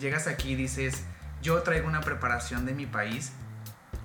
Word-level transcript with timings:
Llegas 0.00 0.26
aquí 0.26 0.52
y 0.52 0.54
dices, 0.54 1.02
yo 1.42 1.62
traigo 1.62 1.86
una 1.88 2.00
preparación 2.00 2.66
de 2.66 2.74
mi 2.74 2.86
país 2.86 3.32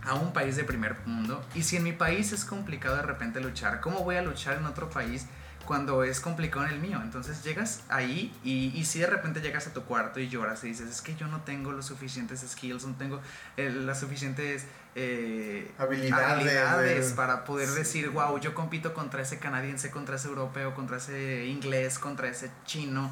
a 0.04 0.16
un 0.16 0.34
país 0.34 0.56
de 0.56 0.64
primer 0.64 0.96
mundo 1.06 1.44
y 1.56 1.64
si 1.64 1.78
en 1.78 1.84
mi 1.84 1.94
país 1.94 2.32
es 2.34 2.44
complicado 2.46 2.96
de 2.98 3.04
repente 3.04 3.40
luchar, 3.40 3.80
¿cómo 3.80 4.04
voy 4.04 4.18
a 4.18 4.22
luchar 4.22 4.58
en 4.58 4.66
otro 4.66 4.90
país 4.90 5.26
cuando 5.66 6.04
es 6.04 6.20
complicado 6.20 6.66
en 6.66 6.74
el 6.74 6.80
mío? 6.80 7.00
Entonces 7.02 7.42
llegas 7.44 7.84
ahí 7.88 8.36
y, 8.44 8.74
y 8.78 8.84
si 8.84 9.00
de 9.00 9.08
repente 9.08 9.40
llegas 9.40 9.66
a 9.68 9.74
tu 9.74 9.84
cuarto 9.84 10.20
y 10.20 10.28
lloras 10.28 10.62
y 10.66 10.68
dices, 10.68 10.90
es 10.90 11.02
que 11.02 11.16
yo 11.16 11.28
no 11.28 11.42
tengo 11.44 11.72
los 11.72 11.86
suficientes 11.86 12.42
skills, 12.46 12.86
no 12.86 12.96
tengo 12.96 13.22
eh, 13.56 13.70
las 13.70 14.02
suficientes 14.02 14.66
eh, 14.96 15.72
Habilidades, 15.78 16.28
habilidades 16.34 17.10
de- 17.12 17.16
para 17.16 17.46
poder 17.46 17.70
decir, 17.70 18.10
wow, 18.10 18.38
yo 18.40 18.54
compito 18.54 18.94
contra 18.94 19.22
ese 19.22 19.40
canadiense, 19.40 19.90
contra 19.90 20.18
ese 20.18 20.28
europeo, 20.28 20.76
contra 20.76 20.98
ese 20.98 21.46
inglés, 21.46 21.98
contra 21.98 22.28
ese 22.28 22.52
chino. 22.66 23.10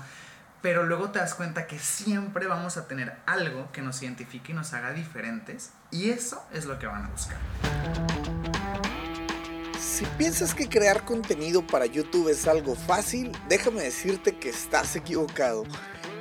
Pero 0.61 0.83
luego 0.83 1.09
te 1.09 1.19
das 1.19 1.33
cuenta 1.33 1.65
que 1.65 1.79
siempre 1.79 2.45
vamos 2.45 2.77
a 2.77 2.87
tener 2.87 3.17
algo 3.25 3.71
que 3.71 3.81
nos 3.81 4.01
identifique 4.03 4.51
y 4.51 4.55
nos 4.55 4.73
haga 4.73 4.93
diferentes. 4.93 5.71
Y 5.89 6.11
eso 6.11 6.43
es 6.53 6.65
lo 6.65 6.77
que 6.77 6.85
van 6.85 7.05
a 7.05 7.09
buscar. 7.09 7.37
Si 9.79 10.05
piensas 10.17 10.53
que 10.53 10.69
crear 10.69 11.03
contenido 11.03 11.65
para 11.65 11.87
YouTube 11.87 12.29
es 12.29 12.47
algo 12.47 12.75
fácil, 12.75 13.31
déjame 13.49 13.81
decirte 13.81 14.37
que 14.37 14.49
estás 14.49 14.95
equivocado. 14.95 15.63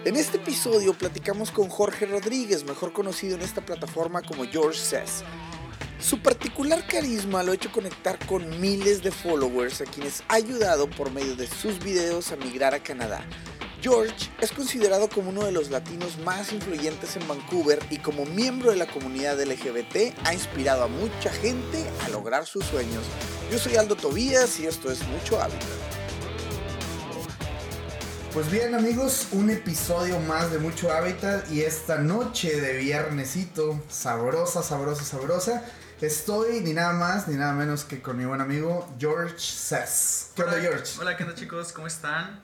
En 0.07 0.17
este 0.17 0.39
episodio 0.39 0.95
platicamos 0.95 1.51
con 1.51 1.69
Jorge 1.69 2.07
Rodríguez, 2.07 2.65
mejor 2.65 2.95
conocido 2.95 3.37
en 3.37 3.43
esta 3.43 3.61
plataforma 3.61 4.23
como 4.23 4.45
George 4.47 4.79
Says. 4.79 5.23
Su 5.99 6.23
particular 6.23 6.87
carisma 6.87 7.43
lo 7.43 7.53
ha 7.53 7.55
hecho 7.55 7.71
conectar 7.71 8.19
con 8.27 8.59
miles 8.59 9.03
de 9.03 9.11
followers 9.11 9.83
a 9.83 9.85
quienes 9.85 10.23
ha 10.29 10.37
ayudado 10.37 10.89
por 10.89 11.11
medio 11.11 11.37
de 11.37 11.47
sus 11.47 11.79
videos 11.79 12.33
a 12.33 12.37
migrar 12.37 12.73
a 12.73 12.83
Canadá. 12.83 13.23
George 13.83 14.31
es 14.43 14.53
considerado 14.53 15.09
como 15.09 15.31
uno 15.31 15.47
de 15.47 15.53
los 15.53 15.71
latinos 15.71 16.19
más 16.19 16.53
influyentes 16.53 17.17
en 17.17 17.27
Vancouver 17.27 17.79
y 17.89 17.97
como 17.97 18.27
miembro 18.27 18.71
de 18.71 18.77
la 18.77 18.87
comunidad 18.87 19.41
LGBT 19.41 20.15
ha 20.25 20.35
inspirado 20.35 20.85
a 20.85 20.89
mucha 20.89 21.33
gente 21.33 21.89
a 22.05 22.11
lograr 22.11 22.45
sus 22.45 22.67
sueños. 22.67 23.05
Yo 23.51 23.59
soy 23.59 23.77
Aldo 23.77 23.97
Tobías 23.97 24.61
y 24.61 24.67
esto 24.67 24.93
es 24.93 25.03
Mucho 25.09 25.41
Hábitat. 25.41 25.67
Pues 28.35 28.51
bien 28.51 28.75
amigos, 28.75 29.29
un 29.33 29.49
episodio 29.49 30.21
más 30.21 30.53
de 30.53 30.59
Mucho 30.59 30.93
Hábitat 30.93 31.51
y 31.51 31.63
esta 31.63 31.97
noche 31.99 32.61
de 32.61 32.77
viernesito, 32.77 33.83
sabrosa, 33.89 34.63
sabrosa, 34.63 35.05
sabrosa, 35.05 35.65
estoy 36.03 36.61
ni 36.61 36.75
nada 36.75 36.93
más 36.93 37.29
ni 37.29 37.37
nada 37.37 37.55
menos 37.55 37.85
que 37.85 38.03
con 38.03 38.19
mi 38.19 38.27
buen 38.27 38.43
amigo 38.43 38.95
George 38.99 39.39
Sass. 39.39 40.33
¿Qué 40.37 40.43
onda 40.43 40.61
George? 40.61 40.99
Hola, 41.01 41.17
¿qué 41.17 41.25
onda 41.25 41.35
chicos? 41.35 41.73
¿Cómo 41.73 41.87
están? 41.87 42.43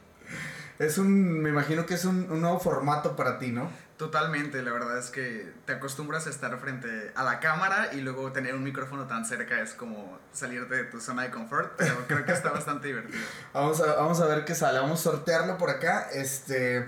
Es 0.79 0.99
un, 0.99 1.41
me 1.41 1.51
imagino 1.51 1.87
que 1.87 1.95
es 1.95 2.05
un, 2.05 2.31
un 2.31 2.41
nuevo 2.41 2.61
formato 2.61 3.17
para 3.17 3.39
ti, 3.39 3.51
¿no? 3.51 3.71
Totalmente, 3.97 4.61
la 4.63 4.73
verdad 4.73 4.99
es 4.99 5.11
que 5.11 5.51
te 5.65 5.73
acostumbras 5.73 6.27
a 6.27 6.31
estar 6.31 6.59
frente 6.59 7.13
a 7.15 7.25
la 7.25 7.41
cámara 7.41 7.91
y 7.95 8.03
luego 8.03 8.31
tener 8.31 8.55
un 8.55 8.63
micrófono 8.63 9.07
tan 9.07 9.25
cerca 9.25 9.63
es 9.63 9.73
como 9.73 10.19
salirte 10.35 10.75
de 10.75 10.85
tu 10.85 11.01
zona 11.01 11.23
de 11.23 11.31
confort, 11.31 11.73
pero 11.79 12.07
creo 12.07 12.25
que 12.27 12.33
está 12.33 12.51
bastante 12.51 12.89
divertido. 12.89 13.25
Vamos 13.55 13.81
a, 13.81 13.95
vamos 13.95 14.21
a 14.21 14.27
ver 14.27 14.45
qué 14.45 14.55
sale, 14.55 14.81
vamos 14.81 15.01
a 15.01 15.03
sortearlo 15.03 15.57
por 15.57 15.71
acá. 15.71 16.11
Este, 16.13 16.87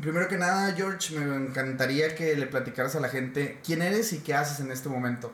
primero 0.00 0.26
que 0.26 0.38
nada, 0.38 0.72
George, 0.74 1.16
me 1.16 1.36
encantaría 1.36 2.16
que 2.16 2.34
le 2.34 2.46
platicaras 2.46 2.96
a 2.96 3.00
la 3.00 3.08
gente 3.08 3.60
quién 3.64 3.80
eres 3.80 4.12
y 4.12 4.18
qué 4.18 4.34
haces 4.34 4.58
en 4.58 4.72
este 4.72 4.88
momento. 4.88 5.32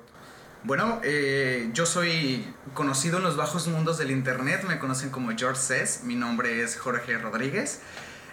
Bueno, 0.67 1.01
eh, 1.05 1.71
yo 1.75 1.87
soy 1.87 2.45
conocido 2.75 3.19
en 3.19 3.23
los 3.23 3.37
bajos 3.37 3.69
mundos 3.69 3.99
del 3.99 4.11
internet, 4.11 4.65
me 4.67 4.81
conocen 4.81 5.11
como 5.11 5.31
George 5.37 5.61
Cess, 5.61 6.03
mi 6.03 6.17
nombre 6.17 6.61
es 6.61 6.77
Jorge 6.77 7.17
Rodríguez, 7.19 7.79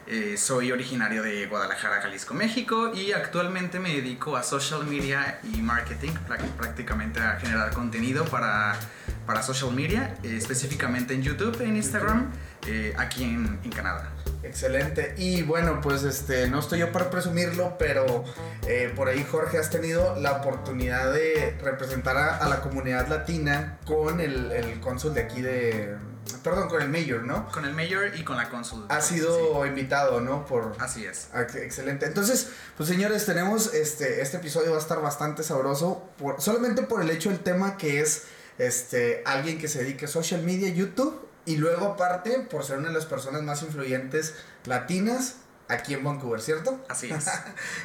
eh, 0.07 0.35
soy 0.35 0.71
originario 0.71 1.21
de 1.21 1.45
Guadalajara, 1.45 2.01
Jalisco, 2.01 2.33
México 2.33 2.91
y 2.91 3.11
actualmente 3.11 3.79
me 3.79 3.93
dedico 3.93 4.35
a 4.35 4.41
social 4.41 4.83
media 4.85 5.39
y 5.43 5.61
marketing, 5.61 6.09
prá- 6.27 6.39
prácticamente 6.57 7.19
a 7.19 7.39
generar 7.39 7.71
contenido 7.71 8.25
para, 8.25 8.79
para 9.25 9.41
social 9.41 9.71
media, 9.71 10.17
eh, 10.23 10.35
específicamente 10.37 11.13
en 11.13 11.21
YouTube, 11.21 11.61
en 11.61 11.75
Instagram, 11.75 12.31
eh, 12.67 12.93
aquí 12.97 13.23
en, 13.23 13.59
en 13.63 13.71
Canadá. 13.71 14.11
Excelente. 14.43 15.15
Y 15.17 15.43
bueno, 15.43 15.79
pues 15.81 16.03
este, 16.03 16.49
no 16.49 16.59
estoy 16.59 16.79
yo 16.79 16.91
para 16.91 17.09
presumirlo, 17.09 17.77
pero 17.77 18.25
eh, 18.67 18.91
por 18.95 19.07
ahí 19.07 19.25
Jorge 19.29 19.57
has 19.57 19.69
tenido 19.69 20.15
la 20.19 20.33
oportunidad 20.33 21.13
de 21.13 21.57
representar 21.61 22.17
a, 22.17 22.37
a 22.37 22.49
la 22.49 22.61
comunidad 22.61 23.07
latina 23.07 23.79
con 23.85 24.19
el, 24.19 24.51
el 24.51 24.79
cónsul 24.81 25.13
de 25.13 25.21
aquí 25.21 25.41
de, 25.41 25.95
perdón, 26.43 26.69
con 26.69 26.81
el 26.81 26.89
mayor, 26.89 27.23
¿no? 27.23 27.49
Con 27.51 27.65
el 27.65 27.73
mayor 27.73 28.15
y 28.15 28.23
con 28.23 28.37
la 28.37 28.49
cónsul. 28.49 28.85
Ha 28.89 29.01
sido 29.01 29.65
invitado, 29.65 30.21
¿no? 30.21 30.45
Por, 30.45 30.73
Sí, 30.73 30.79
así 30.79 31.05
es. 31.05 31.27
Ah, 31.33 31.41
Excelente. 31.41 32.05
Entonces, 32.05 32.49
pues 32.77 32.89
señores, 32.89 33.25
tenemos 33.25 33.73
este, 33.73 34.21
este 34.21 34.37
episodio 34.37 34.71
va 34.71 34.77
a 34.77 34.81
estar 34.81 35.01
bastante 35.01 35.43
sabroso, 35.43 36.03
por, 36.17 36.41
solamente 36.41 36.83
por 36.83 37.01
el 37.01 37.09
hecho 37.09 37.29
del 37.29 37.39
tema 37.39 37.77
que 37.77 38.01
es 38.01 38.23
este, 38.57 39.23
alguien 39.25 39.57
que 39.59 39.67
se 39.67 39.79
dedique 39.79 40.05
a 40.05 40.07
social 40.07 40.43
media, 40.43 40.69
YouTube, 40.69 41.27
y 41.45 41.57
luego 41.57 41.85
aparte 41.87 42.39
por 42.39 42.63
ser 42.63 42.77
una 42.77 42.89
de 42.89 42.93
las 42.93 43.05
personas 43.05 43.43
más 43.43 43.61
influyentes 43.63 44.35
latinas 44.65 45.35
aquí 45.67 45.93
en 45.93 46.03
Vancouver, 46.03 46.41
¿cierto? 46.41 46.79
Así 46.89 47.09
es. 47.11 47.25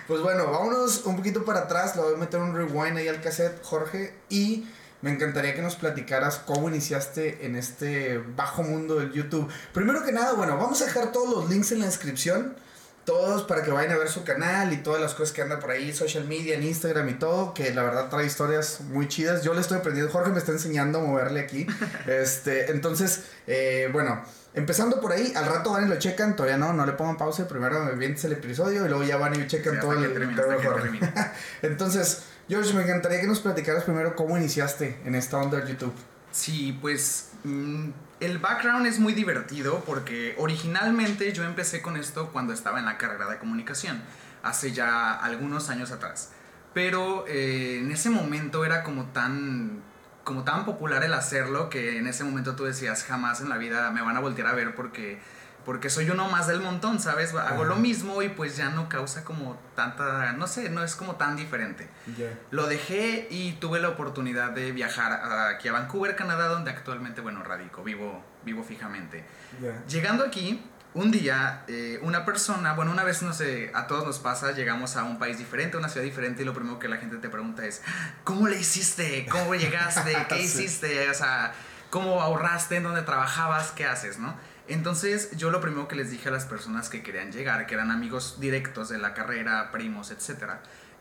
Pues 0.06 0.20
bueno, 0.20 0.50
vámonos 0.50 1.04
un 1.04 1.16
poquito 1.16 1.44
para 1.44 1.60
atrás, 1.60 1.96
le 1.96 2.02
voy 2.02 2.14
a 2.14 2.16
meter 2.16 2.40
un 2.40 2.54
rewind 2.54 2.96
ahí 2.96 3.08
al 3.08 3.20
cassette, 3.20 3.62
Jorge, 3.62 4.14
y 4.28 4.68
me 5.00 5.12
encantaría 5.12 5.54
que 5.54 5.62
nos 5.62 5.76
platicaras 5.76 6.38
cómo 6.38 6.68
iniciaste 6.68 7.46
en 7.46 7.56
este 7.56 8.18
bajo 8.18 8.62
mundo 8.62 8.96
del 8.96 9.12
YouTube. 9.12 9.48
Primero 9.72 10.04
que 10.04 10.12
nada, 10.12 10.32
bueno, 10.32 10.56
vamos 10.56 10.82
a 10.82 10.86
dejar 10.86 11.12
todos 11.12 11.34
los 11.34 11.50
links 11.50 11.72
en 11.72 11.80
la 11.80 11.86
descripción, 11.86 12.56
todos 13.08 13.44
para 13.44 13.62
que 13.62 13.70
vayan 13.70 13.92
a 13.92 13.96
ver 13.96 14.10
su 14.10 14.22
canal 14.22 14.70
y 14.70 14.76
todas 14.76 15.00
las 15.00 15.14
cosas 15.14 15.32
que 15.32 15.40
anda 15.40 15.58
por 15.58 15.70
ahí, 15.70 15.94
social 15.94 16.26
media, 16.26 16.56
en 16.56 16.62
Instagram 16.62 17.08
y 17.08 17.14
todo, 17.14 17.54
que 17.54 17.72
la 17.72 17.82
verdad 17.82 18.10
trae 18.10 18.26
historias 18.26 18.82
muy 18.82 19.08
chidas. 19.08 19.42
Yo 19.42 19.54
le 19.54 19.62
estoy 19.62 19.78
aprendiendo, 19.78 20.12
Jorge 20.12 20.30
me 20.30 20.38
está 20.38 20.52
enseñando 20.52 20.98
a 20.98 21.02
moverle 21.02 21.40
aquí. 21.40 21.66
este, 22.06 22.70
entonces, 22.70 23.24
eh, 23.46 23.88
bueno. 23.94 24.22
Empezando 24.54 25.00
por 25.00 25.12
ahí, 25.12 25.32
al 25.36 25.46
rato 25.46 25.72
van 25.72 25.86
y 25.86 25.88
lo 25.88 25.98
checan, 25.98 26.34
todavía 26.34 26.56
no, 26.56 26.72
no 26.72 26.84
le 26.84 26.92
pongan 26.92 27.16
pausa, 27.16 27.46
primero 27.46 27.84
me 27.84 27.92
vientes 27.92 28.24
el 28.24 28.32
episodio 28.32 28.84
y 28.86 28.88
luego 28.88 29.04
ya 29.04 29.16
van 29.16 29.40
y 29.40 29.46
checan 29.46 29.74
Sí, 29.74 29.80
todo 29.80 29.92
el 29.92 30.64
Jorge. 30.64 30.68
termine. 30.82 31.12
Entonces, 31.62 32.24
George, 32.48 32.72
me 32.74 32.82
encantaría 32.82 33.20
que 33.20 33.26
nos 33.26 33.40
platicaras 33.40 33.84
primero 33.84 34.16
cómo 34.16 34.36
iniciaste 34.36 34.98
en 35.04 35.14
esta 35.14 35.36
onda 35.36 35.60
de 35.60 35.70
YouTube. 35.70 35.94
Sí, 36.32 36.76
pues 36.80 37.28
mm, 37.44 37.90
el 38.20 38.38
background 38.38 38.86
es 38.86 38.98
muy 38.98 39.12
divertido 39.12 39.82
porque 39.84 40.34
originalmente 40.38 41.32
yo 41.32 41.44
empecé 41.44 41.82
con 41.82 41.96
esto 41.96 42.30
cuando 42.32 42.52
estaba 42.52 42.78
en 42.78 42.84
la 42.84 42.98
carrera 42.98 43.28
de 43.28 43.38
comunicación, 43.38 44.02
hace 44.42 44.72
ya 44.72 45.14
algunos 45.14 45.68
años 45.70 45.92
atrás. 45.92 46.32
Pero 46.74 47.26
eh, 47.28 47.78
en 47.78 47.90
ese 47.92 48.10
momento 48.10 48.64
era 48.64 48.82
como 48.82 49.06
tan, 49.06 49.82
como 50.24 50.44
tan 50.44 50.64
popular 50.64 51.04
el 51.04 51.14
hacerlo 51.14 51.70
que 51.70 51.98
en 51.98 52.06
ese 52.06 52.24
momento 52.24 52.56
tú 52.56 52.64
decías 52.64 53.04
jamás 53.04 53.40
en 53.40 53.48
la 53.48 53.56
vida 53.56 53.90
me 53.90 54.02
van 54.02 54.16
a 54.16 54.20
voltear 54.20 54.48
a 54.48 54.52
ver 54.52 54.74
porque, 54.74 55.20
porque 55.68 55.90
soy 55.90 56.08
uno 56.08 56.30
más 56.30 56.46
del 56.46 56.62
montón, 56.62 56.98
¿sabes? 56.98 57.34
Hago 57.34 57.64
lo 57.64 57.76
mismo 57.76 58.22
y 58.22 58.30
pues 58.30 58.56
ya 58.56 58.70
no 58.70 58.88
causa 58.88 59.22
como 59.22 59.60
tanta, 59.76 60.32
no 60.32 60.46
sé, 60.46 60.70
no 60.70 60.82
es 60.82 60.96
como 60.96 61.16
tan 61.16 61.36
diferente. 61.36 61.90
Lo 62.50 62.66
dejé 62.68 63.28
y 63.30 63.52
tuve 63.60 63.78
la 63.78 63.90
oportunidad 63.90 64.52
de 64.52 64.72
viajar 64.72 65.12
aquí 65.54 65.68
a 65.68 65.72
Vancouver, 65.72 66.16
Canadá, 66.16 66.48
donde 66.48 66.70
actualmente, 66.70 67.20
bueno, 67.20 67.42
radico, 67.42 67.82
vivo, 67.84 68.24
vivo 68.46 68.64
fijamente. 68.64 69.26
Ya. 69.60 69.84
Llegando 69.84 70.24
aquí, 70.24 70.64
un 70.94 71.10
día, 71.10 71.64
eh, 71.68 71.98
una 72.00 72.24
persona, 72.24 72.72
bueno, 72.72 72.90
una 72.90 73.04
vez, 73.04 73.20
no 73.20 73.34
sé, 73.34 73.70
a 73.74 73.86
todos 73.86 74.06
nos 74.06 74.20
pasa, 74.20 74.52
llegamos 74.52 74.96
a 74.96 75.04
un 75.04 75.18
país 75.18 75.36
diferente, 75.36 75.76
a 75.76 75.80
una 75.80 75.90
ciudad 75.90 76.06
diferente, 76.06 76.40
y 76.40 76.44
lo 76.46 76.54
primero 76.54 76.78
que 76.78 76.88
la 76.88 76.96
gente 76.96 77.18
te 77.18 77.28
pregunta 77.28 77.66
es, 77.66 77.82
¿cómo 78.24 78.48
le 78.48 78.58
hiciste? 78.58 79.26
¿Cómo 79.30 79.54
llegaste? 79.54 80.16
¿Qué 80.30 80.36
Sí. 80.38 80.44
hiciste? 80.62 81.10
O 81.10 81.14
sea, 81.14 81.52
¿cómo 81.90 82.22
ahorraste? 82.22 82.76
¿En 82.76 82.84
dónde 82.84 83.02
trabajabas? 83.02 83.70
¿Qué 83.72 83.84
haces? 83.84 84.18
¿No? 84.18 84.34
Entonces, 84.68 85.30
yo 85.36 85.50
lo 85.50 85.60
primero 85.60 85.88
que 85.88 85.96
les 85.96 86.10
dije 86.10 86.28
a 86.28 86.32
las 86.32 86.44
personas 86.44 86.90
que 86.90 87.02
querían 87.02 87.32
llegar, 87.32 87.66
que 87.66 87.74
eran 87.74 87.90
amigos 87.90 88.38
directos 88.38 88.90
de 88.90 88.98
la 88.98 89.14
carrera, 89.14 89.70
primos, 89.72 90.10
etcétera, 90.10 90.60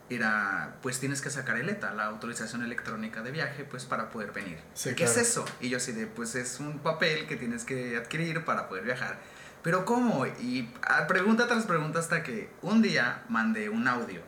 era, 0.10 0.78
pues 0.82 1.00
tienes 1.00 1.22
que 1.22 1.30
sacar 1.30 1.58
el 1.58 1.68
ETA, 1.68 1.94
la 1.94 2.06
autorización 2.06 2.64
electrónica 2.64 3.22
de 3.22 3.32
viaje, 3.32 3.66
pues 3.66 3.84
para 3.84 4.10
poder 4.10 4.32
venir. 4.32 4.58
Sí, 4.74 4.90
¿Qué 4.90 4.96
claro. 5.04 5.12
es 5.12 5.18
eso? 5.18 5.46
Y 5.60 5.68
yo 5.68 5.78
así 5.78 5.92
de, 5.92 6.08
pues 6.08 6.36
es 6.36 6.62
un 6.62 6.80
papel 6.80 7.28
que 7.28 7.36
tienes 7.36 7.66
que 7.66 7.98
adquirir 7.98 8.46
para 8.46 8.70
poder 8.70 8.86
viajar. 8.86 9.20
Pero 9.64 9.84
¿cómo? 9.84 10.26
Y 10.26 10.72
ah, 10.84 11.08
pregunta 11.08 11.48
tras 11.48 11.66
pregunta 11.66 12.00
hasta 12.00 12.24
que 12.24 12.50
un 12.62 12.82
día 12.82 13.24
mandé 13.28 13.68
un 13.68 13.86
audio 13.90 14.22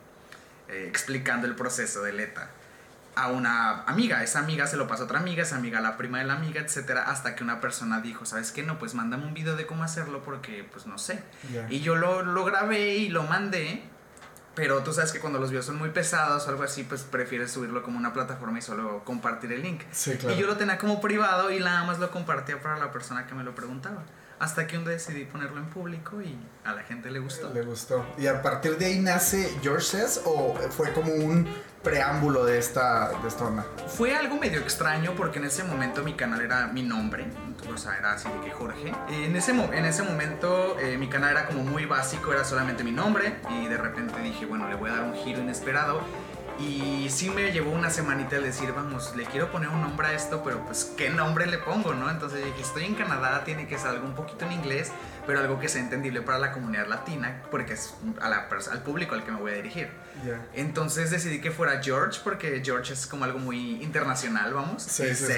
eh, 0.67 0.85
explicando 0.89 1.47
el 1.47 1.55
proceso 1.55 2.01
del 2.03 2.19
ETA 2.19 2.49
a 3.23 3.27
una 3.29 3.83
amiga. 3.83 4.23
Esa 4.23 4.39
amiga 4.39 4.67
se 4.67 4.77
lo 4.77 4.87
pasó 4.87 5.03
a 5.03 5.05
otra 5.05 5.19
amiga, 5.19 5.43
esa 5.43 5.57
amiga 5.57 5.79
a 5.79 5.81
la 5.81 5.97
prima 5.97 6.19
de 6.19 6.25
la 6.25 6.33
amiga, 6.33 6.61
etcétera, 6.61 7.03
hasta 7.03 7.35
que 7.35 7.43
una 7.43 7.59
persona 7.59 8.01
dijo, 8.01 8.25
¿sabes 8.25 8.51
qué? 8.51 8.63
No, 8.63 8.79
pues 8.79 8.93
mándame 8.93 9.25
un 9.25 9.33
video 9.33 9.55
de 9.55 9.65
cómo 9.65 9.83
hacerlo 9.83 10.23
porque, 10.23 10.67
pues 10.71 10.85
no 10.85 10.97
sé. 10.97 11.21
Y 11.69 11.81
yo 11.81 11.95
lo, 11.95 12.23
lo 12.23 12.45
grabé 12.45 12.95
y 12.95 13.09
lo 13.09 13.23
mandé. 13.23 13.83
Pero 14.55 14.83
tú 14.83 14.91
sabes 14.91 15.13
que 15.13 15.19
cuando 15.19 15.39
los 15.39 15.51
videos 15.51 15.67
son 15.67 15.77
muy 15.77 15.89
pesados 15.89 16.45
o 16.45 16.49
algo 16.49 16.63
así, 16.63 16.83
pues 16.83 17.03
prefieres 17.03 17.51
subirlo 17.51 17.81
como 17.81 17.97
una 17.97 18.11
plataforma 18.11 18.59
y 18.59 18.61
solo 18.61 19.03
compartir 19.05 19.53
el 19.53 19.61
link. 19.61 19.83
Sí, 19.91 20.17
claro. 20.17 20.35
Y 20.35 20.39
yo 20.39 20.47
lo 20.47 20.57
tenía 20.57 20.77
como 20.77 20.99
privado 20.99 21.49
y 21.51 21.59
nada 21.59 21.85
más 21.85 21.99
lo 21.99 22.11
compartía 22.11 22.61
para 22.61 22.77
la 22.77 22.91
persona 22.91 23.25
que 23.25 23.35
me 23.35 23.43
lo 23.43 23.55
preguntaba. 23.55 24.03
Hasta 24.39 24.67
que 24.67 24.77
un 24.77 24.83
día 24.83 24.93
decidí 24.93 25.25
ponerlo 25.25 25.59
en 25.59 25.65
público 25.65 26.21
y 26.21 26.37
a 26.65 26.73
la 26.73 26.83
gente 26.83 27.09
le 27.11 27.19
gustó. 27.19 27.53
Le 27.53 27.61
gustó. 27.61 28.05
¿Y 28.17 28.27
a 28.27 28.41
partir 28.41 28.77
de 28.77 28.85
ahí 28.85 28.99
nace 28.99 29.57
George 29.61 29.85
Says 29.85 30.21
o 30.25 30.55
fue 30.71 30.91
como 30.93 31.13
un 31.13 31.47
preámbulo 31.83 32.45
de 32.45 32.57
esta, 32.57 33.09
de 33.21 33.27
esta 33.27 33.45
onda? 33.45 33.65
Fue 33.87 34.15
algo 34.15 34.37
medio 34.37 34.59
extraño 34.59 35.13
porque 35.15 35.39
en 35.39 35.45
ese 35.45 35.63
momento 35.63 36.03
mi 36.03 36.13
canal 36.13 36.41
era 36.41 36.67
mi 36.67 36.83
nombre, 36.83 37.27
o 37.73 37.77
sea, 37.77 37.97
era 37.97 38.13
así 38.13 38.27
de 38.29 38.41
que 38.41 38.51
Jorge. 38.51 38.93
En 39.09 39.35
ese, 39.35 39.51
en 39.51 39.85
ese 39.85 40.03
momento 40.03 40.77
eh, 40.79 40.97
mi 40.97 41.07
canal 41.07 41.31
era 41.31 41.45
como 41.47 41.63
muy 41.63 41.85
básico, 41.85 42.31
era 42.33 42.43
solamente 42.43 42.83
mi 42.83 42.91
nombre 42.91 43.35
y 43.49 43.67
de 43.67 43.77
repente 43.77 44.19
dije, 44.21 44.45
bueno, 44.45 44.67
le 44.67 44.75
voy 44.75 44.89
a 44.89 44.93
dar 44.93 45.03
un 45.03 45.15
giro 45.15 45.39
inesperado 45.39 46.01
y 46.59 47.09
sí 47.09 47.29
me 47.29 47.51
llevó 47.51 47.71
una 47.71 47.89
semanita 47.89 48.35
el 48.35 48.43
decir, 48.43 48.73
vamos, 48.73 49.15
le 49.15 49.23
quiero 49.23 49.49
poner 49.51 49.69
un 49.69 49.81
nombre 49.81 50.07
a 50.07 50.13
esto, 50.13 50.43
pero 50.43 50.65
pues, 50.65 50.91
¿qué 50.97 51.09
nombre 51.09 51.45
le 51.47 51.57
pongo, 51.57 51.93
no? 51.93 52.09
Entonces 52.09 52.43
dije, 52.43 52.61
estoy 52.61 52.83
en 52.83 52.95
Canadá, 52.95 53.43
tiene 53.45 53.67
que 53.67 53.77
ser 53.77 53.91
algo 53.91 54.05
un 54.05 54.13
poquito 54.13 54.45
en 54.45 54.51
inglés, 54.51 54.91
pero 55.25 55.39
algo 55.39 55.59
que 55.59 55.69
sea 55.69 55.81
entendible 55.81 56.21
para 56.21 56.37
la 56.37 56.51
comunidad 56.51 56.87
latina, 56.87 57.43
porque 57.49 57.73
es 57.73 57.93
a 58.19 58.29
la, 58.29 58.49
al 58.71 58.83
público 58.83 59.15
al 59.15 59.23
que 59.23 59.31
me 59.31 59.39
voy 59.39 59.51
a 59.51 59.55
dirigir. 59.55 59.89
Entonces 60.53 61.11
decidí 61.11 61.39
que 61.39 61.51
fuera 61.51 61.81
George, 61.81 62.19
porque 62.23 62.61
George 62.63 62.93
es 62.93 63.07
como 63.07 63.23
algo 63.23 63.39
muy 63.39 63.81
internacional, 63.81 64.53
vamos. 64.53 64.83
Sí, 64.83 65.15
sí, 65.15 65.31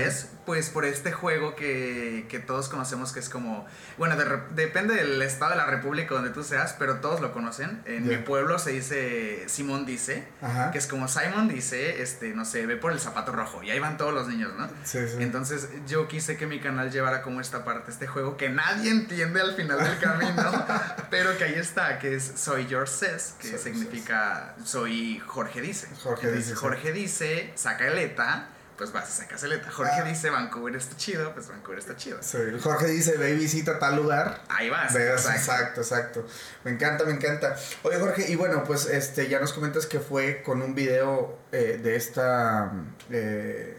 pues 0.46 0.70
por 0.70 0.86
este 0.86 1.12
juego 1.12 1.56
que, 1.56 2.26
que, 2.30 2.40
todos 2.40 2.70
conocemos 2.70 3.12
que 3.12 3.20
es 3.20 3.30
como, 3.30 3.66
bueno, 3.98 4.16
depende 4.56 4.96
del 4.96 5.22
estado 5.22 5.52
de 5.52 5.58
la 5.58 5.66
república 5.66 6.16
donde 6.16 6.32
tú 6.32 6.44
seas, 6.44 6.76
pero 6.78 6.98
todos 6.98 7.22
lo 7.22 7.32
conocen. 7.32 7.82
En 7.86 8.08
mi 8.08 8.18
pueblo 8.18 8.58
se 8.60 8.72
dice 8.72 9.44
Simón 9.48 9.86
dice, 9.86 10.28
que 10.72 10.78
es 10.78 10.88
como 10.88 11.08
Simon 11.08 11.48
dice, 11.48 12.02
este, 12.02 12.34
no 12.34 12.46
sé, 12.46 12.66
ve 12.66 12.76
por 12.76 12.92
el 12.92 13.00
zapato 13.00 13.32
rojo, 13.32 13.62
y 13.64 13.72
ahí 13.72 13.80
van 13.80 13.98
todos 13.98 14.14
los 14.14 14.28
niños, 14.28 14.52
¿no? 14.58 14.68
Sí, 14.84 15.00
sí. 15.08 15.18
Entonces 15.20 15.70
yo 15.88 16.08
quise 16.08 16.38
que 16.38 16.48
mi 16.48 16.60
canal 16.60 16.92
llevara 16.92 17.22
como 17.22 17.40
esta 17.40 17.64
parte, 17.64 17.92
este 17.92 18.08
juego 18.08 18.38
que 18.38 18.50
nadie 18.50 18.90
entiende 18.90 19.42
al 19.42 19.54
final 19.54 19.84
del 19.84 20.00
camino, 20.00 20.66
pero 21.10 21.38
que 21.38 21.44
ahí 21.44 21.56
está, 21.56 22.00
que 22.00 22.16
es 22.16 22.32
Soy 22.36 22.68
Your 22.68 22.88
Says, 22.88 23.36
que 23.40 23.58
significa 23.58 24.56
soy 24.64 25.20
Jorge 25.26 25.62
dice. 25.62 25.88
Jorge 26.02 26.32
dice. 26.32 26.56
Jorge 26.56 26.92
dice, 26.92 27.52
saca 27.56 27.88
el 27.88 27.98
ETA, 27.98 28.48
pues 28.82 28.94
vas 28.94 29.04
a 29.04 29.12
sacar 29.12 29.38
el 29.44 29.52
ETA. 29.52 29.70
Jorge 29.70 30.02
ah. 30.02 30.04
dice, 30.06 30.32
Vancouver 30.32 30.76
está 30.76 30.98
chido, 30.98 31.32
pues 31.36 31.48
Vancouver 31.48 31.78
está 31.78 31.96
chido. 31.96 32.18
Sí, 32.22 32.40
Jorge 32.64 32.88
dice, 32.88 33.16
ve 33.16 33.36
visita 33.36 33.78
tal 33.78 33.96
lugar. 33.96 34.42
Ahí 34.50 34.72
vas. 34.72 34.96
exacto. 34.96 35.82
exacto, 35.82 36.26
Me 36.64 36.72
encanta, 36.72 37.04
me 37.04 37.12
encanta. 37.12 37.56
Oye, 37.84 38.00
Jorge, 38.00 38.32
y 38.32 38.36
bueno, 38.36 38.64
pues 38.64 38.88
este 38.88 39.30
ya 39.30 39.40
nos 39.40 39.54
comentas 39.54 39.86
que 39.86 40.00
fue 40.00 40.42
con 40.42 40.64
un 40.64 40.74
video 40.74 41.38
eh, 41.52 41.80
de 41.84 41.96
esta... 41.96 42.72
Eh, 43.12 43.78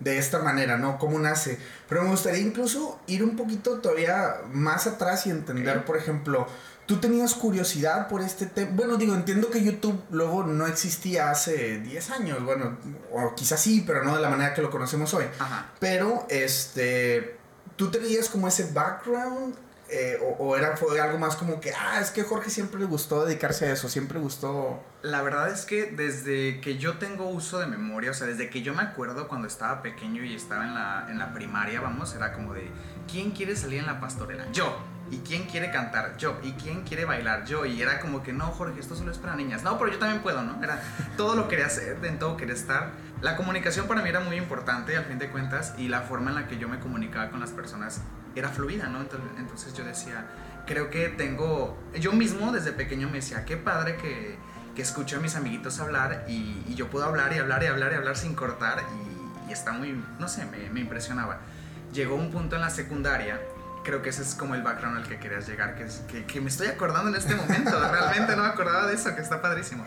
de 0.00 0.18
esta 0.18 0.40
manera, 0.40 0.76
¿no? 0.78 0.98
¿Cómo 0.98 1.18
nace? 1.20 1.58
Pero 1.88 2.02
me 2.02 2.10
gustaría 2.10 2.40
incluso 2.40 3.00
ir 3.06 3.22
un 3.22 3.36
poquito 3.36 3.78
todavía 3.78 4.42
más 4.50 4.88
atrás 4.88 5.28
y 5.28 5.30
entender, 5.30 5.84
por 5.84 5.96
ejemplo, 5.96 6.48
¿Tú 6.92 6.98
tenías 6.98 7.32
curiosidad 7.32 8.06
por 8.06 8.20
este 8.20 8.44
tema? 8.44 8.72
Bueno, 8.74 8.98
digo, 8.98 9.14
entiendo 9.14 9.48
que 9.48 9.64
YouTube 9.64 9.98
luego 10.10 10.44
no 10.44 10.66
existía 10.66 11.30
hace 11.30 11.78
10 11.78 12.10
años, 12.10 12.44
bueno, 12.44 12.76
o 13.10 13.34
quizás 13.34 13.62
sí, 13.62 13.82
pero 13.86 14.04
no 14.04 14.14
de 14.14 14.20
la 14.20 14.28
manera 14.28 14.52
que 14.52 14.60
lo 14.60 14.70
conocemos 14.70 15.14
hoy. 15.14 15.24
Ajá. 15.38 15.70
Pero, 15.80 16.26
este, 16.28 17.38
¿tú 17.76 17.90
tenías 17.90 18.28
como 18.28 18.46
ese 18.46 18.70
background? 18.74 19.54
Eh, 19.88 20.18
o, 20.38 20.54
era 20.54 20.76
fue 20.76 21.00
algo 21.00 21.16
más 21.16 21.34
como 21.36 21.62
que, 21.62 21.72
ah, 21.72 21.98
es 21.98 22.10
que 22.10 22.24
Jorge 22.24 22.50
siempre 22.50 22.78
le 22.78 22.84
gustó 22.84 23.24
dedicarse 23.24 23.64
a 23.64 23.72
eso, 23.72 23.88
siempre 23.88 24.18
gustó... 24.18 24.84
La 25.00 25.22
verdad 25.22 25.50
es 25.50 25.64
que 25.64 25.86
desde 25.86 26.60
que 26.60 26.76
yo 26.76 26.98
tengo 26.98 27.30
uso 27.30 27.58
de 27.58 27.66
memoria, 27.66 28.10
o 28.10 28.14
sea, 28.14 28.26
desde 28.26 28.50
que 28.50 28.60
yo 28.60 28.74
me 28.74 28.82
acuerdo 28.82 29.28
cuando 29.28 29.48
estaba 29.48 29.80
pequeño 29.80 30.24
y 30.24 30.34
estaba 30.34 30.66
en 30.66 30.74
la, 30.74 31.06
en 31.08 31.18
la 31.18 31.32
primaria, 31.32 31.80
vamos, 31.80 32.14
era 32.14 32.34
como 32.34 32.52
de, 32.52 32.70
¿quién 33.10 33.30
quiere 33.30 33.56
salir 33.56 33.78
en 33.78 33.86
la 33.86 33.98
pastorela? 33.98 34.46
Yo. 34.52 34.91
¿Y 35.12 35.18
quién 35.18 35.44
quiere 35.44 35.70
cantar? 35.70 36.16
Yo. 36.16 36.40
¿Y 36.42 36.52
quién 36.52 36.84
quiere 36.84 37.04
bailar? 37.04 37.44
Yo. 37.44 37.66
Y 37.66 37.82
era 37.82 38.00
como 38.00 38.22
que, 38.22 38.32
no, 38.32 38.46
Jorge, 38.46 38.80
esto 38.80 38.96
solo 38.96 39.12
es 39.12 39.18
para 39.18 39.36
niñas. 39.36 39.62
No, 39.62 39.78
pero 39.78 39.92
yo 39.92 39.98
también 39.98 40.22
puedo, 40.22 40.42
¿no? 40.42 40.64
Era, 40.64 40.82
todo 41.18 41.36
lo 41.36 41.48
quería 41.48 41.66
hacer, 41.66 41.98
en 42.02 42.18
todo 42.18 42.38
quería 42.38 42.54
estar. 42.54 42.92
La 43.20 43.36
comunicación 43.36 43.86
para 43.86 44.00
mí 44.00 44.08
era 44.08 44.20
muy 44.20 44.36
importante, 44.36 44.96
al 44.96 45.04
fin 45.04 45.18
de 45.18 45.28
cuentas, 45.28 45.74
y 45.76 45.88
la 45.88 46.00
forma 46.00 46.30
en 46.30 46.36
la 46.36 46.48
que 46.48 46.56
yo 46.56 46.66
me 46.66 46.80
comunicaba 46.80 47.30
con 47.30 47.40
las 47.40 47.50
personas 47.50 48.00
era 48.34 48.48
fluida, 48.48 48.88
¿no? 48.88 49.02
Entonces, 49.02 49.74
yo 49.74 49.84
decía, 49.84 50.24
creo 50.66 50.88
que 50.88 51.10
tengo, 51.10 51.78
yo 51.94 52.12
mismo 52.12 52.50
desde 52.50 52.72
pequeño 52.72 53.08
me 53.08 53.16
decía, 53.16 53.44
qué 53.44 53.58
padre 53.58 53.96
que, 53.96 54.38
que 54.74 54.80
escucho 54.80 55.18
a 55.18 55.20
mis 55.20 55.36
amiguitos 55.36 55.78
hablar 55.78 56.24
y, 56.26 56.74
yo 56.74 56.88
puedo 56.88 57.04
hablar 57.04 57.34
y 57.34 57.38
hablar 57.38 57.62
y 57.62 57.66
hablar 57.66 57.92
y 57.92 57.96
hablar 57.96 58.16
sin 58.16 58.34
cortar 58.34 58.82
y, 59.46 59.50
y 59.50 59.52
está 59.52 59.72
muy, 59.72 60.02
no 60.18 60.26
sé, 60.26 60.46
me, 60.46 60.70
me 60.70 60.80
impresionaba. 60.80 61.40
Llegó 61.92 62.14
un 62.14 62.30
punto 62.30 62.56
en 62.56 62.62
la 62.62 62.70
secundaria 62.70 63.38
creo 63.82 64.02
que 64.02 64.10
ese 64.10 64.22
es 64.22 64.34
como 64.34 64.54
el 64.54 64.62
background 64.62 64.98
al 64.98 65.08
que 65.08 65.18
querías 65.18 65.46
llegar, 65.48 65.74
que, 65.74 66.24
que 66.24 66.40
me 66.40 66.48
estoy 66.48 66.68
acordando 66.68 67.10
en 67.10 67.16
este 67.16 67.34
momento. 67.34 67.70
Realmente 67.92 68.36
no 68.36 68.42
me 68.42 68.48
acordaba 68.48 68.86
de 68.86 68.94
eso, 68.94 69.14
que 69.14 69.20
está 69.20 69.40
padrísimo. 69.40 69.84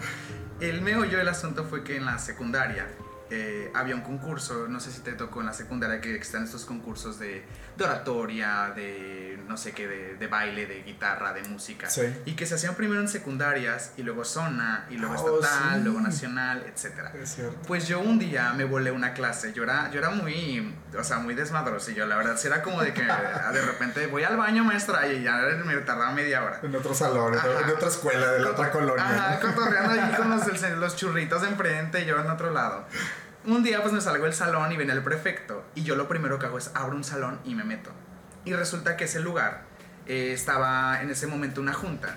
El 0.60 0.82
meollo 0.82 1.18
del 1.18 1.28
asunto 1.28 1.66
fue 1.66 1.84
que 1.84 1.98
en 1.98 2.06
la 2.06 2.18
secundaria 2.18 2.88
eh, 3.30 3.72
había 3.74 3.96
un 3.96 4.02
concurso, 4.02 4.68
no 4.68 4.80
sé 4.80 4.92
si 4.92 5.02
te 5.02 5.14
tocó 5.14 5.42
en 5.42 5.48
la 5.48 5.54
secundaria, 5.54 6.00
que 6.00 6.16
están 6.16 6.44
estos 6.44 6.66
concursos 6.66 7.20
de, 7.20 7.44
de 7.78 7.84
oratoria, 7.84 8.72
de 8.76 9.40
no 9.48 9.58
sé 9.58 9.74
qué, 9.74 9.88
de, 9.88 10.16
de, 10.16 10.28
baile, 10.28 10.66
de 10.66 10.82
guitarra, 10.84 11.34
de 11.34 11.44
música. 11.44 11.88
Y 12.26 12.34
que 12.34 12.46
se 12.46 12.56
hacían 12.56 12.76
primero 12.76 13.02
en 13.02 13.08
secundarias 13.08 13.92
y 13.98 14.04
luego 14.04 14.26
zona, 14.26 14.88
y 14.90 14.98
luego 14.98 15.16
oh, 15.16 15.40
estatal, 15.40 15.84
luego 15.84 16.02
nacional, 16.02 16.66
etc. 16.66 17.10
Pues 17.68 17.88
yo 17.88 18.00
un 18.00 18.18
día 18.18 18.54
me 18.54 18.64
volé 18.64 18.92
una 18.92 19.14
clase, 19.14 19.54
yo 19.54 19.64
era, 19.64 19.92
yo 19.92 20.00
era 20.00 20.10
muy, 20.10 20.74
o 20.98 21.04
sea, 21.04 21.20
muy 21.20 21.36
desmadroso 21.36 21.92
y 21.92 21.96
yo 21.96 22.06
la 22.06 22.18
verdad, 22.18 22.38
era 22.46 22.62
como 22.62 22.82
de 22.82 22.94
que 22.94 23.04
de 23.04 23.62
repente 23.62 24.08
voy 24.08 24.24
al 24.24 24.38
baño 24.38 24.64
maestra 24.64 25.08
y 25.08 25.24
ya 25.24 25.38
me 25.64 25.76
tardaba 25.78 26.12
media 26.12 26.44
hora. 26.44 26.60
En 26.64 26.76
otro 26.76 26.94
salón, 26.94 27.34
en 27.34 27.70
otra 27.70 27.90
escuela, 27.90 28.32
de 28.32 28.40
la 28.40 28.52
otra 28.52 28.72
colonia. 28.72 29.06
Ajá, 29.06 29.40
cotorreando 29.40 29.92
ahí 29.92 30.14
con 30.16 30.30
los, 30.30 30.62
los 30.78 30.96
churritos 30.96 31.42
de 31.42 31.50
enfrente 31.50 32.02
y 32.02 32.06
yo 32.06 32.20
en 32.20 32.30
otro 32.30 32.52
lado 32.52 32.86
un 33.48 33.64
día 33.64 33.82
pues 33.82 33.94
me 33.94 34.02
salgo 34.02 34.26
del 34.26 34.34
salón 34.34 34.72
y 34.72 34.78
viene 34.78 34.94
el 34.94 35.04
prefecto 35.04 35.64
y 35.76 35.84
yo 35.84 35.96
lo 35.96 36.08
primero 36.08 36.40
que 36.40 36.48
hago 36.48 36.58
es 36.58 36.72
abro 36.74 36.96
un 36.96 37.04
salón 37.04 37.40
y 37.44 37.56
me 37.56 37.64
meto. 37.64 37.92
Y 38.44 38.54
resulta 38.54 38.98
que 38.98 39.06
ese 39.06 39.20
lugar 39.20 39.64
eh, 40.08 40.32
estaba 40.34 41.02
en 41.02 41.10
ese 41.10 41.28
momento 41.28 41.62
una 41.62 41.74
junta 41.74 42.16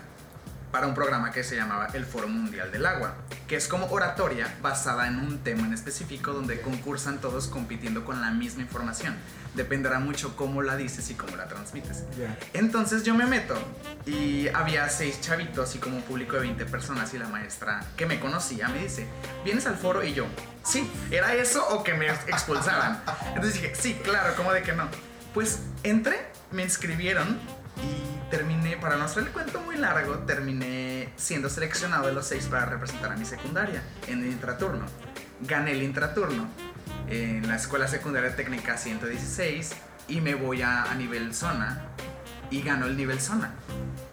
para 0.72 0.86
un 0.86 0.94
programa 0.94 1.30
que 1.30 1.44
se 1.44 1.56
llamaba 1.56 1.88
el 1.94 2.04
Foro 2.04 2.28
Mundial 2.28 2.70
del 2.70 2.84
Agua, 2.86 3.14
que 3.46 3.56
es 3.56 3.68
como 3.68 3.86
oratoria 3.86 4.54
basada 4.60 5.06
en 5.06 5.18
un 5.18 5.38
tema 5.38 5.66
en 5.66 5.72
específico 5.72 6.32
donde 6.32 6.60
concursan 6.60 7.18
todos 7.18 7.46
compitiendo 7.48 8.04
con 8.04 8.20
la 8.20 8.30
misma 8.30 8.62
información. 8.62 9.16
Dependerá 9.58 9.98
mucho 9.98 10.36
cómo 10.36 10.62
la 10.62 10.76
dices 10.76 11.10
y 11.10 11.14
cómo 11.14 11.34
la 11.34 11.48
transmites. 11.48 12.04
Entonces 12.52 13.02
yo 13.02 13.12
me 13.12 13.26
meto 13.26 13.58
y 14.06 14.46
había 14.54 14.88
seis 14.88 15.20
chavitos 15.20 15.74
y 15.74 15.80
como 15.80 15.96
un 15.96 16.02
público 16.02 16.36
de 16.36 16.42
20 16.42 16.64
personas 16.66 17.12
y 17.12 17.18
la 17.18 17.26
maestra 17.26 17.84
que 17.96 18.06
me 18.06 18.20
conocía 18.20 18.68
me 18.68 18.84
dice, 18.84 19.08
¿vienes 19.44 19.66
al 19.66 19.74
foro? 19.74 20.04
Y 20.04 20.14
yo, 20.14 20.26
sí, 20.62 20.88
¿era 21.10 21.34
eso 21.34 21.66
o 21.70 21.82
que 21.82 21.92
me 21.94 22.06
expulsaban? 22.06 23.02
Entonces 23.34 23.54
dije, 23.54 23.74
sí, 23.74 23.94
claro, 24.04 24.32
¿cómo 24.36 24.52
de 24.52 24.62
que 24.62 24.74
no? 24.74 24.84
Pues 25.34 25.58
entré, 25.82 26.28
me 26.52 26.62
inscribieron 26.62 27.40
y 27.82 28.30
terminé, 28.30 28.76
para 28.76 28.96
no 28.96 29.06
hacer 29.06 29.24
el 29.24 29.30
cuento 29.30 29.60
muy 29.62 29.76
largo, 29.76 30.18
terminé 30.18 31.12
siendo 31.16 31.50
seleccionado 31.50 32.06
de 32.06 32.12
los 32.12 32.28
seis 32.28 32.46
para 32.46 32.64
representar 32.64 33.10
a 33.10 33.16
mi 33.16 33.24
secundaria 33.24 33.82
en 34.06 34.22
el 34.22 34.28
intraturno. 34.28 34.86
Gané 35.40 35.72
el 35.72 35.82
intraturno 35.82 36.46
en 37.08 37.46
la 37.48 37.56
Escuela 37.56 37.88
Secundaria 37.88 38.34
Técnica 38.36 38.76
116 38.76 39.72
y 40.08 40.20
me 40.20 40.34
voy 40.34 40.62
a, 40.62 40.84
a 40.84 40.94
nivel 40.94 41.34
zona 41.34 41.82
y 42.50 42.62
gano 42.62 42.86
el 42.86 42.96
nivel 42.96 43.20
zona. 43.20 43.54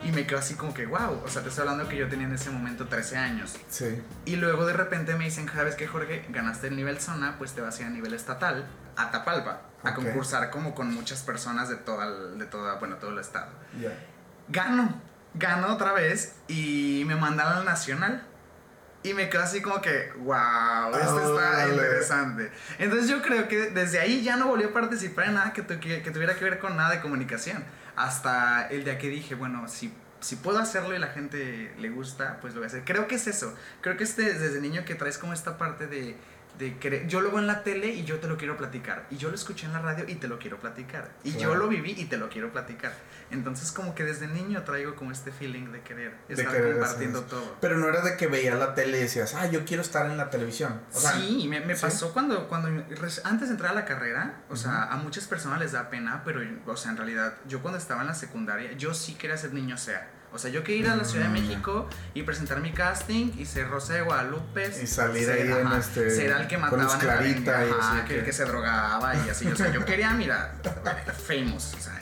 Y 0.04 0.12
me 0.12 0.28
quedo 0.28 0.40
así 0.40 0.54
como 0.54 0.74
que, 0.74 0.86
wow, 0.86 1.22
o 1.26 1.28
sea, 1.28 1.42
te 1.42 1.50
estoy 1.50 1.64
hablando 1.64 1.90
que 1.90 1.98
yo 1.98 2.08
tenía 2.08 2.28
en 2.28 2.34
ese 2.34 2.52
momento 2.52 2.88
13 2.88 3.18
años. 3.18 3.56
Sí. 3.70 4.02
Y 4.26 4.36
luego 4.36 4.66
de 4.66 4.74
repente 4.74 5.16
me 5.16 5.26
dicen, 5.26 5.50
¿sabes 5.52 5.76
qué, 5.76 5.88
Jorge? 5.88 6.26
Ganaste 6.30 6.68
el 6.68 6.76
nivel 6.76 7.00
zona, 7.00 7.38
pues 7.38 7.54
te 7.54 7.62
vas 7.62 7.80
a 7.80 7.82
ir 7.82 7.88
a 7.88 7.92
nivel 7.92 8.14
estatal, 8.14 8.68
a 8.98 9.12
Tapalpa 9.12 9.62
a 9.86 9.94
concursar 9.94 10.50
como 10.50 10.74
con 10.74 10.94
muchas 10.94 11.22
personas 11.22 11.70
de 11.70 11.76
toda, 11.76 12.10
de 12.10 12.46
toda 12.46 12.76
bueno, 12.76 12.96
todo 12.98 13.12
el 13.12 13.20
estado. 13.20 13.52
Gano, 14.50 15.02
gano 15.34 15.74
otra 15.74 15.94
vez 15.94 16.36
y 16.48 17.04
me 17.06 17.16
mandaron 17.16 17.60
al 17.60 17.66
nacional. 17.66 18.26
Y 19.06 19.14
me 19.14 19.30
quedo 19.30 19.44
así 19.44 19.62
como 19.62 19.80
que, 19.82 20.12
wow, 20.18 20.96
esto 21.00 21.36
está 21.36 21.70
interesante. 21.70 22.50
Entonces 22.80 23.08
yo 23.08 23.22
creo 23.22 23.48
que 23.48 23.70
desde 23.70 24.00
ahí 24.00 24.24
ya 24.24 24.36
no 24.36 24.48
volví 24.48 24.64
a 24.64 24.74
participar 24.74 25.28
en 25.28 25.36
nada 25.36 25.54
que, 25.54 25.64
que, 25.64 26.10
tuviera 26.12 26.36
que 26.36 26.44
ver 26.44 26.58
con 26.58 26.76
nada 26.76 26.90
de 26.90 27.02
comunicación. 27.02 27.64
Hasta 27.96 28.68
el 28.70 28.84
día 28.84 28.98
que 28.98 29.10
dije, 29.10 29.36
bueno, 29.36 29.68
si, 29.68 29.94
si 30.22 30.38
puedo 30.38 30.58
hacerlo 30.58 30.96
y 30.96 30.98
la 30.98 31.10
gente 31.10 31.72
le 31.78 31.90
gusta, 31.92 32.40
pues 32.42 32.56
lo 32.56 32.62
voy 32.62 32.66
a 32.66 32.68
hacer. 32.68 32.84
Creo 32.84 33.08
que 33.08 33.14
es 33.14 33.28
eso. 33.28 33.56
Creo 33.82 33.96
que 33.96 34.06
es 34.06 34.18
desde 34.18 34.60
niño 34.60 34.86
que 34.86 34.96
traes 34.96 35.20
como 35.20 35.34
esta 35.34 35.60
parte 35.60 35.86
de 35.86 36.18
de 36.58 36.78
querer, 36.78 37.08
yo 37.08 37.22
lo 37.22 37.30
veo 37.32 37.40
en 37.40 37.48
la 37.48 37.64
tele 37.64 37.88
y 37.88 38.04
yo 38.06 38.20
te 38.20 38.28
lo 38.28 38.38
quiero 38.38 38.58
platicar, 38.58 39.06
y 39.10 39.18
yo 39.18 39.30
lo 39.30 39.36
escuché 39.36 39.66
en 39.66 39.74
la 39.74 39.80
radio 39.80 40.06
y 40.08 40.16
te 40.16 40.28
lo 40.28 40.40
quiero 40.40 40.60
platicar, 40.60 41.12
y 41.24 41.32
yo 41.34 41.38
Claro. 41.50 41.56
lo 41.56 41.68
viví 41.68 41.92
y 41.98 42.06
te 42.06 42.18
lo 42.18 42.30
quiero 42.30 42.52
platicar. 42.52 42.94
Entonces 43.32 43.72
como 43.72 43.96
que 43.96 44.04
desde 44.04 44.28
niño 44.28 44.64
traigo 44.64 44.96
como 44.96 45.12
este 45.12 45.32
feeling 45.32 45.72
de 45.72 45.82
querer 45.82 46.16
De 46.28 46.36
estar 46.36 46.54
querer 46.54 46.74
compartiendo 46.74 47.22
todo. 47.24 47.58
Pero 47.60 47.78
no 47.78 47.88
era 47.90 48.02
de 48.02 48.16
que 48.18 48.28
veías 48.28 48.58
la 48.58 48.74
tele 48.76 48.98
y 48.98 49.02
decías, 49.02 49.34
ah, 49.36 49.48
yo 49.48 49.66
quiero 49.66 49.82
estar 49.82 50.06
en 50.10 50.18
la 50.18 50.30
televisión. 50.30 50.80
O 50.94 51.00
sea, 51.00 51.12
sí, 51.14 51.48
me, 51.50 51.60
me 51.60 51.76
¿sí? 51.76 51.82
pasó 51.82 52.14
cuando, 52.14 52.48
cuando 52.48 52.68
antes 53.24 53.48
de 53.48 53.54
entrar 53.54 53.72
a 53.72 53.76
la 53.76 53.86
carrera, 53.86 54.42
o 54.50 54.56
sea, 54.56 54.84
a 54.86 54.98
muchas 54.98 55.26
personas 55.26 55.60
les 55.60 55.72
da 55.74 55.90
pena, 55.90 56.22
pero, 56.24 56.42
o 56.66 56.78
sea, 56.78 56.92
en 56.92 56.98
realidad, 56.98 57.34
yo 57.48 57.62
cuando 57.62 57.78
estaba 57.78 58.02
en 58.02 58.08
la 58.08 58.16
secundaria, 58.16 58.72
yo 58.74 58.94
sí 58.94 59.16
quería 59.16 59.38
ser 59.38 59.54
niño 59.54 59.78
sea. 59.78 60.10
O 60.36 60.38
sea, 60.38 60.52
yo 60.52 60.64
quería 60.66 60.82
ir 60.82 60.88
a 60.90 60.96
la 60.98 61.06
Ciudad 61.06 61.30
de 61.30 61.30
Mm. 61.30 61.48
México 61.48 61.88
y 62.14 62.24
presentar 62.24 62.60
mi 62.60 62.72
casting 62.74 63.32
y 63.38 63.46
ser 63.46 63.70
Rosa 63.70 63.94
de 63.94 64.02
Guadalupe. 64.02 64.70
Y 64.84 64.86
salir 64.86 65.26
ser, 65.26 65.42
ahí 65.54 65.62
en 65.62 65.72
este- 65.72 66.10
Ser 66.12 66.32
el 66.32 66.48
que 66.48 66.56
con 66.56 66.62
mataban 66.64 66.84
luz 66.86 66.94
en 67.02 67.08
la 67.08 67.14
clarita 67.18 67.66
y 67.66 67.70
ajá, 67.72 68.06
que, 68.06 68.16
que- 68.18 68.24
que 68.26 68.34
se 68.34 68.44
drogaba 68.44 69.16
y 69.16 69.30
así. 69.30 69.48
O 69.48 69.56
sea, 69.56 69.72
yo 69.72 69.86
quería, 69.86 70.12
mira, 70.12 70.56
famous, 71.28 71.74
o 71.76 71.80
sea. 71.80 72.02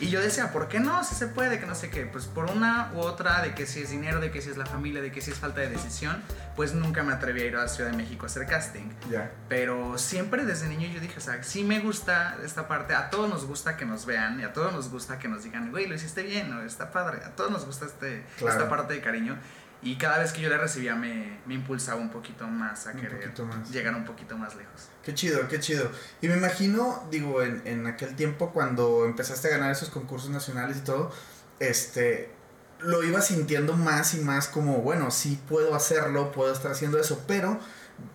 Y 0.00 0.08
yo 0.08 0.20
decía, 0.20 0.52
¿por 0.52 0.68
qué 0.68 0.80
no? 0.80 1.02
Si 1.04 1.14
se 1.14 1.26
puede, 1.26 1.58
que 1.60 1.66
no 1.66 1.74
sé 1.74 1.90
qué. 1.90 2.06
Pues 2.06 2.26
por 2.26 2.50
una 2.50 2.90
u 2.94 2.98
otra, 3.00 3.42
de 3.42 3.54
que 3.54 3.66
si 3.66 3.80
es 3.82 3.90
dinero, 3.90 4.20
de 4.20 4.30
que 4.30 4.42
si 4.42 4.50
es 4.50 4.56
la 4.56 4.66
familia, 4.66 5.00
de 5.02 5.12
que 5.12 5.20
si 5.20 5.30
es 5.30 5.38
falta 5.38 5.60
de 5.60 5.68
decisión, 5.68 6.22
pues 6.56 6.74
nunca 6.74 7.02
me 7.02 7.12
atreví 7.12 7.40
a 7.42 7.44
ir 7.46 7.56
a 7.56 7.62
la 7.62 7.68
Ciudad 7.68 7.90
de 7.90 7.96
México 7.96 8.24
a 8.24 8.26
hacer 8.26 8.46
casting. 8.46 8.90
ya. 9.10 9.30
Pero 9.48 9.98
siempre 9.98 10.44
desde 10.44 10.68
niño 10.68 10.88
yo 10.88 11.00
dije, 11.00 11.18
o 11.18 11.20
sea, 11.20 11.42
sí 11.42 11.64
me 11.64 11.80
gusta 11.80 12.36
esta 12.44 12.68
parte, 12.68 12.94
a 12.94 13.10
todos 13.10 13.28
nos 13.28 13.44
gusta 13.46 13.76
que 13.76 13.84
nos 13.84 14.06
vean 14.06 14.40
y 14.40 14.44
a 14.44 14.52
todos 14.52 14.72
nos 14.72 14.90
gusta 14.90 15.18
que 15.18 15.28
nos 15.28 15.44
digan, 15.44 15.70
güey, 15.70 15.86
lo 15.86 15.94
hiciste 15.94 16.22
bien, 16.22 16.52
o 16.52 16.62
está 16.62 16.90
padre, 16.92 17.18
a 17.24 17.30
todos 17.30 17.50
nos 17.50 17.64
gusta 17.66 17.86
este, 17.86 18.24
Claro. 18.38 18.56
esta 18.56 18.68
parte 18.68 18.94
de 18.94 19.00
cariño. 19.00 19.36
Y 19.82 19.96
cada 19.96 20.18
vez 20.18 20.32
que 20.32 20.40
yo 20.40 20.48
la 20.48 20.58
recibía 20.58 20.94
me, 20.94 21.40
me 21.44 21.54
impulsaba 21.54 22.00
un 22.00 22.10
poquito 22.10 22.46
más 22.46 22.86
a 22.86 22.92
Un 22.92 23.00
querer 23.00 23.20
poquito 23.20 23.44
más. 23.46 23.70
llegar 23.70 23.94
un 23.96 24.04
poquito 24.04 24.38
más 24.38 24.54
lejos. 24.54 24.88
Qué 25.02 25.12
chido, 25.12 25.48
qué 25.48 25.58
chido. 25.58 25.90
Y 26.20 26.28
me 26.28 26.36
imagino, 26.36 27.04
digo, 27.10 27.42
en, 27.42 27.62
en 27.66 27.86
aquel 27.88 28.14
tiempo 28.14 28.52
cuando 28.52 29.04
empezaste 29.04 29.48
a 29.48 29.50
ganar 29.50 29.72
esos 29.72 29.90
concursos 29.90 30.30
nacionales 30.30 30.76
y 30.76 30.80
todo, 30.82 31.10
este, 31.58 32.30
lo 32.78 33.02
iba 33.02 33.20
sintiendo 33.20 33.76
más 33.76 34.14
y 34.14 34.18
más 34.20 34.46
como, 34.46 34.78
bueno, 34.82 35.10
sí 35.10 35.40
puedo 35.48 35.74
hacerlo, 35.74 36.30
puedo 36.30 36.52
estar 36.52 36.70
haciendo 36.72 36.98
eso, 37.00 37.24
pero 37.26 37.58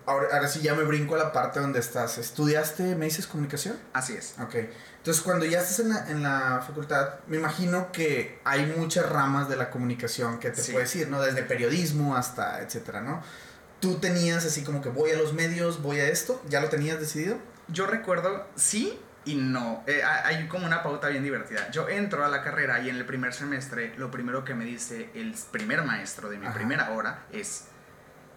ahora, 0.06 0.28
ahora 0.32 0.48
sí 0.48 0.60
ya 0.60 0.74
me 0.74 0.82
brinco 0.84 1.14
a 1.14 1.18
la 1.18 1.32
parte 1.32 1.60
donde 1.60 1.78
estás. 1.80 2.18
¿Estudiaste, 2.18 2.94
me 2.96 3.06
dices, 3.06 3.26
comunicación? 3.26 3.76
Así 3.92 4.14
es. 4.14 4.34
Ok. 4.40 4.54
Entonces, 4.98 5.22
cuando 5.22 5.44
ya 5.46 5.60
estás 5.60 5.80
en 5.80 5.88
la, 5.90 6.10
en 6.10 6.22
la 6.22 6.62
facultad, 6.66 7.20
me 7.26 7.36
imagino 7.36 7.92
que 7.92 8.40
hay 8.44 8.66
muchas 8.76 9.08
ramas 9.08 9.48
de 9.48 9.56
la 9.56 9.70
comunicación 9.70 10.38
que 10.38 10.50
te 10.50 10.62
Sí. 10.62 10.72
puedes 10.72 10.94
ir, 10.96 11.08
¿no? 11.08 11.20
Desde 11.20 11.42
periodismo 11.42 12.16
hasta 12.16 12.60
etcétera, 12.60 13.00
¿no? 13.00 13.22
Tú 13.80 13.98
tenías 13.98 14.44
así 14.44 14.64
como 14.64 14.82
que 14.82 14.88
voy 14.88 15.12
a 15.12 15.16
los 15.16 15.32
medios, 15.34 15.82
voy 15.82 16.00
a 16.00 16.08
esto, 16.08 16.42
¿ya 16.48 16.60
lo 16.60 16.68
tenías 16.68 16.98
decidido? 16.98 17.38
Yo 17.68 17.86
recuerdo 17.86 18.46
sí 18.56 18.98
y 19.24 19.36
no. 19.36 19.84
Eh, 19.86 20.02
ha- 20.02 20.26
hay 20.26 20.48
como 20.48 20.66
una 20.66 20.82
pauta 20.82 21.08
bien 21.08 21.22
divertida. 21.22 21.70
Yo 21.70 21.88
entro 21.88 22.24
a 22.24 22.28
la 22.28 22.42
carrera 22.42 22.80
y 22.80 22.88
en 22.88 22.96
el 22.96 23.06
primer 23.06 23.32
semestre 23.34 23.94
lo 23.96 24.10
primero 24.10 24.44
que 24.44 24.54
me 24.54 24.64
dice 24.64 25.10
el 25.14 25.34
primer 25.52 25.82
maestro 25.84 26.28
de 26.28 26.38
mi 26.38 26.46
Ajá. 26.46 26.54
primera 26.56 26.90
hora 26.90 27.24
es, 27.30 27.66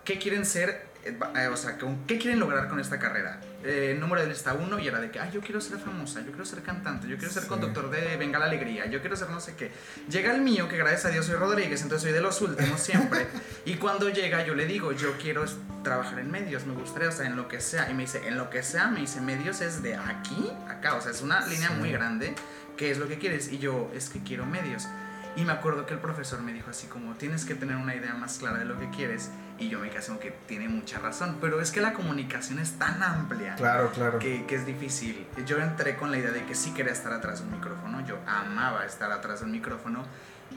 ¿qué 0.06 0.20
quieren 0.20 0.46
ser? 0.46 0.91
Eh, 1.04 1.18
eh, 1.36 1.48
o 1.48 1.58
sea, 1.58 1.78
¿con- 1.80 2.06
¿qué 2.06 2.20
quieren 2.20 2.40
lograr 2.40 2.68
con 2.68 2.80
esta 2.80 3.00
carrera? 3.00 3.40
Eh, 3.64 3.98
número 4.00 4.22
de 4.22 4.28
lista 4.28 4.54
uno 4.54 4.78
y 4.80 4.88
era 4.88 5.00
de 5.00 5.10
que, 5.10 5.20
ay, 5.20 5.32
yo 5.34 5.42
quiero 5.42 5.60
ser 5.60 5.80
famosa, 5.80 6.20
yo 6.22 6.28
quiero 6.28 6.46
ser 6.46 6.62
cantante, 6.62 7.08
yo 7.08 7.18
quiero 7.18 7.34
ser 7.34 7.44
Sí. 7.44 7.50
conductor 7.50 7.90
de 7.90 8.18
Venga 8.18 8.38
la 8.38 8.46
Alegría, 8.46 8.86
yo 8.86 9.02
quiero 9.02 9.16
ser 9.16 9.30
no 9.32 9.40
sé 9.40 9.56
qué. 9.56 9.72
Llega 10.10 10.34
el 10.36 10.42
mío, 10.42 10.68
que 10.68 10.78
gracias 10.78 11.06
a 11.06 11.10
Dios 11.10 11.26
soy 11.26 11.36
Rodríguez, 11.36 11.82
entonces 11.82 12.04
soy 12.04 12.12
de 12.12 12.22
los 12.22 12.40
últimos 12.42 12.80
siempre. 12.80 13.26
y 13.66 13.76
cuando 13.76 14.10
llega 14.10 14.46
yo 14.46 14.54
le 14.54 14.66
digo, 14.68 14.92
yo 14.92 15.18
quiero 15.18 15.44
trabajar 15.84 16.20
en 16.20 16.30
medios, 16.30 16.66
me 16.68 16.74
gustaría, 16.74 17.10
o 17.10 17.12
sea, 17.12 17.26
en 17.26 17.36
lo 17.36 17.48
que 17.48 17.62
sea. 17.62 17.90
Y 17.90 17.94
me 17.96 18.04
dice, 18.04 18.28
en 18.28 18.38
lo 18.38 18.50
que 18.52 18.62
sea, 18.62 18.88
me 18.88 19.00
dice, 19.00 19.22
medios 19.22 19.62
es 19.62 19.82
de 19.82 19.96
aquí 19.96 20.52
acá, 20.70 20.96
o 20.96 21.02
sea, 21.02 21.12
es 21.12 21.22
una 21.22 21.46
línea 21.48 21.70
Sí. 21.70 21.74
muy 21.80 21.92
grande. 21.92 22.36
¿Qué 22.78 22.92
es 22.92 23.00
lo 23.00 23.08
que 23.08 23.18
quieres? 23.18 23.52
Y 23.52 23.58
yo, 23.60 23.92
es 23.96 24.10
que 24.10 24.22
quiero 24.24 24.46
medios. 24.46 24.88
Y 25.36 25.46
me 25.46 25.54
acuerdo 25.54 25.86
que 25.86 25.94
el 25.94 26.00
profesor 26.00 26.42
me 26.42 26.52
dijo 26.52 26.70
así 26.70 26.88
como, 26.88 27.14
tienes 27.16 27.46
que 27.46 27.56
tener 27.56 27.76
una 27.78 27.96
idea 27.96 28.14
más 28.16 28.38
clara 28.38 28.58
de 28.60 28.66
lo 28.66 28.78
que 28.80 28.90
quieres. 28.90 29.30
Y 29.60 29.70
yo 29.70 29.80
me 29.80 29.90
quedé 29.90 30.04
como 30.06 30.20
que 30.20 30.32
tiene 30.48 30.68
mucha 30.68 31.00
razón. 31.00 31.38
Pero 31.40 31.62
es 31.62 31.72
que 31.72 31.82
la 31.82 31.94
comunicación 31.94 32.60
es 32.60 32.74
tan 32.80 33.02
amplia 33.04 33.56
Claro, 33.56 33.92
claro. 33.92 34.18
que, 34.20 34.46
que 34.46 34.56
es 34.56 34.66
difícil. 34.66 35.28
Yo 35.46 35.58
entré 35.60 35.96
con 35.96 36.10
la 36.12 36.18
idea 36.18 36.32
de 36.32 36.44
que 36.46 36.56
sí 36.56 36.74
quería 36.74 36.92
estar 36.94 37.14
atrás 37.14 37.40
de 37.40 37.46
un 37.48 37.52
micrófono. 37.54 38.06
Yo 38.06 38.18
amaba 38.26 38.86
estar 38.86 39.12
atrás 39.12 39.40
de 39.42 39.46
un 39.46 39.52
micrófono. 39.52 40.04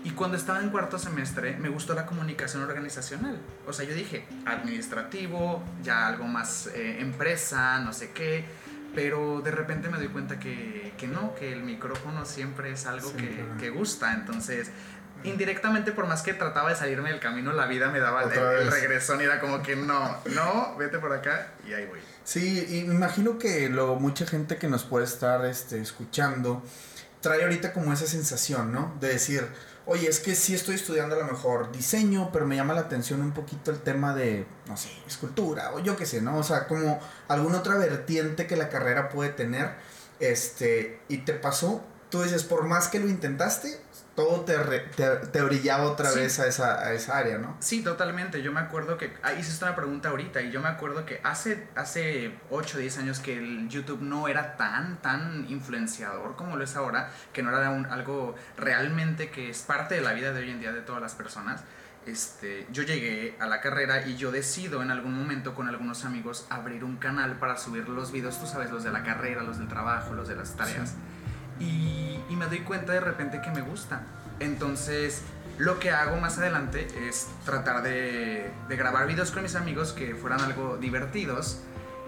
Y 0.02 0.10
cuando 0.10 0.36
estaba 0.36 0.60
en 0.60 0.70
cuarto 0.70 0.98
semestre 0.98 1.56
me 1.56 1.68
gustó 1.68 1.94
la 1.94 2.04
comunicación 2.06 2.62
organizacional. 2.62 3.38
O 3.66 3.72
sea, 3.72 3.84
yo 3.86 3.94
dije 3.94 4.26
administrativo, 4.44 5.62
ya 5.82 6.06
algo 6.06 6.24
más 6.26 6.66
eh, 6.74 7.00
empresa, 7.00 7.78
no 7.80 7.92
sé 7.92 8.10
qué. 8.10 8.44
Pero 8.94 9.40
de 9.40 9.50
repente 9.50 9.88
me 9.88 9.98
doy 9.98 10.06
cuenta 10.08 10.38
que, 10.38 10.92
que 10.96 11.08
no, 11.08 11.34
que 11.34 11.52
el 11.52 11.64
micrófono 11.64 12.24
siempre 12.24 12.70
es 12.70 12.86
algo 12.86 13.12
que, 13.12 13.18
Siempre, 13.18 13.42
¿no? 13.44 13.56
que 13.56 13.70
gusta. 13.70 14.14
Entonces, 14.14 14.70
indirectamente, 15.24 15.92
por 15.92 16.06
más 16.06 16.22
que 16.22 16.34
trataba 16.34 16.70
de 16.70 16.76
salirme 16.76 17.10
del 17.10 17.20
camino, 17.20 17.52
la 17.52 17.66
vida 17.66 17.90
me 17.90 17.98
daba 17.98 18.22
el, 18.22 18.32
el 18.32 18.70
regresón 18.70 19.20
y 19.20 19.24
era 19.24 19.40
como 19.40 19.62
que 19.62 19.74
no, 19.76 20.16
no, 20.26 20.76
vete 20.76 20.98
por 20.98 21.12
acá 21.12 21.48
y 21.66 21.72
ahí 21.72 21.86
voy. 21.86 22.00
Sí, 22.24 22.66
y 22.70 22.84
me 22.84 22.94
imagino 22.94 23.38
que 23.38 23.68
luego 23.68 23.96
mucha 23.96 24.26
gente 24.26 24.56
que 24.56 24.68
nos 24.68 24.84
puede 24.84 25.04
estar 25.04 25.44
este, 25.44 25.80
escuchando 25.80 26.62
trae 27.20 27.42
ahorita 27.42 27.72
como 27.72 27.92
esa 27.92 28.06
sensación, 28.06 28.70
¿no? 28.72 28.94
De 29.00 29.08
decir, 29.08 29.46
oye, 29.86 30.08
es 30.08 30.20
que 30.20 30.34
sí 30.34 30.54
estoy 30.54 30.74
estudiando 30.74 31.16
a 31.16 31.18
lo 31.18 31.24
mejor 31.24 31.72
diseño, 31.72 32.30
pero 32.32 32.46
me 32.46 32.56
llama 32.56 32.74
la 32.74 32.82
atención 32.82 33.20
un 33.22 33.32
poquito 33.32 33.70
el 33.70 33.80
tema 33.80 34.14
de, 34.14 34.46
no 34.66 34.76
sé, 34.76 34.90
escultura 35.06 35.72
o 35.72 35.80
yo 35.80 35.96
qué 35.96 36.06
sé, 36.06 36.20
¿no? 36.20 36.36
O 36.36 36.42
sea, 36.42 36.66
como 36.66 37.00
alguna 37.28 37.58
otra 37.58 37.76
vertiente 37.76 38.46
que 38.46 38.56
la 38.56 38.68
carrera 38.68 39.08
puede 39.08 39.30
tener, 39.30 39.72
este, 40.20 41.00
y 41.08 41.18
te 41.18 41.32
pasó, 41.32 41.82
tú 42.10 42.22
dices, 42.22 42.44
por 42.44 42.64
más 42.64 42.88
que 42.88 43.00
lo 43.00 43.08
intentaste, 43.08 43.80
todo 44.14 44.42
te, 44.42 44.56
re- 44.62 44.80
te, 44.96 45.04
te 45.32 45.42
orillaba 45.42 45.84
otra 45.84 46.10
Sí. 46.10 46.20
vez 46.20 46.38
a 46.38 46.46
esa, 46.46 46.78
a 46.80 46.92
esa 46.92 47.18
área, 47.18 47.38
¿no? 47.38 47.56
Sí, 47.60 47.82
totalmente. 47.82 48.42
Yo 48.42 48.52
me 48.52 48.60
acuerdo 48.60 48.96
que. 48.96 49.12
Ah, 49.22 49.32
hiciste 49.32 49.64
una 49.64 49.74
pregunta 49.74 50.10
ahorita 50.10 50.40
y 50.42 50.50
yo 50.52 50.60
me 50.60 50.68
acuerdo 50.68 51.04
que 51.04 51.20
hace, 51.24 51.66
hace 51.74 52.38
8 52.50 52.76
o 52.76 52.80
10 52.80 52.98
años 52.98 53.18
que 53.18 53.36
el 53.36 53.68
YouTube 53.68 54.02
no 54.02 54.28
era 54.28 54.56
tan, 54.56 54.96
tan 55.02 55.46
influenciador 55.48 56.36
como 56.36 56.56
lo 56.56 56.64
es 56.64 56.76
ahora, 56.76 57.10
que 57.32 57.42
no 57.42 57.50
era 57.56 57.70
un- 57.70 57.86
algo 57.86 58.34
realmente 58.56 59.30
que 59.30 59.50
es 59.50 59.62
parte 59.62 59.96
de 59.96 60.00
la 60.00 60.12
vida 60.12 60.32
de 60.32 60.40
hoy 60.40 60.50
en 60.50 60.60
día 60.60 60.72
de 60.72 60.80
todas 60.82 61.02
las 61.02 61.14
personas. 61.14 61.62
Este, 62.06 62.66
yo 62.70 62.82
llegué 62.82 63.34
a 63.40 63.46
la 63.46 63.62
carrera 63.62 64.06
y 64.06 64.16
yo 64.16 64.30
decido 64.30 64.82
en 64.82 64.90
algún 64.90 65.14
momento 65.18 65.54
con 65.54 65.68
algunos 65.68 66.04
amigos 66.04 66.46
abrir 66.50 66.84
un 66.84 66.98
canal 66.98 67.38
para 67.38 67.56
subir 67.56 67.88
los 67.88 68.12
videos, 68.12 68.38
tú 68.38 68.46
sabes, 68.46 68.70
los 68.70 68.84
de 68.84 68.92
la 68.92 69.02
carrera, 69.02 69.42
los 69.42 69.58
del 69.58 69.68
trabajo, 69.68 70.12
los 70.12 70.28
de 70.28 70.36
las 70.36 70.54
tareas. 70.54 70.92
Y, 71.60 72.18
y 72.28 72.36
me 72.36 72.46
doy 72.46 72.60
cuenta 72.60 72.92
de 72.92 73.00
repente 73.00 73.40
que 73.40 73.50
me 73.50 73.62
gusta. 73.62 74.02
Entonces, 74.40 75.22
lo 75.58 75.78
que 75.78 75.90
hago 75.90 76.16
más 76.16 76.38
adelante 76.38 76.86
es 77.08 77.28
tratar 77.44 77.82
de, 77.82 78.50
de 78.68 78.76
grabar 78.76 79.06
videos 79.06 79.30
con 79.30 79.42
mis 79.42 79.54
amigos 79.54 79.92
que 79.92 80.14
fueran 80.14 80.40
algo 80.40 80.76
divertidos 80.76 81.60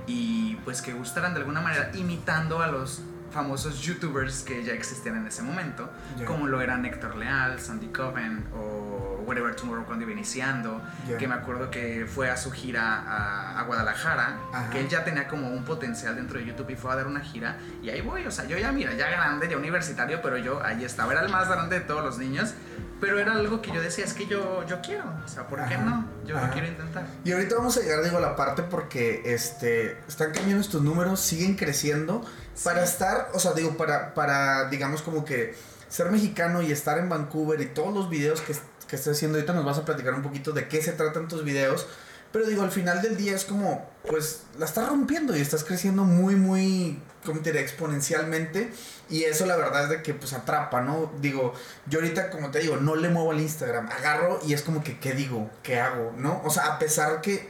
y 0.06 0.56
pues 0.64 0.82
que 0.82 0.92
gustaran 0.92 1.34
de 1.34 1.40
alguna 1.40 1.60
manera 1.60 1.90
imitando 1.94 2.60
a 2.60 2.68
los 2.68 3.02
famosos 3.30 3.82
youtubers 3.82 4.42
que 4.42 4.64
ya 4.64 4.72
existían 4.72 5.16
en 5.16 5.26
ese 5.26 5.42
momento, 5.42 5.90
como 6.26 6.46
lo 6.46 6.60
eran 6.60 6.86
Héctor 6.86 7.16
Leal, 7.16 7.60
Sandy 7.60 7.88
Coven 7.88 8.46
o 8.54 9.05
Whatever 9.26 9.54
Tomorrow 9.56 9.84
cuando 9.84 10.04
iba 10.04 10.12
iniciando, 10.12 10.80
Ya. 11.08 11.18
que 11.18 11.26
me 11.28 11.34
acuerdo 11.34 11.70
que 11.70 12.06
fue 12.06 12.30
a 12.30 12.36
su 12.36 12.50
gira 12.52 13.02
a, 13.02 13.60
a 13.60 13.62
Guadalajara, 13.64 14.38
Ajá. 14.52 14.70
que 14.70 14.80
él 14.80 14.88
ya 14.88 15.04
tenía 15.04 15.28
como 15.28 15.48
un 15.50 15.64
potencial 15.64 16.16
dentro 16.16 16.38
de 16.38 16.46
YouTube 16.46 16.70
y 16.70 16.76
fue 16.76 16.92
a 16.92 16.96
dar 16.96 17.06
una 17.06 17.20
gira 17.20 17.58
y 17.82 17.90
ahí 17.90 18.00
voy, 18.00 18.26
o 18.26 18.30
sea, 18.30 18.44
yo 18.46 18.56
ya 18.56 18.72
mira, 18.72 18.94
ya 18.94 19.08
grande, 19.10 19.48
ya 19.48 19.56
universitario, 19.56 20.20
pero 20.22 20.38
yo 20.38 20.62
ahí 20.64 20.84
estaba, 20.84 21.12
era 21.12 21.22
el 21.22 21.28
más 21.30 21.48
grande 21.48 21.80
de 21.80 21.84
todos 21.84 22.04
los 22.04 22.18
niños, 22.18 22.54
pero 23.00 23.18
era 23.18 23.32
algo 23.34 23.60
que 23.60 23.72
yo 23.72 23.80
decía, 23.82 24.04
es 24.06 24.14
que 24.14 24.26
yo, 24.26 24.64
yo 24.66 24.80
quiero, 24.80 25.04
o 25.24 25.28
sea, 25.28 25.46
¿por 25.46 25.58
qué 25.68 25.74
Ajá. 25.74 25.84
no? 25.84 26.08
Yo 26.24 26.36
Ajá. 26.38 26.50
quiero 26.50 26.68
intentar. 26.68 27.04
Y 27.24 27.32
ahorita 27.32 27.56
vamos 27.56 27.76
a 27.76 27.80
llegar, 27.80 28.02
digo, 28.02 28.16
a 28.16 28.20
la 28.20 28.36
parte 28.36 28.62
porque 28.62 29.22
este, 29.26 29.98
están 30.08 30.32
cambiando 30.32 30.62
estos 30.62 30.80
números, 30.82 31.20
siguen 31.20 31.56
creciendo. 31.56 32.24
Para 32.64 32.82
estar, 32.84 33.28
o 33.34 33.38
sea, 33.38 33.52
digo, 33.52 33.76
para, 33.76 34.14
para, 34.14 34.70
digamos, 34.70 35.02
como 35.02 35.26
que 35.26 35.54
ser 35.88 36.10
mexicano 36.10 36.62
y 36.62 36.72
estar 36.72 36.96
en 36.96 37.08
Vancouver 37.10 37.60
y 37.60 37.66
todos 37.66 37.92
los 37.94 38.08
videos 38.08 38.40
que, 38.40 38.54
que 38.88 38.96
estás 38.96 39.16
haciendo, 39.16 39.38
ahorita 39.38 39.52
nos 39.52 39.64
vas 39.64 39.78
a 39.78 39.84
platicar 39.84 40.14
un 40.14 40.22
poquito 40.22 40.52
de 40.52 40.68
qué 40.68 40.82
se 40.82 40.92
tratan 40.92 41.28
tus 41.28 41.44
videos. 41.44 41.86
Pero 42.32 42.46
digo, 42.46 42.62
al 42.62 42.70
final 42.70 43.00
del 43.02 43.16
día 43.16 43.34
es 43.34 43.44
como, 43.44 43.88
pues, 44.06 44.42
la 44.58 44.66
estás 44.66 44.88
rompiendo 44.88 45.36
y 45.36 45.40
estás 45.40 45.64
creciendo 45.64 46.04
muy, 46.04 46.34
muy, 46.34 47.00
como 47.24 47.40
te 47.40 47.50
diré, 47.50 47.62
exponencialmente. 47.62 48.70
Y 49.08 49.24
eso 49.24 49.46
la 49.46 49.56
verdad 49.56 49.84
es 49.84 49.88
de 49.90 50.02
que, 50.02 50.12
pues, 50.12 50.32
atrapa, 50.32 50.82
¿no? 50.82 51.12
Digo, 51.20 51.54
yo 51.86 52.00
ahorita, 52.00 52.30
como 52.30 52.50
te 52.50 52.58
digo, 52.58 52.76
no 52.76 52.94
le 52.96 53.08
muevo 53.08 53.30
al 53.30 53.40
Instagram. 53.40 53.88
Agarro 53.88 54.40
y 54.46 54.52
es 54.52 54.62
como 54.62 54.82
que, 54.82 54.98
¿qué 54.98 55.12
digo? 55.12 55.50
¿Qué 55.62 55.80
hago? 55.80 56.12
¿No? 56.18 56.42
O 56.44 56.50
sea, 56.50 56.66
a 56.66 56.78
pesar 56.78 57.20
que, 57.22 57.48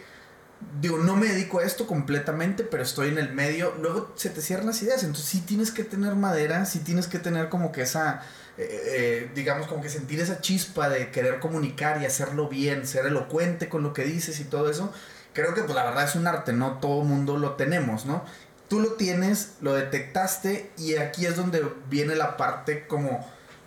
digo, 0.81 0.99
no 0.99 1.16
me 1.16 1.26
dedico 1.26 1.59
a 1.59 1.64
esto 1.64 1.87
completamente, 1.87 2.62
pero 2.62 2.83
estoy 2.83 3.09
en 3.09 3.19
el 3.19 3.33
medio, 3.33 3.75
luego 3.81 4.12
se 4.14 4.31
te 4.31 4.40
cierran 4.40 4.66
las 4.66 4.83
ideas. 4.83 5.02
Entonces 5.02 5.28
sí 5.28 5.40
tienes 5.40 5.71
que 5.71 5.85
tener 5.85 6.14
madera, 6.14 6.64
sí 6.64 6.81
tienes 6.81 7.09
que 7.09 7.19
tener 7.19 7.49
como 7.49 7.73
que 7.73 7.83
esa, 7.83 8.23
eh, 8.58 8.82
eh, 8.86 9.30
digamos, 9.34 9.66
como 9.66 9.82
que 9.82 9.88
sentir 9.88 10.20
esa 10.20 10.40
chispa 10.40 10.88
de 10.88 11.10
querer 11.10 11.40
comunicar 11.40 12.00
y 12.00 12.06
hacerlo 12.06 12.48
bien, 12.48 12.86
ser 12.86 13.06
elocuente 13.06 13.68
con 13.68 13.82
lo 13.82 13.92
que 13.92 14.04
dices 14.04 14.40
y 14.40 14.44
todo 14.44 14.70
eso. 14.70 14.92
creo 15.32 15.54
que 15.54 15.62
pues 15.62 15.75
la 15.75 15.84
verdad 15.84 16.04
es 16.04 16.14
un 16.14 16.26
arte, 16.26 16.52
no 16.52 16.78
todo 16.78 17.02
mundo 17.02 17.36
lo 17.36 17.52
tenemos, 17.54 18.06
¿no? 18.06 18.25
Tú 18.68 18.80
lo 18.80 18.92
tienes, 18.94 19.52
lo 19.60 19.75
detectaste 19.75 20.70
y 20.78 20.96
aquí 20.96 21.26
es 21.26 21.36
donde 21.36 21.64
viene 21.88 22.16
la 22.16 22.36
parte 22.36 22.86
como 22.86 23.25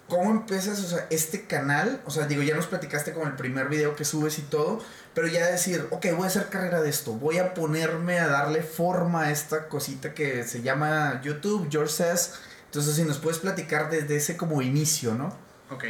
¿Cómo 0.10 0.32
empiezas, 0.32 0.80
o 0.80 0.88
sea, 0.88 1.06
este 1.12 1.44
canal? 1.46 2.02
O 2.06 2.10
sea, 2.10 2.26
digo, 2.26 2.42
ya 2.42 2.56
nos 2.56 2.66
platicaste 2.66 3.14
con 3.14 3.28
el 3.28 3.36
primer 3.36 3.70
video 3.70 3.96
que 3.96 4.04
subes 4.06 4.40
y 4.40 4.42
todo, 4.42 4.80
pero 5.14 5.28
ya 5.28 5.46
decir, 5.46 5.86
ok, 5.92 6.08
voy 6.16 6.24
a 6.24 6.28
hacer 6.28 6.50
carrera 6.50 6.82
de 6.82 6.90
esto, 6.90 7.14
voy 7.14 7.38
a 7.38 7.54
ponerme 7.54 8.18
a 8.20 8.28
darle 8.28 8.64
forma 8.64 9.26
a 9.26 9.32
esta 9.32 9.68
cosita 9.68 10.16
que 10.16 10.44
se 10.46 10.64
llama 10.64 11.22
YouTube, 11.24 11.68
George 11.70 11.94
Says. 11.94 12.34
Entonces, 12.70 12.96
si 12.96 13.04
nos 13.04 13.18
puedes 13.18 13.40
platicar 13.40 13.90
desde 13.90 14.16
ese 14.16 14.38
como 14.38 14.62
inicio, 14.62 15.16
¿no? 15.16 15.36
Ok. 15.72 15.86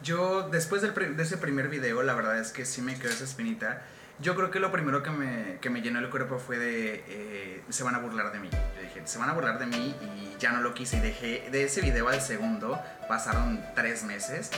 Yo, 0.00 0.48
después 0.48 0.80
del 0.80 0.94
de 1.16 1.22
ese 1.24 1.38
primer 1.38 1.68
video, 1.68 2.04
la 2.04 2.14
verdad 2.14 2.38
es 2.38 2.52
que 2.52 2.64
sí 2.64 2.82
me 2.82 2.96
quedó 2.96 3.10
esa 3.10 3.24
espinita. 3.24 3.82
Yo 4.20 4.36
creo 4.36 4.52
que 4.52 4.60
lo 4.60 4.70
primero 4.70 5.02
que 5.02 5.10
me, 5.10 5.58
que 5.60 5.70
me 5.70 5.82
llenó 5.82 5.98
el 5.98 6.10
cuerpo 6.10 6.38
fue 6.38 6.56
de, 6.56 7.04
eh, 7.08 7.62
se 7.68 7.82
van 7.82 7.96
a 7.96 7.98
burlar 7.98 8.32
de 8.32 8.38
mí. 8.38 8.48
Yo 8.76 8.82
dije, 8.82 9.02
se 9.06 9.18
van 9.18 9.28
a 9.28 9.32
burlar 9.32 9.58
de 9.58 9.66
mí 9.66 9.96
y 10.02 10.36
ya 10.38 10.52
no 10.52 10.60
lo 10.60 10.72
quise. 10.72 10.98
Y 10.98 11.00
dejé, 11.00 11.48
de 11.50 11.64
ese 11.64 11.80
video 11.80 12.08
al 12.08 12.20
segundo, 12.20 12.80
pasaron 13.08 13.60
tres 13.74 14.04
meses. 14.04 14.50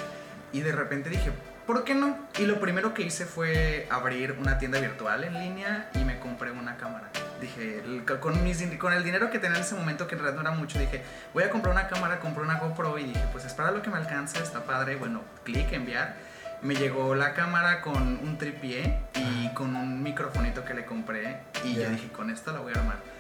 Y 0.53 0.61
de 0.61 0.73
repente 0.73 1.09
dije, 1.09 1.33
¿por 1.67 1.85
qué 1.85 1.95
no? 1.95 2.17
Y 2.39 2.47
lo 2.47 2.61
primero 2.61 2.95
que 2.95 3.03
hice 3.03 3.27
fue 3.27 3.87
abrir 3.91 4.37
una 4.39 4.59
tienda 4.59 4.81
virtual 4.81 5.25
en 5.25 5.35
línea 5.35 5.91
y 5.95 5.99
me 6.05 6.19
compré 6.19 6.51
una 6.51 6.77
cámara. 6.77 7.11
Dije, 7.41 7.83
con, 8.21 8.43
mis, 8.43 8.63
con 8.79 8.93
el 8.93 9.05
dinero 9.05 9.31
que 9.31 9.39
tenía 9.39 9.59
en 9.59 9.63
ese 9.65 9.75
momento, 9.75 10.07
que 10.07 10.15
en 10.15 10.23
realidad 10.23 10.43
no 10.43 10.49
era 10.49 10.59
mucho, 10.59 10.79
dije, 10.79 11.03
voy 11.35 11.45
a 11.45 11.51
comprar 11.51 11.75
una 11.75 11.89
cámara, 11.89 12.19
compré 12.21 12.43
una 12.43 12.59
GoPro 12.59 12.99
y 12.99 13.05
dije, 13.05 13.25
pues 13.33 13.45
espera 13.45 13.71
lo 13.71 13.83
que 13.83 13.91
me 13.91 13.97
alcanza, 13.97 14.39
está 14.39 14.65
padre. 14.65 14.97
Bueno, 14.97 15.23
clic, 15.45 15.73
enviar 15.73 16.15
me 16.63 16.75
llegó 16.75 17.15
la 17.15 17.35
cámara 17.35 17.83
con 17.83 18.03
un 18.03 18.39
tripié 18.39 18.99
y 19.15 19.53
con 19.55 19.77
un 19.77 20.03
microfonito 20.03 20.65
que 20.65 20.75
le 20.75 20.85
compré 20.85 21.41
y 21.65 21.75
yo 21.75 21.89
dije, 21.89 22.09
con 22.09 22.31
esto 22.31 22.53
la 22.53 22.61
voy 22.61 22.73
a 22.75 22.81
armar. 22.81 23.16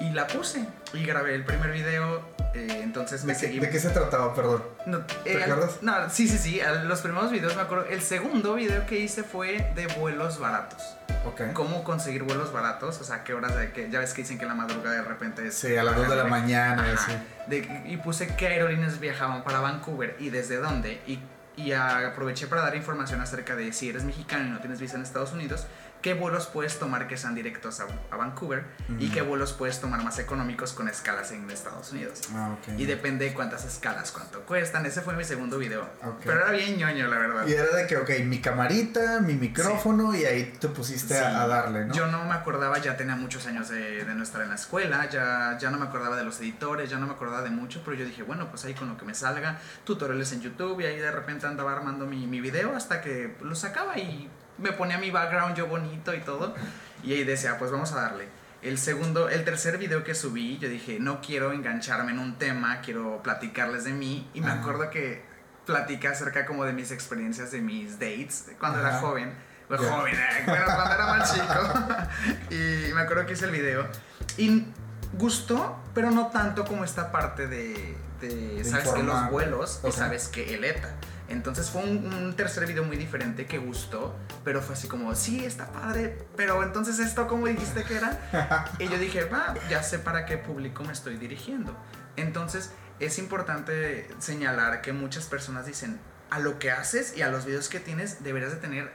Y 0.00 0.10
la 0.10 0.26
puse 0.26 0.64
y 0.94 1.04
grabé 1.04 1.34
el 1.34 1.44
primer 1.44 1.72
video, 1.72 2.22
eh, 2.54 2.80
entonces 2.82 3.24
me 3.24 3.34
¿De 3.34 3.38
seguí. 3.38 3.58
¿De 3.60 3.68
qué 3.68 3.78
se 3.78 3.90
trataba, 3.90 4.34
perdón? 4.34 4.62
No, 4.86 5.00
¿Te 5.00 5.32
eh, 5.38 5.42
acuerdas? 5.42 5.78
No, 5.82 6.08
sí, 6.08 6.26
sí, 6.26 6.38
sí, 6.38 6.60
los 6.84 7.00
primeros 7.02 7.30
videos 7.30 7.54
me 7.54 7.62
acuerdo. 7.62 7.84
El 7.84 8.00
segundo 8.00 8.54
video 8.54 8.86
que 8.86 8.98
hice 8.98 9.22
fue 9.22 9.70
de 9.74 9.86
vuelos 9.88 10.38
baratos. 10.40 10.82
Ok. 11.26 11.52
Cómo 11.52 11.84
conseguir 11.84 12.22
vuelos 12.22 12.50
baratos, 12.50 12.98
o 12.98 13.04
sea, 13.04 13.24
qué 13.24 13.34
horas 13.34 13.54
de 13.56 13.72
que 13.72 13.90
ya 13.90 13.98
ves 14.00 14.14
que 14.14 14.22
dicen 14.22 14.38
que 14.38 14.44
en 14.44 14.48
la 14.48 14.54
madrugada 14.54 14.96
de 14.96 15.02
repente 15.02 15.46
es 15.46 15.54
Sí, 15.54 15.76
a 15.76 15.84
las 15.84 15.94
2 15.94 16.08
de 16.08 16.16
la 16.16 16.24
mañana, 16.24 16.82
Ajá. 16.94 17.06
sí. 17.06 17.12
De- 17.46 17.82
y 17.86 17.98
puse 17.98 18.34
qué 18.36 18.46
aerolíneas 18.48 19.00
viajaban 19.00 19.44
para 19.44 19.60
Vancouver 19.60 20.16
y 20.18 20.30
desde 20.30 20.56
dónde. 20.56 21.02
Y, 21.06 21.20
y 21.56 21.72
aproveché 21.72 22.46
para 22.46 22.62
dar 22.62 22.74
información 22.74 23.20
acerca 23.20 23.54
de 23.54 23.70
si 23.74 23.90
eres 23.90 24.04
mexicano 24.04 24.46
y 24.46 24.50
no 24.50 24.60
tienes 24.60 24.80
visa 24.80 24.96
en 24.96 25.02
Estados 25.02 25.32
Unidos, 25.32 25.66
qué 26.02 26.14
vuelos 26.14 26.46
puedes 26.46 26.78
tomar 26.78 27.08
que 27.08 27.16
sean 27.16 27.34
directos 27.34 27.80
a, 27.80 27.86
a 28.10 28.16
Vancouver 28.16 28.64
y 28.98 29.10
qué 29.10 29.22
vuelos 29.22 29.52
puedes 29.52 29.80
tomar 29.80 30.02
más 30.02 30.18
económicos 30.18 30.72
con 30.72 30.88
escalas 30.88 31.30
en 31.32 31.48
Estados 31.50 31.92
Unidos. 31.92 32.20
Ah, 32.34 32.56
ok. 32.58 32.78
Y 32.78 32.86
depende 32.86 33.26
de 33.26 33.34
cuántas 33.34 33.64
escalas, 33.64 34.10
cuánto 34.12 34.40
cuestan. 34.42 34.86
Ese 34.86 35.00
fue 35.02 35.14
mi 35.14 35.24
segundo 35.24 35.58
video. 35.58 35.88
Pero 36.24 36.40
era 36.40 36.50
bien 36.52 36.76
ñoño, 36.78 37.06
la 37.08 37.18
verdad. 37.18 37.46
Y 37.46 37.52
era 37.52 37.74
de 37.76 37.86
que, 37.86 37.96
ok, 37.96 38.10
mi 38.24 38.40
camarita, 38.40 39.20
mi 39.20 39.34
micrófono 39.34 40.14
y 40.14 40.24
ahí 40.24 40.52
te 40.58 40.68
pusiste 40.68 41.14
Sí. 41.14 41.24
a, 41.24 41.42
a 41.42 41.46
darle, 41.46 41.86
¿no? 41.86 41.94
Yo 41.94 42.06
no 42.06 42.24
me 42.24 42.34
acordaba, 42.34 42.78
ya 42.78 42.96
tenía 42.96 43.16
muchos 43.16 43.46
años 43.46 43.68
de, 43.68 44.04
de 44.04 44.14
no 44.14 44.22
estar 44.22 44.40
en 44.42 44.48
la 44.50 44.54
escuela, 44.54 45.08
ya, 45.10 45.56
ya 45.58 45.70
no 45.70 45.78
me 45.78 45.86
acordaba 45.86 46.16
de 46.16 46.24
los 46.24 46.40
editores, 46.40 46.88
ya 46.88 46.98
no 46.98 47.06
me 47.06 47.12
acordaba 47.14 47.42
de 47.42 47.50
mucho, 47.50 47.82
pero 47.84 47.96
yo 47.96 48.04
dije, 48.04 48.22
bueno, 48.22 48.48
pues 48.50 48.64
ahí 48.64 48.74
con 48.74 48.88
lo 48.88 48.96
que 48.96 49.04
me 49.04 49.14
salga, 49.14 49.58
tutoriales 49.84 50.32
en 50.32 50.40
YouTube 50.42 50.80
y 50.80 50.84
ahí 50.84 50.98
de 50.98 51.10
repente 51.10 51.46
andaba 51.46 51.72
armando 51.72 52.06
mi, 52.06 52.26
mi 52.26 52.40
video 52.40 52.74
hasta 52.76 53.00
que 53.00 53.36
lo 53.42 53.54
sacaba 53.54 53.98
y 53.98 54.30
me 54.60 54.72
ponía 54.72 54.98
mi 54.98 55.10
background 55.10 55.56
yo 55.56 55.66
bonito 55.66 56.14
y 56.14 56.20
todo. 56.20 56.54
Y 57.02 57.12
ahí 57.14 57.24
decía, 57.24 57.58
pues 57.58 57.70
vamos 57.70 57.92
a 57.92 58.00
darle. 58.02 58.28
El 58.62 58.76
segundo, 58.78 59.28
el 59.30 59.44
tercer 59.44 59.78
video 59.78 60.04
que 60.04 60.14
subí, 60.14 60.58
yo 60.58 60.68
dije, 60.68 60.98
no 61.00 61.20
quiero 61.22 61.52
engancharme 61.52 62.12
en 62.12 62.18
un 62.18 62.36
tema, 62.38 62.80
quiero 62.82 63.22
platicarles 63.22 63.84
de 63.84 63.92
mí. 63.92 64.28
Y 64.34 64.40
me 64.42 64.50
Ajá. 64.50 64.60
acuerdo 64.60 64.90
que 64.90 65.22
platicé 65.64 66.08
acerca 66.08 66.44
como 66.46 66.64
de 66.64 66.72
mis 66.74 66.90
experiencias, 66.90 67.50
de 67.52 67.60
mis 67.60 67.98
dates, 67.98 68.50
cuando 68.58 68.80
era 68.80 68.98
joven. 68.98 69.32
Bueno, 69.68 69.84
Ya. 69.84 69.90
joven, 69.92 70.14
eh, 70.14 70.42
bueno, 70.46 70.64
cuando 70.66 70.94
era 70.94 71.06
más 71.06 71.32
chico. 71.32 72.50
y 72.50 72.92
me 72.92 73.00
acuerdo 73.00 73.24
que 73.24 73.32
hice 73.32 73.46
el 73.46 73.52
video. 73.52 73.86
Y 74.36 74.66
gustó, 75.14 75.78
pero 75.94 76.10
no 76.10 76.26
tanto 76.28 76.64
como 76.64 76.84
esta 76.84 77.10
parte 77.12 77.46
de, 77.46 77.96
de, 78.20 78.28
De 78.56 78.64
sabes 78.64 78.88
que 78.90 79.02
los 79.02 79.30
vuelos 79.30 79.78
Ok. 79.82 79.88
y 79.88 79.92
sabes 79.92 80.28
que 80.28 80.54
el 80.54 80.64
ETA. 80.64 80.90
Entonces 81.30 81.70
fue 81.70 81.82
un, 81.82 82.12
un 82.12 82.36
tercer 82.36 82.66
video 82.66 82.84
muy 82.84 82.96
diferente 82.96 83.46
que 83.46 83.58
gustó, 83.58 84.14
pero 84.44 84.60
fue 84.60 84.74
así 84.74 84.88
como, 84.88 85.14
sí, 85.14 85.44
está 85.44 85.72
padre, 85.72 86.18
pero 86.36 86.62
entonces 86.62 86.98
esto, 86.98 87.26
¿cómo 87.26 87.46
dijiste 87.46 87.84
que 87.84 87.96
era? 87.96 88.66
y 88.78 88.88
yo 88.88 88.98
dije, 88.98 89.24
va, 89.24 89.54
ya 89.70 89.82
sé 89.82 89.98
para 89.98 90.26
qué 90.26 90.36
público 90.36 90.84
me 90.84 90.92
estoy 90.92 91.16
dirigiendo. 91.16 91.74
Entonces 92.16 92.72
es 92.98 93.18
importante 93.18 94.08
señalar 94.18 94.82
que 94.82 94.92
muchas 94.92 95.26
personas 95.26 95.66
dicen, 95.66 95.98
a 96.30 96.38
lo 96.38 96.58
que 96.58 96.70
haces 96.70 97.16
y 97.16 97.22
a 97.22 97.28
los 97.28 97.44
videos 97.44 97.68
que 97.68 97.80
tienes 97.80 98.22
deberías 98.22 98.52
de 98.52 98.58
tener 98.58 98.90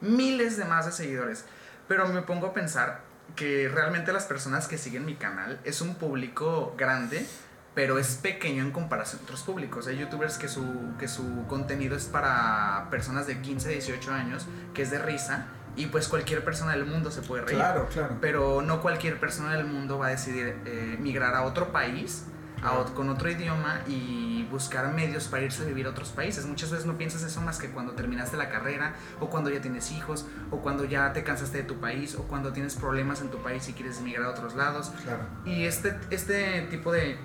miles 0.00 0.56
de 0.56 0.64
más 0.64 0.86
de 0.86 0.92
seguidores. 0.92 1.44
Pero 1.88 2.08
me 2.08 2.22
pongo 2.22 2.48
a 2.48 2.54
pensar 2.54 3.00
que 3.34 3.68
realmente 3.68 4.12
las 4.12 4.24
personas 4.24 4.68
que 4.68 4.78
siguen 4.78 5.04
mi 5.04 5.16
canal 5.16 5.60
es 5.64 5.80
un 5.80 5.96
público 5.96 6.74
grande, 6.78 7.26
pero 7.76 7.98
es 7.98 8.14
pequeño 8.14 8.62
en 8.62 8.70
comparación 8.72 9.20
a 9.20 9.24
otros 9.24 9.42
públicos. 9.42 9.86
Hay 9.86 9.98
youtubers 9.98 10.38
que 10.38 10.48
su, 10.48 10.64
que 10.98 11.08
su 11.08 11.46
contenido 11.46 11.94
es 11.94 12.06
para 12.06 12.88
personas 12.90 13.26
de 13.26 13.42
15, 13.42 13.68
18 13.68 14.12
años, 14.14 14.46
que 14.72 14.80
es 14.80 14.90
de 14.90 14.98
risa, 14.98 15.48
y 15.76 15.84
pues 15.84 16.08
cualquier 16.08 16.42
persona 16.42 16.72
del 16.72 16.86
mundo 16.86 17.10
se 17.10 17.20
puede 17.20 17.44
reír. 17.44 17.58
Claro, 17.58 17.86
claro. 17.92 18.16
Pero 18.18 18.62
no 18.62 18.80
cualquier 18.80 19.20
persona 19.20 19.52
del 19.54 19.66
mundo 19.66 19.98
va 19.98 20.06
a 20.06 20.10
decidir 20.10 20.56
eh, 20.64 20.96
migrar 20.98 21.34
a 21.34 21.42
otro 21.42 21.70
país, 21.70 22.24
a 22.62 22.82
con 22.94 23.10
otro 23.10 23.30
idioma 23.30 23.82
y 23.86 24.48
buscar 24.50 24.90
medios 24.94 25.28
para 25.28 25.42
irse 25.42 25.62
a 25.62 25.66
vivir 25.66 25.84
a 25.84 25.90
otros 25.90 26.08
países. 26.08 26.46
Muchas 26.46 26.70
veces 26.70 26.86
no 26.86 26.96
piensas 26.96 27.22
eso 27.24 27.42
más 27.42 27.58
que 27.58 27.68
cuando 27.68 27.92
terminaste 27.92 28.38
la 28.38 28.48
carrera, 28.48 28.94
o 29.20 29.28
cuando 29.28 29.50
ya 29.50 29.60
tienes 29.60 29.92
hijos, 29.92 30.26
o 30.50 30.62
cuando 30.62 30.86
ya 30.86 31.12
te 31.12 31.22
cansaste 31.22 31.58
de 31.58 31.64
tu 31.64 31.78
país, 31.78 32.14
o 32.14 32.22
cuando 32.22 32.54
tienes 32.54 32.74
problemas 32.74 33.20
en 33.20 33.28
tu 33.28 33.36
país 33.42 33.68
y 33.68 33.74
quieres 33.74 33.98
emigrar 33.98 34.24
a 34.24 34.30
otros 34.30 34.54
lados. 34.54 34.94
Claro. 35.04 35.24
Y 35.44 35.66
este, 35.66 35.94
este 36.08 36.62
tipo 36.70 36.90
de, 36.90 37.18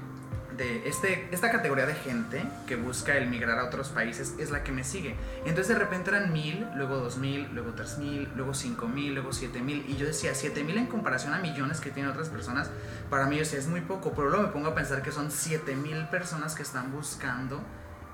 este, 0.61 1.27
esta 1.31 1.51
categoría 1.51 1.85
de 1.85 1.93
gente 1.93 2.43
que 2.67 2.75
busca 2.75 3.15
el 3.17 3.29
migrar 3.29 3.59
a 3.59 3.65
otros 3.65 3.89
países 3.89 4.35
es 4.39 4.51
la 4.51 4.63
que 4.63 4.71
me 4.71 4.83
sigue. 4.83 5.15
Entonces 5.45 5.69
de 5.69 5.75
repente 5.75 6.09
eran 6.09 6.31
mil, 6.31 6.67
luego 6.75 6.97
dos 6.97 7.17
mil, 7.17 7.49
luego 7.53 7.71
tres 7.71 7.97
mil, 7.97 8.29
luego 8.35 8.53
cinco 8.53 8.87
mil, 8.87 9.13
luego 9.13 9.33
siete 9.33 9.61
mil. 9.61 9.85
Y 9.87 9.97
yo 9.97 10.05
decía, 10.05 10.35
siete 10.35 10.63
mil 10.63 10.77
en 10.77 10.87
comparación 10.87 11.33
a 11.33 11.39
millones 11.39 11.79
que 11.79 11.89
tienen 11.89 12.11
otras 12.11 12.29
personas, 12.29 12.69
para 13.09 13.25
mí 13.25 13.35
yo 13.35 13.41
decía, 13.41 13.59
es 13.59 13.67
muy 13.67 13.81
poco. 13.81 14.11
Pero 14.11 14.29
luego 14.29 14.45
me 14.45 14.51
pongo 14.51 14.69
a 14.69 14.75
pensar 14.75 15.01
que 15.01 15.11
son 15.11 15.31
siete 15.31 15.75
mil 15.75 16.07
personas 16.07 16.55
que 16.55 16.63
están 16.63 16.91
buscando 16.91 17.61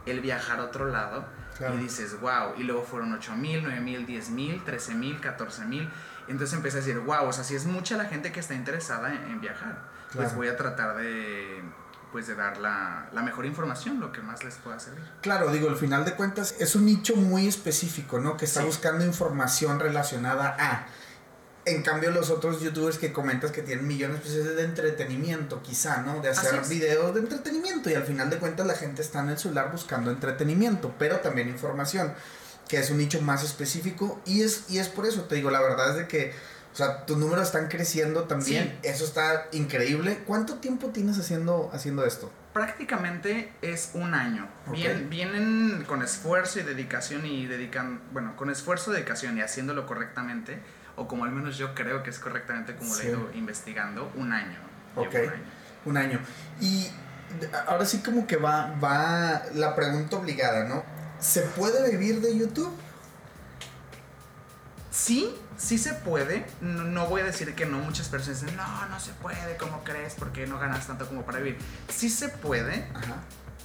el 0.05 0.21
viajar 0.21 0.59
a 0.59 0.65
otro 0.65 0.85
lado. 0.85 1.25
Claro. 1.57 1.75
Y 1.75 1.79
dices, 1.79 2.19
wow. 2.21 2.53
Y 2.57 2.63
luego 2.63 2.83
fueron 2.83 3.13
8 3.13 3.35
mil, 3.35 3.63
9 3.63 3.79
mil, 3.81 4.05
10 4.05 4.29
mil, 4.29 4.63
13 4.63 4.93
mil, 4.93 5.19
14 5.19 5.65
mil. 5.65 5.89
Entonces 6.27 6.55
empecé 6.55 6.77
a 6.77 6.81
decir, 6.81 6.99
wow, 6.99 7.25
o 7.25 7.33
sea, 7.33 7.43
si 7.43 7.55
es 7.55 7.65
mucha 7.65 7.97
la 7.97 8.05
gente 8.05 8.31
que 8.31 8.39
está 8.39 8.53
interesada 8.53 9.13
en, 9.13 9.31
en 9.31 9.41
viajar, 9.41 9.79
pues 10.13 10.35
voy 10.35 10.49
a 10.49 10.55
tratar 10.55 10.97
de, 10.97 11.63
pues 12.11 12.27
de 12.27 12.35
dar 12.35 12.57
la, 12.57 13.09
la 13.13 13.21
mejor 13.21 13.45
información, 13.45 13.99
lo 13.99 14.11
que 14.11 14.21
más 14.21 14.43
les 14.43 14.55
pueda 14.55 14.79
servir. 14.79 15.03
Claro, 15.21 15.51
digo, 15.51 15.69
al 15.69 15.75
final 15.75 16.05
de 16.05 16.13
cuentas 16.13 16.55
es 16.59 16.75
un 16.75 16.85
nicho 16.85 17.15
muy 17.15 17.47
específico, 17.47 18.19
¿no? 18.19 18.37
Que 18.37 18.45
está 18.45 18.61
Sí. 18.61 18.65
buscando 18.67 19.05
información 19.05 19.79
relacionada 19.79 20.55
a. 20.59 20.87
En 21.65 21.83
cambio, 21.83 22.11
los 22.11 22.29
otros 22.29 22.61
youtubers 22.61 22.97
que 22.97 23.11
comentas 23.11 23.51
que 23.51 23.61
tienen 23.61 23.85
millones, 23.85 24.21
pues 24.21 24.35
es 24.35 24.55
de 24.55 24.63
entretenimiento, 24.63 25.61
quizá, 25.61 25.97
¿no? 25.97 26.21
De 26.21 26.29
hacer 26.29 26.61
videos 26.69 27.13
de 27.13 27.19
entretenimiento. 27.19 27.89
Y 27.89 27.93
al 27.95 28.03
final 28.05 28.29
de 28.29 28.37
cuentas 28.37 28.65
la 28.65 28.75
gente 28.75 29.01
está 29.01 29.19
en 29.19 29.29
el 29.29 29.37
celular 29.37 29.69
buscando 29.69 30.09
entretenimiento, 30.09 30.95
pero 30.97 31.17
también 31.19 31.49
información, 31.49 32.13
que 32.69 32.79
es 32.79 32.89
un 32.89 32.99
nicho 32.99 33.21
más 33.21 33.43
específico. 33.43 34.21
Y 34.25 34.43
es, 34.43 34.63
y 34.69 34.79
es 34.79 34.87
por 34.87 35.05
eso, 35.05 35.23
te 35.23 35.35
digo, 35.35 35.51
la 35.51 35.59
verdad 35.61 35.89
es 35.89 35.95
de 35.97 36.07
que, 36.07 36.33
o 36.77 36.79
sea, 36.79 37.07
tus 37.07 37.17
números 37.17 37.47
están 37.47 37.69
creciendo 37.69 38.25
también. 38.25 38.77
Eso 38.83 39.03
está 39.03 39.47
increíble. 39.51 40.19
¿Cuánto 40.27 40.59
tiempo 40.59 40.89
tienes 40.89 41.17
haciendo, 41.17 41.71
haciendo 41.73 42.05
esto? 42.05 42.31
Prácticamente 42.53 43.51
es 43.63 43.89
un 43.95 44.13
año. 44.13 44.47
Ok. 44.67 44.73
Bien- 44.75 45.09
vienen 45.09 45.85
con 45.87 46.03
esfuerzo 46.03 46.59
y 46.59 46.61
dedicación 46.61 47.25
y 47.25 47.47
dedican, 47.47 47.99
bueno, 48.13 48.35
con 48.35 48.51
esfuerzo, 48.51 48.91
dedicación 48.91 49.39
y 49.39 49.41
haciéndolo 49.41 49.87
correctamente, 49.87 50.59
o 50.95 51.07
como 51.07 51.23
al 51.23 51.31
menos 51.31 51.57
yo 51.57 51.73
creo 51.73 52.03
que 52.03 52.11
es 52.11 52.19
correctamente 52.19 52.75
como 52.75 52.93
Sí. 52.93 53.07
lo 53.07 53.09
he 53.09 53.11
ido 53.11 53.31
investigando, 53.33 54.11
un 54.13 54.31
año. 54.31 54.59
Ok. 54.95 55.15
un 55.15 55.17
año. 55.17 55.31
Un 55.85 55.97
año. 55.97 56.19
Y 56.61 56.87
ahora 57.65 57.87
sí 57.87 58.03
como 58.05 58.27
que 58.27 58.37
va, 58.37 58.75
va 58.79 59.41
la 59.55 59.75
pregunta 59.75 60.17
obligada, 60.17 60.65
¿no? 60.65 60.83
¿Se 61.19 61.41
puede 61.41 61.89
vivir 61.89 62.21
de 62.21 62.37
YouTube? 62.37 62.71
Sí, 64.91 65.33
sí 65.57 65.77
se 65.77 65.93
puede. 65.93 66.45
No, 66.61 66.83
no 66.83 67.05
voy 67.07 67.21
a 67.21 67.25
decir 67.25 67.53
que 67.55 67.65
no. 67.65 67.79
Muchas 67.79 68.07
personas 68.09 68.41
dicen, 68.41 68.55
no, 68.57 68.85
no 68.87 68.99
se 68.99 69.11
puede, 69.13 69.57
¿cómo 69.57 69.83
crees? 69.83 70.15
Porque 70.15 70.47
no 70.47 70.59
ganas 70.59 70.87
tanto 70.87 71.07
como 71.07 71.23
para 71.23 71.39
vivir. 71.39 71.57
Sí 71.89 72.09
se 72.09 72.29
puede, 72.29 72.87
Ajá. 72.93 73.15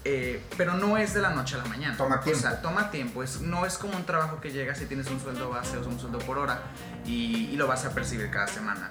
eh, 0.05 0.43
pero 0.57 0.75
no 0.75 0.97
es 0.97 1.15
de 1.15 1.21
la 1.21 1.31
noche 1.31 1.55
a 1.55 1.59
la 1.59 1.65
mañana. 1.67 1.97
Toma 1.97 2.21
tiempo. 2.21 2.39
O 2.39 2.43
sea, 2.43 2.63
toma 2.63 2.91
tiempo. 2.91 3.23
Es, 3.23 3.41
no 3.41 3.67
es 3.67 3.79
como 3.79 3.97
un 3.97 4.05
trabajo 4.05 4.41
que 4.41 4.51
llegas 4.51 4.81
y 4.81 4.87
tienes 4.87 5.07
un 5.09 5.21
sueldo 5.21 5.51
base 5.51 5.77
o 5.77 5.87
un 5.87 5.99
sueldo 6.01 6.19
por 6.21 6.39
hora. 6.39 6.63
y, 7.05 7.47
y 7.53 7.57
lo 7.57 7.67
vas 7.67 7.85
a 7.85 7.91
percibir 7.91 8.31
cada 8.31 8.47
semana. 8.49 8.91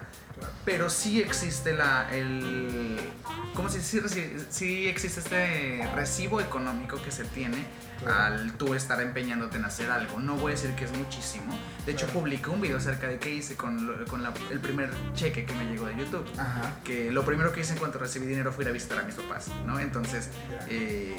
Pero 0.66 0.90
sí 0.90 1.22
existe 1.22 1.72
la, 1.74 2.08
el, 2.12 3.00
¿cómo 3.54 3.70
se 3.70 3.78
dice? 3.78 4.10
Sí, 4.10 4.36
sí 4.50 4.88
existe 4.88 5.20
este 5.20 5.88
recibo 5.94 6.42
económico 6.42 7.00
que 7.04 7.12
se 7.12 7.26
tiene 7.26 7.64
al 8.08 8.54
tú 8.54 8.74
estar 8.74 9.00
empeñándote 9.02 9.58
en 9.58 9.66
hacer 9.66 9.90
algo. 9.92 10.20
No 10.20 10.36
voy 10.36 10.54
a 10.54 10.56
decir 10.56 10.72
que 10.76 10.86
es 10.86 10.98
muchísimo. 10.98 11.58
De 11.86 11.92
hecho, 11.92 12.08
publiqué 12.08 12.50
un 12.50 12.62
video 12.62 12.78
acerca 12.78 13.08
de 13.08 13.18
qué 13.20 13.30
hice 13.34 13.56
con, 13.56 13.86
lo- 13.86 14.06
con 14.06 14.24
la- 14.24 14.34
el 14.50 14.60
primer 14.60 14.92
cheque 15.14 15.46
que 15.46 15.54
me 15.54 15.66
llegó 15.66 15.86
de 15.88 15.96
YouTube. 15.98 16.26
Ajá. 16.38 16.76
Que 16.84 17.12
lo 17.12 17.24
primero 17.26 17.52
que 17.52 17.62
hice 17.62 17.74
en 17.74 17.80
cuanto 17.80 18.00
recibí 18.00 18.26
dinero 18.26 18.52
fue 18.52 18.64
ir 18.64 18.70
a 18.70 18.74
visitar 18.74 19.00
a 19.00 19.04
mis 19.04 19.16
papás, 19.16 19.50
¿no? 19.66 19.80
Entonces, 19.80 20.30
eh, 20.70 21.16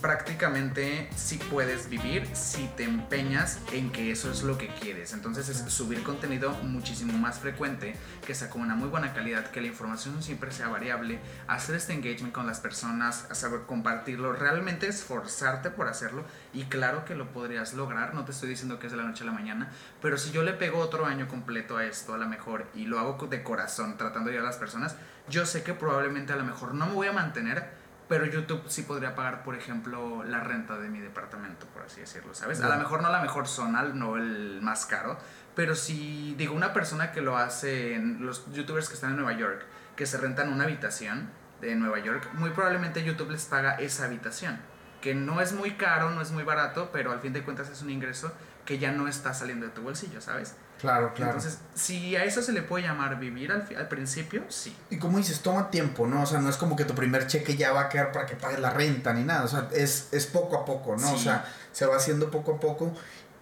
prácticamente 0.00 1.08
sí 1.16 1.38
puedes 1.50 1.88
vivir 1.88 2.28
si 2.34 2.68
te 2.76 2.84
empeñas 2.84 3.60
en 3.72 3.90
que 3.90 4.10
eso 4.10 4.30
es 4.30 4.42
lo 4.42 4.58
que 4.58 4.68
quieres. 4.68 5.12
Entonces 5.12 5.48
es 5.48 5.58
subir 5.72 6.02
contenido 6.02 6.52
muchísimo 6.62 7.16
más 7.18 7.38
frecuente, 7.38 7.96
que 8.26 8.34
sea 8.34 8.50
con 8.50 8.62
una 8.62 8.74
muy 8.74 8.88
buena 8.88 9.12
calidad, 9.14 9.50
que 9.50 9.60
la 9.60 9.68
información 9.68 10.22
siempre 10.22 10.52
sea 10.52 10.68
variable, 10.68 11.18
hacer 11.48 11.76
este 11.76 11.92
engagement 11.92 12.32
con 12.32 12.46
las 12.46 12.60
personas, 12.60 13.26
saber 13.32 13.62
compartirlo, 13.66 14.32
realmente 14.32 14.86
esforzarte 14.86 15.70
por 15.70 15.88
hacerlo 15.88 16.24
y 16.52 16.64
claro 16.64 17.04
que 17.04 17.14
lo 17.14 17.32
podrías 17.32 17.74
lograr, 17.74 18.14
no 18.14 18.24
te 18.24 18.32
estoy 18.32 18.48
diciendo 18.48 18.78
que 18.78 18.86
es 18.86 18.92
de 18.92 18.98
la 18.98 19.04
noche 19.04 19.24
a 19.24 19.26
la 19.26 19.32
mañana, 19.32 19.70
pero 20.00 20.18
si 20.18 20.30
yo 20.30 20.42
le 20.42 20.52
pego 20.52 20.78
otro 20.78 21.06
año 21.06 21.26
completo 21.28 21.76
a 21.76 21.84
esto 21.84 22.14
a 22.14 22.18
lo 22.18 22.28
mejor 22.28 22.66
y 22.74 22.84
lo 22.84 22.98
hago 22.98 23.26
de 23.26 23.42
corazón 23.42 23.96
tratando 23.96 24.30
de 24.30 24.36
ayudar 24.36 24.46
a 24.46 24.50
las 24.50 24.58
personas, 24.58 24.96
yo 25.28 25.46
sé 25.46 25.62
que 25.62 25.74
probablemente 25.74 26.32
a 26.32 26.36
lo 26.36 26.44
mejor 26.44 26.74
no 26.74 26.86
me 26.86 26.92
voy 26.92 27.08
a 27.08 27.12
mantener, 27.12 27.85
pero 28.08 28.24
YouTube 28.26 28.62
sí 28.68 28.82
podría 28.82 29.14
pagar, 29.14 29.42
por 29.42 29.56
ejemplo, 29.56 30.22
la 30.24 30.40
renta 30.40 30.78
de 30.78 30.88
mi 30.88 31.00
departamento, 31.00 31.66
por 31.66 31.82
así 31.82 32.00
decirlo, 32.00 32.34
¿sabes? 32.34 32.60
A 32.60 32.68
lo 32.68 32.76
mejor 32.76 33.02
no 33.02 33.10
la 33.10 33.20
mejor 33.20 33.48
zona, 33.48 33.82
no 33.82 34.16
el 34.16 34.60
más 34.62 34.86
caro, 34.86 35.18
pero 35.54 35.74
si 35.74 36.34
digo 36.36 36.54
una 36.54 36.72
persona 36.72 37.12
que 37.12 37.20
lo 37.20 37.36
hace, 37.36 37.98
los 37.98 38.52
youtubers 38.52 38.88
que 38.88 38.94
están 38.94 39.10
en 39.10 39.16
Nueva 39.16 39.32
York, 39.32 39.64
que 39.96 40.06
se 40.06 40.18
rentan 40.18 40.52
una 40.52 40.64
habitación 40.64 41.30
de 41.60 41.74
Nueva 41.74 41.98
York, 41.98 42.28
muy 42.34 42.50
probablemente 42.50 43.02
YouTube 43.02 43.30
les 43.30 43.46
paga 43.46 43.74
esa 43.74 44.04
habitación, 44.04 44.58
que 45.00 45.14
no 45.14 45.40
es 45.40 45.52
muy 45.52 45.72
caro, 45.72 46.10
no 46.10 46.20
es 46.20 46.30
muy 46.30 46.44
barato, 46.44 46.90
pero 46.92 47.12
al 47.12 47.20
fin 47.20 47.32
de 47.32 47.42
cuentas 47.42 47.70
es 47.70 47.82
un 47.82 47.90
ingreso 47.90 48.32
que 48.64 48.78
ya 48.78 48.92
no 48.92 49.08
está 49.08 49.34
saliendo 49.34 49.66
de 49.66 49.72
tu 49.72 49.82
bolsillo, 49.82 50.20
¿sabes? 50.20 50.56
Claro, 50.80 51.14
claro. 51.14 51.32
Entonces, 51.32 51.58
si 51.74 52.16
a 52.16 52.24
eso 52.24 52.42
se 52.42 52.52
le 52.52 52.62
puede 52.62 52.84
llamar 52.84 53.18
vivir 53.18 53.50
al, 53.50 53.66
al 53.76 53.88
principio, 53.88 54.44
sí. 54.48 54.76
Y 54.90 54.98
como 54.98 55.18
dices, 55.18 55.40
toma 55.40 55.70
tiempo, 55.70 56.06
¿no? 56.06 56.22
O 56.22 56.26
sea, 56.26 56.38
no 56.38 56.50
es 56.50 56.56
como 56.56 56.76
que 56.76 56.84
tu 56.84 56.94
primer 56.94 57.26
cheque 57.26 57.56
ya 57.56 57.72
va 57.72 57.82
a 57.82 57.88
quedar 57.88 58.12
para 58.12 58.26
que 58.26 58.36
pagues 58.36 58.60
la 58.60 58.70
renta 58.70 59.12
ni 59.14 59.24
nada. 59.24 59.44
O 59.44 59.48
sea, 59.48 59.68
es, 59.72 60.08
es 60.12 60.26
poco 60.26 60.56
a 60.56 60.64
poco, 60.64 60.96
¿no? 60.96 61.12
O 61.12 61.18
sea, 61.18 61.46
se 61.72 61.86
va 61.86 61.96
haciendo 61.96 62.30
poco 62.30 62.54
a 62.54 62.60
poco. 62.60 62.92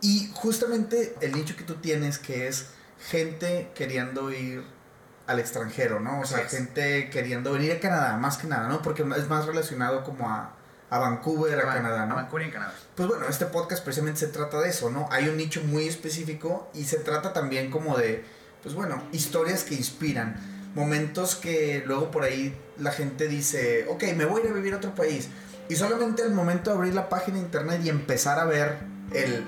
Y 0.00 0.30
justamente 0.34 1.16
el 1.20 1.32
nicho 1.32 1.56
que 1.56 1.64
tú 1.64 1.74
tienes, 1.76 2.18
que 2.18 2.46
es 2.46 2.66
gente 3.08 3.70
queriendo 3.74 4.30
ir 4.30 4.64
al 5.26 5.40
extranjero, 5.40 6.00
¿no? 6.00 6.20
O 6.20 6.24
sea, 6.26 6.38
Así 6.38 6.46
es. 6.46 6.62
gente 6.62 7.10
queriendo 7.10 7.52
venir 7.52 7.72
a 7.72 7.80
Canadá, 7.80 8.16
más 8.16 8.36
que 8.36 8.46
nada, 8.46 8.68
¿no? 8.68 8.82
Porque 8.82 9.02
es 9.02 9.28
más 9.28 9.46
relacionado 9.46 10.04
como 10.04 10.30
a, 10.30 10.52
a 10.94 10.98
Vancouver, 10.98 11.58
a 11.60 11.64
Van- 11.64 11.76
Canadá, 11.76 12.06
¿no? 12.06 12.12
A 12.14 12.22
Vancouver 12.22 12.42
y 12.42 12.46
en 12.46 12.52
Canadá. 12.52 12.74
Pues 12.94 13.08
bueno, 13.08 13.26
este 13.28 13.46
podcast 13.46 13.82
precisamente 13.84 14.20
se 14.20 14.28
trata 14.28 14.60
de 14.60 14.68
eso, 14.70 14.90
¿no? 14.90 15.08
Hay 15.10 15.28
un 15.28 15.36
nicho 15.36 15.62
muy 15.64 15.88
específico 15.88 16.70
y 16.74 16.84
se 16.84 16.98
trata 16.98 17.32
también 17.32 17.70
como 17.70 17.96
de, 17.96 18.24
pues 18.62 18.74
bueno, 18.74 19.02
historias 19.12 19.64
que 19.64 19.74
inspiran, 19.74 20.36
momentos 20.74 21.34
que 21.36 21.82
luego 21.86 22.10
por 22.10 22.22
ahí 22.24 22.56
la 22.78 22.92
gente 22.92 23.28
dice, 23.28 23.86
ok, 23.88 24.04
me 24.16 24.24
voy 24.24 24.42
a 24.42 24.44
ir 24.46 24.50
a 24.50 24.54
vivir 24.54 24.74
a 24.74 24.76
otro 24.78 24.94
país. 24.94 25.28
Y 25.68 25.76
solamente 25.76 26.22
al 26.22 26.32
momento 26.32 26.70
de 26.70 26.76
abrir 26.76 26.94
la 26.94 27.08
página 27.08 27.38
de 27.38 27.44
internet 27.44 27.80
y 27.84 27.88
empezar 27.88 28.38
a 28.38 28.44
ver 28.44 28.76
el, 29.12 29.44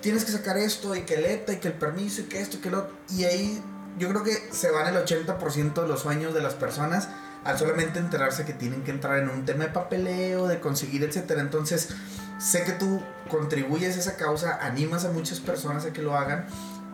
tienes 0.00 0.24
que 0.24 0.32
sacar 0.32 0.56
esto 0.58 0.94
y 0.94 1.02
que 1.02 1.14
el 1.14 1.24
ETA 1.24 1.54
y 1.54 1.56
que 1.56 1.68
el 1.68 1.74
permiso 1.74 2.20
y 2.20 2.24
que 2.24 2.40
esto 2.40 2.58
y 2.58 2.60
que 2.60 2.70
lo 2.70 2.78
otro. 2.80 2.92
Y 3.10 3.24
ahí 3.24 3.62
yo 3.98 4.08
creo 4.10 4.22
que 4.22 4.32
se 4.52 4.70
van 4.70 4.94
el 4.94 5.02
80% 5.02 5.82
de 5.82 5.88
los 5.88 6.00
sueños 6.02 6.34
de 6.34 6.42
las 6.42 6.54
personas 6.54 7.08
al 7.44 7.58
solamente 7.58 7.98
enterarse 7.98 8.44
que 8.44 8.52
tienen 8.54 8.82
que 8.84 8.90
entrar 8.90 9.18
en 9.18 9.28
un 9.28 9.44
tema 9.44 9.64
de 9.64 9.70
papeleo, 9.70 10.46
de 10.48 10.60
conseguir, 10.60 11.02
etcétera. 11.04 11.40
Entonces, 11.40 11.90
sé 12.38 12.64
que 12.64 12.72
tú 12.72 13.02
contribuyes 13.30 13.96
a 13.96 14.00
esa 14.00 14.16
causa, 14.16 14.58
animas 14.64 15.04
a 15.04 15.10
muchas 15.10 15.40
personas 15.40 15.84
a 15.84 15.92
que 15.92 16.02
lo 16.02 16.16
hagan 16.16 16.46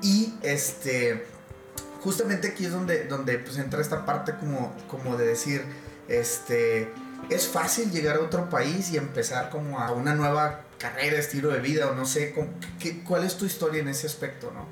y 0.03 0.35
este 0.43 1.27
justamente 2.03 2.49
aquí 2.49 2.65
es 2.65 2.73
donde 2.73 3.05
donde 3.05 3.39
pues 3.39 3.59
entra 3.59 3.81
esta 3.81 4.07
parte 4.07 4.35
como 4.37 4.75
como 4.89 5.17
de 5.19 5.27
decir 5.27 5.63
este 6.09 6.91
es 7.29 7.47
fácil 7.47 7.91
llegar 7.91 8.17
a 8.17 8.21
otro 8.21 8.49
país 8.49 8.91
y 8.91 8.97
empezar 8.97 9.51
como 9.51 9.79
a 9.81 9.93
una 9.93 10.15
nueva 10.15 10.63
carrera, 10.79 11.19
estilo 11.19 11.51
de 11.51 11.61
vida 11.61 11.89
o 11.89 11.95
no 11.95 12.07
sé 12.07 12.33
cómo- 12.33 12.49
qué- 12.79 13.03
cuál 13.05 13.25
es 13.25 13.37
tu 13.37 13.45
historia 13.45 13.83
en 13.83 13.89
ese 13.89 14.07
aspecto, 14.07 14.51
¿no? 14.55 14.67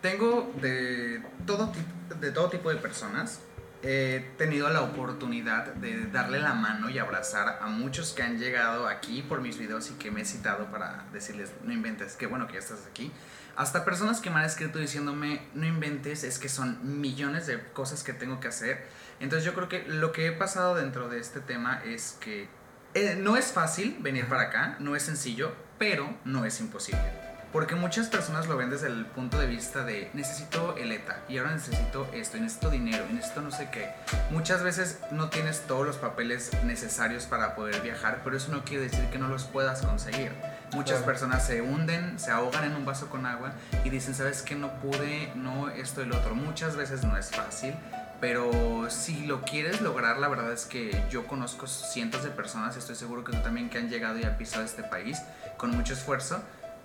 Tengo 0.00 0.52
de 0.60 1.20
todo, 1.46 1.72
de 2.20 2.30
todo 2.30 2.48
tipo 2.48 2.70
de 2.70 2.76
personas. 2.76 3.40
He 3.84 4.32
tenido 4.38 4.68
la 4.70 4.82
oportunidad 4.82 5.74
de 5.74 6.06
darle 6.06 6.38
la 6.38 6.54
mano 6.54 6.88
y 6.88 6.98
abrazar 6.98 7.58
a 7.60 7.66
muchos 7.66 8.12
que 8.12 8.22
han 8.22 8.38
llegado 8.38 8.86
aquí 8.86 9.22
por 9.22 9.40
mis 9.40 9.58
videos 9.58 9.90
y 9.90 9.94
que 9.94 10.12
me 10.12 10.22
he 10.22 10.24
citado 10.24 10.70
para 10.70 11.04
decirles, 11.12 11.50
no 11.64 11.72
inventes, 11.72 12.14
qué 12.14 12.26
bueno 12.26 12.46
que 12.46 12.54
ya 12.54 12.58
estás 12.60 12.86
aquí. 12.88 13.10
Hasta 13.56 13.84
personas 13.84 14.20
que 14.20 14.30
me 14.30 14.38
han 14.38 14.44
escrito 14.44 14.78
diciéndome, 14.78 15.42
no 15.54 15.66
inventes, 15.66 16.22
es 16.22 16.38
que 16.38 16.48
son 16.48 17.00
millones 17.00 17.48
de 17.48 17.60
cosas 17.72 18.04
que 18.04 18.12
tengo 18.12 18.38
que 18.38 18.48
hacer. 18.48 18.86
Entonces 19.18 19.44
yo 19.44 19.52
creo 19.52 19.68
que 19.68 19.84
lo 19.88 20.12
que 20.12 20.28
he 20.28 20.32
pasado 20.32 20.76
dentro 20.76 21.08
de 21.08 21.18
este 21.18 21.40
tema 21.40 21.82
es 21.84 22.16
que 22.20 22.48
eh, 22.94 23.16
no 23.18 23.36
es 23.36 23.52
fácil 23.52 23.96
venir 24.00 24.26
para 24.26 24.42
acá, 24.44 24.76
no 24.78 24.94
es 24.94 25.02
sencillo, 25.02 25.54
pero 25.78 26.16
no 26.24 26.44
es 26.44 26.60
imposible. 26.60 27.31
Porque 27.52 27.74
muchas 27.74 28.08
personas 28.08 28.46
lo 28.48 28.56
ven 28.56 28.70
desde 28.70 28.86
el 28.86 29.04
punto 29.04 29.38
de 29.38 29.46
vista 29.46 29.84
de 29.84 30.10
necesito 30.14 30.74
el 30.78 30.90
ETA 30.90 31.18
y 31.28 31.36
ahora 31.36 31.52
necesito 31.52 32.08
esto 32.14 32.38
y 32.38 32.40
necesito 32.40 32.70
dinero 32.70 33.04
y 33.10 33.12
necesito 33.12 33.42
no 33.42 33.50
sé 33.50 33.68
qué. 33.70 33.90
Muchas 34.30 34.62
veces 34.62 34.98
no 35.10 35.28
tienes 35.28 35.60
todos 35.66 35.86
los 35.86 35.98
papeles 35.98 36.50
necesarios 36.64 37.26
para 37.26 37.54
poder 37.54 37.82
viajar, 37.82 38.20
pero 38.24 38.38
eso 38.38 38.50
no 38.52 38.64
quiere 38.64 38.84
decir 38.84 39.04
que 39.10 39.18
no 39.18 39.28
los 39.28 39.44
puedas 39.44 39.82
conseguir. 39.82 40.32
Muchas 40.72 40.98
Claro. 41.00 41.04
personas 41.06 41.46
se 41.46 41.60
hunden, 41.60 42.18
se 42.18 42.30
ahogan 42.30 42.64
en 42.64 42.74
un 42.74 42.86
vaso 42.86 43.10
con 43.10 43.26
agua 43.26 43.52
y 43.84 43.90
dicen, 43.90 44.14
¿sabes 44.14 44.40
qué? 44.40 44.54
No 44.54 44.72
pude, 44.80 45.30
no 45.34 45.68
esto 45.68 46.00
y 46.00 46.06
lo 46.06 46.16
otro. 46.16 46.34
Muchas 46.34 46.76
veces 46.76 47.04
no 47.04 47.18
es 47.18 47.30
fácil, 47.30 47.74
pero 48.22 48.88
si 48.88 49.26
lo 49.26 49.42
quieres 49.42 49.82
lograr, 49.82 50.16
la 50.18 50.28
verdad 50.28 50.50
es 50.52 50.64
que 50.64 50.98
yo 51.10 51.26
conozco 51.26 51.66
cientos 51.66 52.24
de 52.24 52.30
personas, 52.30 52.78
estoy 52.78 52.94
seguro 52.96 53.24
que 53.24 53.32
tú 53.32 53.42
también, 53.42 53.68
que 53.68 53.76
han 53.76 53.90
llegado 53.90 54.18
y 54.18 54.24
han 54.24 54.38
pisado 54.38 54.64
este 54.64 54.82
país 54.82 55.20
con 55.58 55.70
mucho 55.72 55.92
esfuerzo, 55.92 56.42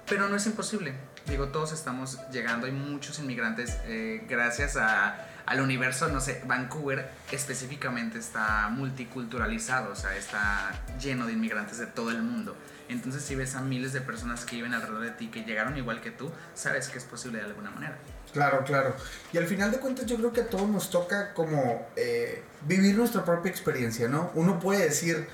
pero 0.07 0.29
no 0.29 0.35
es 0.35 0.45
imposible. 0.45 0.93
Digo, 1.27 1.49
todos 1.49 1.73
estamos 1.73 2.19
llegando, 2.31 2.67
hay 2.67 2.71
muchos 2.71 3.19
inmigrantes, 3.19 3.77
eh, 3.85 4.23
gracias 4.29 4.77
a, 4.77 5.27
al 5.45 5.59
universo, 5.59 6.07
no 6.07 6.21
sé, 6.21 6.41
Vancouver 6.45 7.09
específicamente 7.31 8.17
está 8.17 8.69
multiculturalizado, 8.69 9.91
o 9.91 9.95
sea, 9.95 10.15
está 10.15 10.71
lleno 10.99 11.27
de 11.27 11.33
inmigrantes 11.33 11.77
de 11.79 11.87
todo 11.87 12.11
el 12.11 12.21
mundo. 12.21 12.55
Entonces, 12.89 13.23
si 13.23 13.35
ves 13.35 13.55
a 13.55 13.61
miles 13.61 13.91
de 13.91 13.99
personas 13.99 14.45
que 14.45 14.55
viven 14.55 14.73
alrededor 14.73 15.01
de 15.01 15.11
ti, 15.11 15.27
que 15.27 15.43
llegaron 15.43 15.77
igual 15.77 15.99
que 15.99 16.11
tú, 16.11 16.31
sabes 16.55 16.87
que 16.87 16.97
es 16.97 17.03
posible 17.03 17.39
de 17.39 17.45
alguna 17.45 17.69
manera. 17.71 17.97
Claro, 18.31 18.63
claro. 18.63 18.95
Y 19.33 19.37
al 19.37 19.47
final 19.47 19.71
de 19.71 19.79
cuentas 19.79 20.05
yo 20.05 20.15
creo 20.15 20.31
que 20.31 20.41
a 20.41 20.49
todos 20.49 20.69
nos 20.69 20.89
toca 20.89 21.33
como 21.33 21.87
eh, 21.97 22.43
vivir 22.61 22.95
nuestra 22.95 23.25
propia 23.25 23.49
experiencia, 23.49 24.07
¿no? 24.07 24.31
Uno 24.35 24.59
puede 24.59 24.85
decir, 24.85 25.27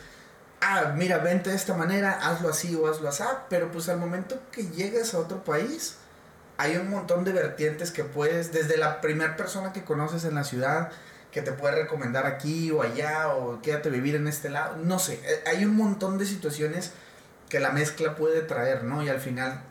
ah, 0.63 0.93
mira, 0.95 1.17
vente 1.19 1.49
de 1.49 1.55
esta 1.55 1.73
manera, 1.73 2.19
hazlo 2.21 2.49
así 2.49 2.75
o 2.75 2.87
hazlo 2.87 3.09
así, 3.09 3.23
pero 3.49 3.71
pues 3.71 3.89
al 3.89 3.97
momento 3.97 4.39
que 4.51 4.67
llegas 4.67 5.13
a 5.13 5.19
otro 5.19 5.43
país, 5.43 5.97
hay 6.57 6.77
un 6.77 6.89
montón 6.89 7.23
de 7.23 7.33
vertientes 7.33 7.91
que 7.91 8.03
puedes, 8.03 8.51
desde 8.51 8.77
la 8.77 9.01
primera 9.01 9.35
persona 9.35 9.73
que 9.73 9.83
conoces 9.83 10.23
en 10.25 10.35
la 10.35 10.43
ciudad, 10.43 10.91
que 11.31 11.41
te 11.41 11.51
puede 11.51 11.75
recomendar 11.75 12.25
aquí 12.25 12.71
o 12.71 12.81
allá, 12.81 13.29
o 13.29 13.61
quédate 13.61 13.89
vivir 13.89 14.15
en 14.15 14.27
este 14.27 14.49
lado, 14.49 14.77
no 14.77 14.99
sé, 14.99 15.19
eh, 15.25 15.43
hay 15.47 15.65
un 15.65 15.75
montón 15.75 16.17
de 16.17 16.25
situaciones 16.25 16.91
que 17.49 17.59
la 17.59 17.71
mezcla 17.71 18.15
puede 18.15 18.41
traer, 18.41 18.83
¿no? 18.83 19.03
Y 19.03 19.09
al 19.09 19.19
final 19.19 19.61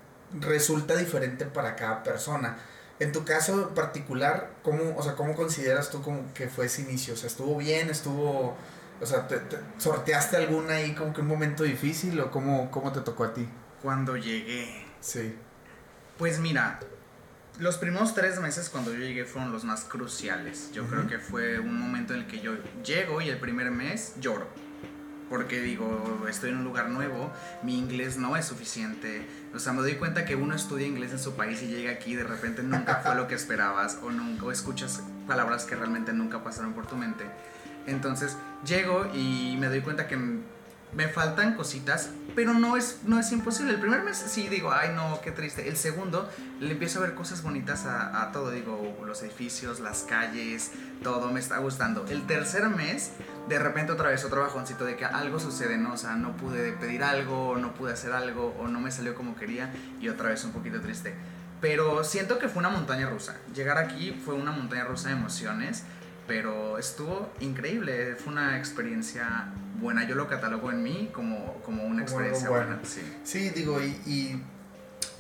resulta 0.41 0.97
diferente 0.97 1.47
para 1.47 1.77
cada 1.77 2.03
persona. 2.03 2.59
En 2.99 3.13
tu 3.13 3.25
caso 3.25 3.69
en 3.69 3.75
particular, 3.75 4.51
¿cómo, 4.63 4.97
o 4.97 5.03
sea, 5.03 5.15
¿cómo 5.15 5.35
consideras 5.35 5.91
tú 5.91 6.03
que 6.35 6.49
fue 6.49 6.67
ese 6.67 6.83
inicio? 6.83 7.15
O 7.15 7.17
sea, 7.17 7.29
¿estuvo 7.29 7.57
bien? 7.57 7.91
¿Estuvo... 7.91 8.57
O 9.03 9.07
sea, 9.07 9.27
¿te, 9.27 9.37
te- 9.39 9.59
sorteaste 9.79 10.37
alguna 10.37 10.75
ahí 10.75 10.95
como 10.95 11.13
que 11.13 11.21
un 11.23 11.27
momento 11.27 11.65
difícil 11.65 12.19
o 12.21 12.31
cómo, 12.31 12.71
cómo 12.71 12.93
te 12.93 13.01
tocó 13.01 13.25
a 13.25 13.35
ti? 13.35 13.49
Cuando 13.83 14.17
llegué, 14.17 14.87
Sí. 15.01 15.35
Pues 16.19 16.39
mira, 16.39 16.79
los 17.59 17.79
primeros 17.79 18.15
tres 18.15 18.39
meses 18.41 18.69
cuando 18.69 18.93
yo 18.93 18.99
llegué 19.01 19.25
fueron 19.25 19.51
los 19.51 19.65
más 19.65 19.83
cruciales. 19.85 20.71
Yo 20.73 20.83
Ujú. 20.85 20.91
creo 20.93 21.07
que 21.09 21.19
fue 21.19 21.59
un 21.59 21.79
momento 21.81 22.15
en 22.15 22.21
el 22.21 22.27
que 22.29 22.41
yo 22.41 22.53
llego 22.85 23.21
y 23.21 23.29
el 23.29 23.39
primer 23.39 23.73
mes 23.73 24.15
lloro. 24.21 24.47
Porque 25.29 25.61
digo, 25.61 26.27
estoy 26.29 26.51
en 26.51 26.59
un 26.59 26.65
lugar 26.65 26.91
nuevo, 26.91 27.33
mi 27.63 27.79
inglés 27.79 28.19
no 28.19 28.37
es 28.37 28.45
suficiente. 28.45 29.27
O 29.55 29.59
sea, 29.59 29.73
me 29.73 29.81
doy 29.81 29.95
cuenta 29.95 30.25
que 30.27 30.37
uno 30.37 30.55
estudia 30.55 30.87
inglés 30.87 31.11
en 31.13 31.19
su 31.19 31.35
país 31.35 31.61
y 31.63 31.67
llega 31.69 31.91
aquí 31.91 32.13
y 32.13 32.17
de 32.17 32.25
repente 32.25 32.63
nunca 32.63 32.97
fue 32.97 33.15
lo 33.17 33.27
que 33.27 33.35
esperabas 33.35 33.99
o 34.05 34.11
nunca 34.11 34.45
o 34.45 34.53
escuchas 34.53 35.01
palabras 35.27 35.65
que 35.65 35.75
realmente 35.75 36.13
nunca 36.13 36.45
pasaron 36.45 36.75
por 36.75 36.87
tu 36.87 36.97
mente. 36.97 37.25
Entonces 37.87 38.37
llego 38.65 39.07
y 39.15 39.57
me 39.59 39.69
doy 39.69 39.81
cuenta 39.81 40.07
que 40.07 40.17
me 40.95 41.09
faltan 41.09 41.55
cositas, 41.55 42.11
pero 42.35 42.53
no 42.53 42.77
es, 42.77 43.01
no 43.05 43.19
es 43.19 43.33
imposible. 43.33 43.73
El 43.73 43.81
primer 43.81 44.03
mes 44.03 44.19
sí 44.19 44.49
digo, 44.49 44.73
ay 44.73 44.91
no, 44.95 45.21
qué 45.23 45.31
triste. 45.31 45.69
El 45.69 45.77
segundo 45.77 46.29
le 46.61 46.73
empiezo 46.73 46.99
a 46.99 47.03
ver 47.03 47.15
cosas 47.15 47.43
bonitas 47.43 47.87
a, 47.87 48.31
todo, 48.33 48.51
digo, 48.51 48.99
los 49.07 49.23
edificios, 49.23 49.81
las 49.81 50.03
calles, 50.03 50.71
todo 51.03 51.33
me 51.33 51.41
está 51.41 51.59
gustando. 51.59 52.05
El 52.09 52.27
tercer 52.27 52.69
mes, 52.69 53.13
de 53.49 53.59
repente 53.59 53.93
otra 53.93 54.11
vez 54.11 54.25
otro 54.25 54.43
bajoncito 54.43 54.85
de 54.85 54.97
que 54.97 55.05
algo 55.05 55.41
sucede, 55.41 55.79
¿no? 55.79 55.95
O 55.95 56.17
no 56.17 56.37
pude 56.37 56.73
pedir 56.73 57.03
algo, 57.03 57.57
no 57.57 57.73
pude 57.73 57.93
hacer 57.93 58.13
algo, 58.13 58.55
o 58.61 58.69
no 58.69 58.81
me 58.81 58.91
salió 58.91 59.15
como 59.15 59.35
quería, 59.35 59.73
y 60.01 60.09
otra 60.09 60.29
vez 60.29 60.45
un 60.45 60.53
poquito 60.53 60.81
triste. 60.81 61.15
Pero 61.63 62.05
siento 62.05 62.39
que 62.39 62.49
fue 62.49 62.61
una 62.61 62.71
montaña 62.71 63.09
rusa. 63.09 63.37
Llegar 63.55 63.79
aquí 63.79 64.21
fue 64.25 64.35
una 64.35 64.51
montaña 64.51 64.85
rusa 64.85 65.09
de 65.09 65.15
emociones, 65.15 65.85
pero 66.33 66.79
estuvo 66.79 67.31
increíble. 67.41 68.17
Fue 68.17 68.33
una 68.33 68.57
experiencia 68.57 69.53
buena. 69.79 70.09
Yo 70.09 70.15
lo 70.15 70.27
catalogo 70.29 70.71
en 70.71 70.83
mí 70.83 71.11
como, 71.13 71.61
como 71.63 71.85
una 71.85 72.01
experiencia 72.01 72.49
bueno. 72.49 72.69
buena. 72.69 72.83
Sí. 72.87 73.03
Sí, 73.23 73.51
digo, 73.51 73.79
y, 73.83 74.01
y 74.07 74.43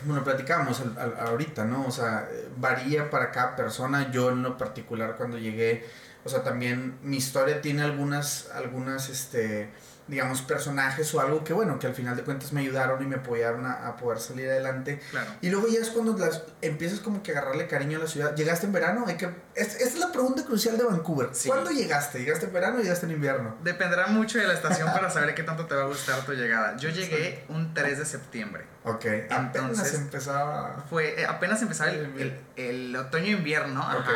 bueno, 0.07 0.25
platicábamos 0.25 0.83
ahorita, 1.20 1.66
¿no? 1.66 1.85
O 1.85 1.90
sea, 1.90 2.27
varía 2.57 3.11
para 3.11 3.31
cada 3.31 3.55
persona. 3.57 4.11
Yo 4.11 4.31
en 4.31 4.42
lo 4.42 4.57
particular 4.57 5.16
cuando 5.18 5.37
llegué, 5.37 5.87
o 6.25 6.31
sea, 6.31 6.42
también 6.42 6.94
mi 7.03 7.18
historia 7.18 7.61
tiene 7.61 7.83
algunas, 7.83 8.51
algunas, 8.55 9.11
este, 9.11 9.68
digamos, 10.12 10.42
personajes 10.42 11.12
o 11.14 11.20
algo 11.20 11.42
que, 11.42 11.55
bueno, 11.55 11.79
que 11.79 11.87
al 11.87 11.94
final 11.94 12.14
de 12.14 12.22
cuentas 12.22 12.53
me 12.53 12.61
ayudaron 12.61 13.03
y 13.03 13.07
me 13.07 13.16
apoyaron 13.16 13.64
a, 13.64 13.88
a 13.88 13.96
poder 13.96 14.20
salir 14.20 14.46
adelante. 14.51 15.01
Claro. 15.11 15.31
Y 15.40 15.48
luego 15.48 15.68
ya 15.68 15.81
es 15.81 15.88
cuando 15.88 16.14
las, 16.18 16.42
empiezas 16.61 17.01
como 17.01 17.22
que 17.22 17.33
a 17.33 17.38
agarrarle 17.38 17.66
cariño 17.66 17.96
a 17.98 18.03
la 18.03 18.07
ciudad. 18.07 18.37
¿Llegaste 18.37 18.66
en 18.66 18.72
verano? 18.72 19.05
Hay 19.09 19.16
que, 19.16 19.25
es- 19.55 19.75
esta 19.77 19.85
es 19.88 19.98
la 19.98 20.12
pregunta 20.12 20.44
crucial 20.44 20.77
de 20.77 20.85
Vancouver. 20.85 21.31
Sí. 21.33 21.48
¿Cuándo 21.48 21.70
llegaste? 21.70 22.18
¿Llegaste 22.18 22.44
en 22.44 22.53
verano 22.53 22.79
o 22.79 22.83
llegaste 22.83 23.07
en 23.07 23.12
invierno? 23.12 23.57
Dependerá 23.64 24.09
mucho 24.09 24.38
de 24.38 24.46
la 24.46 24.53
estación 24.53 24.92
para 24.92 25.09
saber 25.11 25.35
qué 25.35 25.44
tanto 25.44 25.64
te 25.64 25.75
va 25.75 25.85
a 25.85 25.87
gustar 25.87 26.20
tu 26.27 26.33
llegada. 26.35 26.77
Yo 26.77 26.90
llegué 26.90 27.44
un 27.48 27.72
3 27.72 27.98
de 27.98 28.05
septiembre. 28.05 28.64
Ok, 28.85 29.07
apenas 29.31 29.55
Entonces- 29.55 29.94
empezaba... 29.94 30.85
Fue, 30.90 31.20
eh, 31.22 31.25
apenas 31.27 31.62
empezaba 31.62 31.90
el, 31.90 32.05
El 32.18 32.40
el, 32.57 32.96
otoño-invierno, 32.96 33.81
ajá, 33.81 33.98
Ok. 33.98 34.09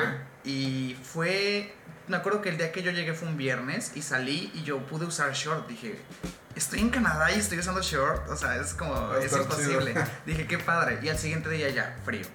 y 0.45 0.99
fue, 1.03 1.73
me 2.09 2.16
acuerdo 2.16 2.42
que 2.42 2.49
el 2.51 2.57
día 2.59 2.73
que 2.73 2.83
yo 2.83 2.90
llegué 2.90 3.14
fue 3.14 3.29
un 3.29 3.37
viernes 3.37 3.92
y 3.95 4.03
salí 4.03 4.51
y 4.55 4.62
yo 4.62 4.79
pude 4.87 5.07
usar 5.07 5.33
short, 5.33 5.66
dije, 5.69 5.99
estoy 6.55 6.81
en 6.81 6.90
Canadá 6.90 7.33
y 7.33 7.38
estoy 7.38 7.59
usando 7.59 7.83
short, 7.83 8.29
o 8.29 8.37
sea, 8.37 8.57
es 8.57 8.75
como, 8.75 9.14
es 9.16 9.33
imposible. 9.33 9.95
Dije, 10.27 10.47
qué 10.47 10.59
padre, 10.59 10.99
y 11.03 11.09
al 11.09 11.19
siguiente 11.19 11.49
día 11.51 11.69
ya, 11.71 11.97
frío. 12.05 12.27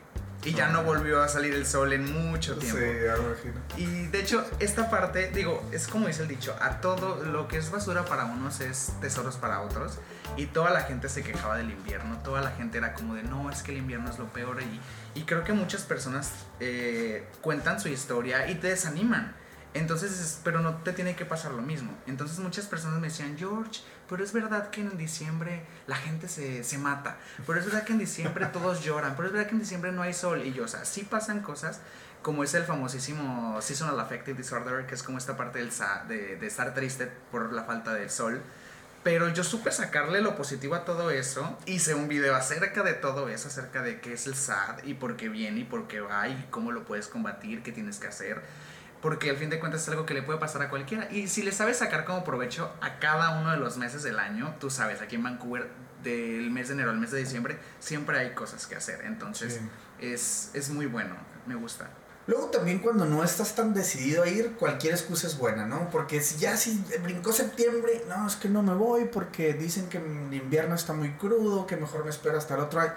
Y 0.44 0.56
ya 0.56 0.70
no 0.70 0.84
volvió 0.84 1.22
a 1.22 1.28
salir 1.28 1.54
el 1.54 1.68
sol 1.68 1.94
en 1.94 2.12
mucho 2.12 2.56
Sí, 2.56 2.62
tiempo. 2.62 2.80
ya 2.80 3.16
me 3.16 3.28
imagino. 3.28 3.62
Y 3.78 4.08
de 4.08 4.20
hecho, 4.22 4.44
esta 4.58 4.90
parte, 4.90 5.30
digo, 5.30 5.64
es 5.72 5.88
como 5.88 6.08
dice 6.08 6.24
el 6.24 6.28
dicho, 6.28 6.56
a 6.60 6.82
todo 6.82 7.24
lo 7.24 7.48
que 7.48 7.58
es 7.58 7.70
basura 7.70 8.06
para 8.06 8.26
unos 8.26 8.60
es 8.60 8.92
tesoros 9.02 9.36
para 9.36 9.62
otros. 9.62 10.00
Y 10.38 10.48
toda 10.48 10.72
la 10.72 10.82
gente 10.82 11.10
se 11.10 11.22
quejaba 11.22 11.58
del 11.58 11.70
invierno, 11.70 12.18
toda 12.24 12.42
la 12.42 12.50
gente 12.52 12.80
era 12.80 12.94
como 12.96 13.14
de, 13.14 13.22
no, 13.22 13.52
es 13.52 13.62
que 13.62 13.72
el 13.72 13.78
invierno 13.78 14.10
es 14.10 14.18
lo 14.18 14.34
peor. 14.34 14.58
Y, 14.64 15.20
y 15.20 15.26
creo 15.26 15.44
que 15.44 15.54
muchas 15.54 15.84
personas 15.84 16.32
eh, 16.60 17.28
cuentan 17.42 17.80
su 17.80 17.90
historia 17.90 18.50
y 18.50 18.56
te 18.56 18.70
desaniman. 18.70 19.36
Entonces, 19.74 20.12
es- 20.20 20.40
pero 20.44 20.60
no 20.60 20.76
te 20.84 20.92
tiene 20.94 21.16
que 21.16 21.26
pasar 21.26 21.52
lo 21.54 21.62
mismo. 21.62 21.92
Entonces 22.08 22.40
muchas 22.40 22.66
personas 22.66 23.00
me 23.00 23.08
decían, 23.08 23.38
George, 23.38 23.82
pero 24.10 24.24
es 24.24 24.34
verdad 24.34 24.70
que 24.70 24.82
en 24.82 24.98
diciembre 24.98 25.66
la 25.88 25.96
gente 25.96 26.28
se, 26.28 26.64
se 26.64 26.78
mata. 26.78 27.18
Pero 27.48 27.60
es 27.60 27.66
verdad 27.66 27.84
que 27.84 27.94
en 27.94 28.00
diciembre 28.00 28.46
todos 28.54 28.84
lloran. 28.84 29.16
Pero 29.16 29.28
es 29.28 29.34
verdad 29.34 29.48
que 29.48 29.56
en 29.56 29.62
diciembre 29.62 29.92
no 29.94 30.02
hay 30.02 30.14
sol. 30.14 30.46
Y 30.46 30.52
yo, 30.54 30.66
o 30.66 30.68
sea, 30.68 30.84
sí 30.86 31.04
pasan 31.04 31.42
cosas 31.42 31.80
como 32.22 32.44
es 32.44 32.54
el 32.54 32.64
famosísimo 32.66 33.60
Seasonal 33.62 34.00
Affective 34.00 34.38
Disorder, 34.38 34.86
que 34.86 34.94
es 34.96 35.02
como 35.04 35.18
esta 35.18 35.38
parte 35.38 35.60
del 35.60 35.72
de, 36.08 36.36
de 36.36 36.48
estar 36.48 36.74
triste 36.74 37.10
por 37.32 37.52
la 37.54 37.64
falta 37.64 37.94
del 37.94 38.10
sol. 38.10 38.42
Pero 39.04 39.30
yo 39.30 39.44
supe 39.44 39.72
sacarle 39.72 40.22
lo 40.22 40.36
positivo 40.36 40.76
a 40.76 40.86
todo 40.86 41.10
eso. 41.10 41.58
Hice 41.66 41.96
un 41.96 42.08
video 42.08 42.36
acerca 42.36 42.84
de 42.84 42.94
todo 42.94 43.30
eso, 43.30 43.48
acerca 43.48 43.82
de 43.82 44.00
qué 44.02 44.14
es 44.14 44.28
el 44.28 44.36
SAD 44.36 44.84
y 44.84 44.94
por 44.94 45.16
qué 45.18 45.30
viene 45.30 45.62
y 45.62 45.64
por 45.64 45.88
qué 45.88 46.02
va 46.02 46.28
y 46.28 46.48
cómo 46.52 46.72
lo 46.72 46.84
puedes 46.86 47.08
combatir, 47.08 47.64
qué 47.64 47.72
tienes 47.72 47.98
que 47.98 48.06
hacer. 48.08 48.44
Porque 49.02 49.30
al 49.32 49.38
fin 49.38 49.50
de 49.50 49.60
cuentas 49.60 49.82
es 49.82 49.90
algo 49.90 50.06
que 50.06 50.14
le 50.14 50.22
puede 50.22 50.38
pasar 50.40 50.62
a 50.62 50.70
cualquiera. 50.70 51.08
Y 51.12 51.28
si 51.28 51.42
le 51.42 51.52
sabes 51.52 51.78
sacar 51.78 52.06
como 52.06 52.24
provecho 52.24 52.72
a 52.82 53.00
cada 53.00 53.40
uno 53.40 53.52
de 53.52 53.58
los 53.58 53.78
meses 53.78 54.04
del 54.04 54.20
año, 54.20 54.56
tú 54.60 54.70
sabes, 54.70 55.02
aquí 55.02 55.16
en 55.16 55.24
Vancouver, 55.24 55.70
del 56.04 56.50
mes 56.52 56.68
de 56.68 56.76
enero 56.76 56.92
al 56.92 56.98
mes 56.98 57.12
de 57.12 57.20
diciembre, 57.20 57.58
siempre 57.80 58.18
hay 58.20 58.34
cosas 58.34 58.68
que 58.68 58.76
hacer. 58.76 59.02
Entonces 59.06 59.54
Sí. 59.56 59.70
es, 60.00 60.52
es 60.54 60.70
muy 60.70 60.86
bueno, 60.86 61.16
me 61.48 61.56
gusta. 61.56 61.90
Luego 62.28 62.48
también 62.48 62.80
cuando 62.80 63.06
no 63.06 63.24
estás 63.24 63.56
tan 63.56 63.74
decidido 63.74 64.24
a 64.24 64.28
ir, 64.28 64.54
cualquier 64.54 64.94
excusa 64.94 65.26
es 65.26 65.38
buena, 65.38 65.66
¿no? 65.66 65.90
Porque 65.90 66.22
si 66.22 66.38
ya 66.38 66.56
si 66.56 66.84
brincó 67.04 67.34
septiembre, 67.34 68.04
no, 68.08 68.28
es 68.28 68.36
que 68.36 68.48
no 68.48 68.62
me 68.62 68.74
voy 68.76 69.06
porque 69.06 69.54
dicen 69.54 69.90
que 69.90 69.98
el 69.98 70.32
invierno 70.34 70.76
está 70.76 70.94
muy 70.94 71.12
crudo, 71.14 71.66
que 71.66 71.76
mejor 71.78 72.04
me 72.04 72.12
espero 72.12 72.38
hasta 72.38 72.54
el 72.54 72.60
otro 72.62 72.80
año. 72.82 72.94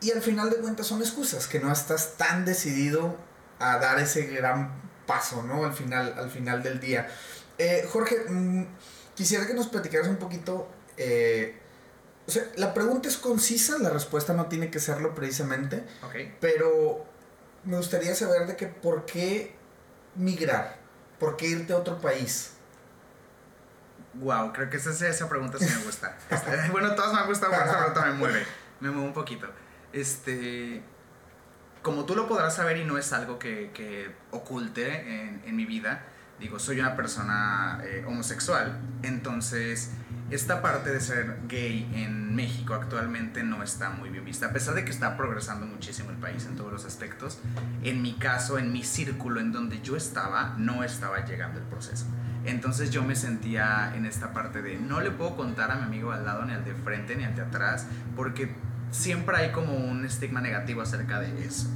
Y 0.00 0.10
al 0.10 0.20
final 0.22 0.50
de 0.50 0.56
cuentas 0.56 0.88
son 0.88 1.00
excusas, 1.00 1.46
que 1.46 1.60
no 1.60 1.72
estás 1.72 2.16
tan 2.16 2.44
decidido 2.44 3.16
a 3.60 3.78
dar 3.78 3.98
ese 4.00 4.22
gran 4.26 4.70
paso, 5.08 5.42
¿no? 5.42 5.64
Al 5.64 5.72
final, 5.72 6.14
al 6.16 6.30
final 6.30 6.62
del 6.62 6.78
día. 6.78 7.08
Eh, 7.58 7.88
Jorge, 7.90 8.26
mm, 8.28 8.66
quisiera 9.16 9.44
que 9.48 9.54
nos 9.54 9.66
platicaras 9.66 10.06
un 10.06 10.18
poquito... 10.18 10.68
eh, 10.96 11.58
o 12.28 12.30
sea, 12.30 12.44
la 12.56 12.74
pregunta 12.74 13.08
es 13.08 13.16
concisa, 13.16 13.78
la 13.78 13.88
respuesta 13.88 14.34
no 14.34 14.46
tiene 14.46 14.70
que 14.70 14.80
serlo 14.80 15.14
precisamente. 15.14 15.82
¿Ok? 16.02 16.14
Pero 16.40 17.06
me 17.64 17.78
gustaría 17.78 18.14
saber 18.14 18.46
de 18.46 18.54
que 18.54 18.66
por 18.66 19.06
qué 19.06 19.54
migrar, 20.14 20.76
por 21.18 21.38
qué 21.38 21.46
irte 21.46 21.72
a 21.72 21.76
otro 21.78 21.98
país. 22.02 22.52
Wow, 24.12 24.52
creo 24.52 24.68
que 24.68 24.76
esa, 24.76 24.90
esa 24.90 25.28
pregunta 25.28 25.58
sí 25.58 25.64
me 25.64 25.84
gusta. 25.84 26.18
Este, 26.28 26.68
bueno, 26.70 26.94
todas 26.94 27.14
me 27.14 27.20
han 27.20 27.26
gustado, 27.26 27.52
pero 27.52 27.64
esta 27.64 27.78
pregunta 27.78 28.04
me 28.04 28.12
mueve. 28.12 28.46
Me 28.80 28.90
mueve 28.90 29.06
un 29.08 29.14
poquito. 29.14 29.46
Este. 29.92 30.82
Como 31.82 32.04
tú 32.04 32.14
lo 32.14 32.28
podrás 32.28 32.56
saber 32.56 32.76
y 32.78 32.84
no 32.84 32.98
es 32.98 33.12
algo 33.12 33.38
que, 33.38 33.70
que 33.72 34.10
oculte 34.30 35.22
en, 35.22 35.42
en 35.46 35.56
mi 35.56 35.64
vida, 35.64 36.02
digo, 36.40 36.58
soy 36.58 36.80
una 36.80 36.96
persona 36.96 37.80
eh, 37.84 38.04
homosexual, 38.06 38.78
entonces 39.02 39.90
esta 40.30 40.60
parte 40.60 40.90
de 40.90 41.00
ser 41.00 41.38
gay 41.48 41.90
en 41.94 42.34
México 42.34 42.74
actualmente 42.74 43.42
no 43.42 43.62
está 43.62 43.90
muy 43.90 44.10
bien 44.10 44.24
vista, 44.24 44.46
a 44.46 44.52
pesar 44.52 44.74
de 44.74 44.84
que 44.84 44.90
está 44.90 45.16
progresando 45.16 45.64
muchísimo 45.66 46.10
el 46.10 46.16
país 46.16 46.44
en 46.44 46.54
todos 46.54 46.70
los 46.70 46.84
aspectos. 46.84 47.38
En 47.82 48.02
mi 48.02 48.12
caso, 48.14 48.58
en 48.58 48.70
mi 48.72 48.84
círculo 48.84 49.40
en 49.40 49.52
donde 49.52 49.80
yo 49.80 49.96
estaba, 49.96 50.54
no 50.58 50.84
estaba 50.84 51.24
llegando 51.24 51.58
el 51.58 51.64
proceso. 51.64 52.04
Entonces 52.44 52.90
yo 52.90 53.02
me 53.02 53.16
sentía 53.16 53.92
en 53.96 54.04
esta 54.04 54.32
parte 54.32 54.62
de 54.62 54.78
no 54.78 55.00
le 55.00 55.10
puedo 55.10 55.34
contar 55.34 55.70
a 55.70 55.76
mi 55.76 55.84
amigo 55.84 56.12
al 56.12 56.24
lado, 56.26 56.44
ni 56.44 56.52
al 56.52 56.64
de 56.64 56.74
frente, 56.74 57.16
ni 57.16 57.24
al 57.24 57.34
de 57.34 57.42
atrás, 57.42 57.86
porque 58.14 58.54
siempre 58.90 59.36
hay 59.36 59.50
como 59.52 59.74
un 59.74 60.04
estigma 60.04 60.40
negativo 60.40 60.82
acerca 60.82 61.20
de 61.20 61.44
eso. 61.44 61.68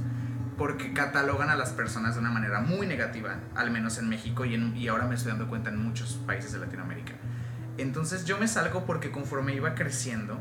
Porque 0.57 0.93
catalogan 0.93 1.49
a 1.49 1.55
las 1.55 1.71
personas 1.71 2.13
de 2.15 2.21
una 2.21 2.29
manera 2.29 2.59
muy 2.61 2.85
negativa, 2.85 3.35
al 3.55 3.71
menos 3.71 3.97
en 3.97 4.07
México 4.07 4.45
y, 4.45 4.53
en- 4.53 4.75
y 4.77 4.87
ahora 4.87 5.05
me 5.07 5.15
estoy 5.15 5.31
dando 5.31 5.47
cuenta 5.47 5.69
en 5.71 5.77
muchos 5.77 6.13
países 6.27 6.51
de 6.53 6.59
Latinoamérica. 6.59 7.13
Entonces 7.77 8.25
yo 8.25 8.37
me 8.37 8.47
salgo 8.47 8.85
porque 8.85 9.09
conforme 9.11 9.55
iba 9.55 9.73
creciendo, 9.73 10.39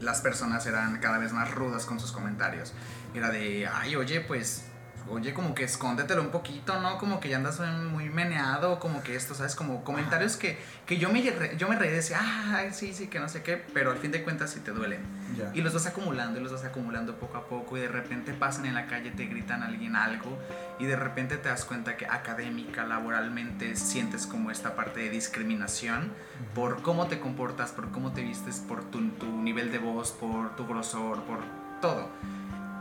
las 0.00 0.20
personas 0.20 0.66
eran 0.66 0.98
cada 0.98 1.18
vez 1.18 1.32
más 1.32 1.50
rudas 1.54 1.86
con 1.86 2.00
sus 2.00 2.12
comentarios. 2.12 2.74
Era 3.14 3.30
de, 3.30 3.66
ay, 3.66 3.96
oye, 3.96 4.20
pues, 4.20 4.66
oye, 5.10 5.34
como 5.34 5.54
que 5.54 5.64
escóndetelo 5.64 6.22
un 6.22 6.30
poquito, 6.30 6.80
¿no? 6.80 6.98
Como 6.98 7.20
que 7.20 7.28
ya 7.28 7.36
andas 7.36 7.60
muy 7.90 8.08
meneado, 8.08 8.78
como 8.78 9.02
que 9.02 9.16
esto, 9.16 9.34
¿sabes? 9.34 9.54
Como 9.54 9.84
comentarios 9.84 10.36
que, 10.36 10.58
que 10.86 10.98
yo, 10.98 11.10
me, 11.10 11.22
yo 11.56 11.68
me 11.68 11.76
reí 11.76 11.90
decía, 11.90 12.18
ay, 12.20 12.70
sí, 12.72 12.94
sí, 12.94 13.08
que 13.08 13.18
no 13.18 13.28
sé 13.28 13.42
qué, 13.42 13.56
pero 13.74 13.90
al 13.90 13.98
fin 13.98 14.12
de 14.12 14.22
cuentas 14.22 14.50
sí 14.50 14.60
te 14.60 14.70
duelen. 14.70 15.00
Ya. 15.36 15.50
Y 15.54 15.62
los 15.62 15.74
vas 15.74 15.86
acumulando 15.86 16.38
y 16.38 16.42
los 16.42 16.52
vas 16.52 16.64
acumulando 16.64 17.16
poco 17.16 17.38
a 17.38 17.46
poco 17.46 17.76
y 17.76 17.80
de 17.80 17.88
repente 17.88 18.32
pasan 18.32 18.66
en 18.66 18.74
la 18.74 18.86
calle, 18.86 19.10
te 19.10 19.26
gritan 19.26 19.62
a 19.62 19.66
alguien 19.66 19.96
algo 19.96 20.38
y 20.78 20.86
de 20.86 20.96
repente 20.96 21.36
te 21.36 21.48
das 21.48 21.64
cuenta 21.64 21.96
que 21.96 22.06
académica, 22.06 22.84
laboralmente 22.84 23.76
sientes 23.76 24.26
como 24.26 24.50
esta 24.50 24.74
parte 24.74 25.00
de 25.00 25.10
discriminación 25.10 26.12
por 26.54 26.82
cómo 26.82 27.06
te 27.06 27.20
comportas, 27.20 27.72
por 27.72 27.90
cómo 27.90 28.12
te 28.12 28.22
vistes, 28.22 28.60
por 28.60 28.84
tu, 28.84 29.08
tu 29.10 29.26
nivel 29.42 29.72
de 29.72 29.78
voz, 29.78 30.12
por 30.12 30.56
tu 30.56 30.66
grosor, 30.66 31.22
por 31.24 31.40
todo. 31.80 32.08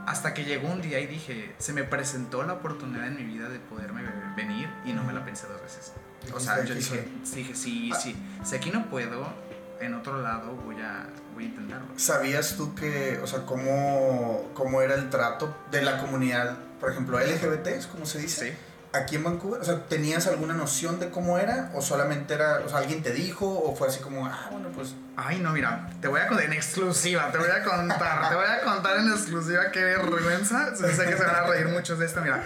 Hasta 0.10 0.34
que 0.34 0.44
llegó 0.44 0.70
un 0.70 0.82
día 0.82 1.00
y 1.00 1.06
dije, 1.06 1.54
se 1.60 1.72
me 1.72 1.84
presentó 1.84 2.42
la 2.42 2.54
oportunidad 2.54 3.06
en 3.06 3.16
mi 3.16 3.24
vida 3.24 3.48
de 3.48 3.60
poderme 3.60 4.02
venir 4.36 4.68
y 4.84 4.92
no 4.94 5.04
me 5.04 5.14
la 5.14 5.24
pensé 5.24 5.46
dos 5.46 5.62
veces. 5.62 5.94
O 6.34 6.40
sea, 6.40 6.64
yo 6.66 6.74
dije, 6.74 7.02
"Aquí 7.02 7.36
dije, 7.36 7.54
sí, 7.56 7.92
sí, 8.02 8.16
si 8.44 8.56
aquí 8.56 8.72
no 8.72 8.90
puedo, 8.90 9.32
en 9.80 9.94
otro 9.94 10.20
lado 10.20 10.56
voy 10.66 10.82
a, 10.82 11.06
voy 11.36 11.44
a 11.44 11.48
intentarlo. 11.50 11.88
¿Sabías 11.96 12.56
tú 12.58 12.74
que, 12.74 13.20
o 13.22 13.28
sea, 13.28 13.46
cómo, 13.46 14.50
cómo 14.56 14.82
era 14.82 14.96
el 14.96 15.12
trato 15.12 15.56
de 15.70 15.84
la 15.84 16.00
comunidad, 16.00 16.58
por 16.80 16.92
ejemplo, 16.92 17.20
LGBT, 17.20 17.68
es 17.68 17.86
como 17.86 18.08
se 18.08 18.18
dice, 18.18 18.50
Sí. 18.52 18.58
Aquí 18.94 19.16
en 19.16 19.24
Vancouver? 19.24 19.62
O 19.62 19.64
sea, 19.64 19.86
¿tenías 19.86 20.28
alguna 20.28 20.54
noción 20.54 21.00
de 21.00 21.10
cómo 21.10 21.38
era? 21.38 21.72
¿O 21.74 21.82
solamente 21.82 22.34
era, 22.34 22.62
o 22.66 22.70
sea, 22.70 22.80
alguien 22.80 23.04
te 23.04 23.12
dijo? 23.12 23.48
¿O 23.48 23.76
fue 23.76 23.88
así 23.88 24.00
como, 24.00 24.26
ah, 24.26 24.48
bueno, 24.52 24.70
pues... 24.74 24.96
Ay, 25.16 25.40
no, 25.40 25.52
mira, 25.52 25.90
te 26.02 26.08
voy 26.08 26.22
a 26.22 26.28
contar 26.28 26.46
en 26.46 26.54
exclusiva, 26.54 27.32
te 27.32 27.38
voy 27.38 27.50
a 27.50 27.64
contar, 27.64 28.30
te 28.30 28.36
voy 28.36 28.46
a 28.46 28.62
contar 28.62 28.98
en 29.00 29.10
exclusiva, 29.10 29.72
qué 29.72 29.84
vergüenza. 29.84 30.76
Sé 30.76 31.06
que 31.06 31.18
se 31.18 31.24
van 31.24 31.36
a 31.36 31.48
reír 31.48 31.68
muchos 31.68 32.00
de 32.00 32.06
esto, 32.06 32.22
mira. 32.22 32.44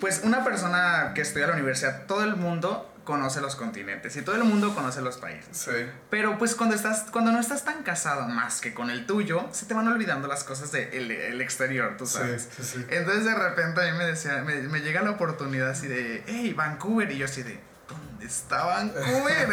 Pues 0.00 0.22
una 0.24 0.42
persona 0.42 1.12
que 1.14 1.20
estudia 1.20 1.44
en 1.44 1.50
la 1.50 1.56
universidad, 1.56 2.06
todo 2.06 2.24
el 2.24 2.36
mundo 2.36 2.93
conoce 3.04 3.40
los 3.40 3.56
continentes 3.56 4.16
y 4.16 4.22
todo 4.22 4.36
el 4.36 4.44
mundo 4.44 4.74
conoce 4.74 5.00
los 5.02 5.18
países. 5.18 5.56
Sí. 5.56 5.70
Pero 6.10 6.38
pues 6.38 6.54
cuando 6.54 6.74
estás 6.74 7.06
cuando 7.10 7.32
no 7.32 7.38
estás 7.38 7.64
tan 7.64 7.82
casado 7.82 8.26
más 8.28 8.60
que 8.60 8.74
con 8.74 8.90
el 8.90 9.06
tuyo, 9.06 9.46
se 9.52 9.66
te 9.66 9.74
van 9.74 9.86
olvidando 9.88 10.26
las 10.26 10.44
cosas 10.44 10.72
del 10.72 11.08
de 11.08 11.28
el 11.28 11.40
exterior, 11.40 11.96
tú 11.96 12.06
sabes. 12.06 12.48
Sí, 12.56 12.64
sí. 12.64 12.86
Entonces 12.88 13.24
de 13.24 13.34
repente 13.34 13.80
a 13.80 13.92
mí 13.92 13.98
me 13.98 14.06
decía, 14.06 14.42
me, 14.42 14.56
me 14.62 14.80
llega 14.80 15.02
la 15.02 15.10
oportunidad 15.10 15.70
así 15.70 15.86
de, 15.86 16.24
hey, 16.26 16.54
Vancouver, 16.56 17.10
y 17.12 17.18
yo 17.18 17.26
así 17.26 17.42
de, 17.42 17.60
¿dónde 17.88 18.26
está 18.26 18.64
Vancouver? 18.64 19.48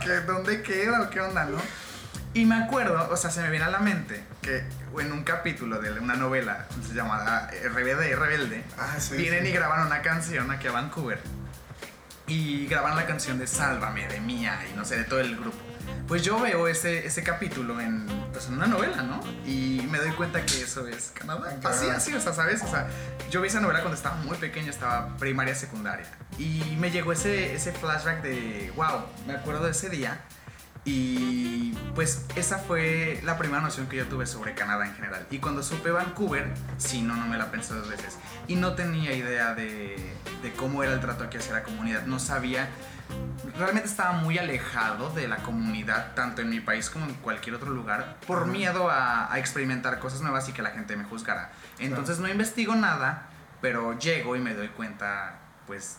¿qué, 0.00 0.06
qué, 0.06 0.20
dónde 0.20 0.62
queda 0.62 1.10
qué 1.10 1.20
onda, 1.20 1.44
no? 1.44 1.58
Y 2.34 2.46
me 2.46 2.54
acuerdo, 2.54 3.08
o 3.10 3.16
sea, 3.16 3.30
se 3.30 3.42
me 3.42 3.50
viene 3.50 3.66
a 3.66 3.70
la 3.70 3.80
mente 3.80 4.24
que 4.40 4.64
en 4.98 5.12
un 5.12 5.22
capítulo 5.22 5.80
de 5.80 5.92
una 5.92 6.14
novela 6.14 6.66
llamada 6.94 7.50
RBD, 7.50 8.14
Rebelde, 8.16 8.64
Ah, 8.78 8.96
vienen 9.10 9.46
y 9.46 9.50
graban 9.50 9.86
una 9.86 10.00
canción 10.00 10.50
aquí 10.50 10.66
a 10.66 10.72
Vancouver. 10.72 11.20
Y 12.32 12.66
graban 12.66 12.96
la 12.96 13.04
canción 13.04 13.38
de 13.38 13.46
Sálvame, 13.46 14.08
de 14.08 14.18
Mía 14.18 14.58
y 14.72 14.74
no 14.74 14.86
sé, 14.86 14.96
de 14.96 15.04
todo 15.04 15.20
el 15.20 15.36
grupo. 15.36 15.58
Pues 16.08 16.22
yo 16.22 16.40
veo 16.40 16.66
ese, 16.66 17.06
ese 17.06 17.22
capítulo 17.22 17.78
en, 17.78 18.06
pues 18.32 18.46
en 18.46 18.54
una 18.54 18.66
novela, 18.66 19.02
¿no? 19.02 19.20
Y 19.46 19.86
me 19.90 19.98
doy 19.98 20.12
cuenta 20.12 20.40
que 20.46 20.62
eso 20.62 20.88
es 20.88 21.12
Canadá. 21.12 21.58
Así, 21.62 21.90
así, 21.90 22.14
o 22.14 22.20
sea, 22.22 22.32
¿sabes? 22.32 22.62
O 22.62 22.68
sea, 22.68 22.88
yo 23.30 23.42
vi 23.42 23.48
esa 23.48 23.60
novela 23.60 23.80
cuando 23.80 23.96
estaba 23.96 24.16
muy 24.16 24.38
pequeño, 24.38 24.70
estaba 24.70 25.14
primaria, 25.18 25.54
secundaria. 25.54 26.06
Y 26.38 26.74
me 26.80 26.90
llegó 26.90 27.12
ese, 27.12 27.54
ese 27.54 27.70
flashback 27.72 28.22
de, 28.22 28.72
wow, 28.76 29.04
me 29.26 29.34
acuerdo 29.34 29.66
de 29.66 29.72
ese 29.72 29.90
día. 29.90 30.18
Y 30.84 31.74
pues 31.94 32.26
esa 32.34 32.58
fue 32.58 33.20
la 33.22 33.38
primera 33.38 33.60
noción 33.60 33.86
que 33.86 33.96
yo 33.96 34.06
tuve 34.06 34.26
sobre 34.26 34.54
Canadá 34.54 34.86
en 34.86 34.94
general. 34.94 35.26
Y 35.30 35.38
cuando 35.38 35.62
supe 35.62 35.92
Vancouver, 35.92 36.52
sí, 36.76 37.02
no, 37.02 37.14
no 37.14 37.26
me 37.26 37.38
la 37.38 37.52
pensé 37.52 37.74
dos 37.74 37.88
veces. 37.88 38.18
Y 38.48 38.56
no 38.56 38.74
tenía 38.74 39.12
idea 39.12 39.54
de, 39.54 40.12
de 40.42 40.52
cómo 40.54 40.82
era 40.82 40.92
el 40.92 41.00
trato 41.00 41.24
aquí 41.24 41.36
hacia 41.36 41.52
la 41.52 41.62
comunidad. 41.62 42.06
No 42.06 42.18
sabía, 42.18 42.68
realmente 43.56 43.88
estaba 43.88 44.12
muy 44.12 44.38
alejado 44.38 45.10
de 45.10 45.28
la 45.28 45.36
comunidad, 45.36 46.14
tanto 46.14 46.42
en 46.42 46.50
mi 46.50 46.58
país 46.58 46.90
como 46.90 47.06
en 47.06 47.14
cualquier 47.14 47.54
otro 47.54 47.70
lugar, 47.70 48.16
por 48.26 48.46
miedo 48.46 48.90
a, 48.90 49.32
a 49.32 49.38
experimentar 49.38 50.00
cosas 50.00 50.20
nuevas 50.22 50.48
y 50.48 50.52
que 50.52 50.62
la 50.62 50.70
gente 50.70 50.96
me 50.96 51.04
juzgara. 51.04 51.52
Entonces 51.78 52.18
no 52.18 52.28
investigo 52.28 52.74
nada, 52.74 53.28
pero 53.60 53.96
llego 53.98 54.34
y 54.34 54.40
me 54.40 54.54
doy 54.54 54.68
cuenta, 54.68 55.38
pues, 55.68 55.98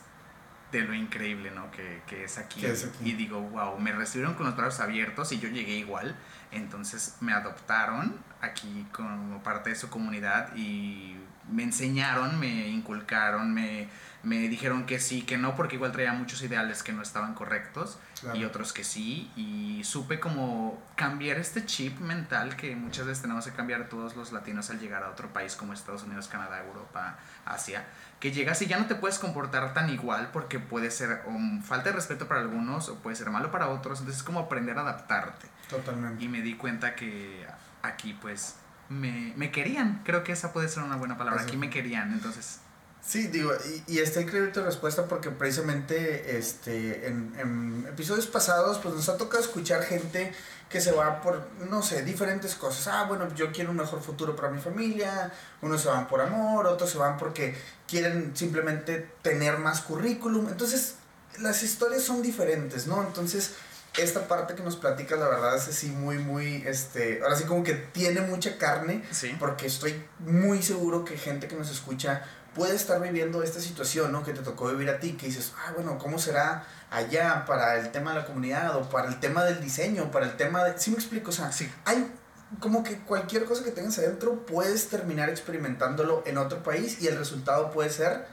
de 0.74 0.82
lo 0.82 0.94
increíble, 0.94 1.52
¿no? 1.52 1.72
Que, 1.72 2.02
que 2.08 2.26
es 2.26 2.38
aquí. 2.38 2.60
Que 2.62 2.72
es 2.72 2.84
aquí. 2.86 3.12
Y 3.12 3.14
digo, 3.14 3.40
wow, 3.42 3.80
me 3.80 3.92
recibieron 3.94 4.34
con 4.36 4.46
los 4.46 4.56
brazos 4.58 4.82
abiertos 4.82 5.32
y 5.32 5.40
yo 5.40 5.48
llegué 5.50 5.78
igual. 5.78 6.16
Entonces 6.52 7.16
me 7.22 7.34
adoptaron 7.34 8.16
aquí 8.42 8.86
como 8.92 9.42
parte 9.42 9.70
de 9.72 9.76
su 9.76 9.90
comunidad 9.90 10.56
y 10.56 11.18
me 11.50 11.64
enseñaron, 11.64 12.40
me 12.40 12.68
inculcaron, 12.70 13.54
me, 13.54 13.88
me 14.24 14.48
dijeron 14.50 14.86
que 14.86 15.00
sí, 15.00 15.24
que 15.24 15.38
no, 15.38 15.56
porque 15.56 15.76
igual 15.76 15.92
traía 15.92 16.14
muchos 16.14 16.42
ideales 16.44 16.84
que 16.84 16.92
no 16.94 17.02
estaban 17.02 17.34
correctos 17.34 18.00
Claro. 18.22 18.38
y 18.40 18.46
otros 18.46 18.72
que 18.72 18.84
sí. 18.86 19.30
Y 19.36 19.82
supe 19.84 20.20
como 20.22 20.82
cambiar 20.96 21.38
este 21.38 21.66
chip 21.66 22.00
mental 22.00 22.56
que 22.56 22.74
muchas 22.76 23.06
veces 23.06 23.22
tenemos 23.24 23.46
que 23.46 23.52
cambiar 23.52 23.90
todos 23.90 24.16
los 24.16 24.32
latinos 24.32 24.70
al 24.70 24.80
llegar 24.80 25.04
a 25.04 25.10
otro 25.10 25.34
país 25.34 25.56
como 25.58 25.74
Estados 25.74 26.04
Unidos, 26.04 26.28
Canadá, 26.30 26.64
Europa, 26.64 27.18
Asia. 27.46 27.86
Que 28.24 28.32
llegas 28.32 28.62
y 28.62 28.68
ya 28.68 28.80
no 28.80 28.86
te 28.88 28.96
puedes 28.96 29.20
comportar 29.20 29.74
tan 29.74 29.90
igual 29.90 30.30
porque 30.32 30.58
puede 30.58 30.92
ser 30.92 31.24
um, 31.28 31.62
falta 31.62 31.90
de 31.90 31.98
respeto 31.98 32.26
para 32.26 32.40
algunos 32.40 32.88
o 32.88 32.96
puede 32.96 33.18
ser 33.18 33.30
malo 33.30 33.52
para 33.52 33.68
otros. 33.68 34.00
Entonces 34.00 34.22
es 34.22 34.24
como 34.24 34.40
aprender 34.40 34.78
a 34.78 34.82
adaptarte. 34.82 35.48
Totalmente. 35.70 36.24
Y 36.24 36.30
me 36.30 36.42
di 36.42 36.56
cuenta 36.56 36.96
que 36.96 37.46
aquí 37.82 38.18
pues 38.22 38.56
me, 38.88 39.34
me 39.36 39.52
querían. 39.52 40.02
Creo 40.06 40.24
que 40.24 40.32
esa 40.32 40.54
puede 40.54 40.70
ser 40.70 40.84
una 40.84 40.96
buena 40.96 41.18
palabra. 41.18 41.42
Aquí 41.42 41.58
me 41.58 41.70
querían. 41.70 42.14
Entonces 42.14 42.62
Sí, 43.06 43.28
digo, 43.28 43.52
y, 43.88 43.96
y 43.96 44.00
está 44.00 44.22
increíble 44.22 44.52
tu 44.52 44.64
respuesta 44.64 45.08
porque 45.08 45.30
precisamente 45.30 46.38
este, 46.38 47.08
en, 47.08 47.34
en 47.38 47.86
episodios 47.90 48.28
pasados 48.28 48.80
pues 48.80 48.96
nos 48.96 49.10
ha 49.10 49.18
tocado 49.18 49.44
escuchar 49.44 49.84
gente 49.84 50.34
que 50.74 50.82
se 50.82 50.92
va 50.92 51.22
por, 51.22 51.40
no 51.70 51.84
sé, 51.84 52.02
diferentes 52.02 52.56
cosas. 52.56 52.88
Ah, 52.88 53.04
bueno, 53.04 53.28
yo 53.36 53.52
quiero 53.52 53.70
un 53.70 53.78
mejor 53.78 54.02
futuro 54.02 54.36
para 54.36 54.50
mi 54.50 54.60
familia, 54.60 55.32
unos 55.62 55.84
se 55.84 55.88
van 55.88 56.08
por 56.08 56.20
amor, 56.20 56.66
otros 56.66 56.90
se 56.90 56.98
van 56.98 57.16
porque 57.16 57.56
quieren 57.88 58.36
simplemente 58.36 59.08
tener 59.22 59.60
más 59.60 59.82
currículum. 59.82 60.48
Entonces, 60.50 60.96
las 61.42 61.62
historias 61.62 62.02
son 62.02 62.24
diferentes, 62.24 62.88
¿no? 62.88 63.04
Entonces, 63.04 63.52
esta 64.00 64.28
parte 64.28 64.56
que 64.56 64.64
nos 64.64 64.76
platicas, 64.76 65.20
la 65.20 65.28
verdad 65.28 65.56
es 65.56 65.68
así 65.68 65.90
muy, 65.90 66.18
muy, 66.18 66.64
este, 66.66 67.22
ahora 67.22 67.36
sí 67.36 67.44
como 67.44 67.64
que 67.64 67.74
tiene 67.74 68.22
mucha 68.22 68.58
carne 68.58 69.04
sí. 69.12 69.36
porque 69.38 69.68
estoy 69.68 70.04
muy 70.18 70.64
seguro 70.64 71.06
que 71.06 71.18
gente 71.18 71.48
que 71.48 71.56
nos 71.56 71.70
escucha 71.70 72.26
puede 72.54 72.76
estar 72.76 73.02
viviendo 73.02 73.42
esta 73.44 73.60
situación, 73.60 74.12
¿no? 74.12 74.24
Que 74.24 74.34
te 74.34 74.42
tocó 74.42 74.68
vivir 74.70 74.90
a 74.90 75.00
ti, 75.00 75.14
que 75.14 75.28
dices, 75.28 75.54
ah, 75.58 75.74
bueno, 75.76 75.98
¿cómo 75.98 76.20
será 76.20 76.66
allá 76.92 77.46
para 77.46 77.78
el 77.80 77.92
tema 77.92 78.14
de 78.14 78.20
la 78.20 78.26
comunidad 78.26 78.76
o 78.78 78.90
para 78.90 79.08
el 79.08 79.20
tema 79.20 79.44
del 79.44 79.60
diseño, 79.62 80.12
para 80.12 80.26
el 80.26 80.38
tema 80.38 80.64
de... 80.64 80.78
¿Sí 80.80 80.92
me 80.92 80.98
explico? 80.98 81.30
O 81.30 81.34
sea, 81.34 81.52
Sí. 81.52 81.72
hay 81.86 82.12
como 82.60 82.84
que 82.84 83.00
cualquier 83.00 83.46
cosa 83.46 83.64
que 83.64 83.72
tengas 83.72 83.98
adentro 83.98 84.46
puedes 84.46 84.88
terminar 84.90 85.30
experimentándolo 85.30 86.22
en 86.28 86.38
otro 86.38 86.62
país 86.62 87.02
y 87.02 87.08
el 87.08 87.18
resultado 87.18 87.72
puede 87.72 87.90
ser 87.90 88.28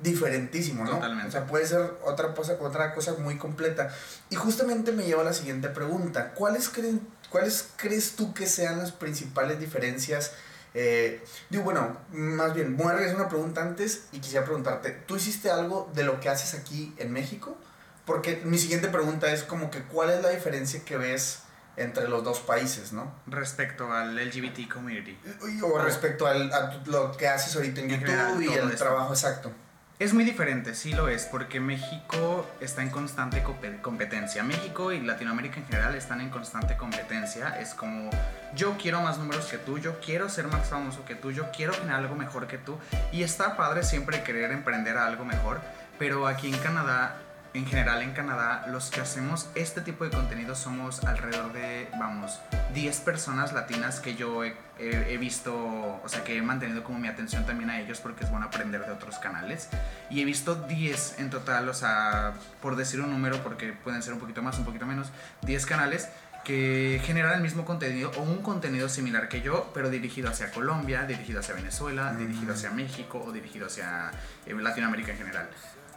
diferentísimo, 0.00 0.84
¿no? 0.84 0.92
Totalmente. 0.92 1.28
O 1.28 1.32
sea, 1.32 1.46
puede 1.46 1.66
ser 1.66 1.94
otra 2.04 2.32
cosa, 2.34 2.56
otra 2.60 2.94
cosa 2.94 3.14
muy 3.14 3.38
completa. 3.38 3.92
Y 4.30 4.36
justamente 4.36 4.92
me 4.92 5.04
lleva 5.04 5.22
a 5.22 5.24
la 5.24 5.32
siguiente 5.32 5.68
pregunta. 5.68 6.32
¿Cuáles, 6.34 6.68
creen, 6.68 7.06
¿Cuáles 7.28 7.68
crees 7.76 8.16
tú 8.16 8.32
que 8.32 8.46
sean 8.46 8.78
las 8.78 8.92
principales 8.92 9.58
diferencias? 9.58 10.32
Eh, 10.74 11.24
digo, 11.48 11.64
bueno, 11.64 11.96
más 12.12 12.54
bien, 12.54 12.76
voy 12.76 12.88
a 12.88 12.92
regresar 12.92 13.16
una 13.16 13.28
pregunta 13.28 13.60
antes 13.62 14.04
y 14.12 14.20
quisiera 14.20 14.44
preguntarte, 14.44 14.90
¿tú 14.90 15.16
hiciste 15.16 15.50
algo 15.50 15.90
de 15.94 16.04
lo 16.04 16.20
que 16.20 16.28
haces 16.28 16.54
aquí 16.58 16.94
en 16.98 17.12
México? 17.12 17.56
Porque 18.04 18.40
mi 18.44 18.58
siguiente 18.58 18.88
pregunta 18.88 19.32
es 19.32 19.42
como 19.42 19.70
que, 19.70 19.82
¿cuál 19.82 20.10
es 20.10 20.22
la 20.22 20.30
diferencia 20.30 20.84
que 20.84 20.96
ves 20.96 21.40
entre 21.76 22.08
los 22.08 22.22
dos 22.24 22.40
países, 22.40 22.92
no? 22.92 23.14
Respecto 23.26 23.92
al 23.92 24.16
LGBT 24.16 24.72
community. 24.72 25.18
O 25.62 25.78
respecto 25.78 26.26
al, 26.26 26.52
a 26.52 26.82
lo 26.86 27.16
que 27.16 27.28
haces 27.28 27.54
ahorita 27.56 27.80
en 27.80 27.90
En 27.90 28.00
YouTube 28.00 28.06
general, 28.10 28.42
y 28.42 28.52
el 28.52 28.70
esto. 28.70 28.84
trabajo 28.84 29.12
exacto. 29.12 29.52
Es 30.00 30.14
muy 30.14 30.24
diferente, 30.24 30.74
sí 30.74 30.94
lo 30.94 31.08
es, 31.08 31.26
porque 31.26 31.60
México 31.60 32.48
está 32.58 32.80
en 32.80 32.88
constante 32.88 33.44
compe- 33.44 33.82
competencia. 33.82 34.42
México 34.42 34.92
y 34.92 35.00
Latinoamérica 35.02 35.60
en 35.60 35.66
general 35.66 35.94
están 35.94 36.22
en 36.22 36.30
constante 36.30 36.74
competencia. 36.78 37.60
Es 37.60 37.74
como, 37.74 38.08
yo 38.54 38.78
quiero 38.78 39.02
más 39.02 39.18
números 39.18 39.44
que 39.48 39.58
tú, 39.58 39.76
yo 39.78 40.00
quiero 40.00 40.30
ser 40.30 40.46
más 40.46 40.66
famoso 40.70 41.04
que 41.04 41.14
tú, 41.16 41.32
yo 41.32 41.50
quiero 41.54 41.74
generar 41.74 41.98
algo 42.00 42.14
mejor 42.14 42.46
que 42.46 42.56
tú. 42.56 42.78
Y 43.12 43.22
está 43.24 43.58
padre 43.58 43.82
siempre 43.82 44.22
querer 44.22 44.52
emprender 44.52 44.96
algo 44.96 45.26
mejor, 45.26 45.60
pero 45.98 46.26
aquí 46.26 46.48
en 46.50 46.58
Canadá, 46.60 47.16
en 47.52 47.66
general 47.66 48.02
en 48.02 48.12
Canadá, 48.12 48.66
los 48.68 48.90
que 48.90 49.00
hacemos 49.00 49.48
este 49.56 49.80
tipo 49.80 50.04
de 50.04 50.10
contenido 50.10 50.54
somos 50.54 51.02
alrededor 51.04 51.52
de, 51.52 51.88
vamos, 51.98 52.38
10 52.74 53.00
personas 53.00 53.52
latinas 53.52 53.98
que 53.98 54.14
yo 54.14 54.44
he, 54.44 54.54
he- 54.78 55.14
he 55.14 55.16
visto, 55.18 55.52
o 55.56 56.08
sea, 56.08 56.22
que 56.22 56.36
he 56.36 56.42
mantenido 56.42 56.84
como 56.84 56.98
mi 57.00 57.08
atención 57.08 57.44
también 57.46 57.70
a 57.70 57.80
ellos 57.80 57.98
porque 57.98 58.22
es 58.24 58.30
bueno 58.30 58.46
aprender 58.46 58.84
de 58.86 58.92
otros 58.92 59.18
canales. 59.18 59.68
Y 60.10 60.20
he 60.20 60.24
visto 60.24 60.54
10 60.54 61.18
en 61.18 61.30
total, 61.30 61.68
o 61.68 61.74
sea, 61.74 62.34
por 62.62 62.76
decir 62.76 63.00
un 63.00 63.10
número, 63.10 63.42
porque 63.42 63.72
pueden 63.72 64.02
ser 64.02 64.12
un 64.14 64.20
poquito 64.20 64.42
más, 64.42 64.56
un 64.58 64.64
poquito 64.64 64.86
menos, 64.86 65.08
10 65.42 65.66
canales 65.66 66.08
que 66.44 67.02
generan 67.04 67.34
el 67.34 67.42
mismo 67.42 67.64
contenido 67.66 68.10
o 68.16 68.22
un 68.22 68.42
contenido 68.42 68.88
similar 68.88 69.28
que 69.28 69.42
yo, 69.42 69.70
pero 69.74 69.90
dirigido 69.90 70.30
hacia 70.30 70.50
Colombia, 70.52 71.02
dirigido 71.02 71.40
hacia 71.40 71.54
Venezuela, 71.54 72.12
Mm. 72.12 72.18
dirigido 72.18 72.54
hacia 72.54 72.70
México 72.70 73.22
o 73.26 73.32
dirigido 73.32 73.66
hacia 73.66 74.10
eh, 74.46 74.54
Latinoamérica 74.54 75.12
en 75.12 75.18
general. 75.18 75.48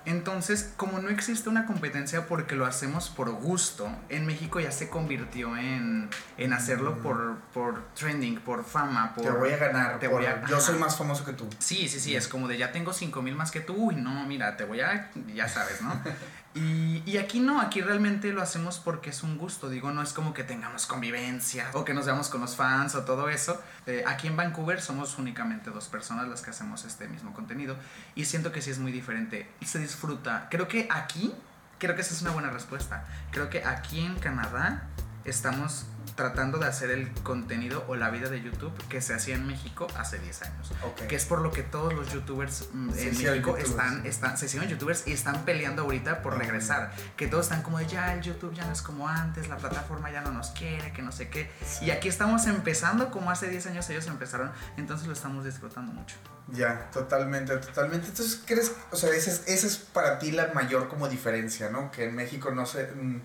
Entonces, 0.06 0.74
como 0.76 1.00
no 1.00 1.10
existe 1.10 1.48
una 1.50 1.66
competencia 1.66 2.28
porque 2.28 2.56
lo 2.56 2.66
hacemos 2.66 3.10
por 3.10 3.32
gusto, 3.32 3.90
en 4.10 4.26
México 4.26 4.60
ya 4.60 4.72
se 4.72 4.90
convirtió 4.90 5.56
en, 5.58 6.10
en 6.38 6.54
hacerlo 6.54 6.98
por, 7.02 7.38
por 7.54 7.84
trending, 7.94 8.40
por 8.42 8.66
fama, 8.66 9.14
por... 9.16 9.24
Te 9.24 9.32
voy 9.32 9.52
a 9.52 9.58
ganar. 9.58 10.00
te 10.00 10.10
por- 10.10 10.20
voy 10.22 10.26
a- 10.28 10.44
yo 10.46 10.60
soy 10.60 10.78
más 10.78 10.98
famoso 10.98 11.24
que 11.24 11.34
tú. 11.34 11.48
Sí, 11.60 11.88
sí, 11.88 12.00
sí, 12.02 12.16
es 12.16 12.28
como 12.28 12.48
de 12.48 12.58
ya 12.58 12.72
tengo 12.74 12.92
5000 12.92 13.36
más 13.36 13.52
que 13.52 13.62
tú, 13.62 13.74
uy, 13.76 13.96
no, 13.96 14.26
mira, 14.26 14.58
te 14.58 14.66
voy 14.66 14.82
a, 14.82 15.10
ya 15.34 15.48
sabes, 15.48 15.82
¿no? 15.82 15.94
Y, 16.56 17.18
aquí 17.18 17.40
no, 17.40 17.60
aquí 17.60 17.82
realmente 17.82 18.32
lo 18.32 18.42
hacemos 18.42 18.78
porque 18.78 19.10
es 19.10 19.24
un 19.24 19.38
gusto, 19.40 19.70
digo, 19.70 19.92
no 19.92 20.04
es 20.04 20.14
como 20.14 20.34
que 20.34 20.44
tengamos 20.44 20.86
convivencia 20.86 21.70
o 21.74 21.84
que 21.84 21.96
nos 21.96 22.06
veamos 22.06 22.30
con 22.30 22.42
los 22.42 22.56
fans 22.56 22.94
o 22.94 23.04
todo 23.04 23.30
eso. 23.30 23.60
Eh, 23.88 24.04
aquí 24.06 24.28
en 24.28 24.38
Vancouver 24.38 24.80
somos 24.80 25.18
únicamente 25.18 25.72
dos 25.72 25.88
personas 25.88 26.28
las 26.28 26.42
que 26.42 26.52
hacemos 26.52 26.86
este 26.86 27.08
mismo 27.08 27.34
contenido 27.34 27.76
y 28.14 28.26
siento 28.26 28.52
que 28.52 28.62
sí 28.62 28.70
es 28.70 28.78
muy 28.78 28.92
diferente 28.92 29.50
y 29.62 29.66
se 29.66 29.80
disfruta. 29.80 30.48
Creo 30.52 30.68
que 30.68 30.88
aquí, 30.92 31.34
creo 31.80 31.96
que 31.96 32.02
esa 32.02 32.14
es 32.14 32.22
una 32.22 32.32
buena 32.32 32.52
respuesta. 32.52 33.06
Creo 33.32 33.50
que 33.50 33.66
aquí 33.66 34.00
en 34.06 34.20
Canadá 34.20 34.84
estamos 35.26 35.86
tratando 36.16 36.58
de 36.58 36.68
hacer 36.68 36.92
el 36.92 37.12
contenido 37.24 37.84
o 37.88 37.96
la 37.96 38.10
vida 38.10 38.30
de 38.30 38.42
YouTube 38.42 38.74
que 38.90 39.02
se 39.02 39.14
hacía 39.14 39.36
en 39.36 39.48
México 39.48 39.88
hace 39.98 40.20
10 40.20 40.42
años. 40.44 40.72
Que 41.08 41.16
es 41.16 41.26
por 41.26 41.42
lo 41.42 41.52
que 41.52 41.64
todos 41.64 41.94
los 41.94 42.12
youtubers 42.12 42.70
mm, 42.74 42.92
Se 42.92 43.02
en 43.02 43.10
México 43.10 43.36
youtubers. 43.36 43.70
están, 43.70 44.06
están, 44.06 44.38
se 44.38 44.46
hicieron 44.46 44.70
youtubers 44.70 45.08
y 45.08 45.14
están 45.14 45.46
peleando 45.46 45.84
ahorita 45.84 46.22
por 46.22 46.38
regresar. 46.38 46.92
Que 47.18 47.28
todos 47.28 47.46
están 47.46 47.62
como 47.64 47.80
de 47.80 47.88
ya 47.88 48.14
el 48.14 48.22
YouTube 48.22 48.54
ya 48.54 48.66
no 48.66 48.74
es 48.74 48.82
como 48.82 49.08
antes, 49.08 49.48
la 49.48 49.58
plataforma 49.58 50.12
ya 50.12 50.22
no 50.22 50.32
nos 50.32 50.52
quiere, 50.52 50.94
que 50.94 51.02
no 51.02 51.12
sé 51.12 51.30
qué. 51.30 51.50
Y 51.82 51.92
aquí 51.92 52.08
estamos 52.08 52.46
empezando 52.48 53.12
como 53.12 53.32
hace 53.32 53.50
10 53.50 53.68
años 53.68 53.90
ellos 53.90 54.08
empezaron, 54.08 54.52
entonces 54.78 55.08
lo 55.08 55.14
estamos 55.14 55.46
disfrutando 55.46 55.92
mucho. 55.94 56.16
Ya, 56.50 56.90
totalmente, 56.92 57.56
totalmente. 57.58 58.08
Entonces, 58.08 58.42
¿crees? 58.46 58.74
O 58.92 58.96
sea, 58.96 59.10
esa 59.12 59.32
es, 59.32 59.44
esa 59.48 59.68
es 59.68 59.78
para 59.78 60.20
ti 60.20 60.32
la 60.32 60.52
mayor 60.54 60.90
como 60.90 61.08
diferencia, 61.08 61.70
¿no? 61.70 61.90
Que 61.92 62.06
en 62.06 62.16
México 62.16 62.52
no 62.52 62.66
se... 62.66 62.88
mm, 62.88 63.22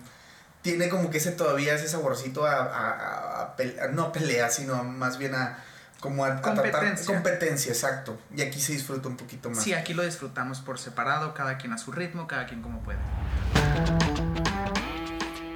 tiene 0.61 0.89
como 0.89 1.09
que 1.09 1.17
ese 1.19 1.31
todavía 1.31 1.73
ese 1.73 1.87
saborcito 1.87 2.45
a, 2.45 2.53
a- 2.55 2.89
a- 2.91 3.41
a 3.41 3.55
pele- 3.55 3.79
a- 3.81 3.87
no 3.87 4.03
a 4.03 4.11
pelea, 4.11 4.49
sino 4.49 4.83
más 4.83 5.17
bien 5.17 5.35
a 5.35 5.63
como 5.99 6.23
a, 6.23 6.41
tratar 6.41 6.55
Competencia. 6.55 7.05
competencia, 7.13 7.71
exacto. 7.73 8.17
Y 8.35 8.41
aquí 8.41 8.59
se 8.61 8.71
disfruta 8.73 9.07
un 9.09 9.17
poquito 9.17 9.49
más. 9.49 9.61
Sí, 9.63 9.73
aquí 9.73 9.93
lo 9.93 10.03
disfrutamos 10.03 10.59
por 10.61 10.79
separado, 10.79 11.33
cada 11.33 11.57
quien 11.57 11.73
a 11.73 11.77
su 11.77 11.91
ritmo, 11.91 12.25
cada 12.27 12.45
quien 12.45 12.61
como 12.61 12.81
puede. 12.81 12.99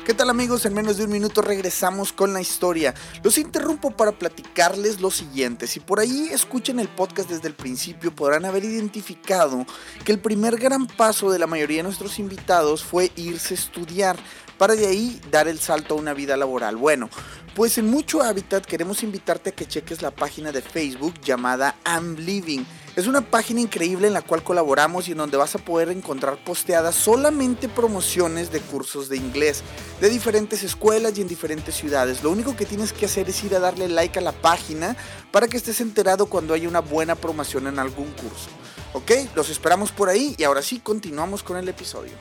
¿Qué 0.06 0.14
tal 0.14 0.30
amigos? 0.30 0.66
En 0.66 0.74
menos 0.74 0.98
de 0.98 1.06
un 1.06 1.12
minuto 1.12 1.42
regresamos 1.42 2.12
con 2.12 2.34
la 2.34 2.42
historia. 2.42 2.94
Los 3.24 3.38
interrumpo 3.38 3.92
para 3.92 4.12
platicarles 4.12 5.00
lo 5.00 5.10
siguiente. 5.10 5.66
Si 5.66 5.80
por 5.80 6.02
ahí 6.02 6.28
escuchan 6.30 6.82
el 6.82 6.90
podcast 6.90 7.30
desde 7.30 7.48
el 7.48 7.54
principio 7.54 8.14
podrán 8.14 8.44
haber 8.44 8.66
identificado 8.66 9.66
que 10.04 10.12
el 10.12 10.20
primer 10.20 10.58
gran 10.58 10.88
paso 10.88 11.32
de 11.32 11.40
la 11.40 11.48
mayoría 11.48 11.78
de 11.78 11.84
nuestros 11.84 12.20
invitados 12.20 12.84
fue 12.84 13.14
irse 13.16 13.54
a 13.54 13.58
estudiar 13.58 14.18
para 14.58 14.76
de 14.76 14.88
ahí 14.88 15.22
dar 15.32 15.48
el 15.48 15.60
salto 15.60 15.96
a 15.96 15.98
una 15.98 16.14
vida 16.14 16.36
laboral. 16.36 16.76
Bueno, 16.76 17.10
pues 17.56 17.78
en 17.78 17.90
Mucho 17.90 18.22
Hábitat 18.22 18.66
queremos 18.66 19.04
invitarte 19.04 19.52
a 19.52 19.56
que 19.56 19.68
cheques 19.68 20.02
la 20.02 20.12
página 20.12 20.52
de 20.52 20.62
Facebook 20.62 21.14
llamada 21.22 21.78
I'm 21.86 22.18
Living. 22.18 22.66
Es 22.96 23.08
una 23.08 23.22
página 23.22 23.60
increíble 23.60 24.06
en 24.06 24.14
la 24.14 24.22
cual 24.22 24.44
colaboramos 24.44 25.08
y 25.08 25.14
en 25.14 25.18
donde 25.18 25.36
vas 25.36 25.56
a 25.56 25.60
poder 25.60 25.90
encontrar 25.90 26.38
posteadas 26.44 26.94
solamente 26.94 27.68
promociones 27.68 28.52
de 28.52 28.60
cursos 28.60 29.10
de 29.10 29.18
inglés 29.18 29.64
de 30.00 30.10
diferentes 30.10 30.62
escuelas 30.62 31.18
y 31.18 31.22
en 31.22 31.28
diferentes 31.28 31.74
ciudades. 31.74 32.22
Lo 32.22 32.30
único 32.30 32.56
que 32.56 32.68
tienes 32.68 32.94
que 32.94 33.08
hacer 33.08 33.28
es 33.30 33.44
ir 33.44 33.56
a 33.56 33.60
darle 33.60 33.90
like 33.90 34.20
a 34.20 34.22
la 34.22 34.32
página 34.32 34.96
para 35.32 35.48
que 35.48 35.58
estés 35.58 35.82
enterado 35.82 36.28
cuando 36.28 36.54
haya 36.54 36.68
una 36.68 36.82
buena 36.82 37.16
promoción 37.16 37.66
en 37.66 37.80
algún 37.80 38.12
curso. 38.12 38.50
¿Ok? 38.94 39.12
Los 39.34 39.50
esperamos 39.50 39.92
por 39.92 40.10
ahí 40.10 40.36
y 40.38 40.44
ahora 40.44 40.62
sí 40.62 40.80
continuamos 40.80 41.42
con 41.42 41.58
el 41.58 41.68
episodio. 41.68 42.14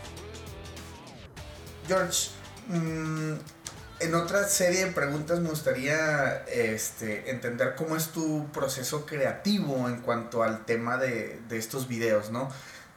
George, 1.87 2.31
mm, 2.69 3.35
en 4.03 4.15
otra 4.15 4.45
serie 4.45 4.87
de 4.87 4.93
preguntas 4.93 5.41
me 5.41 5.49
gustaría 5.49 6.45
este, 6.47 7.31
entender 7.31 7.75
cómo 7.77 7.97
es 7.97 8.09
tu 8.09 8.49
proceso 8.53 9.07
creativo 9.07 9.89
en 9.89 10.01
cuanto 10.01 10.43
al 10.43 10.65
tema 10.65 10.97
de, 10.97 11.41
estos 11.51 11.89
videos, 11.89 12.31
¿no? 12.31 12.49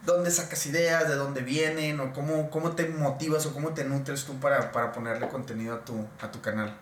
¿Dónde 0.05 0.31
sacas 0.31 0.65
ideas? 0.65 1.07
¿De 1.07 1.15
dónde 1.15 1.41
vienen? 1.41 1.99
¿O 1.99 2.13
cómo, 2.13 2.49
cómo 2.49 2.71
te 2.71 2.87
motivas 2.87 3.45
o 3.45 3.53
cómo 3.53 3.73
te 3.73 3.83
nutres 3.83 4.25
tú 4.25 4.39
para, 4.39 4.71
para 4.71 4.91
ponerle 4.91 5.27
contenido 5.29 5.75
a 5.75 5.85
tu, 5.85 6.07
a 6.21 6.31
tu 6.31 6.41
canal? 6.41 6.75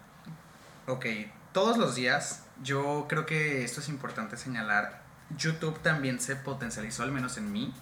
Ok, 0.88 1.06
todos 1.52 1.78
los 1.78 1.96
días, 1.96 2.44
yo 2.62 3.06
creo 3.08 3.26
que 3.26 3.64
esto 3.64 3.80
es 3.80 3.90
importante 3.90 4.38
señalar, 4.38 5.02
YouTube 5.38 5.80
también 5.82 6.20
se 6.20 6.36
potencializó, 6.36 7.04
al 7.04 7.12
menos 7.12 7.38
en 7.38 7.52
mí, 7.52 7.74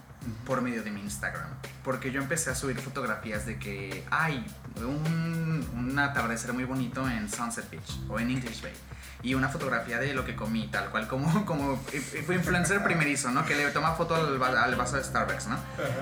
por 0.46 0.62
medio 0.62 0.84
de 0.84 0.92
mi 0.92 1.02
Instagram. 1.02 1.50
Porque 1.84 2.12
yo 2.12 2.22
empecé 2.22 2.50
a 2.52 2.56
subir 2.56 2.80
fotografías 2.80 3.46
de 3.46 3.58
que 3.58 4.06
hay 4.12 4.46
un, 4.78 5.68
un 5.76 6.00
atardecer 6.00 6.54
muy 6.54 6.64
bonito 6.64 7.08
en 7.10 7.30
Sunset 7.30 7.70
Beach 7.70 8.00
o 8.10 8.20
en 8.20 8.30
English 8.30 8.62
Bay. 8.62 8.74
Y 9.24 9.36
una 9.36 9.50
fotografía 9.50 10.00
de 10.00 10.14
lo 10.14 10.26
que 10.26 10.36
comí, 10.36 10.68
tal 10.68 10.90
cual 10.90 11.08
como, 11.08 11.46
como 11.46 11.78
fue 12.26 12.36
influencer 12.36 12.84
primerizo, 12.84 13.32
¿no? 13.32 13.46
Que 13.46 13.56
le 13.56 13.70
toma 13.70 13.94
foto 13.94 14.16
al, 14.16 14.42
al 14.42 14.76
vaso 14.76 14.98
de 14.98 15.04
Starbucks, 15.04 15.48
¿no? 15.48 15.58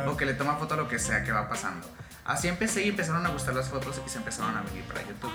O 0.08 0.18
que 0.18 0.26
le 0.26 0.34
toma 0.34 0.56
foto 0.56 0.76
a 0.76 0.78
lo 0.78 0.88
que 0.88 1.00
sea 1.00 1.24
que 1.24 1.32
va 1.32 1.50
pasando. 1.50 1.88
Así 2.26 2.48
empecé 2.48 2.86
y 2.86 2.90
empezaron 2.90 3.26
a 3.26 3.30
gustar 3.30 3.56
las 3.56 3.70
fotos 3.70 4.00
y 4.06 4.10
se 4.10 4.20
empezaron 4.20 4.56
a 4.56 4.62
venir 4.62 4.84
para 4.84 5.02
YouTube. 5.02 5.32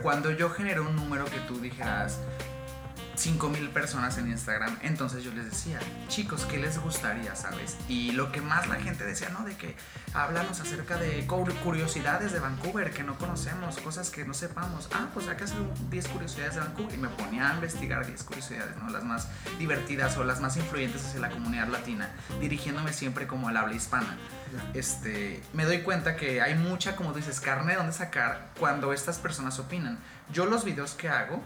Cuando 0.00 0.30
yo 0.30 0.48
generé 0.48 0.80
un 0.80 0.96
número 0.96 1.26
que 1.26 1.38
tú 1.40 1.60
dijeras 1.60 2.18
5000 3.14 3.68
personas 3.70 4.16
en 4.18 4.28
Instagram, 4.30 4.78
entonces 4.82 5.22
yo 5.22 5.32
les 5.32 5.44
decía, 5.44 5.78
chicos, 6.08 6.44
¿qué 6.46 6.56
les 6.58 6.78
gustaría, 6.78 7.36
sabes? 7.36 7.76
Y 7.88 8.12
lo 8.12 8.32
que 8.32 8.40
más 8.40 8.66
la 8.68 8.76
gente 8.76 9.04
decía, 9.04 9.28
¿no? 9.28 9.44
De 9.44 9.54
que 9.56 9.76
háblanos 10.14 10.60
acerca 10.60 10.96
de 10.96 11.26
cur- 11.26 11.52
curiosidades 11.62 12.32
de 12.32 12.40
Vancouver 12.40 12.90
que 12.92 13.02
no 13.02 13.18
conocemos, 13.18 13.78
cosas 13.80 14.10
que 14.10 14.24
no 14.24 14.34
sepamos. 14.34 14.88
Ah, 14.94 15.08
pues 15.12 15.28
hay 15.28 15.36
que 15.36 15.44
hacer 15.44 15.58
10 15.90 16.08
curiosidades 16.08 16.54
de 16.54 16.60
Vancouver. 16.60 16.94
Y 16.94 16.98
me 16.98 17.08
ponía 17.08 17.50
a 17.50 17.54
investigar 17.54 18.06
10 18.06 18.22
curiosidades, 18.24 18.76
¿no? 18.76 18.88
Las 18.90 19.04
más 19.04 19.28
divertidas 19.58 20.16
o 20.16 20.24
las 20.24 20.40
más 20.40 20.56
influyentes 20.56 21.04
hacia 21.04 21.20
la 21.20 21.30
comunidad 21.30 21.68
latina, 21.68 22.10
dirigiéndome 22.40 22.92
siempre 22.92 23.26
como 23.26 23.48
al 23.48 23.56
habla 23.56 23.74
hispana 23.74 24.16
este, 24.74 25.42
me 25.52 25.64
doy 25.64 25.80
cuenta 25.80 26.16
que 26.16 26.42
hay 26.42 26.54
mucha, 26.54 26.94
como 26.96 27.12
dices, 27.12 27.40
carne 27.40 27.72
de 27.72 27.78
donde 27.78 27.92
sacar 27.92 28.50
cuando 28.58 28.92
estas 28.92 29.18
personas 29.18 29.58
opinan. 29.58 29.98
Yo 30.30 30.44
los 30.46 30.64
videos 30.64 30.92
que 30.92 31.08
hago 31.08 31.42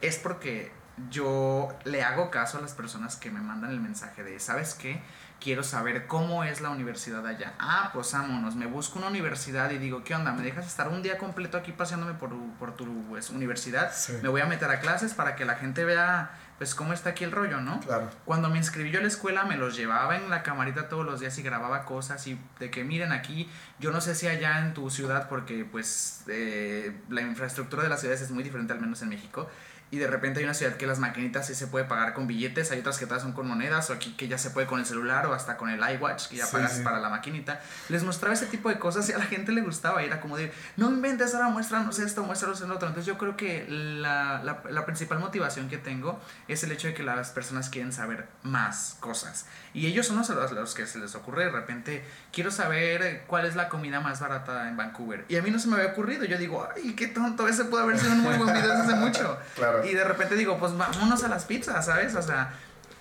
es 0.00 0.16
porque 0.16 0.72
yo 1.10 1.68
le 1.84 2.02
hago 2.02 2.30
caso 2.30 2.58
a 2.58 2.60
las 2.60 2.72
personas 2.72 3.16
que 3.16 3.30
me 3.30 3.40
mandan 3.40 3.70
el 3.70 3.80
mensaje 3.80 4.24
de, 4.24 4.40
¿sabes 4.40 4.74
qué? 4.74 5.02
Quiero 5.38 5.62
saber 5.62 6.06
cómo 6.06 6.44
es 6.44 6.62
la 6.62 6.70
universidad 6.70 7.26
allá. 7.26 7.52
Ah, 7.58 7.90
pues 7.92 8.12
vámonos, 8.12 8.56
me 8.56 8.64
busco 8.66 8.98
una 8.98 9.08
universidad 9.08 9.70
y 9.70 9.78
digo, 9.78 10.02
¿qué 10.02 10.14
onda? 10.14 10.32
¿Me 10.32 10.42
dejas 10.42 10.66
estar 10.66 10.88
un 10.88 11.02
día 11.02 11.18
completo 11.18 11.58
aquí 11.58 11.72
paseándome 11.72 12.14
por, 12.14 12.30
por 12.58 12.74
tu 12.74 12.86
pues, 13.08 13.28
universidad? 13.28 13.92
Sí. 13.94 14.14
Me 14.22 14.30
voy 14.30 14.40
a 14.40 14.46
meter 14.46 14.70
a 14.70 14.80
clases 14.80 15.12
para 15.12 15.36
que 15.36 15.44
la 15.44 15.56
gente 15.56 15.84
vea, 15.84 16.30
pues, 16.56 16.74
cómo 16.74 16.94
está 16.94 17.10
aquí 17.10 17.24
el 17.24 17.32
rollo, 17.32 17.60
¿no? 17.60 17.80
Claro. 17.80 18.08
Cuando 18.24 18.48
me 18.48 18.56
inscribí 18.56 18.90
yo 18.90 18.98
a 18.98 19.02
la 19.02 19.08
escuela 19.08 19.44
me 19.44 19.58
los 19.58 19.76
llevaba 19.76 20.16
en 20.16 20.30
la 20.30 20.42
camarita 20.42 20.88
todos 20.88 21.04
los 21.04 21.20
días 21.20 21.36
y 21.36 21.42
grababa 21.42 21.84
cosas 21.84 22.26
y 22.26 22.40
de 22.58 22.70
que 22.70 22.82
miren 22.82 23.12
aquí, 23.12 23.50
yo 23.78 23.90
no 23.90 24.00
sé 24.00 24.14
si 24.14 24.28
allá 24.28 24.60
en 24.60 24.72
tu 24.72 24.88
ciudad 24.88 25.28
porque 25.28 25.66
pues 25.70 26.24
eh, 26.28 26.98
la 27.10 27.20
infraestructura 27.20 27.82
de 27.82 27.90
las 27.90 28.00
ciudades 28.00 28.22
es 28.22 28.30
muy 28.30 28.42
diferente 28.42 28.72
al 28.72 28.80
menos 28.80 29.02
en 29.02 29.10
México 29.10 29.50
y 29.90 29.98
de 29.98 30.06
repente 30.08 30.40
hay 30.40 30.44
una 30.44 30.54
ciudad 30.54 30.74
que 30.76 30.86
las 30.86 30.98
maquinitas 30.98 31.46
sí 31.46 31.54
se 31.54 31.68
puede 31.68 31.84
pagar 31.84 32.12
con 32.12 32.26
billetes, 32.26 32.72
hay 32.72 32.80
otras 32.80 32.98
que 32.98 33.06
todas 33.06 33.22
son 33.22 33.32
con 33.32 33.46
monedas 33.46 33.88
o 33.90 33.92
aquí 33.92 34.14
que 34.16 34.26
ya 34.26 34.36
se 34.36 34.50
puede 34.50 34.66
con 34.66 34.80
el 34.80 34.86
celular 34.86 35.26
o 35.26 35.32
hasta 35.32 35.56
con 35.56 35.70
el 35.70 35.78
iWatch 35.78 36.26
que 36.28 36.36
ya 36.36 36.46
Sí, 36.46 36.52
pagas 36.52 36.72
sí. 36.78 36.82
para 36.82 36.98
la 36.98 37.08
maquinita. 37.08 37.60
Les 37.88 38.02
mostraba 38.02 38.34
ese 38.34 38.46
tipo 38.46 38.68
de 38.68 38.78
cosas 38.80 39.08
y 39.08 39.12
a 39.12 39.18
la 39.18 39.24
gente 39.26 39.52
le 39.52 39.60
gustaba 39.60 40.02
y 40.02 40.06
era 40.06 40.20
como 40.20 40.36
de, 40.36 40.52
no 40.76 40.88
inventes 40.90 41.34
ahora 41.34 41.48
muéstranos 41.50 41.98
esto, 42.00 42.24
muéstranos 42.24 42.60
el 42.62 42.70
otro. 42.72 42.88
Entonces 42.88 43.06
yo 43.06 43.16
creo 43.16 43.36
que 43.36 43.64
la, 43.68 44.42
la, 44.42 44.62
la 44.68 44.84
principal 44.86 45.20
motivación 45.20 45.68
que 45.68 45.78
tengo 45.78 46.20
es 46.48 46.64
el 46.64 46.72
hecho 46.72 46.88
de 46.88 46.94
que 46.94 47.04
las 47.04 47.30
personas 47.30 47.70
quieren 47.70 47.92
saber 47.92 48.26
más 48.42 48.96
cosas. 49.00 49.46
Y 49.72 49.86
ellos 49.86 50.06
son 50.06 50.16
los, 50.16 50.28
los, 50.30 50.52
los 50.52 50.74
que 50.74 50.86
se 50.86 50.98
les 50.98 51.14
ocurre 51.14 51.44
de 51.44 51.50
repente, 51.50 52.04
quiero 52.32 52.50
saber 52.50 53.24
cuál 53.26 53.46
es 53.46 53.54
la 53.54 53.68
comida 53.68 54.00
más 54.00 54.20
barata 54.20 54.68
en 54.68 54.76
Vancouver. 54.76 55.24
Y 55.28 55.36
a 55.36 55.42
mí 55.42 55.50
no 55.50 55.58
se 55.58 55.68
me 55.68 55.76
había 55.76 55.90
ocurrido. 55.92 56.24
Yo 56.24 56.38
digo, 56.38 56.66
ay, 56.74 56.94
qué 56.94 57.06
tonto, 57.08 57.46
ese 57.46 57.66
puede 57.66 57.84
haber 57.84 57.98
sido 57.98 58.12
un 58.12 58.20
muy 58.22 58.34
buen 58.36 58.52
video 58.52 58.68
desde 58.70 58.82
hace 58.82 58.94
mucho. 58.94 59.38
Claro. 59.56 59.75
Y 59.84 59.94
de 59.94 60.04
repente 60.04 60.34
digo, 60.36 60.58
pues 60.58 60.76
vámonos 60.76 61.22
a 61.24 61.28
las 61.28 61.44
pizzas, 61.44 61.86
¿sabes? 61.86 62.14
O 62.14 62.22
sea, 62.22 62.52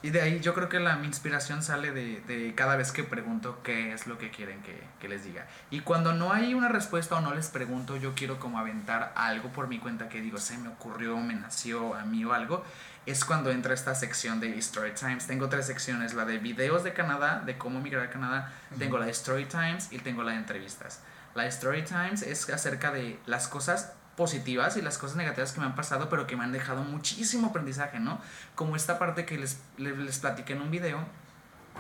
y 0.06 0.12
de 0.12 0.22
ahí 0.22 0.40
yo 0.40 0.54
creo 0.54 0.70
que 0.70 0.80
la 0.80 0.98
mi 0.98 1.08
inspiración 1.08 1.64
sale 1.64 1.92
de, 1.92 2.22
de 2.28 2.54
cada 2.54 2.76
vez 2.76 2.92
que 2.92 3.04
pregunto 3.04 3.60
qué 3.64 3.92
es 3.92 4.06
lo 4.06 4.20
que 4.20 4.30
quieren 4.30 4.62
que, 4.62 4.80
que 5.00 5.08
les 5.08 5.24
diga. 5.24 5.48
Y 5.72 5.80
cuando 5.80 6.14
no 6.14 6.32
hay 6.32 6.54
una 6.54 6.68
respuesta 6.68 7.16
o 7.16 7.22
no 7.22 7.34
les 7.34 7.48
pregunto, 7.48 7.98
yo 7.98 8.14
quiero 8.14 8.40
como 8.40 8.60
aventar 8.60 9.14
algo 9.16 9.50
por 9.50 9.68
mi 9.68 9.80
cuenta 9.80 10.08
que 10.08 10.22
digo, 10.22 10.38
se 10.38 10.60
me 10.60 10.68
ocurrió, 10.68 11.18
me 11.18 11.34
nació 11.34 11.96
a 11.96 12.04
mí 12.04 12.24
o 12.24 12.34
algo. 12.34 12.64
Es 13.08 13.26
cuando 13.26 13.50
entra 13.50 13.74
esta 13.74 13.96
sección 13.96 14.40
de 14.40 14.56
Story 14.60 14.92
Times. 14.92 15.26
Tengo 15.26 15.50
tres 15.50 15.66
secciones, 15.66 16.14
la 16.14 16.26
de 16.26 16.38
videos 16.38 16.84
de 16.84 16.94
Canadá, 16.94 17.42
de 17.44 17.58
cómo 17.58 17.82
migrar 17.82 18.06
a 18.06 18.10
Canadá, 18.12 18.54
tengo 18.78 19.00
la 19.00 19.06
de 19.06 19.12
Story 19.12 19.46
Times 19.46 19.92
y 19.92 19.98
tengo 19.98 20.22
la 20.22 20.34
de 20.34 20.38
entrevistas. 20.38 21.02
La 21.34 21.44
de 21.44 21.50
Story 21.50 21.84
Times 21.84 22.22
es 22.22 22.48
acerca 22.50 22.92
de 22.92 23.20
las 23.26 23.48
cosas 23.48 23.94
positivas 24.16 24.78
y 24.78 24.82
las 24.82 24.98
cosas 24.98 25.18
negativas 25.18 25.52
que 25.52 25.60
me 25.60 25.66
han 25.66 25.76
pasado, 25.76 26.10
pero 26.10 26.28
que 26.28 26.36
me 26.36 26.44
han 26.44 26.52
dejado 26.52 26.84
muchísimo 26.84 27.48
aprendizaje, 27.48 28.00
¿no? 28.00 28.20
Como 28.56 28.76
esta 28.76 28.98
parte 28.98 29.26
que 29.26 29.38
les, 29.38 29.60
les, 29.78 29.98
les 29.98 30.20
platiqué 30.20 30.54
en 30.54 30.62
un 30.62 30.72
video, 30.72 31.00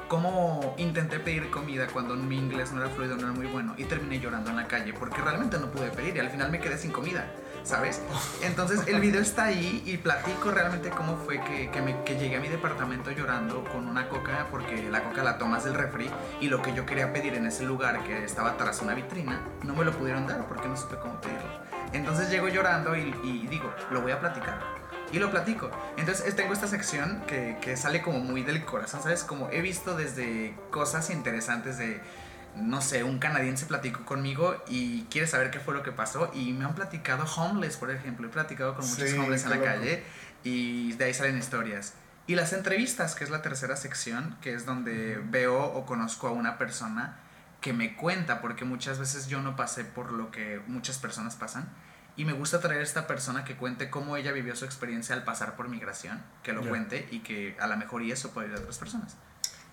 cómo 0.07 0.75
intenté 0.77 1.19
pedir 1.19 1.49
comida 1.49 1.87
cuando 1.87 2.15
mi 2.15 2.37
inglés 2.37 2.71
no 2.71 2.81
era 2.81 2.89
fluido, 2.93 3.15
no 3.15 3.23
era 3.23 3.31
muy 3.31 3.47
bueno, 3.47 3.73
y 3.77 3.85
terminé 3.85 4.19
llorando 4.19 4.49
en 4.49 4.57
la 4.57 4.67
calle, 4.67 4.93
porque 4.93 5.21
realmente 5.21 5.57
no 5.57 5.71
pude 5.71 5.89
pedir 5.89 6.15
y 6.15 6.19
al 6.19 6.29
final 6.29 6.51
me 6.51 6.59
quedé 6.59 6.77
sin 6.77 6.91
comida, 6.91 7.25
¿sabes? 7.65 7.99
Entonces 8.43 8.87
el 8.87 9.01
video 9.01 9.21
está 9.21 9.45
ahí 9.45 9.83
y 9.85 9.97
platico 9.97 10.51
realmente 10.51 10.89
cómo 10.91 11.17
fue 11.17 11.41
que, 11.43 11.69
que, 11.71 12.15
llegué 12.17 12.37
a 12.37 12.39
mi 12.39 12.47
departamento 12.47 13.11
llorando 13.11 13.63
con 13.65 13.87
una 13.87 14.07
coca, 14.07 14.47
porque 14.51 14.89
la 14.89 15.03
coca 15.03 15.23
la 15.23 15.37
tomas 15.37 15.63
del 15.65 15.73
refri, 15.73 16.09
y 16.39 16.47
lo 16.47 16.61
que 16.61 16.73
yo 16.73 16.85
quería 16.85 17.11
pedir 17.11 17.33
en 17.33 17.45
ese 17.47 17.63
lugar 17.63 18.03
que 18.03 18.23
estaba 18.23 18.55
tras 18.55 18.81
una 18.81 18.93
vitrina, 18.93 19.41
no 19.63 19.75
me 19.75 19.83
lo 19.83 19.91
pudieron 19.91 20.27
dar 20.27 20.47
porque 20.47 20.67
no 20.67 20.77
supe 20.77 20.95
cómo 20.97 21.19
pedirlo. 21.19 21.65
Entonces 21.91 22.29
llego 22.29 22.47
llorando 22.47 22.95
y, 22.95 23.13
y 23.23 23.47
digo, 23.47 23.73
lo 23.91 24.01
voy 24.01 24.11
a 24.11 24.19
platicar. 24.19 24.59
Y 25.11 25.19
lo 25.19 25.29
platico. 25.31 25.69
Entonces 25.97 26.25
es- 26.27 26.35
tengo 26.35 26.51
esta 26.53 26.67
sección 26.67 27.23
que, 27.27 27.57
que 27.61 27.77
sale 27.77 28.01
como 28.01 28.19
muy 28.19 28.43
del 28.43 28.65
corazón, 28.65 29.01
¿sabes? 29.01 29.23
Como 29.23 29.49
he 29.51 29.61
visto 29.61 29.95
desde 29.95 30.55
cosas 30.71 31.09
interesantes 31.09 31.77
de 31.77 32.01
no 32.55 32.81
sé, 32.81 33.03
un 33.03 33.19
canadiense 33.19 33.65
platicó 33.65 34.05
conmigo 34.05 34.63
y 34.67 35.03
quiere 35.03 35.27
saber 35.27 35.51
qué 35.51 35.59
fue 35.59 35.73
lo 35.73 35.83
que 35.83 35.91
pasó 35.91 36.31
y 36.33 36.53
me 36.53 36.65
han 36.65 36.75
platicado 36.75 37.25
homeless, 37.25 37.77
por 37.77 37.91
ejemplo, 37.91 38.27
he 38.27 38.29
platicado 38.29 38.75
con 38.75 38.87
muchos 38.87 39.09
Sí, 39.09 39.17
homeless 39.17 39.43
en 39.43 39.49
la 39.49 39.55
loco. 39.57 39.67
calle 39.67 40.03
y 40.43 40.93
de 40.93 41.05
ahí 41.05 41.13
salen 41.13 41.37
historias. 41.37 41.93
Y 42.27 42.35
las 42.35 42.53
entrevistas, 42.53 43.13
que 43.15 43.23
es 43.23 43.29
la 43.29 43.41
tercera 43.41 43.75
sección, 43.75 44.35
que 44.41 44.53
es 44.53 44.65
donde 44.65 45.21
veo 45.29 45.63
o 45.63 45.85
conozco 45.85 46.27
a 46.27 46.31
una 46.31 46.57
persona 46.57 47.17
que 47.61 47.73
me 47.73 47.95
cuenta, 47.95 48.41
porque 48.41 48.65
muchas 48.65 48.99
veces 48.99 49.27
yo 49.27 49.41
no 49.41 49.55
pasé 49.55 49.83
por 49.85 50.11
lo 50.11 50.31
que 50.31 50.61
muchas 50.67 50.97
personas 50.97 51.35
pasan. 51.35 51.67
Y 52.17 52.23
me 52.25 52.33
gusta 52.33 52.59
traer 52.61 52.79
a 52.79 52.83
esta 52.83 53.07
persona 53.07 53.43
que 53.43 53.55
cuente 53.57 53.89
cómo 53.89 54.15
ella 54.17 54.31
vivió 54.31 54.55
su 54.55 54.65
experiencia 54.65 55.13
al 55.15 55.23
pasar 55.23 55.55
por 55.55 55.67
migración, 55.67 56.23
que 56.43 56.53
lo 56.53 56.61
cuente 56.61 57.07
y 57.11 57.19
que 57.19 57.57
a 57.59 57.67
lo 57.67 57.75
mejor 57.75 58.03
y 58.03 58.11
eso 58.11 58.31
puede 58.31 58.47
ir 58.47 58.55
a 58.55 58.59
otras 58.59 58.77
personas. 58.77 59.17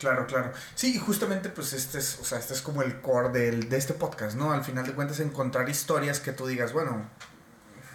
Claro, 0.03 0.27
claro. 0.27 0.53
Sí, 0.75 0.97
y 0.97 0.99
justamente 0.99 1.49
pues 1.49 1.73
este 1.73 1.99
es, 1.99 2.19
o 2.21 2.25
sea, 2.25 2.41
este 2.41 2.55
es 2.55 2.61
como 2.61 2.83
el 2.83 3.01
core 3.01 3.29
del, 3.29 3.69
de 3.69 3.77
este 3.77 3.95
podcast, 3.95 4.37
¿no? 4.37 4.51
Al 4.51 4.65
final 4.65 4.85
de 4.85 4.95
cuentas 4.95 5.21
encontrar 5.21 5.69
historias 5.69 6.19
que 6.19 6.33
tú 6.33 6.49
digas, 6.49 6.73
bueno, 6.73 7.09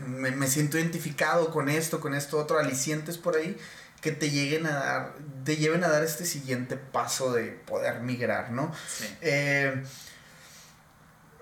me, 0.05 0.31
me 0.31 0.47
siento 0.47 0.77
identificado 0.77 1.51
con 1.51 1.67
esto, 1.67 1.99
con 1.99 2.13
esto, 2.13 2.37
otro, 2.37 2.59
alicientes 2.59 3.17
por 3.17 3.35
ahí 3.35 3.57
que 3.99 4.13
te 4.13 4.29
lleguen 4.29 4.67
a 4.67 4.71
dar, 4.71 5.13
te 5.43 5.57
lleven 5.57 5.83
a 5.83 5.89
dar 5.89 6.01
este 6.01 6.23
siguiente 6.23 6.77
paso 6.77 7.33
de 7.33 7.47
poder 7.47 7.99
migrar, 7.99 8.51
¿no? 8.51 8.71
Sí. 8.87 9.13
Eh, 9.19 9.83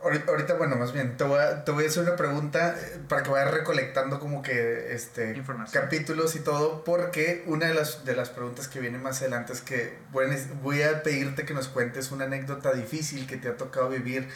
ahorita, 0.05 0.53
bueno, 0.53 0.75
más 0.75 0.93
bien, 0.93 1.17
te 1.17 1.23
voy, 1.23 1.39
a, 1.39 1.63
te 1.63 1.71
voy 1.71 1.85
a 1.85 1.87
hacer 1.87 2.03
una 2.03 2.15
pregunta 2.15 2.75
eh, 2.77 2.99
para 3.07 3.23
que 3.23 3.31
vayas 3.31 3.51
recolectando 3.51 4.19
como 4.19 4.41
que 4.41 4.93
este 4.93 5.35
capítulos 5.71 6.35
y 6.35 6.39
todo, 6.39 6.83
porque 6.83 7.43
una 7.47 7.67
de 7.67 7.73
las, 7.73 8.05
de 8.05 8.15
las 8.15 8.29
preguntas 8.29 8.67
que 8.67 8.79
viene 8.79 8.97
más 8.97 9.21
adelante 9.21 9.53
es 9.53 9.61
que 9.61 9.97
bueno, 10.11 10.35
voy 10.61 10.83
a 10.83 11.03
pedirte 11.03 11.45
que 11.45 11.53
nos 11.53 11.67
cuentes 11.67 12.11
una 12.11 12.25
anécdota 12.25 12.73
difícil 12.73 13.27
que 13.27 13.37
te 13.37 13.49
ha 13.49 13.57
tocado 13.57 13.89
vivir 13.89 14.27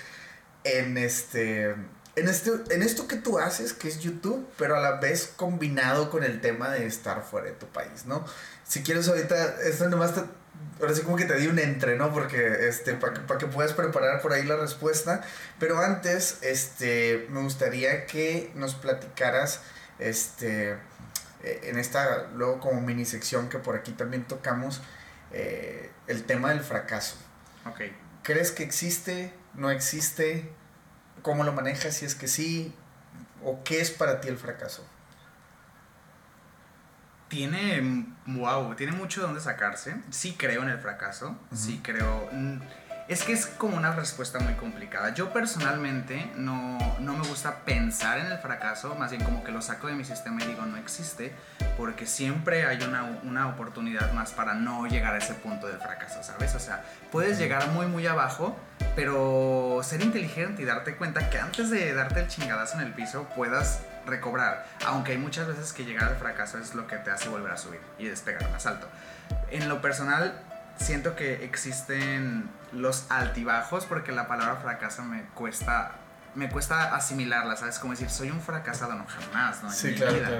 en 0.63 0.97
este... 0.97 1.75
En, 2.15 2.27
este, 2.27 2.51
en 2.71 2.81
esto 2.81 3.07
que 3.07 3.15
tú 3.15 3.39
haces, 3.39 3.71
que 3.71 3.87
es 3.87 3.99
YouTube, 3.99 4.45
pero 4.57 4.75
a 4.75 4.81
la 4.81 4.99
vez 4.99 5.31
combinado 5.37 6.09
con 6.09 6.25
el 6.25 6.41
tema 6.41 6.69
de 6.69 6.85
estar 6.85 7.23
fuera 7.23 7.47
de 7.47 7.53
tu 7.53 7.67
país, 7.67 8.05
¿no? 8.07 8.25
Si 8.67 8.83
quieres 8.83 9.07
ahorita, 9.07 9.61
esto 9.61 9.87
nomás 9.87 10.15
te, 10.15 10.21
ahora 10.79 10.93
sí 10.93 11.01
como 11.01 11.17
que 11.17 11.25
te 11.25 11.35
di 11.35 11.47
un 11.47 11.59
entre, 11.59 11.95
¿no? 11.95 12.13
Porque, 12.13 12.67
este, 12.67 12.93
para 12.93 13.13
que, 13.13 13.19
pa' 13.21 13.37
que 13.37 13.47
puedas 13.47 13.73
preparar 13.73 14.21
por 14.21 14.33
ahí 14.33 14.43
la 14.43 14.55
respuesta. 14.55 15.21
Pero 15.59 15.79
antes, 15.79 16.39
este, 16.41 17.27
me 17.29 17.41
gustaría 17.41 18.05
que 18.05 18.51
nos 18.55 18.75
platicaras, 18.75 19.61
este, 19.99 20.77
eh, 21.43 21.61
en 21.63 21.77
esta, 21.79 22.27
luego 22.35 22.59
como 22.59 22.81
mini 22.81 23.05
sección 23.05 23.49
que 23.49 23.59
por 23.59 23.75
aquí 23.75 23.91
también 23.91 24.25
tocamos, 24.25 24.81
eh, 25.31 25.89
el 26.07 26.23
tema 26.23 26.49
del 26.49 26.61
fracaso. 26.61 27.15
Ok. 27.65 27.81
¿Crees 28.23 28.51
que 28.51 28.63
existe? 28.63 29.33
¿No 29.53 29.71
existe? 29.71 30.49
¿Cómo 31.21 31.43
lo 31.43 31.53
manejas? 31.53 31.95
Si 31.95 32.05
es 32.05 32.15
que 32.15 32.27
sí. 32.27 32.75
¿O 33.43 33.63
qué 33.63 33.81
es 33.81 33.91
para 33.91 34.21
ti 34.21 34.27
el 34.27 34.37
fracaso? 34.37 34.85
Tiene, 37.29 38.05
wow, 38.25 38.75
tiene 38.75 38.91
mucho 38.91 39.21
de 39.21 39.27
dónde 39.27 39.41
sacarse. 39.41 39.95
Sí 40.09 40.35
creo 40.37 40.63
en 40.63 40.69
el 40.69 40.79
fracaso, 40.79 41.37
sí 41.53 41.79
creo... 41.83 42.27
mm, 42.31 42.57
Es 43.07 43.23
que 43.23 43.33
es 43.33 43.47
como 43.47 43.75
una 43.77 43.91
respuesta 43.93 44.37
muy 44.39 44.53
complicada. 44.53 45.13
Yo 45.15 45.31
personalmente 45.33 46.31
no, 46.35 46.77
no 46.99 47.13
me 47.17 47.27
gusta 47.27 47.65
pensar 47.65 48.19
en 48.19 48.27
el 48.27 48.37
fracaso, 48.37 48.93
más 48.95 49.09
bien 49.11 49.23
como 49.23 49.43
que 49.43 49.51
lo 49.51 49.61
saco 49.63 49.87
de 49.87 49.93
mi 49.93 50.05
sistema 50.05 50.43
y 50.43 50.45
digo 50.47 50.63
no 50.67 50.77
existe, 50.77 51.33
porque 51.77 52.05
siempre 52.05 52.65
hay 52.67 52.81
una, 52.83 53.03
una 53.23 53.47
oportunidad 53.47 54.11
más 54.13 54.31
para 54.31 54.53
no 54.53 54.85
llegar 54.85 55.15
a 55.15 55.17
ese 55.17 55.33
punto 55.33 55.65
del 55.67 55.79
fracaso, 55.79 56.21
¿sabes? 56.21 56.53
O 56.53 56.59
sea, 56.59 56.83
puedes 57.11 57.39
llegar 57.39 57.67
muy, 57.69 57.87
muy 57.87 58.05
abajo, 58.05 58.55
pero 58.95 59.81
ser 59.83 60.01
inteligente 60.01 60.61
y 60.61 60.65
darte 60.65 60.95
cuenta 60.95 61.29
que 61.31 61.39
antes 61.39 61.69
de 61.71 61.93
darte 61.93 62.19
el 62.19 62.27
chingadazo 62.27 62.75
en 62.79 62.85
el 62.87 62.93
piso 62.93 63.27
puedas 63.35 63.79
recobrar, 64.09 64.65
aunque 64.85 65.13
hay 65.13 65.17
muchas 65.17 65.47
veces 65.47 65.73
que 65.73 65.85
llegar 65.85 66.09
al 66.09 66.15
fracaso 66.17 66.57
es 66.57 66.75
lo 66.75 66.87
que 66.87 66.97
te 66.97 67.11
hace 67.11 67.29
volver 67.29 67.51
a 67.51 67.57
subir 67.57 67.79
y 67.97 68.05
despegar 68.05 68.49
más 68.51 68.65
alto. 68.65 68.87
En 69.51 69.69
lo 69.69 69.81
personal, 69.81 70.41
siento 70.77 71.15
que 71.15 71.45
existen 71.45 72.49
los 72.71 73.05
altibajos 73.09 73.85
porque 73.85 74.11
la 74.11 74.27
palabra 74.27 74.57
fracaso 74.57 75.03
me 75.03 75.23
cuesta 75.33 75.91
me 76.35 76.49
cuesta 76.49 76.95
asimilarla, 76.95 77.55
¿sabes? 77.55 77.79
Como 77.79 77.93
decir, 77.93 78.09
soy 78.09 78.29
un 78.29 78.41
fracasado, 78.41 78.93
no 78.93 79.05
jamás, 79.05 79.63
¿no? 79.63 79.71
En 79.71 79.85
mi 79.85 80.19
vida. 80.19 80.39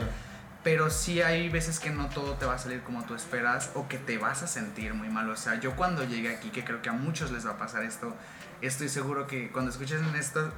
Pero 0.63 0.89
sí 0.89 1.21
hay 1.21 1.49
veces 1.49 1.79
que 1.79 1.89
no 1.89 2.09
todo 2.09 2.33
te 2.33 2.45
va 2.45 2.55
a 2.55 2.57
salir 2.57 2.81
como 2.81 3.03
tú 3.05 3.15
esperas 3.15 3.71
o 3.75 3.87
que 3.87 3.97
te 3.97 4.17
vas 4.17 4.43
a 4.43 4.47
sentir 4.47 4.93
muy 4.93 5.09
mal. 5.09 5.29
O 5.29 5.37
sea, 5.37 5.55
yo 5.55 5.75
cuando 5.75 6.03
llegué 6.03 6.35
aquí, 6.35 6.49
que 6.49 6.63
creo 6.63 6.81
que 6.81 6.89
a 6.89 6.93
muchos 6.93 7.31
les 7.31 7.45
va 7.45 7.51
a 7.51 7.57
pasar 7.57 7.83
esto, 7.83 8.15
estoy 8.61 8.89
seguro 8.89 9.25
que 9.25 9.51
cuando 9.51 9.71
escuchen 9.71 10.03
esto 10.15 10.51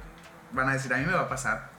van 0.52 0.68
a 0.68 0.72
decir, 0.72 0.92
a 0.92 0.98
mí 0.98 1.06
me 1.06 1.12
va 1.12 1.22
a 1.22 1.28
pasar. 1.28 1.70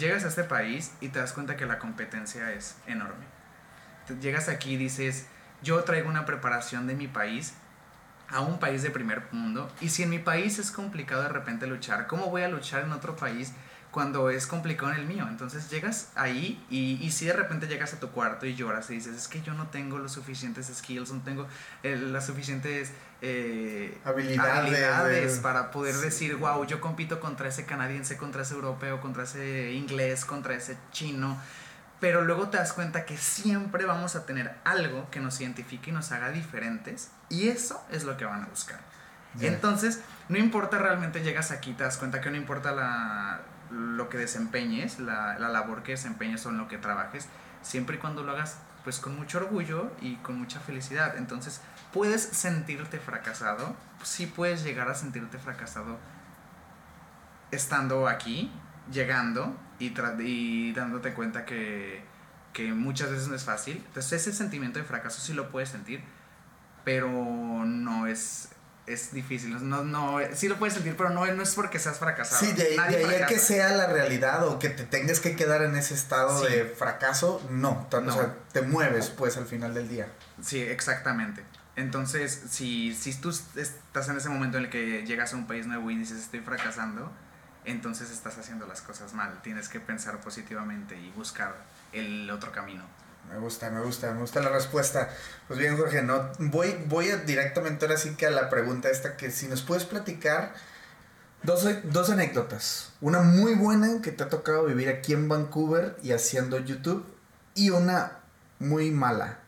Llegas 0.00 0.24
a 0.24 0.28
este 0.28 0.44
país 0.44 0.92
y 1.02 1.08
te 1.08 1.18
das 1.18 1.34
cuenta 1.34 1.58
que 1.58 1.66
la 1.66 1.78
competencia 1.78 2.54
es 2.54 2.74
enorme. 2.86 3.26
Llegas 4.22 4.48
aquí 4.48 4.72
y 4.72 4.76
dices, 4.78 5.26
yo 5.62 5.84
traigo 5.84 6.08
una 6.08 6.24
preparación 6.24 6.86
de 6.86 6.94
mi 6.94 7.06
país 7.06 7.52
a 8.28 8.40
un 8.40 8.58
país 8.58 8.82
de 8.82 8.90
primer 8.90 9.24
mundo 9.30 9.70
y 9.82 9.90
si 9.90 10.02
en 10.02 10.08
mi 10.08 10.18
país 10.18 10.58
es 10.58 10.70
complicado 10.70 11.24
de 11.24 11.28
repente 11.28 11.66
luchar, 11.66 12.06
¿cómo 12.06 12.30
voy 12.30 12.40
a 12.40 12.48
luchar 12.48 12.84
en 12.84 12.92
otro 12.92 13.14
país 13.14 13.52
cuando 13.90 14.30
es 14.30 14.46
complicado 14.46 14.92
en 14.92 14.98
el 15.00 15.06
mío? 15.06 15.26
Entonces 15.28 15.68
llegas 15.70 16.10
ahí 16.14 16.64
y, 16.70 16.94
y 17.04 17.10
si 17.10 17.26
de 17.26 17.32
repente 17.32 17.66
llegas 17.66 17.92
a 17.92 18.00
tu 18.00 18.10
cuarto 18.10 18.46
y 18.46 18.54
lloras 18.54 18.88
y 18.90 18.94
dices, 18.94 19.16
es 19.16 19.28
que 19.28 19.42
yo 19.42 19.54
no 19.54 19.66
tengo 19.68 19.98
los 19.98 20.12
suficientes 20.12 20.70
skills, 20.74 21.10
no 21.12 21.22
tengo 21.22 21.46
eh, 21.82 21.96
las 21.96 22.26
suficientes 22.26 22.92
eh, 23.22 23.98
Habilidades, 24.04 24.52
habilidades 24.58 25.36
de- 25.36 25.42
para 25.42 25.70
poder 25.70 25.94
sí. 25.94 26.00
decir, 26.02 26.36
wow, 26.36 26.64
yo 26.66 26.80
compito 26.80 27.20
contra 27.20 27.48
ese 27.48 27.66
canadiense, 27.66 28.16
contra 28.16 28.42
ese 28.42 28.54
europeo, 28.54 29.00
contra 29.00 29.24
ese 29.24 29.72
inglés, 29.72 30.24
contra 30.24 30.54
ese 30.54 30.76
chino. 30.92 31.36
Pero 32.00 32.22
luego 32.22 32.48
te 32.48 32.56
das 32.56 32.72
cuenta 32.72 33.04
que 33.04 33.18
siempre 33.18 33.84
vamos 33.84 34.16
a 34.16 34.24
tener 34.24 34.54
algo 34.64 35.10
que 35.10 35.20
nos 35.20 35.38
identifique 35.40 35.90
y 35.90 35.92
nos 35.92 36.12
haga 36.12 36.30
diferentes. 36.30 37.10
Y 37.28 37.48
eso 37.48 37.84
es 37.90 38.04
lo 38.04 38.16
que 38.16 38.24
van 38.24 38.42
a 38.44 38.46
buscar. 38.46 38.80
Entonces, 39.40 40.00
no 40.28 40.38
importa 40.38 40.78
realmente, 40.78 41.22
llegas 41.22 41.50
aquí, 41.50 41.72
te 41.74 41.84
das 41.84 41.98
cuenta 41.98 42.20
que 42.22 42.30
no 42.30 42.36
importa 42.36 42.72
la, 42.72 43.40
lo 43.70 44.08
que 44.08 44.18
desempeñes, 44.18 44.98
la, 44.98 45.38
la 45.38 45.48
labor 45.48 45.82
que 45.82 45.92
desempeñes 45.92 46.44
o 46.46 46.50
en 46.50 46.58
lo 46.58 46.68
que 46.68 46.78
trabajes, 46.78 47.28
siempre 47.62 47.96
y 47.96 47.98
cuando 47.98 48.22
lo 48.22 48.32
hagas 48.32 48.58
pues 48.84 48.98
con 48.98 49.14
mucho 49.16 49.38
orgullo 49.38 49.90
y 50.00 50.16
con 50.16 50.38
mucha 50.38 50.58
felicidad. 50.58 51.16
Entonces, 51.18 51.60
puedes 51.92 52.22
sentirte 52.22 52.98
fracasado, 52.98 53.76
sí 54.02 54.26
puedes 54.26 54.64
llegar 54.64 54.88
a 54.88 54.94
sentirte 54.94 55.38
fracasado 55.38 55.98
estando 57.50 58.08
aquí, 58.08 58.50
llegando 58.90 59.56
y, 59.78 59.92
y 60.20 60.72
dándote 60.72 61.12
cuenta 61.14 61.44
que, 61.44 62.02
que 62.52 62.72
muchas 62.72 63.10
veces 63.10 63.28
no 63.28 63.34
es 63.34 63.44
fácil. 63.44 63.82
Entonces 63.86 64.12
ese 64.12 64.32
sentimiento 64.32 64.78
de 64.78 64.84
fracaso 64.84 65.20
sí 65.20 65.32
lo 65.32 65.50
puedes 65.50 65.68
sentir, 65.68 66.02
pero 66.84 67.08
no 67.10 68.06
es, 68.06 68.50
es 68.92 69.12
difícil. 69.12 69.68
No, 69.68 69.84
no, 69.84 70.18
sí 70.34 70.48
lo 70.48 70.58
puedes 70.58 70.74
sentir, 70.74 70.96
pero 70.96 71.10
no, 71.10 71.24
no 71.26 71.42
es 71.42 71.54
porque 71.54 71.78
seas 71.78 71.98
fracasado. 71.98 72.40
Sí, 72.44 72.52
de 72.52 72.62
ahí, 72.68 72.76
Nadie 72.76 72.98
de 72.98 73.04
ahí 73.06 73.22
a 73.22 73.26
que 73.26 73.38
sea 73.38 73.70
la 73.70 73.86
realidad 73.86 74.46
o 74.46 74.58
que 74.58 74.68
te 74.70 74.84
tengas 74.84 75.20
que 75.20 75.36
quedar 75.36 75.62
en 75.62 75.76
ese 75.76 75.94
estado 75.94 76.44
Sí. 76.44 76.52
de 76.52 76.64
fracaso, 76.64 77.40
no. 77.50 77.86
Tan- 77.90 78.06
No. 78.06 78.14
O 78.14 78.18
sea, 78.18 78.34
te 78.52 78.62
mueves 78.62 79.10
pues 79.10 79.36
al 79.36 79.46
final 79.46 79.74
del 79.74 79.88
día. 79.88 80.08
Sí, 80.42 80.60
exactamente. 80.60 81.44
Entonces, 81.76 82.42
si, 82.50 82.94
si 82.94 83.14
tú 83.14 83.30
estás 83.30 84.08
en 84.08 84.16
ese 84.16 84.28
momento 84.28 84.58
en 84.58 84.64
el 84.64 84.70
que 84.70 85.06
llegas 85.06 85.32
a 85.32 85.36
un 85.36 85.46
país 85.46 85.66
nuevo 85.66 85.90
y 85.90 85.96
dices 85.96 86.18
estoy 86.18 86.40
fracasando, 86.40 87.10
entonces 87.64 88.10
estás 88.10 88.36
haciendo 88.38 88.66
las 88.66 88.80
cosas 88.82 89.12
mal. 89.14 89.40
Tienes 89.42 89.68
que 89.68 89.80
pensar 89.80 90.20
positivamente 90.20 90.96
y 90.96 91.10
buscar 91.12 91.54
el 91.92 92.30
otro 92.30 92.52
camino. 92.52 92.84
Me 93.32 93.38
gusta, 93.38 93.70
me 93.70 93.80
gusta, 93.80 94.12
me 94.12 94.20
gusta 94.20 94.40
la 94.40 94.48
respuesta. 94.50 95.08
Pues 95.48 95.58
bien, 95.58 95.76
Jorge, 95.76 96.02
no 96.02 96.30
voy, 96.38 96.76
voy 96.86 97.10
a 97.10 97.16
directamente 97.16 97.84
ahora 97.86 97.96
sí 97.96 98.14
que 98.16 98.26
a 98.26 98.30
la 98.30 98.50
pregunta 98.50 98.90
esta 98.90 99.16
que 99.16 99.30
si 99.30 99.46
nos 99.48 99.62
puedes 99.62 99.84
platicar 99.84 100.54
dos, 101.42 101.66
dos 101.84 102.10
anécdotas. 102.10 102.92
Una 103.00 103.20
muy 103.20 103.54
buena 103.54 104.02
que 104.02 104.10
te 104.12 104.24
ha 104.24 104.28
tocado 104.28 104.64
vivir 104.64 104.88
aquí 104.88 105.12
en 105.12 105.28
Vancouver 105.28 105.96
y 106.02 106.12
haciendo 106.12 106.58
YouTube 106.58 107.04
y 107.54 107.70
una 107.70 108.18
muy 108.58 108.90
mala. 108.90 109.38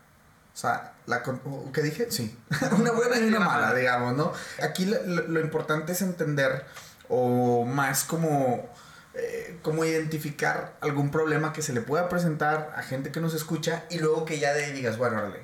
O 0.54 0.56
sea, 0.56 0.92
la 1.06 1.22
con- 1.22 1.40
¿qué 1.72 1.82
dije? 1.82 2.10
Sí. 2.10 2.36
una 2.78 2.92
buena 2.92 3.18
y 3.18 3.24
una 3.24 3.40
mala, 3.40 3.74
digamos, 3.74 4.16
¿no? 4.16 4.32
Aquí 4.62 4.84
lo 4.84 5.40
importante 5.40 5.92
es 5.92 6.02
entender 6.02 6.64
o 7.08 7.64
más 7.64 8.04
como 8.04 8.68
eh, 9.14 9.58
como 9.62 9.84
identificar 9.84 10.74
algún 10.80 11.10
problema 11.10 11.52
que 11.52 11.60
se 11.60 11.72
le 11.72 11.82
pueda 11.82 12.08
presentar 12.08 12.72
a 12.76 12.82
gente 12.82 13.12
que 13.12 13.20
nos 13.20 13.34
escucha 13.34 13.84
y 13.90 13.98
luego 13.98 14.24
que 14.24 14.38
ya 14.38 14.52
de 14.54 14.64
ahí 14.64 14.72
digas, 14.72 14.96
bueno, 14.96 15.18
órale, 15.18 15.42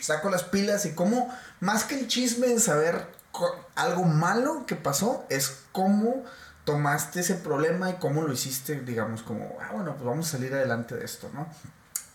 saco 0.00 0.28
las 0.28 0.44
pilas 0.44 0.84
y 0.84 0.92
cómo, 0.94 1.34
más 1.60 1.84
que 1.84 1.98
el 1.98 2.06
chisme 2.06 2.48
de 2.48 2.60
saber 2.60 3.06
algo 3.74 4.04
malo 4.04 4.66
que 4.66 4.76
pasó, 4.76 5.26
es 5.30 5.64
cómo 5.72 6.24
tomaste 6.64 7.20
ese 7.20 7.34
problema 7.34 7.88
y 7.90 7.94
cómo 7.94 8.22
lo 8.22 8.32
hiciste, 8.32 8.80
digamos, 8.80 9.22
como, 9.22 9.56
ah, 9.60 9.70
bueno, 9.72 9.94
pues 9.94 10.04
vamos 10.04 10.28
a 10.28 10.32
salir 10.32 10.52
adelante 10.52 10.96
de 10.96 11.04
esto, 11.04 11.30
¿no? 11.32 11.48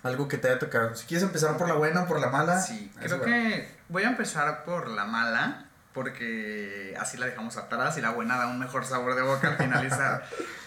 Algo 0.03 0.27
que 0.27 0.37
te 0.37 0.49
haya 0.49 0.59
tocado. 0.59 0.95
Si 0.95 1.07
quieres 1.07 1.23
empezar 1.23 1.57
por 1.57 1.67
la 1.67 1.75
buena 1.75 2.03
o 2.03 2.07
por 2.07 2.19
la 2.19 2.27
mala. 2.27 2.61
Sí, 2.61 2.91
creo 2.99 3.21
que 3.21 3.67
voy 3.89 4.03
a 4.03 4.09
empezar 4.09 4.63
por 4.63 4.89
la 4.89 5.05
mala. 5.05 5.69
porque 5.93 6.95
así 6.99 7.17
la 7.17 7.27
dejamos 7.27 7.55
atrás 7.57 7.97
y 7.99 8.01
la 8.01 8.09
buena 8.09 8.37
da 8.37 8.47
un 8.47 8.57
mejor 8.59 8.83
sabor 8.83 9.15
de 9.15 9.21
boca 9.21 9.49
al 9.49 9.57
finalizar. 9.57 10.23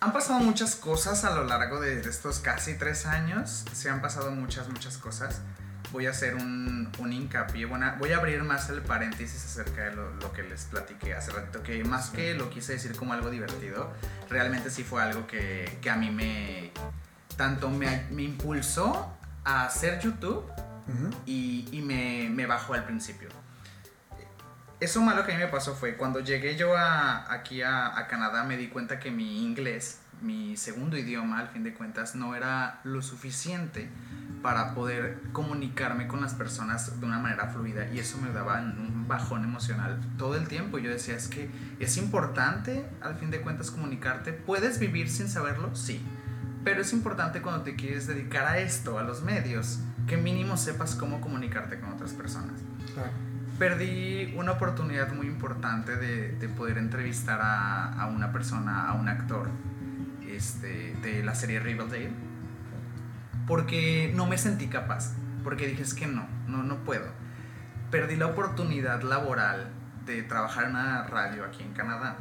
han 0.00 0.12
pasado 0.12 0.38
muchas 0.40 0.76
cosas 0.76 1.24
a 1.24 1.34
lo 1.34 1.44
largo 1.44 1.80
de 1.80 2.00
estos 2.00 2.38
casi 2.38 2.74
tres 2.74 3.06
años. 3.06 3.64
Se 3.72 3.90
han 3.90 4.00
pasado 4.00 4.30
muchas, 4.30 4.68
muchas 4.68 4.96
cosas. 4.98 5.40
Voy 5.90 6.06
a 6.06 6.10
hacer 6.10 6.34
un, 6.34 6.92
un 6.98 7.12
hincapié. 7.12 7.64
Bueno, 7.64 7.92
voy 7.98 8.12
a 8.12 8.18
abrir 8.18 8.42
más 8.44 8.68
el 8.68 8.82
paréntesis 8.82 9.44
acerca 9.44 9.84
de 9.84 9.96
lo, 9.96 10.10
lo, 10.16 10.32
que 10.32 10.42
les 10.42 10.64
platiqué 10.64 11.14
hace 11.14 11.32
rato. 11.32 11.62
Que 11.62 11.82
más 11.82 12.10
que 12.10 12.34
lo 12.34 12.50
quise 12.50 12.74
decir 12.74 12.94
como 12.94 13.12
algo 13.14 13.30
divertido, 13.30 13.90
realmente 14.28 14.70
sí 14.70 14.84
fue 14.84 15.02
algo 15.02 15.26
que, 15.26 15.78
que 15.80 15.90
a 15.90 15.96
mí 15.96 16.10
me. 16.10 16.72
Tanto 17.36 17.70
me, 17.70 18.06
me 18.10 18.22
impulsó 18.22 19.16
a 19.44 19.64
hacer 19.64 20.00
YouTube 20.00 20.44
uh 20.44 20.90
-huh. 20.90 21.14
y, 21.24 21.68
y 21.70 21.82
me, 21.82 22.28
me 22.30 22.46
bajó 22.46 22.74
al 22.74 22.84
principio 22.84 23.28
eso 24.80 25.02
malo 25.02 25.26
que 25.26 25.32
a 25.32 25.34
mí 25.36 25.42
me 25.42 25.48
pasó 25.48 25.74
fue 25.74 25.96
cuando 25.96 26.20
llegué 26.20 26.56
yo 26.56 26.76
a, 26.76 27.32
aquí 27.32 27.62
a, 27.62 27.98
a, 27.98 28.06
Canadá 28.06 28.44
me 28.44 28.56
di 28.56 28.68
cuenta 28.68 29.00
que 29.00 29.10
mi 29.10 29.44
inglés, 29.44 30.00
mi 30.22 30.56
segundo 30.56 30.96
idioma 30.96 31.40
al 31.40 31.48
fin 31.48 31.64
de 31.64 31.74
cuentas, 31.74 32.14
no 32.14 32.36
era 32.36 32.80
lo 32.84 33.02
suficiente 33.02 33.90
para 34.40 34.74
poder 34.74 35.20
comunicarme 35.32 36.06
con 36.06 36.20
las 36.20 36.34
personas 36.34 37.00
de 37.00 37.06
una 37.06 37.18
manera 37.18 37.48
fluida 37.48 37.88
y 37.92 37.98
eso 37.98 38.18
me 38.18 38.30
daba 38.30 38.60
un 38.60 39.06
bajón 39.08 39.42
emocional 39.42 40.00
todo 40.16 40.36
el 40.36 40.46
tiempo. 40.46 40.78
Yo 40.78 40.90
decía, 40.90 41.16
es 41.16 41.26
que 41.26 41.50
es 41.80 41.96
importante 41.96 42.88
al 43.00 43.16
fin 43.16 43.30
de 43.30 43.40
cuentas 43.40 43.72
comunicarte. 43.72 44.32
¿Puedes 44.32 44.78
vivir 44.78 45.10
sin 45.10 45.28
saberlo? 45.28 45.74
Sí. 45.74 46.00
Pero 46.62 46.82
es 46.82 46.92
importante 46.92 47.42
cuando 47.42 47.62
te 47.62 47.74
quieres 47.74 48.06
dedicar 48.06 48.46
a 48.46 48.58
esto, 48.58 48.98
a 48.98 49.02
los 49.02 49.22
medios, 49.22 49.80
que 50.06 50.16
mínimo 50.16 50.56
sepas 50.56 50.94
cómo 50.94 51.20
comunicarte 51.20 51.80
con 51.80 51.92
otras 51.92 52.12
personas. 52.12 52.60
Claro 52.94 53.27
perdí 53.58 54.34
una 54.36 54.52
oportunidad 54.52 55.12
muy 55.12 55.26
importante 55.26 55.96
de, 55.96 56.32
de 56.32 56.48
poder 56.48 56.78
entrevistar 56.78 57.40
a, 57.40 57.92
a, 58.00 58.06
una 58.06 58.32
persona, 58.32 58.88
a 58.88 58.94
un 58.94 59.08
actor 59.08 59.50
este, 60.28 60.94
de 61.02 61.22
la 61.24 61.34
serie 61.34 61.58
Riverdale, 61.58 62.12
porque 63.46 64.12
no 64.14 64.26
me 64.26 64.38
sentí 64.38 64.68
capaz, 64.68 65.14
porque 65.42 65.66
dije 65.66 65.82
es 65.82 65.94
que 65.94 66.06
no, 66.06 66.26
no, 66.46 66.62
no 66.62 66.84
puedo. 66.84 67.06
Perdí 67.90 68.16
la 68.16 68.26
oportunidad 68.26 69.02
laboral 69.02 69.70
de 70.04 70.22
trabajar 70.22 70.64
en 70.64 70.70
una 70.70 71.02
radio 71.04 71.44
aquí 71.44 71.62
en 71.62 71.72
Canadá, 71.72 72.16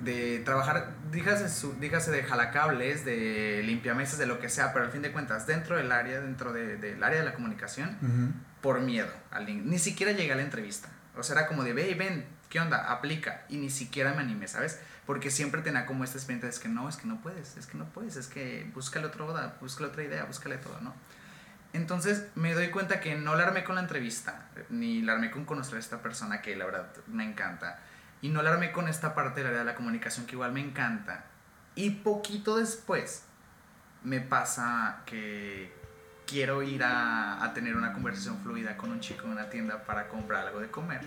de 0.00 0.40
trabajar, 0.40 0.94
dígase, 1.12 1.48
su, 1.48 1.74
dígase 1.78 2.10
de 2.10 2.24
jalacables, 2.24 3.04
de 3.04 3.62
limpiamesas, 3.64 4.18
de 4.18 4.26
lo 4.26 4.40
que 4.40 4.48
sea, 4.48 4.72
pero 4.72 4.86
al 4.86 4.90
fin 4.90 5.02
de 5.02 5.12
cuentas, 5.12 5.46
dentro 5.46 5.76
del 5.76 5.92
área, 5.92 6.20
dentro 6.20 6.52
de, 6.52 6.76
del 6.78 7.02
área 7.04 7.20
de 7.20 7.24
la 7.24 7.34
comunicación, 7.34 7.96
uh 8.00 8.06
-huh. 8.06 8.32
por 8.60 8.80
miedo. 8.80 9.12
Al, 9.30 9.46
ni 9.68 9.78
siquiera 9.78 10.12
llegué 10.12 10.32
a 10.32 10.36
la 10.36 10.42
entrevista. 10.42 10.88
O 11.16 11.22
sea, 11.22 11.36
era 11.38 11.46
como 11.46 11.62
de, 11.62 11.74
ve, 11.74 11.94
ven, 11.94 12.24
¿qué 12.48 12.58
onda? 12.58 12.90
Aplica. 12.90 13.44
Y 13.48 13.58
ni 13.58 13.70
siquiera 13.70 14.14
me 14.14 14.22
animé, 14.22 14.48
¿sabes? 14.48 14.80
Porque 15.06 15.30
siempre 15.30 15.60
tenía 15.62 15.84
como 15.86 16.04
esta 16.04 16.16
experiencia, 16.16 16.48
es 16.48 16.58
que 16.58 16.68
no, 16.68 16.88
es 16.88 16.96
que 16.96 17.06
no 17.06 17.20
puedes, 17.20 17.56
es 17.56 17.66
que 17.66 17.76
no 17.76 17.84
puedes, 17.86 18.16
es 18.16 18.26
que 18.26 18.68
búscale 18.74 19.06
otra 19.06 19.24
boda, 19.24 19.56
búscale 19.60 19.88
otra 19.88 20.02
idea, 20.02 20.24
búscale 20.24 20.56
todo, 20.56 20.80
¿no? 20.80 20.94
Entonces 21.74 22.26
me 22.34 22.54
doy 22.54 22.68
cuenta 22.70 23.00
que 23.00 23.14
no 23.14 23.34
la 23.34 23.44
armé 23.44 23.64
con 23.64 23.76
la 23.76 23.80
entrevista, 23.80 24.48
ni 24.68 25.02
la 25.02 25.14
armé 25.14 25.30
con 25.30 25.44
conocer 25.44 25.76
a 25.76 25.78
esta 25.78 26.02
persona 26.02 26.42
que 26.42 26.54
la 26.54 26.66
verdad 26.66 26.92
me 27.06 27.24
encanta 27.24 27.78
y 28.22 28.28
no 28.28 28.40
alarmé 28.40 28.72
con 28.72 28.88
esta 28.88 29.14
parte 29.14 29.40
del 29.40 29.48
área 29.48 29.58
de 29.58 29.64
la 29.66 29.74
comunicación 29.74 30.26
que 30.26 30.32
igual 30.32 30.52
me 30.52 30.60
encanta. 30.60 31.24
Y 31.74 31.90
poquito 31.90 32.56
después 32.56 33.24
me 34.04 34.20
pasa 34.20 35.02
que 35.04 35.72
quiero 36.26 36.62
ir 36.62 36.84
a, 36.84 37.44
a, 37.44 37.52
tener 37.52 37.76
una 37.76 37.92
conversación 37.92 38.38
fluida 38.38 38.76
con 38.76 38.90
un 38.90 39.00
chico 39.00 39.24
en 39.26 39.32
una 39.32 39.50
tienda 39.50 39.84
para 39.84 40.08
comprar 40.08 40.46
algo 40.46 40.60
de 40.60 40.70
comer. 40.70 41.00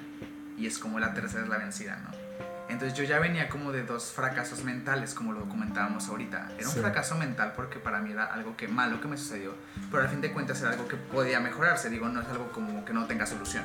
Y 0.57 0.67
es 0.67 0.77
como 0.77 0.99
la 0.99 1.13
tercera 1.13 1.43
es 1.43 1.49
la 1.49 1.57
vencida, 1.57 1.97
¿no? 1.97 2.25
Entonces 2.67 2.97
yo 2.97 3.03
ya 3.03 3.19
venía 3.19 3.47
como 3.47 3.71
de 3.71 3.83
dos 3.83 4.11
fracasos 4.11 4.63
mentales, 4.63 5.13
como 5.13 5.33
lo 5.33 5.47
comentábamos 5.47 6.09
ahorita. 6.09 6.51
Era 6.57 6.67
un 6.67 6.73
sí. 6.73 6.79
fracaso 6.79 7.15
mental 7.15 7.53
porque 7.55 7.79
para 7.79 7.99
mí 7.99 8.11
era 8.11 8.25
algo 8.25 8.57
que 8.57 8.67
malo 8.67 8.99
que 8.99 9.07
me 9.07 9.17
sucedió, 9.17 9.53
pero 9.91 10.03
al 10.03 10.09
fin 10.09 10.19
de 10.19 10.31
cuentas 10.31 10.61
era 10.61 10.71
algo 10.71 10.87
que 10.87 10.95
podía 10.95 11.39
mejorarse. 11.39 11.89
Digo, 11.89 12.09
no 12.09 12.21
es 12.21 12.27
algo 12.27 12.51
como 12.51 12.83
que 12.83 12.91
no 12.93 13.05
tenga 13.05 13.25
solución. 13.25 13.63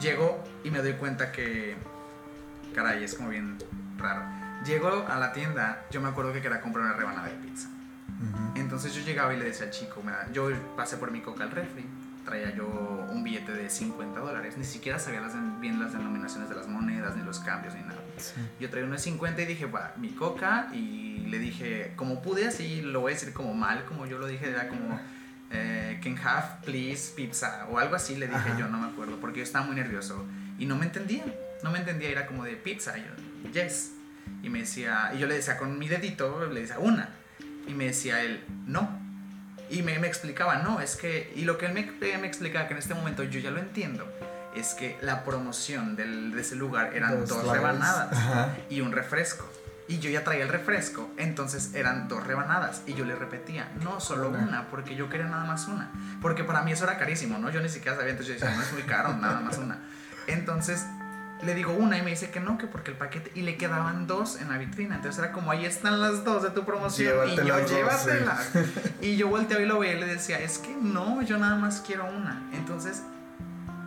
Llego 0.00 0.44
y 0.64 0.70
me 0.70 0.78
doy 0.80 0.92
cuenta 0.94 1.32
que 1.32 1.76
caray, 2.78 3.02
es 3.02 3.14
como 3.14 3.30
bien 3.30 3.58
raro. 3.98 4.22
Llego 4.64 5.06
a 5.08 5.18
la 5.18 5.32
tienda, 5.32 5.84
yo 5.90 6.00
me 6.00 6.08
acuerdo 6.08 6.32
que 6.32 6.40
quería 6.40 6.60
comprar 6.60 6.84
una 6.84 6.94
rebanada 6.94 7.26
de 7.26 7.34
pizza. 7.34 7.68
Uh 7.68 8.24
-huh. 8.24 8.60
Entonces 8.60 8.94
yo 8.94 9.02
llegaba 9.02 9.34
y 9.34 9.36
le 9.36 9.46
decía 9.46 9.66
al 9.66 9.72
chico, 9.72 10.02
yo 10.32 10.50
pasé 10.76 10.96
por 10.96 11.10
mi 11.10 11.20
coca 11.20 11.44
al 11.44 11.50
refri, 11.50 11.84
traía 12.24 12.54
yo 12.54 12.66
un 13.10 13.24
billete 13.24 13.52
de 13.52 13.68
50 13.68 14.20
dólares, 14.20 14.56
ni 14.56 14.64
siquiera 14.64 14.98
sabía 14.98 15.20
las, 15.20 15.34
bien 15.60 15.80
las 15.80 15.92
denominaciones 15.92 16.48
de 16.48 16.54
las 16.54 16.68
monedas, 16.68 17.16
ni 17.16 17.24
los 17.24 17.40
cambios, 17.40 17.74
ni 17.74 17.80
nada. 17.82 18.00
Sí. 18.16 18.34
Yo 18.60 18.70
traía 18.70 18.86
unos 18.86 19.00
50 19.02 19.42
y 19.42 19.46
dije, 19.46 19.66
va, 19.66 19.92
mi 19.96 20.10
coca, 20.10 20.68
y 20.72 21.26
le 21.28 21.38
dije, 21.38 21.92
como 21.96 22.22
pude, 22.22 22.46
así 22.46 22.82
lo 22.82 23.00
voy 23.00 23.12
a 23.12 23.14
decir 23.14 23.32
como 23.32 23.54
mal, 23.54 23.84
como 23.86 24.06
yo 24.06 24.18
lo 24.18 24.26
dije, 24.26 24.50
era 24.50 24.68
como, 24.68 25.00
eh, 25.50 26.00
can 26.02 26.16
have, 26.18 26.64
please, 26.64 27.12
pizza, 27.16 27.66
o 27.70 27.78
algo 27.78 27.96
así 27.96 28.14
le 28.16 28.26
dije 28.26 28.50
Ajá. 28.50 28.58
yo, 28.58 28.68
no 28.68 28.78
me 28.78 28.88
acuerdo, 28.88 29.16
porque 29.20 29.38
yo 29.38 29.44
estaba 29.44 29.64
muy 29.66 29.76
nervioso 29.76 30.24
y 30.58 30.66
no 30.66 30.76
me 30.76 30.86
entendía 30.86 31.24
no 31.62 31.70
me 31.70 31.78
entendía, 31.78 32.10
era 32.10 32.26
como 32.26 32.44
de 32.44 32.56
pizza, 32.56 32.96
y 32.98 33.02
yo, 33.02 33.52
yes. 33.52 33.92
Y 34.42 34.48
me 34.48 34.60
decía, 34.60 35.12
y 35.14 35.18
yo 35.18 35.26
le 35.26 35.34
decía 35.34 35.56
con 35.56 35.78
mi 35.78 35.88
dedito, 35.88 36.46
le 36.46 36.60
decía 36.60 36.78
una. 36.78 37.10
Y 37.66 37.74
me 37.74 37.86
decía 37.86 38.22
él, 38.22 38.44
no. 38.66 39.00
Y 39.70 39.82
me, 39.82 39.98
me 39.98 40.06
explicaba, 40.06 40.56
no, 40.58 40.80
es 40.80 40.96
que, 40.96 41.32
y 41.36 41.42
lo 41.42 41.58
que 41.58 41.66
él 41.66 41.72
me, 41.72 41.82
me, 42.18 42.26
explicaba, 42.26 42.66
que 42.66 42.72
en 42.72 42.78
este 42.78 42.94
momento 42.94 43.22
yo 43.24 43.38
ya 43.40 43.50
lo 43.50 43.58
entiendo, 43.58 44.10
es 44.54 44.74
que 44.74 44.96
la 45.02 45.24
promoción 45.24 45.94
del, 45.94 46.32
de 46.32 46.40
ese 46.40 46.56
lugar 46.56 46.94
eran 46.94 47.20
dos, 47.20 47.28
dos 47.28 47.52
rebanadas 47.52 48.12
Ajá. 48.12 48.56
y 48.70 48.80
un 48.80 48.92
refresco. 48.92 49.46
Y 49.88 50.00
yo 50.00 50.10
ya 50.10 50.22
traía 50.22 50.42
el 50.42 50.50
refresco, 50.50 51.10
entonces 51.16 51.74
eran 51.74 52.08
dos 52.08 52.26
rebanadas. 52.26 52.82
Y 52.86 52.94
yo 52.94 53.06
le 53.06 53.14
repetía, 53.14 53.70
no, 53.82 54.00
solo 54.00 54.28
una, 54.28 54.38
una 54.40 54.68
porque 54.68 54.94
yo 54.94 55.08
quería 55.08 55.26
nada 55.26 55.44
más 55.44 55.66
una. 55.66 55.90
Porque 56.20 56.44
para 56.44 56.62
mí 56.62 56.72
eso 56.72 56.84
era 56.84 56.98
carísimo, 56.98 57.38
¿no? 57.38 57.50
Yo 57.50 57.60
ni 57.60 57.70
siquiera 57.70 57.96
sabía, 57.96 58.10
entonces 58.10 58.38
yo 58.38 58.46
decía, 58.46 58.56
no 58.56 58.62
es 58.62 58.72
muy 58.72 58.82
caro, 58.82 59.16
nada 59.16 59.40
más 59.40 59.56
una. 59.56 59.78
Entonces 60.26 60.84
le 61.42 61.54
digo 61.54 61.72
una 61.72 61.98
y 61.98 62.02
me 62.02 62.10
dice 62.10 62.30
que 62.30 62.40
no, 62.40 62.58
que 62.58 62.66
porque 62.66 62.90
el 62.90 62.96
paquete. 62.96 63.30
Y 63.34 63.42
le 63.42 63.56
quedaban 63.56 64.06
dos 64.06 64.40
en 64.40 64.48
la 64.48 64.58
vitrina. 64.58 64.96
Entonces 64.96 65.22
era 65.22 65.32
como, 65.32 65.50
ahí 65.50 65.64
están 65.64 66.00
las 66.00 66.24
dos 66.24 66.42
de 66.42 66.50
tu 66.50 66.64
promoción. 66.64 67.28
Y 67.30 67.36
yo, 67.36 67.66
llévatelas. 67.66 68.50
Sí. 68.52 68.58
Y 69.00 69.16
yo 69.16 69.28
volteaba 69.28 69.62
y 69.62 69.66
lo 69.66 69.78
veía 69.78 69.94
y 69.94 70.00
le 70.00 70.06
decía, 70.06 70.40
es 70.40 70.58
que 70.58 70.74
no, 70.74 71.22
yo 71.22 71.38
nada 71.38 71.56
más 71.56 71.82
quiero 71.86 72.06
una. 72.06 72.42
Entonces, 72.52 73.02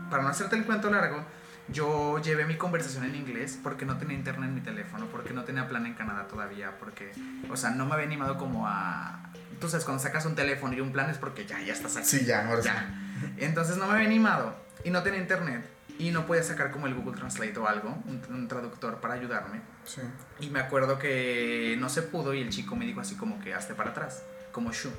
para 0.09 0.23
no 0.23 0.29
hacerte 0.29 0.55
el 0.55 0.65
cuento 0.65 0.89
largo, 0.89 1.25
yo 1.67 2.19
llevé 2.19 2.45
mi 2.45 2.55
conversación 2.55 3.03
en 3.05 3.15
inglés 3.15 3.59
porque 3.61 3.85
no 3.85 3.97
tenía 3.97 4.15
internet 4.15 4.49
en 4.49 4.55
mi 4.55 4.61
teléfono, 4.61 5.07
porque 5.11 5.33
no 5.33 5.43
tenía 5.43 5.67
plan 5.67 5.85
en 5.85 5.93
Canadá 5.93 6.27
todavía, 6.27 6.77
porque, 6.79 7.11
o 7.49 7.57
sea, 7.57 7.71
no 7.71 7.85
me 7.85 7.93
había 7.93 8.05
animado 8.05 8.37
como 8.37 8.67
a. 8.67 9.31
Tú 9.59 9.69
sabes, 9.69 9.85
cuando 9.85 10.01
sacas 10.01 10.25
un 10.25 10.35
teléfono 10.35 10.73
y 10.73 10.81
un 10.81 10.91
plan 10.91 11.09
es 11.09 11.17
porque 11.17 11.45
ya, 11.45 11.61
ya 11.61 11.73
estás 11.73 11.97
aquí. 11.97 12.07
Sí, 12.07 12.25
ya, 12.25 12.47
ahora 12.47 12.61
ya. 12.61 12.89
Entonces 13.37 13.77
no 13.77 13.85
me 13.85 13.93
había 13.93 14.07
animado 14.07 14.55
y 14.83 14.89
no 14.89 15.03
tenía 15.03 15.19
internet 15.19 15.63
y 16.01 16.09
no 16.09 16.25
podía 16.25 16.41
sacar 16.41 16.71
como 16.71 16.87
el 16.87 16.95
Google 16.95 17.15
Translate 17.15 17.55
o 17.59 17.67
algo, 17.67 17.89
un, 18.07 18.21
un, 18.33 18.47
traductor 18.47 18.99
para 18.99 19.13
ayudarme. 19.13 19.61
Sí. 19.83 20.01
Y 20.39 20.49
me 20.49 20.59
acuerdo 20.59 20.97
que 20.97 21.77
no 21.79 21.89
se 21.89 22.01
pudo 22.01 22.33
y 22.33 22.41
el 22.41 22.49
chico 22.49 22.75
me 22.75 22.87
dijo 22.87 23.01
así 23.01 23.13
como 23.15 23.39
que 23.39 23.53
hazte 23.53 23.75
para 23.75 23.91
atrás, 23.91 24.23
como 24.51 24.71
shu. 24.71 24.89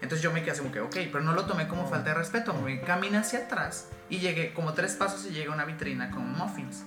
Entonces 0.00 0.22
yo 0.22 0.32
me 0.32 0.40
quedé 0.42 0.52
así 0.52 0.60
como 0.60 0.72
que, 0.72 0.80
ok, 0.80 0.96
pero 1.10 1.20
no 1.20 1.32
lo 1.32 1.46
tomé 1.46 1.66
como 1.66 1.88
falta 1.88 2.10
de 2.10 2.14
respeto, 2.14 2.54
me 2.54 2.80
caminé 2.80 3.18
hacia 3.18 3.40
atrás 3.40 3.88
y 4.08 4.20
llegué 4.20 4.52
como 4.54 4.72
tres 4.72 4.94
pasos 4.94 5.26
y 5.26 5.30
llegué 5.30 5.48
a 5.48 5.52
una 5.52 5.64
vitrina 5.64 6.12
con 6.12 6.32
muffins. 6.32 6.84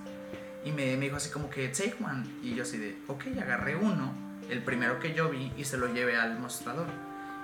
Y 0.64 0.72
me, 0.72 0.96
me 0.96 1.04
dijo 1.04 1.16
así 1.16 1.28
como 1.28 1.50
que, 1.50 1.68
take 1.68 1.96
one. 2.02 2.26
Y 2.42 2.54
yo 2.54 2.62
así 2.62 2.78
de, 2.78 2.96
ok, 3.08 3.24
agarré 3.42 3.76
uno, 3.76 4.14
el 4.48 4.62
primero 4.62 4.98
que 5.00 5.12
yo 5.12 5.28
vi, 5.28 5.52
y 5.54 5.64
se 5.64 5.76
lo 5.76 5.92
llevé 5.92 6.16
al 6.16 6.38
mostrador. 6.38 6.86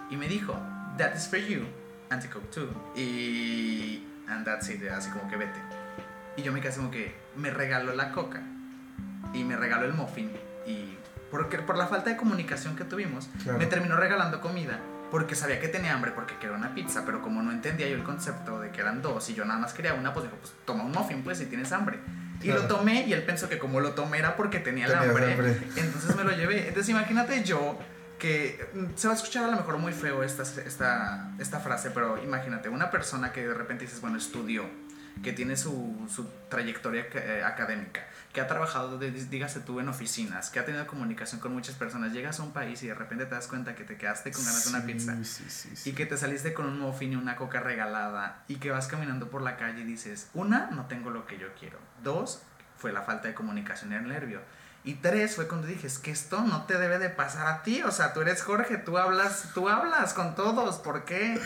Y 0.09 0.17
me 0.17 0.29
dijo, 0.29 0.59
that 0.97 1.15
is 1.15 1.29
for 1.29 1.39
you, 1.39 1.67
anti-coke 2.09 2.51
too. 2.51 2.69
Y, 2.97 4.03
and 4.29 4.47
that's 4.47 4.71
it, 4.71 4.83
así 4.89 5.11
como 5.11 5.29
que 5.29 5.37
vete. 5.37 5.82
Y 6.37 6.43
yo 6.43 6.53
me 6.53 6.61
quedé 6.61 6.75
como 6.75 6.91
que 6.91 7.15
me 7.37 7.51
regaló 7.51 7.95
la 7.95 8.13
coca 8.13 8.43
y 9.35 9.45
me 9.45 9.57
regaló 9.57 9.87
el 9.87 9.93
muffin. 9.93 10.31
Y 10.67 10.97
porque, 11.31 11.59
por 11.59 11.77
la 11.77 11.87
falta 11.87 12.11
de 12.11 12.17
comunicación 12.17 12.77
que 12.77 12.85
tuvimos, 12.85 13.29
claro. 13.43 13.59
me 13.59 13.67
terminó 13.67 13.97
regalando 13.97 14.41
comida 14.41 14.79
porque 15.11 15.35
sabía 15.35 15.61
que 15.61 15.69
tenía 15.69 15.93
hambre 15.93 16.13
porque 16.13 16.37
quería 16.39 16.57
una 16.57 16.75
pizza. 16.75 17.05
Pero 17.05 17.21
como 17.21 17.43
no 17.43 17.53
entendía 17.53 17.89
yo 17.89 17.97
el 17.97 18.03
concepto 18.03 18.61
de 18.61 18.71
que 18.71 18.81
eran 18.81 19.03
dos 19.03 19.29
y 19.29 19.35
yo 19.35 19.45
nada 19.45 19.61
más 19.61 19.75
quería 19.75 19.95
una, 19.95 20.15
pues 20.15 20.25
dijo, 20.25 20.37
pues 20.37 20.55
toma 20.65 20.85
un 20.85 20.93
muffin 20.93 21.23
pues 21.23 21.39
si 21.39 21.47
tienes 21.47 21.71
hambre. 21.73 21.99
Y 22.41 22.47
claro. 22.47 22.63
lo 22.63 22.69
tomé 22.69 23.07
y 23.07 23.13
él 23.13 23.23
pensó 23.23 23.49
que 23.49 23.59
como 23.59 23.81
lo 23.81 23.93
tomé 23.93 24.19
era 24.19 24.37
porque 24.37 24.59
tenía 24.59 24.87
el 24.87 24.95
hambre, 24.95 25.33
hambre. 25.33 25.59
Entonces 25.77 26.17
me 26.17 26.25
lo 26.25 26.33
llevé. 26.33 26.69
Entonces 26.69 26.89
imagínate 26.89 27.45
yo 27.45 27.79
que 28.23 28.71
mm, 28.73 28.85
se 28.95 29.09
va 29.09 29.15
a 29.15 29.17
escuchar 29.17 29.45
a 29.45 29.49
lo 29.49 29.57
mejor 29.57 29.79
muy 29.79 29.93
feo 29.93 30.23
esta, 30.23 30.45
esta, 30.45 31.33
esta 31.41 31.59
frase, 31.59 31.91
pero 31.91 32.23
imagínate, 32.23 32.69
una 32.69 32.89
persona 32.89 33.33
que 33.33 33.49
de 33.49 33.53
repente 33.53 33.85
dices, 33.85 34.01
bueno, 34.01 34.17
estudió, 34.17 34.65
que 35.23 35.33
tiene 35.33 35.57
su, 35.57 36.09
su 36.13 36.27
trayectoria 36.49 37.07
eh, 37.15 37.43
académica, 37.45 38.01
que 38.33 38.41
ha 38.41 38.47
trabajado, 38.49 38.99
de- 38.99 39.11
dígase 39.11 39.61
tú, 39.61 39.79
en 39.81 39.89
oficinas, 39.89 40.51
que 40.51 40.59
ha 40.59 40.65
tenido 40.65 40.87
comunicación 40.87 41.41
con 41.41 41.53
muchas 41.53 41.75
personas, 41.75 42.13
llegas 42.13 42.41
a 42.41 42.43
un 42.45 42.53
país 42.53 42.83
y 42.83 42.87
de 42.89 42.95
repente 42.95 43.27
te 43.27 43.35
das 43.35 43.47
cuenta 43.47 43.75
que 43.75 43.85
te 43.85 43.97
quedaste 43.97 44.33
con 44.33 44.45
ganas 44.45 44.65
de 44.65 44.71
una 44.71 44.87
pizza. 44.87 45.17
Sí, 45.25 45.45
sí. 45.51 45.91
Y 45.91 45.93
que 45.93 46.07
te 46.07 46.17
saliste 46.17 46.55
con 46.55 46.67
un 46.67 46.79
muffin 46.81 47.13
y 47.13 47.17
una 47.17 47.37
coca 47.37 47.61
regalada 47.61 48.43
y 48.49 48.57
que 48.57 48.71
vas 48.71 48.87
caminando 48.89 49.29
por 49.29 49.43
la 49.43 49.57
calle 49.57 49.83
y 49.83 49.85
dices, 49.85 50.29
una, 50.35 50.71
no 50.71 50.87
tengo 50.87 51.11
lo 51.11 51.27
que 51.27 51.39
yo 51.39 51.49
quiero. 51.59 51.79
Dos, 52.03 52.41
fue 52.79 52.93
la 52.93 53.03
falta 53.03 53.29
de 53.29 53.35
comunicación 53.35 53.93
y 53.93 53.97
el 53.97 54.09
nervio. 54.09 54.41
Y 54.85 54.95
tres, 54.95 55.37
fue 55.37 55.47
cuando 55.47 55.69
dije, 55.69 55.87
es 55.87 55.99
que 56.01 56.11
esto 56.11 56.41
no 56.43 56.65
te 56.65 56.77
debe 56.79 56.99
de 56.99 57.09
pasar 57.11 57.47
a 57.47 57.63
ti. 57.63 57.83
O 57.83 57.93
sea, 57.93 58.13
tú 58.15 58.21
eres 58.23 58.43
Jorge, 58.43 58.79
tú 58.79 58.99
hablas, 58.99 59.51
tú 59.55 59.69
hablas 59.69 60.13
con 60.15 60.35
todos, 60.35 60.79
¿por 60.79 61.05
qué? 61.05 61.39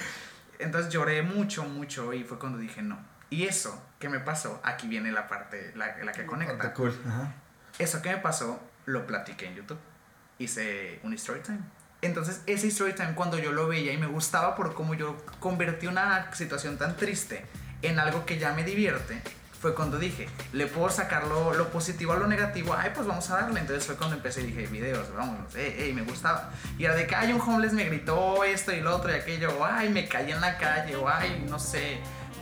Entonces 0.58 0.90
lloré 0.90 1.22
mucho, 1.22 1.64
mucho 1.64 2.14
y 2.14 2.24
fue 2.24 2.38
cuando 2.38 2.56
dije, 2.58 2.80
no. 2.80 2.98
Y 3.30 3.44
eso 3.44 3.82
que 3.98 4.08
me 4.08 4.20
pasó, 4.20 4.60
aquí 4.62 4.86
viene 4.86 5.10
la 5.10 5.26
parte, 5.28 5.72
la, 5.74 5.96
la 5.98 6.12
que 6.12 6.26
conecta. 6.26 6.72
Cool. 6.74 6.98
Ajá. 7.06 7.32
Eso 7.78 8.00
que 8.02 8.10
me 8.10 8.18
pasó, 8.18 8.60
lo 8.86 9.06
platiqué 9.06 9.46
en 9.46 9.56
YouTube. 9.56 9.78
Hice 10.38 11.00
un 11.02 11.12
story 11.14 11.40
time. 11.40 11.58
Entonces, 12.02 12.42
ese 12.46 12.68
story 12.68 12.94
time, 12.94 13.14
cuando 13.14 13.38
yo 13.38 13.52
lo 13.52 13.68
veía 13.68 13.92
y 13.92 13.98
me 13.98 14.06
gustaba 14.06 14.54
por 14.54 14.74
cómo 14.74 14.94
yo 14.94 15.16
convertí 15.40 15.86
una 15.86 16.32
situación 16.34 16.78
tan 16.78 16.96
triste 16.96 17.44
en 17.82 17.98
algo 17.98 18.24
que 18.26 18.38
ya 18.38 18.52
me 18.52 18.64
divierte, 18.64 19.20
fue 19.60 19.74
cuando 19.74 19.98
dije, 19.98 20.28
le 20.52 20.66
puedo 20.66 20.90
sacar 20.90 21.26
lo, 21.26 21.54
lo 21.54 21.70
positivo 21.70 22.12
a 22.12 22.16
lo 22.16 22.26
negativo. 22.26 22.74
Ay, 22.74 22.92
pues 22.94 23.06
vamos 23.06 23.28
a 23.30 23.40
darle. 23.40 23.60
Entonces 23.60 23.86
fue 23.86 23.96
cuando 23.96 24.16
empecé 24.16 24.42
y 24.42 24.46
dije, 24.46 24.66
videos, 24.66 25.12
vámonos, 25.14 25.54
ey, 25.54 25.74
ey, 25.78 25.92
me 25.92 26.02
gustaba. 26.02 26.50
Y 26.78 26.84
era 26.84 26.94
de 26.94 27.06
que, 27.06 27.14
ay, 27.14 27.32
un 27.32 27.40
homeless 27.40 27.72
me 27.72 27.84
gritó 27.84 28.44
esto 28.44 28.72
y 28.72 28.80
lo 28.80 28.94
otro 28.94 29.10
y 29.10 29.14
aquello, 29.14 29.64
ay, 29.64 29.88
me 29.88 30.06
caí 30.06 30.30
en 30.30 30.40
la 30.40 30.58
calle, 30.58 30.94
o 30.96 31.08
ay, 31.08 31.44
no 31.48 31.58
sé, 31.58 31.98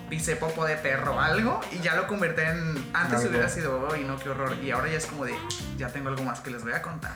pisé 0.08 0.36
popo 0.36 0.64
de 0.64 0.76
perro, 0.76 1.20
algo. 1.20 1.60
Y 1.72 1.78
ya 1.80 1.94
lo 1.96 2.06
convertí 2.06 2.42
en. 2.42 2.90
Antes 2.92 3.20
Algo. 3.20 3.30
hubiera 3.30 3.48
sido, 3.48 3.88
ay, 3.92 4.04
no, 4.04 4.18
qué 4.18 4.28
horror. 4.30 4.56
Y 4.62 4.70
ahora 4.70 4.88
ya 4.88 4.98
es 4.98 5.06
como 5.06 5.24
de, 5.24 5.34
ya 5.76 5.88
tengo 5.88 6.08
algo 6.08 6.22
más 6.24 6.40
que 6.40 6.50
les 6.50 6.62
voy 6.62 6.72
a 6.72 6.82
contar. 6.82 7.14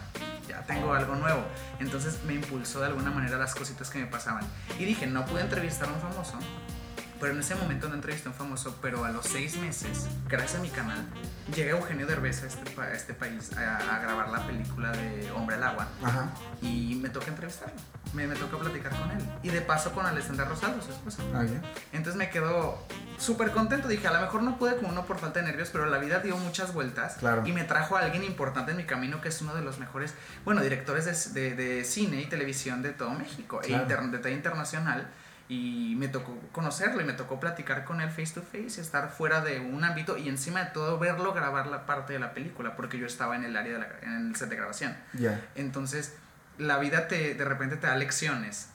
Ya 0.49 0.63
tengo 0.63 0.95
algo 0.95 1.15
nuevo. 1.17 1.43
Entonces 1.79 2.19
me 2.27 2.35
impulsó 2.35 2.81
de 2.81 2.87
alguna 2.87 3.11
manera 3.11 3.37
las 3.39 3.55
cositas 3.55 3.91
que 3.91 3.99
me 3.99 4.07
pasaban. 4.07 4.45
Y 4.79 4.85
dije, 4.85 5.07
no 5.07 5.25
pude 5.27 5.43
entrevistar 5.43 5.89
a 5.89 5.93
un 5.93 6.01
famoso. 6.01 6.39
Pero 7.21 7.33
en 7.33 7.41
ese 7.41 7.57
momento 7.57 7.89
no 7.89 7.97
entrevisté 7.97 8.29
a 8.29 8.31
un 8.31 8.39
famoso, 8.39 8.79
pero 8.81 9.05
a 9.05 9.11
los 9.11 9.27
seis 9.27 9.57
meses, 9.57 10.07
gracias 10.29 10.61
a 10.61 10.63
mi 10.63 10.69
canal, 10.71 11.05
llega 11.53 11.73
Eugenio 11.73 12.07
Derbez 12.07 12.45
a 12.45 12.47
este, 12.47 12.81
a 12.81 12.93
este 12.93 13.13
país 13.13 13.51
a, 13.57 13.77
a 13.97 13.99
grabar 13.99 14.29
la 14.29 14.47
película 14.47 14.93
de 14.93 15.29
Hombre 15.33 15.57
al 15.57 15.65
Agua 15.65 15.89
Ajá. 16.05 16.31
y 16.63 16.95
me 17.03 17.09
toca 17.09 17.27
entrevistarlo, 17.27 17.75
me, 18.15 18.27
me 18.27 18.35
toca 18.37 18.59
platicar 18.59 18.93
con 18.99 19.11
él. 19.11 19.19
Y 19.43 19.51
de 19.51 19.61
paso 19.61 19.93
con 19.93 20.05
Alessandra 20.07 20.45
Rosaldo, 20.47 20.83
su 20.83 20.91
esposa. 20.91 21.23
Ah, 21.35 21.45
ya. 21.45 21.61
Entonces 21.93 22.17
me 22.17 22.31
quedo 22.31 22.79
súper 23.19 23.51
contento. 23.51 23.89
Dije, 23.89 24.07
a 24.09 24.13
lo 24.13 24.21
mejor 24.21 24.43
no 24.43 24.59
pude 24.59 24.77
como 24.77 24.89
uno 24.89 25.05
por 25.07 25.19
falta 25.19 25.41
de 25.41 25.47
nervios, 25.47 25.71
pero 25.71 25.87
la 25.87 25.99
vida 25.99 26.21
dio 26.21 26.37
muchas 26.37 26.73
vueltas. 26.75 27.17
Claro. 27.17 27.47
Y 27.47 27.53
me 27.53 27.65
trajo 27.65 27.97
a 27.97 28.01
alguien 28.01 28.25
importante 28.25 28.71
en 28.73 28.77
mi 28.77 28.85
camino, 28.85 29.21
que 29.21 29.29
es 29.29 29.41
uno 29.43 29.55
de 29.55 29.63
los 29.63 29.79
mejores, 29.79 30.15
bueno, 30.45 30.63
directores 30.63 31.33
de, 31.35 31.41
de- 31.51 31.55
de 31.57 31.85
cine 31.85 32.21
y 32.23 32.27
televisión 32.27 32.83
de 32.83 32.91
todo 32.91 33.11
México, 33.11 33.61
e 33.63 33.73
inter- 33.73 34.03
de 34.03 34.19
talla 34.19 34.35
internacional. 34.37 35.09
Y 35.51 35.95
me 35.97 36.09
tocó 36.09 36.39
conocerlo 36.53 37.01
y 37.01 37.05
me 37.05 37.15
tocó 37.15 37.41
platicar 37.41 37.87
con 37.87 38.03
él 38.03 38.11
face 38.11 38.35
to 38.35 38.43
face 38.43 38.75
y 38.77 38.81
estar 38.83 39.09
fuera 39.09 39.41
de 39.41 39.61
un 39.61 39.83
ámbito 39.83 40.19
y 40.19 40.29
encima 40.29 40.63
de 40.63 40.71
todo 40.73 40.99
verlo 40.99 41.33
grabar 41.33 41.69
la 41.69 41.87
parte 41.87 42.13
de 42.13 42.19
la 42.19 42.35
película, 42.35 42.77
porque 42.77 42.99
yo 42.99 43.07
estaba 43.07 43.35
en 43.35 43.45
el 43.45 43.57
área 43.57 43.73
de 43.73 43.79
la, 43.79 43.89
en 44.03 44.29
el 44.29 44.37
set 44.37 44.51
de 44.51 44.57
grabación. 44.57 44.95
Ya. 45.15 45.41
Entonces, 45.55 46.15
la 46.59 46.79
vida 46.79 47.09
te, 47.09 47.35
de 47.35 47.45
repente 47.45 47.77
te 47.77 47.87
da 47.87 47.97
lecciones 47.97 48.69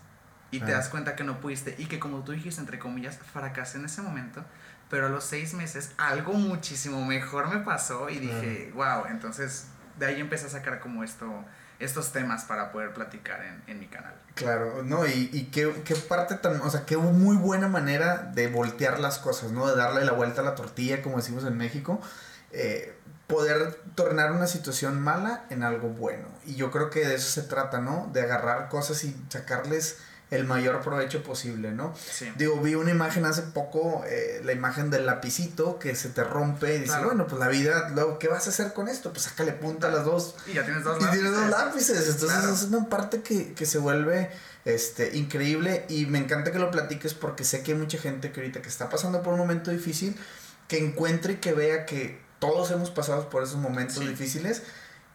y 0.51 0.59
te 0.59 0.71
das 0.71 0.89
cuenta 0.89 1.15
que 1.15 1.23
no 1.23 1.39
pudiste 1.39 1.75
y 1.77 1.85
que 1.85 1.99
como 1.99 2.23
tú 2.23 2.31
dijiste, 2.31 2.61
entre 2.61 2.79
comillas, 2.79 3.17
fracasé 3.17 3.79
en 3.79 3.85
ese 3.85 4.01
momento, 4.01 4.43
pero 4.89 5.07
a 5.07 5.09
los 5.09 5.23
seis 5.23 5.53
meses 5.53 5.91
algo 5.97 6.33
muchísimo 6.33 7.03
mejor 7.05 7.47
me 7.49 7.59
pasó 7.61 8.09
y 8.09 8.19
dije, 8.19 8.71
wow, 8.75 9.05
entonces 9.09 9.67
de 9.97 10.05
ahí 10.05 10.19
empecé 10.19 10.45
a 10.45 10.49
sacar 10.49 10.79
como 10.79 11.03
esto, 11.03 11.27
estos 11.79 12.11
temas 12.11 12.45
para 12.45 12.71
poder 12.71 12.93
platicar 12.93 13.43
en, 13.43 13.63
en 13.67 13.79
mi 13.79 13.87
canal. 13.87 14.13
Claro, 14.35 14.83
no, 14.83 15.05
y, 15.05 15.29
y 15.33 15.45
qué, 15.45 15.81
qué 15.83 15.95
parte 15.95 16.35
tan, 16.35 16.61
o 16.61 16.69
sea, 16.69 16.85
qué 16.85 16.97
muy 16.97 17.35
buena 17.35 17.67
manera 17.67 18.17
de 18.33 18.47
voltear 18.47 18.99
las 18.99 19.19
cosas, 19.19 19.51
¿no? 19.51 19.67
De 19.67 19.75
darle 19.75 20.05
la 20.05 20.11
vuelta 20.11 20.41
a 20.41 20.43
la 20.43 20.55
tortilla, 20.55 21.01
como 21.01 21.17
decimos 21.17 21.43
en 21.45 21.57
México. 21.57 22.01
Eh, 22.51 22.95
poder 23.33 23.79
tornar 23.95 24.31
una 24.31 24.47
situación 24.47 25.01
mala 25.01 25.45
en 25.49 25.63
algo 25.63 25.89
bueno. 25.89 26.27
Y 26.45 26.55
yo 26.55 26.71
creo 26.71 26.89
que 26.89 27.05
de 27.07 27.15
eso 27.15 27.29
se 27.29 27.47
trata, 27.47 27.79
¿no? 27.81 28.09
De 28.13 28.21
agarrar 28.21 28.69
cosas 28.69 29.03
y 29.03 29.15
sacarles 29.29 29.97
el 30.31 30.45
mayor 30.45 30.81
provecho 30.81 31.21
posible, 31.21 31.71
¿no? 31.73 31.93
Sí. 31.95 32.31
Digo, 32.37 32.59
vi 32.59 32.73
una 32.73 32.89
imagen 32.89 33.23
hace 33.25 33.43
poco, 33.43 34.03
eh, 34.07 34.41
la 34.43 34.51
imagen 34.53 34.89
del 34.89 35.05
lapicito 35.05 35.77
que 35.77 35.95
se 35.95 36.09
te 36.09 36.23
rompe 36.23 36.69
y 36.69 36.79
dices, 36.79 36.89
Claro. 36.89 37.05
bueno, 37.07 37.27
pues 37.27 37.39
la 37.39 37.49
vida, 37.49 37.89
luego, 37.93 38.17
¿qué 38.17 38.27
vas 38.29 38.47
a 38.47 38.49
hacer 38.49 38.73
con 38.73 38.87
esto? 38.87 39.11
Pues 39.11 39.25
sácale 39.25 39.51
punta 39.51 39.89
a 39.89 39.91
las 39.91 40.05
dos 40.05 40.35
Y 40.47 40.53
ya 40.53 40.63
tienes 40.65 40.83
dos 40.83 40.97
y 40.99 41.05
tiene 41.11 41.29
dos 41.29 41.49
lápices. 41.51 41.89
lápices. 41.97 42.15
Entonces 42.15 42.39
Claro. 42.39 42.53
es 42.53 42.63
una 42.63 42.89
parte 42.89 43.21
que, 43.21 43.53
que 43.53 43.65
se 43.67 43.77
vuelve 43.77 44.31
este, 44.65 45.15
increíble 45.15 45.85
y 45.87 46.07
me 46.07 46.17
encanta 46.17 46.51
que 46.51 46.57
lo 46.57 46.71
platiques 46.71 47.13
porque 47.13 47.43
sé 47.43 47.61
que 47.61 47.73
hay 47.73 47.77
mucha 47.77 47.99
gente 47.99 48.31
que 48.31 48.39
ahorita 48.39 48.61
que 48.63 48.69
está 48.69 48.89
pasando 48.89 49.21
por 49.21 49.33
un 49.33 49.39
momento 49.39 49.69
difícil, 49.69 50.17
que 50.67 50.79
encuentre 50.79 51.33
y 51.33 51.35
que 51.37 51.53
vea 51.53 51.85
que 51.85 52.22
todos 52.47 52.71
hemos 52.71 52.91
pasado 52.91 53.29
por 53.29 53.43
esos 53.43 53.57
momentos 53.57 53.97
Sí. 53.97 54.07
difíciles 54.07 54.63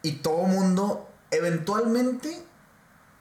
y 0.02 0.12
todo 0.16 0.42
mundo 0.44 1.10
eventualmente 1.30 2.42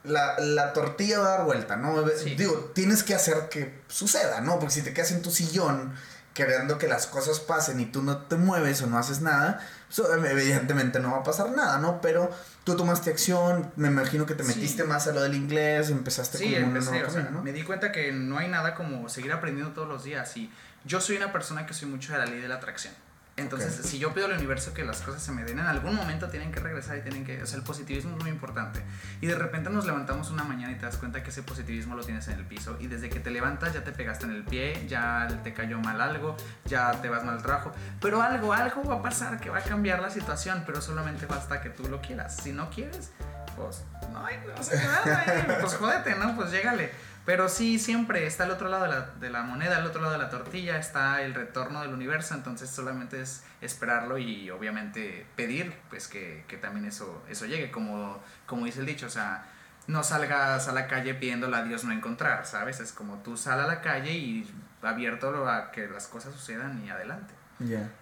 la, 0.03 0.39
la 0.39 0.71
tortilla 0.73 1.19
va 1.19 1.25
a 1.27 1.37
dar 1.37 1.45
vuelta, 1.45 1.75
¿no? 1.75 2.07
Sí. 2.17 2.35
Digo, 2.35 2.71
tienes 2.73 3.03
que 3.03 3.13
hacer 3.13 3.49
que 3.49 3.81
suceda, 3.87 4.39
¿no? 4.41 4.59
Porque 4.59 4.73
si 4.75 4.81
te 4.81 4.93
quedas 4.93 5.11
en 5.11 5.21
tu 5.21 5.31
sillón 5.31 5.93
queriendo 6.33 6.77
que 6.77 6.87
las 6.87 7.07
cosas 7.07 7.39
pasen 7.39 7.79
y 7.79 7.87
tú 7.87 8.03
no 8.03 8.19
te 8.19 8.35
mueves 8.35 8.81
o 8.83 8.87
no 8.87 8.99
haces 8.99 9.21
nada, 9.21 9.59
pues, 9.93 10.07
evidentemente 10.29 10.99
no 10.99 11.11
va 11.11 11.17
a 11.17 11.23
pasar 11.23 11.49
nada, 11.49 11.79
¿no? 11.79 11.99
Pero 11.99 12.29
tú 12.63 12.75
tomaste 12.77 13.09
acción, 13.09 13.71
me 13.75 13.87
imagino 13.87 14.25
que 14.27 14.35
te 14.35 14.43
Sí. 14.43 14.49
metiste 14.53 14.83
más 14.83 15.07
a 15.07 15.13
lo 15.13 15.21
del 15.23 15.33
inglés, 15.33 15.89
empezaste 15.89 16.37
Sí, 16.37 16.53
como 16.53 16.67
empecé, 16.67 17.03
o 17.03 17.09
sea, 17.09 17.21
camino, 17.23 17.39
¿no? 17.39 17.43
me 17.43 17.51
di 17.53 17.63
cuenta 17.63 17.91
que 17.91 18.11
no 18.11 18.37
hay 18.37 18.47
nada 18.49 18.75
como 18.75 19.09
seguir 19.09 19.33
aprendiendo 19.33 19.73
todos 19.73 19.87
los 19.89 20.03
días 20.03 20.37
y 20.37 20.51
yo 20.85 21.01
soy 21.01 21.17
una 21.17 21.33
persona 21.33 21.65
que 21.65 21.73
soy 21.73 21.89
mucho 21.89 22.13
de 22.13 22.19
la 22.19 22.25
ley 22.27 22.39
de 22.39 22.47
la 22.47 22.55
atracción. 22.55 22.93
Entonces, 23.37 23.75
si 23.85 23.99
yo 23.99 24.15
pido 24.15 24.25
al 24.25 24.33
universo 24.33 24.73
que 24.73 24.83
las 24.83 25.01
cosas 25.01 25.21
se 25.21 25.31
me 25.31 25.43
den, 25.43 25.59
en 25.59 25.67
algún 25.67 25.95
momento 25.95 26.27
tienen 26.27 26.51
que 26.51 26.59
regresar 26.59 26.97
y 26.97 27.01
tienen 27.01 27.23
que, 27.23 27.43
o 27.43 27.45
sea, 27.45 27.59
el 27.59 27.63
positivismo 27.63 28.17
es 28.17 28.23
muy 28.23 28.31
importante. 28.31 28.81
Y 29.21 29.27
de 29.27 29.35
repente 29.35 29.69
nos 29.69 29.85
levantamos 29.85 30.31
una 30.31 30.43
mañana 30.43 30.71
y 30.73 30.75
te 30.75 30.87
das 30.87 30.97
cuenta 30.97 31.21
que 31.21 31.29
ese 31.29 31.43
positivismo 31.43 31.95
lo 31.95 32.03
tienes 32.03 32.27
en 32.29 32.39
el 32.39 32.45
piso 32.45 32.77
y 32.79 32.87
desde 32.87 33.09
que 33.09 33.19
te 33.19 33.29
levantas 33.29 33.73
ya 33.73 33.83
te 33.83 33.91
pegaste 33.91 34.25
en 34.25 34.31
el 34.31 34.43
pie, 34.43 34.87
ya 34.87 35.27
te 35.43 35.53
cayó 35.53 35.79
mal 35.79 36.01
algo, 36.01 36.35
ya 36.65 36.91
te 36.99 37.09
vas 37.09 37.23
mal 37.23 37.35
al 37.35 37.43
trabajo, 37.43 37.71
pero 38.01 38.23
algo, 38.23 38.53
algo 38.53 38.83
va 38.83 38.95
a 38.95 39.01
pasar 39.03 39.39
que 39.39 39.51
va 39.51 39.59
a 39.59 39.63
cambiar 39.63 39.99
la 40.01 40.09
situación, 40.09 40.63
pero 40.65 40.81
solamente 40.81 41.27
basta 41.27 41.61
que 41.61 41.69
tú 41.69 41.87
lo 41.87 42.01
quieras. 42.01 42.37
Si 42.37 42.51
no 42.51 42.71
quieres, 42.71 43.11
pues 43.55 43.83
no 44.11 44.23
no 44.55 44.63
se 44.63 44.83
nada, 44.83 45.23
eh, 45.27 45.57
pues 45.61 45.75
jódete, 45.75 46.15
¿no? 46.15 46.35
Pues 46.35 46.51
llégale. 46.51 46.91
Pero 47.27 47.49
sí, 47.49 47.77
siempre 47.77 48.25
está 48.25 48.45
el 48.45 48.51
otro 48.51 48.69
lado 48.69 48.83
de 48.83 48.89
la, 48.89 49.01
de 49.19 49.29
la 49.29 49.43
moneda, 49.43 49.79
el 49.79 49.85
otro 49.85 50.01
lado 50.01 50.13
de 50.13 50.17
la 50.17 50.29
tortilla, 50.29 50.77
está 50.77 51.21
el 51.23 51.33
retorno 51.33 51.81
del 51.81 51.93
universo, 51.93 52.33
entonces 52.33 52.69
solamente 52.69 53.21
es 53.21 53.43
esperarlo 53.59 54.17
y 54.17 54.49
obviamente 54.49 55.27
pedir, 55.35 55.77
pues 55.89 56.07
que, 56.07 56.45
que 56.47 56.55
también 56.55 56.85
eso, 56.85 57.21
eso 57.27 57.45
llegue, 57.45 57.69
como, 57.69 58.23
como 58.45 58.65
dice 58.65 58.79
el 58.79 58.85
dicho, 58.85 59.07
o 59.07 59.09
sea, 59.09 59.43
no 59.87 60.03
salgas 60.03 60.69
a 60.69 60.71
la 60.71 60.87
calle 60.87 61.15
pidiéndole 61.15 61.57
a 61.57 61.63
Dios 61.63 61.83
no 61.83 61.91
encontrar, 61.91 62.45
¿sabes? 62.45 62.79
Es 62.79 62.93
como 62.93 63.17
tú 63.17 63.35
sal 63.35 63.59
a 63.59 63.67
la 63.67 63.81
calle 63.81 64.13
y 64.13 64.49
abierto 64.81 65.49
a 65.49 65.71
que 65.71 65.85
las 65.89 66.07
cosas 66.07 66.33
sucedan 66.33 66.81
y 66.85 66.89
adelante. 66.89 67.33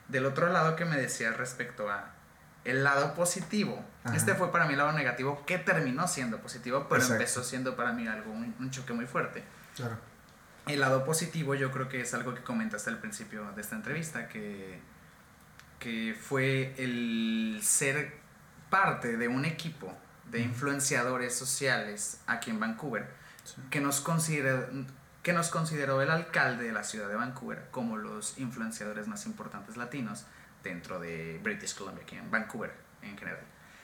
Del 0.08 0.28
otro 0.28 0.50
lado 0.50 0.76
que 0.76 0.86
me 0.86 0.98
decías 0.98 1.36
respecto 1.36 1.90
a 1.90 2.12
el 2.64 2.84
lado 2.84 3.16
positivo, 3.16 3.84
Ajá. 4.06 4.16
este 4.16 4.36
fue 4.36 4.52
para 4.52 4.66
mí 4.66 4.74
el 4.74 4.78
lado 4.80 4.92
negativo 4.94 5.44
que 5.46 5.58
terminó 5.58 6.08
siendo 6.08 6.40
positivo, 6.40 6.86
pero 6.88 7.02
Exacto. 7.02 7.16
empezó 7.16 7.44
siendo 7.44 7.76
para 7.76 7.92
mí 7.92 8.08
algo, 8.08 8.32
un, 8.32 8.56
un 8.60 8.72
choque 8.72 8.94
muy 8.94 9.06
fuerte. 9.06 9.44
Claro. 9.76 9.98
El 10.68 10.80
lado 10.80 11.04
positivo 11.06 11.54
yo 11.56 11.72
creo 11.72 11.90
que 11.90 12.02
es 12.02 12.14
algo 12.14 12.34
que 12.34 12.42
comentaste 12.42 12.90
al 12.90 13.00
principio 13.00 13.52
de 13.52 13.62
esta 13.62 13.76
entrevista, 13.76 14.28
que, 14.30 14.80
que 15.80 16.16
fue 16.20 16.74
el 16.78 17.60
ser 17.62 18.14
parte 18.70 19.18
de 19.18 19.28
un 19.28 19.46
equipo 19.46 19.96
de 20.32 20.40
influenciadores 20.40 21.36
sociales 21.36 22.20
aquí 22.28 22.50
en 22.52 22.60
Vancouver, 22.60 23.08
Sí. 23.44 23.62
que 23.70 23.80
nos, 23.80 24.02
considera, 24.02 24.68
que 25.22 25.32
nos 25.34 25.50
consideró 25.50 26.02
el 26.02 26.10
alcalde 26.10 26.64
de 26.66 26.72
la 26.72 26.84
ciudad 26.84 27.08
de 27.10 27.16
Vancouver 27.16 27.68
como 27.70 27.96
los 27.98 28.40
influenciadores 28.40 29.08
más 29.08 29.28
importantes 29.28 29.78
latinos 29.78 30.26
dentro 30.64 31.00
de 31.00 31.40
British 31.44 31.76
Columbia, 31.76 32.02
aquí 32.04 32.16
en 32.16 32.32
Vancouver 32.32 32.74
en 33.04 33.16
general. 33.16 33.42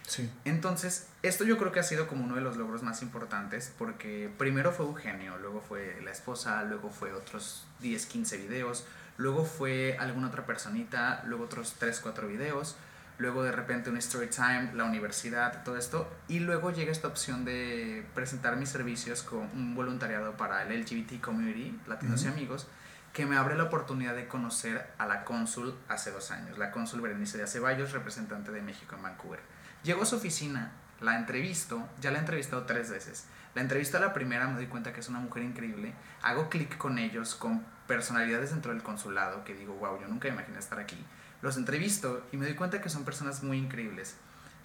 Sí. 0.07 0.29
Entonces, 0.45 1.07
esto 1.23 1.43
yo 1.43 1.57
creo 1.57 1.71
que 1.71 1.79
ha 1.79 1.83
sido 1.83 2.07
como 2.07 2.23
uno 2.23 2.35
de 2.35 2.41
los 2.41 2.57
logros 2.57 2.83
más 2.83 3.01
importantes 3.01 3.73
porque 3.77 4.29
primero 4.37 4.71
fue 4.71 4.85
Eugenio, 4.85 5.37
luego 5.37 5.61
fue 5.61 6.01
la 6.03 6.11
esposa, 6.11 6.63
luego 6.63 6.89
fue 6.89 7.13
otros 7.13 7.65
10, 7.79 8.05
15 8.07 8.37
videos, 8.37 8.85
luego 9.17 9.45
fue 9.45 9.97
alguna 9.99 10.27
otra 10.27 10.45
personita, 10.45 11.23
luego 11.25 11.45
otros 11.45 11.75
3, 11.79 11.99
4 12.01 12.27
videos, 12.27 12.75
luego 13.17 13.43
de 13.43 13.51
repente 13.51 13.89
un 13.89 13.97
story 13.97 14.27
time, 14.27 14.71
la 14.73 14.83
universidad, 14.83 15.63
todo 15.63 15.77
esto, 15.77 16.11
y 16.27 16.39
luego 16.39 16.71
llega 16.71 16.91
esta 16.91 17.07
opción 17.07 17.45
de 17.45 18.05
presentar 18.15 18.57
mis 18.57 18.69
servicios 18.69 19.21
con 19.21 19.41
un 19.53 19.75
voluntariado 19.75 20.35
para 20.37 20.63
el 20.63 20.81
LGBT 20.81 21.21
community, 21.21 21.79
latinos 21.87 22.23
y 22.23 22.27
amigos, 22.27 22.67
que 23.13 23.25
me 23.25 23.37
abre 23.37 23.55
la 23.55 23.63
oportunidad 23.63 24.15
de 24.15 24.27
conocer 24.27 24.87
a 24.97 25.05
la 25.05 25.23
cónsul 25.23 25.75
hace 25.87 26.11
dos 26.11 26.31
años, 26.31 26.57
la 26.57 26.71
cónsul 26.71 27.01
Berenice 27.01 27.37
de 27.37 27.43
Aceballos, 27.43 27.91
representante 27.91 28.51
de 28.51 28.61
México 28.61 28.95
en 28.95 29.03
Vancouver. 29.03 29.39
Llego 29.83 30.03
a 30.03 30.05
su 30.05 30.15
oficina, 30.15 30.71
la 30.99 31.17
entrevisto, 31.17 31.87
ya 31.99 32.11
la 32.11 32.17
he 32.17 32.19
entrevistado 32.21 32.63
tres 32.65 32.89
veces. 32.89 33.25
La 33.55 33.61
entrevista 33.61 33.97
a 33.97 34.01
la 34.01 34.13
primera 34.13 34.47
me 34.47 34.55
doy 34.55 34.67
cuenta 34.67 34.93
que 34.93 34.99
es 34.99 35.09
una 35.09 35.19
mujer 35.19 35.43
increíble, 35.43 35.93
hago 36.21 36.49
clic 36.49 36.77
con 36.77 36.97
ellos, 36.97 37.35
con 37.35 37.65
personalidades 37.87 38.51
dentro 38.51 38.71
del 38.71 38.83
consulado, 38.83 39.43
que 39.43 39.55
digo, 39.55 39.73
wow, 39.75 39.99
yo 39.99 40.07
nunca 40.07 40.27
imaginé 40.27 40.59
estar 40.59 40.79
aquí. 40.79 41.03
Los 41.41 41.57
entrevisto 41.57 42.25
y 42.31 42.37
me 42.37 42.45
doy 42.45 42.55
cuenta 42.55 42.81
que 42.81 42.89
son 42.89 43.03
personas 43.03 43.43
muy 43.43 43.57
increíbles. 43.57 44.15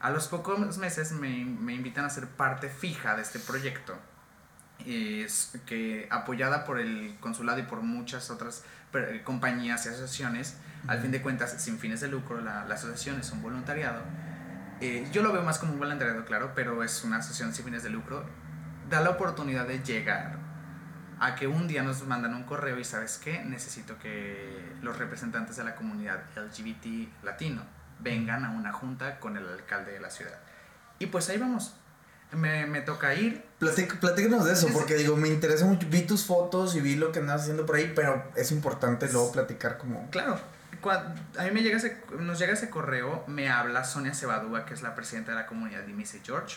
A 0.00 0.10
los 0.10 0.28
pocos 0.28 0.78
meses 0.78 1.12
me, 1.12 1.44
me 1.44 1.74
invitan 1.74 2.04
a 2.04 2.10
ser 2.10 2.28
parte 2.28 2.68
fija 2.68 3.16
de 3.16 3.22
este 3.22 3.38
proyecto 3.38 3.98
es 4.84 5.58
que 5.66 6.06
apoyada 6.10 6.64
por 6.64 6.78
el 6.78 7.16
consulado 7.20 7.58
y 7.58 7.62
por 7.62 7.80
muchas 7.82 8.30
otras 8.30 8.62
compañías 9.24 9.84
y 9.86 9.88
asociaciones, 9.90 10.56
al 10.86 11.00
fin 11.00 11.10
de 11.10 11.22
cuentas 11.22 11.62
sin 11.62 11.78
fines 11.78 12.00
de 12.00 12.08
lucro, 12.08 12.40
la, 12.40 12.64
la 12.64 12.74
asociación 12.74 13.20
es 13.20 13.30
un 13.32 13.42
voluntariado. 13.42 14.02
Eh, 14.81 15.09
yo 15.12 15.22
lo 15.22 15.33
veo 15.33 15.43
más 15.43 15.59
como 15.59 15.72
un 15.72 15.79
voluntariado, 15.79 16.24
claro, 16.24 16.53
pero 16.55 16.83
es 16.83 17.05
una 17.05 17.18
asociación 17.18 17.55
sin 17.55 17.64
fines 17.64 17.83
de 17.83 17.91
lucro. 17.91 18.24
Da 18.89 19.01
la 19.01 19.11
oportunidad 19.11 19.66
de 19.66 19.81
llegar 19.81 20.39
a 21.18 21.35
que 21.35 21.47
un 21.47 21.66
día 21.66 21.83
nos 21.83 22.07
mandan 22.07 22.35
un 22.35 22.45
correo 22.45 22.79
y 22.79 22.85
sabes 22.85 23.18
qué, 23.18 23.43
necesito 23.45 23.99
que 23.99 24.74
los 24.83 24.99
representantes 24.99 25.57
de 25.57 25.64
la 25.64 25.74
comunidad 25.74 26.24
LGBT 26.37 27.24
latino 27.24 27.62
vengan 28.01 28.45
a 28.45 28.51
una 28.51 28.72
junta 28.72 29.18
con 29.18 29.37
el 29.37 29.49
alcalde 29.49 29.93
de 29.93 30.01
la 30.01 30.11
ciudad. 30.11 30.39
Y 30.99 31.07
pues 31.07 31.29
ahí 31.31 31.39
vamos 31.39 31.74
me, 32.33 32.66
me 32.66 32.81
toca 32.81 33.14
ir. 33.14 33.45
platícanos 33.59 34.45
de 34.45 34.53
eso, 34.53 34.68
porque 34.72 34.95
digo, 34.95 35.16
me 35.16 35.29
interesa 35.29 35.64
mucho. 35.66 35.87
Vi 35.91 36.03
tus 36.03 36.24
fotos 36.24 36.74
y 36.74 36.81
vi 36.81 36.97
lo 36.97 37.12
que 37.12 37.20
andas 37.20 37.43
haciendo 37.43 37.64
por 37.64 37.77
ahí, 37.77 37.93
pero 37.95 38.31
es 38.35 38.51
importante 38.53 39.11
luego 39.12 39.33
platicar 39.33 39.79
como. 39.79 40.11
Claro. 40.11 40.39
A 40.91 41.43
mí 41.45 41.51
me 41.53 41.62
llega 41.62 41.76
ese, 41.76 42.03
nos 42.18 42.39
llega 42.39 42.53
ese 42.53 42.70
correo, 42.70 43.24
me 43.26 43.49
habla 43.49 43.84
Sonia 43.84 44.14
Cebadúa, 44.14 44.64
que 44.64 44.74
es 44.74 44.82
la 44.82 44.95
presidenta 44.95 45.32
de 45.32 45.39
la 45.39 45.47
comunidad, 45.47 45.87
y 45.87 45.93
me 45.93 45.99
dice, 45.99 46.20
George, 46.24 46.57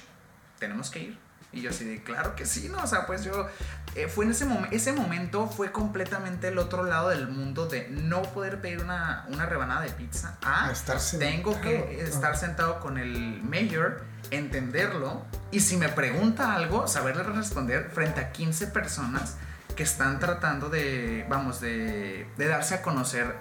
tenemos 0.60 0.90
que 0.90 1.00
ir. 1.00 1.30
Y 1.52 1.62
yo 1.62 1.72
así 1.72 1.84
de, 1.84 2.04
claro 2.04 2.36
que 2.36 2.46
sí, 2.46 2.70
¿no? 2.70 2.84
O 2.84 2.88
sea, 2.88 3.08
pues 3.08 3.24
yo, 3.24 3.48
eh, 3.96 4.08
fue 4.08 4.26
en 4.26 4.32
ese 4.32 4.46
momento, 4.46 4.76
ese 4.76 4.94
momento 4.94 5.48
fue 5.48 5.72
completamente 5.72 6.50
el 6.50 6.60
otro 6.60 6.84
lado 6.84 7.10
del 7.10 7.28
mundo 7.28 7.66
de 7.66 7.88
no 7.90 8.22
poder 8.22 8.62
pedir 8.62 8.82
una, 8.82 9.26
una 9.30 9.48
rebanada 9.48 9.82
de 9.82 9.90
pizza 9.90 10.38
a, 10.44 10.72
estar 10.72 11.00
tengo 11.18 11.60
que 11.60 12.04
estar 12.04 12.38
sentado 12.38 12.80
con 12.80 13.00
el 13.00 13.42
mayor, 13.42 14.04
entenderlo, 14.30 15.26
y 15.50 15.62
si 15.62 15.78
me 15.78 15.90
pregunta 15.90 16.54
algo, 16.54 16.88
saberle 16.88 17.24
responder 17.24 17.90
frente 17.90 18.20
a 18.20 18.32
15 18.32 18.68
personas 18.68 19.38
que 19.76 19.82
están 19.82 20.20
tratando 20.20 20.70
de, 20.70 21.26
vamos, 21.30 21.62
de, 21.62 22.28
de 22.38 22.48
darse 22.48 22.76
a 22.76 22.82
conocer 22.84 23.34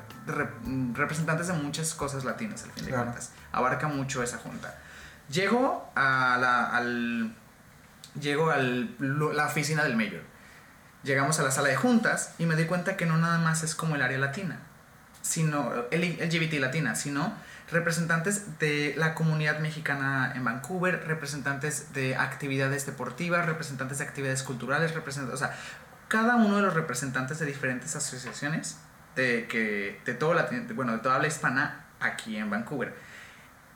representantes 0.94 1.48
de 1.48 1.54
muchas 1.54 1.94
cosas 1.94 2.24
latinas, 2.24 2.64
al 2.64 2.70
fin 2.72 2.86
de 2.86 2.92
cuentas. 2.92 3.32
Abarca 3.52 3.88
mucho 3.88 4.22
esa 4.22 4.38
junta. 4.38 4.78
Llego 5.30 5.90
a 5.94 6.38
la, 6.40 6.66
al 6.66 7.34
llego 8.20 8.50
a 8.50 8.58
la 8.58 9.46
oficina 9.46 9.84
del 9.84 9.96
mayor. 9.96 10.22
Llegamos 11.02 11.38
a 11.38 11.42
la 11.42 11.50
sala 11.50 11.68
de 11.68 11.76
juntas 11.76 12.34
y 12.38 12.46
me 12.46 12.54
doy 12.54 12.66
cuenta 12.66 12.96
que 12.96 13.06
no 13.06 13.16
nada 13.16 13.38
más 13.38 13.62
es 13.62 13.74
como 13.74 13.94
el 13.96 14.02
área 14.02 14.18
latina, 14.18 14.58
sino 15.22 15.72
el 15.90 16.18
LGBT 16.18 16.54
latina, 16.54 16.94
sino 16.94 17.32
representantes 17.70 18.58
de 18.58 18.94
la 18.96 19.14
comunidad 19.14 19.60
mexicana 19.60 20.32
en 20.34 20.44
Vancouver, 20.44 21.04
representantes 21.06 21.92
de 21.92 22.16
actividades 22.16 22.86
deportivas, 22.86 23.46
representantes 23.46 23.98
de 23.98 24.04
actividades 24.04 24.42
culturales, 24.42 24.94
representantes, 24.94 25.40
o 25.40 25.44
sea, 25.46 25.56
cada 26.08 26.36
uno 26.36 26.56
de 26.56 26.62
los 26.62 26.74
representantes 26.74 27.38
de 27.38 27.46
diferentes 27.46 27.94
asociaciones 27.94 28.78
de, 29.18 29.46
que, 29.46 30.00
de, 30.04 30.14
todo 30.14 30.34
bueno, 30.74 30.92
de 30.92 30.98
toda 30.98 31.18
la 31.18 31.26
hispana 31.26 31.84
aquí 32.00 32.36
en 32.36 32.48
Vancouver. 32.48 32.94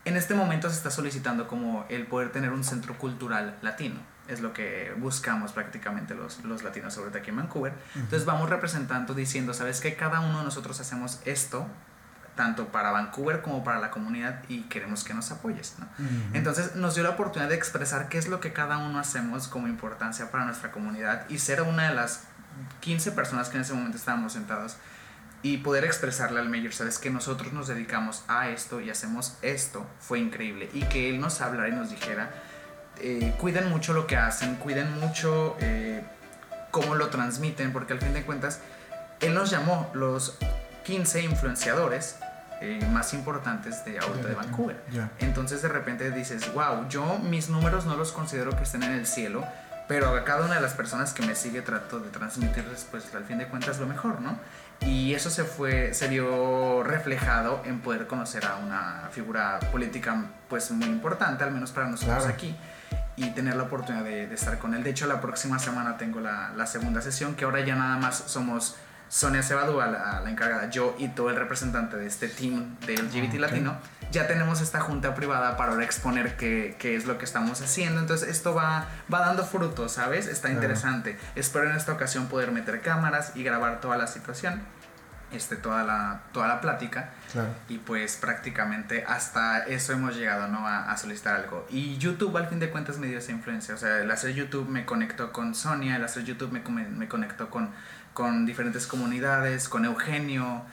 En 0.05 0.17
este 0.17 0.33
momento 0.33 0.69
se 0.69 0.75
está 0.75 0.89
solicitando 0.89 1.47
como 1.47 1.85
el 1.89 2.07
poder 2.07 2.31
tener 2.31 2.51
un 2.51 2.63
centro 2.63 2.97
cultural 2.97 3.57
latino 3.61 3.99
es 4.27 4.39
lo 4.39 4.53
que 4.53 4.93
buscamos 4.97 5.51
prácticamente 5.51 6.15
los, 6.15 6.43
los 6.45 6.63
latinos, 6.63 6.93
sobre 6.93 7.09
todo 7.09 7.19
aquí 7.19 7.29
en 7.29 7.35
Vancouver. 7.35 7.73
Entonces 7.93 8.25
vamos 8.25 8.49
representando 8.49 9.13
diciendo, 9.13 9.53
¿sabes 9.53 9.81
que 9.81 9.95
Cada 9.95 10.21
uno 10.21 10.39
de 10.39 10.45
nosotros 10.45 10.79
hacemos 10.79 11.19
esto, 11.25 11.67
tanto 12.35 12.67
para 12.67 12.91
Vancouver 12.91 13.41
como 13.41 13.65
para 13.65 13.79
la 13.79 13.91
comunidad, 13.91 14.41
y 14.47 14.61
queremos 14.63 15.03
que 15.03 15.13
nos 15.13 15.29
apoyes. 15.31 15.75
¿no? 15.77 15.87
Entonces 16.33 16.75
nos 16.75 16.95
dio 16.95 17.03
la 17.03 17.11
oportunidad 17.11 17.49
de 17.49 17.55
expresar 17.55 18.07
qué 18.07 18.17
es 18.17 18.29
lo 18.29 18.39
que 18.39 18.53
cada 18.53 18.77
uno 18.77 18.97
hacemos 18.97 19.49
como 19.49 19.67
importancia 19.67 20.31
para 20.31 20.45
nuestra 20.45 20.71
comunidad 20.71 21.25
y 21.29 21.39
ser 21.39 21.61
una 21.61 21.89
de 21.89 21.95
las 21.95 22.23
15 22.79 23.11
personas 23.11 23.49
que 23.49 23.57
en 23.57 23.63
ese 23.63 23.73
momento 23.73 23.97
estábamos 23.97 24.33
sentados 24.33 24.77
y 25.43 25.57
poder 25.57 25.83
expresarle 25.83 26.39
al 26.39 26.49
mayor, 26.49 26.73
sabes 26.73 26.97
que 26.97 27.09
nosotros 27.09 27.51
nos 27.51 27.67
dedicamos 27.67 28.23
a 28.29 28.49
esto 28.49 28.79
y 28.79 28.89
hacemos 28.89 29.37
esto, 29.41 29.85
fue 29.99 30.19
increíble. 30.19 30.69
Y 30.73 30.83
que 30.83 31.09
él 31.09 31.19
nos 31.19 31.41
hablara 31.41 31.67
y 31.67 31.73
nos 31.73 31.89
dijera, 31.89 32.31
eh, 33.01 33.33
cuiden 33.37 33.69
mucho 33.69 33.93
lo 33.93 34.07
que 34.07 34.15
hacen, 34.15 34.55
cuiden 34.55 34.99
mucho 34.99 35.57
eh, 35.59 36.01
cómo 36.71 36.95
lo 36.95 37.09
transmiten, 37.09 37.73
porque 37.73 37.91
al 37.91 37.99
fin 37.99 38.13
de 38.13 38.23
cuentas, 38.23 38.61
él 39.19 39.33
nos 39.33 39.51
llamó 39.51 39.91
los 39.93 40.37
15 40.85 41.23
influenciadores 41.23 42.15
eh, 42.61 42.79
más 42.91 43.13
importantes 43.13 43.83
de 43.83 43.99
ahorita 43.99 44.29
de 44.29 44.35
Vancouver. 44.35 44.81
Entonces 45.19 45.61
de 45.61 45.67
repente 45.67 46.09
dices, 46.11 46.53
wow, 46.53 46.87
yo 46.87 47.19
mis 47.19 47.49
números 47.49 47.85
no 47.85 47.97
los 47.97 48.13
considero 48.13 48.55
que 48.55 48.63
estén 48.63 48.83
en 48.83 48.93
el 48.93 49.05
cielo, 49.05 49.45
pero 49.89 50.15
a 50.15 50.23
cada 50.23 50.45
una 50.45 50.55
de 50.55 50.61
las 50.61 50.73
personas 50.73 51.13
que 51.13 51.23
me 51.25 51.35
sigue 51.35 51.61
trato 51.61 51.99
de 51.99 52.09
transmitirles, 52.09 52.87
pues 52.89 53.13
al 53.13 53.25
fin 53.25 53.39
de 53.39 53.47
cuentas 53.47 53.79
lo 53.79 53.87
mejor, 53.87 54.21
¿no? 54.21 54.39
Y 54.85 55.13
eso 55.13 55.29
se 55.29 55.43
fue, 55.43 55.93
se 55.93 56.07
vio 56.07 56.83
reflejado 56.83 57.61
en 57.65 57.79
poder 57.79 58.07
conocer 58.07 58.45
a 58.45 58.57
una 58.57 59.09
figura 59.11 59.59
política 59.71 60.25
pues 60.49 60.71
muy 60.71 60.87
importante, 60.87 61.43
al 61.43 61.51
menos 61.51 61.71
para 61.71 61.87
nosotros 61.87 62.25
aquí 62.25 62.55
y 63.15 63.29
tener 63.31 63.55
la 63.55 63.63
oportunidad 63.63 64.03
de, 64.03 64.33
estar 64.33 64.57
con 64.57 64.73
él. 64.73 64.83
De 64.83 64.89
hecho, 64.89 65.07
la 65.07 65.21
próxima 65.21 65.59
semana 65.59 65.97
tengo 65.97 66.19
la, 66.19 66.51
la, 66.55 66.65
segunda 66.65 67.01
sesión, 67.01 67.35
que 67.35 67.45
ahora 67.45 67.61
ya 67.61 67.75
nada 67.75 67.97
más 67.97 68.23
somos 68.27 68.75
Sonia 69.07 69.43
Cebadúa, 69.43 69.87
la, 69.87 70.21
la, 70.21 70.29
encargada, 70.29 70.69
yo 70.69 70.95
y 70.97 71.09
todo 71.09 71.29
el 71.29 71.35
representante 71.35 71.97
de 71.97 72.07
este 72.07 72.27
team 72.27 72.77
de 72.85 72.97
LGBT 72.97 73.35
Latino. 73.35 73.77
Ya 74.11 74.27
tenemos 74.27 74.61
esta 74.61 74.79
junta 74.79 75.15
privada 75.15 75.57
para 75.57 75.71
ahora 75.71 75.83
exponer 75.83 76.37
qué, 76.37 76.75
qué, 76.79 76.95
es 76.95 77.05
lo 77.05 77.17
que 77.17 77.25
estamos 77.25 77.61
haciendo. 77.61 77.99
Entonces, 77.99 78.29
esto 78.29 78.53
va, 78.53 78.87
va 79.13 79.19
dando 79.19 79.45
frutos, 79.45 79.93
¿sabes? 79.93 80.27
Está 80.27 80.49
interesante. 80.49 81.17
Espero 81.35 81.69
en 81.69 81.75
esta 81.75 81.93
ocasión 81.93 82.27
poder 82.27 82.51
meter 82.51 82.81
cámaras 82.81 83.31
y 83.35 83.43
grabar 83.43 83.81
toda 83.81 83.97
la 83.97 84.07
situación 84.07 84.61
este, 85.33 85.55
toda, 85.55 85.83
la, 85.83 86.21
toda 86.31 86.47
la 86.47 86.61
plática. 86.61 87.09
Y 87.67 87.79
pues 87.79 88.17
prácticamente 88.17 89.03
hasta 89.07 89.63
eso 89.65 89.93
hemos 89.93 90.15
llegado, 90.15 90.47
¿no? 90.47 90.67
A, 90.67 90.95
solicitar 90.97 91.35
algo. 91.35 91.65
Y 91.69 91.97
YouTube 91.97 92.37
al 92.37 92.47
fin 92.47 92.59
de 92.59 92.69
cuentas 92.69 92.97
me 92.99 93.07
dio 93.07 93.17
esa 93.17 93.31
influencia. 93.31 93.73
O 93.73 93.77
sea, 93.77 93.99
el 93.99 94.11
hacer 94.11 94.33
YouTube 94.33 94.69
me 94.69 94.85
conectó 94.85 95.31
con 95.31 95.55
Sonia, 95.55 95.95
el 95.95 96.03
hacer 96.03 96.23
YouTube 96.23 96.51
me, 96.51 96.61
me 96.61 97.07
conectó 97.07 97.49
con, 97.49 97.71
con 98.13 98.45
diferentes 98.45 98.85
comunidades, 98.87 99.67
con 99.67 99.85
Eugenio, 99.85 100.63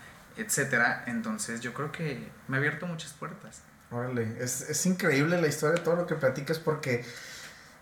etcétera. 0.41 1.05
Entonces 1.07 1.61
yo 1.61 1.73
creo 1.75 1.93
que 1.93 2.29
me 2.49 2.57
ha 2.57 2.59
abierto 2.59 2.87
muchas 2.87 3.13
puertas. 3.13 3.63
Órale, 3.91 4.37
es, 4.41 4.63
es 4.63 4.87
increíble 4.87 5.41
la 5.41 5.49
historia 5.49 5.79
de 5.79 5.85
todo 5.85 5.97
lo 5.97 6.07
que 6.07 6.15
platicas 6.15 6.59
porque 6.59 7.05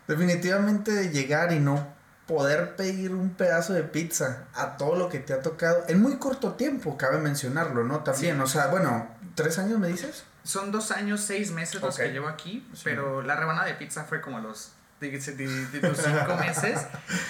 definitivamente 0.07 1.09
llegar 1.09 1.51
y 1.51 1.59
no 1.59 1.99
poder 2.29 2.75
pedir 2.75 3.11
un 3.11 3.31
pedazo 3.31 3.73
de 3.73 3.83
pizza 3.83 4.45
a 4.53 4.77
todo 4.77 4.95
lo 4.95 5.09
que 5.09 5.17
te 5.17 5.33
ha 5.33 5.41
tocado 5.41 5.83
en 5.87 5.99
muy 5.99 6.17
corto 6.17 6.53
tiempo, 6.53 6.95
cabe 6.95 7.17
mencionarlo, 7.17 7.83
¿no? 7.83 8.03
También, 8.03 8.39
o 8.39 8.45
sea, 8.45 8.67
bueno, 8.67 9.07
¿tres 9.33 9.57
años 9.57 9.79
me 9.79 9.87
dices? 9.87 10.25
Son 10.43 10.71
dos 10.71 10.91
años, 10.91 11.21
seis 11.21 11.51
meses 11.51 11.81
los 11.81 11.97
que 11.97 12.11
llevo 12.11 12.27
aquí, 12.27 12.67
pero 12.83 13.23
la 13.23 13.35
rebanada 13.35 13.65
de 13.65 13.73
pizza 13.73 14.03
fue 14.03 14.21
como 14.21 14.39
los 14.39 14.73
de, 14.99 15.09
de, 15.11 15.19
cinco 15.19 16.35
meses 16.39 16.79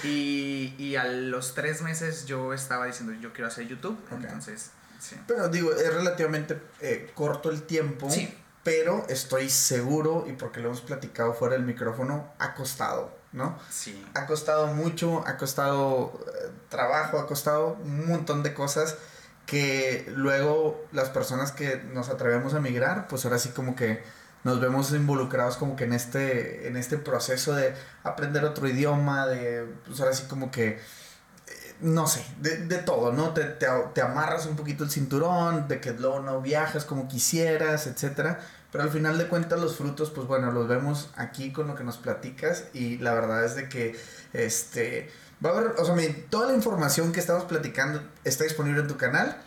y, 0.04 0.74
y, 0.78 0.96
a 0.98 1.06
los 1.06 1.54
tres 1.54 1.82
meses 1.82 2.26
yo 2.26 2.54
estaba 2.54 2.86
diciendo 2.86 3.14
yo 3.22 3.32
quiero 3.32 3.48
hacer 3.48 3.68
YouTube, 3.68 3.98
entonces... 4.12 4.72
Sí. 5.00 5.16
Pero 5.28 5.50
digo, 5.50 5.72
es 5.72 5.94
relativamente 5.94 6.62
eh, 6.82 7.12
corto 7.16 7.50
el 7.50 7.64
tiempo. 7.64 8.10
Sí. 8.10 8.36
Pero 8.64 9.06
estoy 9.08 9.50
seguro, 9.50 10.26
y 10.28 10.34
porque 10.34 10.60
lo 10.60 10.68
hemos 10.68 10.82
platicado 10.82 11.34
fuera 11.34 11.56
del 11.56 11.64
micrófono, 11.64 12.34
ha 12.40 12.54
costado 12.54 13.20
¿no? 13.32 13.58
Sí. 13.70 14.06
Ha 14.16 14.26
costado 14.26 14.68
mucho, 14.68 15.24
ha 15.28 15.38
costado 15.38 16.20
eh, 16.28 16.50
trabajo, 16.70 17.20
ha 17.20 17.28
costado 17.28 17.78
un 17.84 18.08
montón 18.08 18.44
de 18.44 18.54
cosas 18.54 18.98
que 19.46 20.06
luego 20.16 20.86
las 20.92 21.10
personas 21.10 21.52
que 21.52 21.78
nos 21.94 22.10
atrevemos 22.10 22.54
a 22.54 22.60
migrar, 22.60 23.08
pues 23.08 23.26
ahora 23.26 23.40
sí 23.40 23.50
como 23.50 23.76
que 23.76 24.04
nos 24.44 24.60
vemos 24.60 24.92
involucrados 24.92 25.58
como 25.58 25.76
que 25.76 25.84
en 25.84 25.94
este, 25.94 26.68
en 26.68 26.78
este 26.78 26.98
proceso 26.98 27.54
de 27.54 27.74
aprender 28.04 28.46
otro 28.46 28.68
idioma, 28.68 29.28
de, 29.28 29.66
pues 29.86 30.00
ahora 30.00 30.14
sí 30.14 30.24
como 30.30 30.50
que, 30.52 30.80
no 31.82 32.08
sé, 32.08 32.26
de, 32.42 32.58
de 32.58 32.78
todo, 32.78 33.12
¿no? 33.14 33.34
Te, 33.34 33.44
te, 33.44 33.68
te, 33.94 34.02
amarras 34.02 34.46
un 34.46 34.56
poquito 34.56 34.84
el 34.84 34.92
cinturón, 34.92 35.68
de 35.68 35.80
que 35.80 35.94
luego 35.94 36.20
no 36.20 36.42
viajas 36.42 36.86
como 36.86 37.08
quisieras, 37.08 37.88
etcétera 37.88 38.40
pero 38.72 38.84
al 38.84 38.92
final 38.92 39.18
de 39.18 39.28
cuentas 39.28 39.60
los 39.60 39.78
frutos, 39.78 40.12
pues 40.12 40.28
bueno, 40.28 40.52
los 40.52 40.68
vemos 40.68 41.10
aquí 41.16 41.52
con 41.52 41.68
lo 41.68 41.76
que 41.76 41.84
nos 41.84 41.98
platicas 41.98 42.66
y 42.74 43.00
la 43.00 43.16
verdad 43.16 43.44
es 43.44 43.56
de 43.56 43.68
que, 43.68 44.00
este, 44.34 45.10
Va 45.44 45.52
a 45.52 45.58
haber, 45.58 45.72
o 45.78 45.86
sea, 45.86 45.96
toda 46.30 46.48
la 46.48 46.54
información 46.54 47.14
que 47.14 47.22
estamos 47.22 47.46
platicando 47.46 48.02
está 48.26 48.44
disponible 48.44 48.82
en 48.82 48.88
tu 48.90 48.98
canal. 48.98 49.38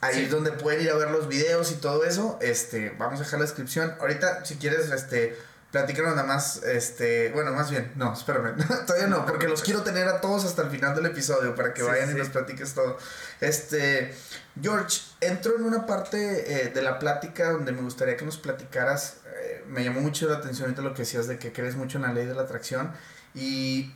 Ahí 0.00 0.14
Sí. 0.14 0.22
es 0.22 0.30
donde 0.30 0.50
pueden 0.50 0.80
ir 0.80 0.90
a 0.90 0.96
ver 0.96 1.10
los 1.10 1.28
videos 1.28 1.70
y 1.72 1.74
todo 1.74 2.04
eso. 2.04 2.38
Este, 2.40 2.94
vamos 2.98 3.20
a 3.20 3.24
dejar 3.24 3.38
la 3.38 3.44
descripción. 3.44 3.94
Ahorita, 4.00 4.46
si 4.46 4.56
quieres, 4.56 4.90
este, 4.90 5.36
platícanos 5.72 6.14
nada 6.14 6.26
más, 6.28 6.62
este, 6.62 7.30
bueno, 7.30 7.52
más 7.52 7.70
bien, 7.70 7.90
no, 7.96 8.12
espérame, 8.12 8.54
todavía 8.86 9.08
no, 9.08 9.26
porque 9.26 9.48
los 9.48 9.62
quiero 9.62 9.82
tener 9.82 10.06
a 10.06 10.20
todos 10.20 10.44
hasta 10.44 10.62
el 10.62 10.70
final 10.70 10.94
del 10.94 11.06
episodio 11.06 11.54
para 11.56 11.72
que 11.74 11.80
Sí, 11.80 11.88
vayan 11.88 12.10
y 12.10 12.14
nos 12.14 12.28
platiques 12.28 12.74
todo. 12.74 12.98
Este, 13.40 14.14
George, 14.60 15.00
entro 15.20 15.56
en 15.56 15.64
una 15.64 15.86
parte 15.86 16.66
eh, 16.66 16.68
de 16.68 16.82
la 16.82 16.98
plática 16.98 17.50
donde 17.50 17.72
me 17.72 17.80
gustaría 17.82 18.16
que 18.16 18.24
nos 18.24 18.36
platicaras. 18.38 19.16
eh, 19.40 19.64
me 19.66 19.82
llamó 19.82 20.00
mucho 20.02 20.28
la 20.28 20.36
atención 20.36 20.66
ahorita 20.66 20.82
lo 20.82 20.92
que 20.94 21.02
decías 21.02 21.26
de 21.26 21.38
que 21.38 21.52
crees 21.52 21.74
mucho 21.74 21.96
en 21.98 22.02
la 22.02 22.12
ley 22.12 22.26
de 22.26 22.34
la 22.34 22.42
atracción 22.42 22.92
y 23.34 23.92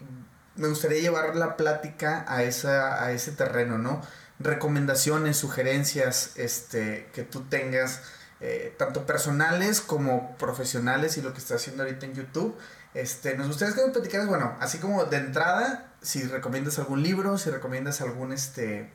me 0.57 0.69
gustaría 0.69 1.01
llevar 1.01 1.37
la 1.37 1.57
plática 1.57 2.25
a, 2.27 2.43
esa, 2.43 3.05
a 3.05 3.13
ese 3.13 3.33
terreno, 3.33 3.77
¿no? 3.77 4.01
Recomendaciones, 4.39 5.37
sugerencias 5.37 6.33
este, 6.37 7.09
que 7.13 7.23
tú 7.23 7.43
tengas, 7.43 8.01
eh, 8.41 8.75
tanto 8.79 9.07
personales 9.07 9.81
como 9.81 10.37
profesionales 10.37 11.17
y 11.17 11.23
lo 11.23 11.33
que 11.33 11.39
estás 11.39 11.63
haciendo 11.63 11.83
ahorita 11.83 12.07
en 12.07 12.15
YouTube. 12.15 12.57
Este, 12.95 13.37
nos 13.37 13.47
gustaría 13.49 13.75
que 13.75 13.85
me 13.85 13.93
platicaras, 13.93 14.27
bueno, 14.27 14.57
así 14.61 14.79
como 14.79 15.05
de 15.05 15.19
entrada, 15.19 15.93
si 16.01 16.23
recomiendas 16.25 16.79
algún 16.79 17.03
libro, 17.03 17.39
si 17.39 17.51
recomiendas 17.51 18.01
algún, 18.01 18.33
este, 18.33 18.91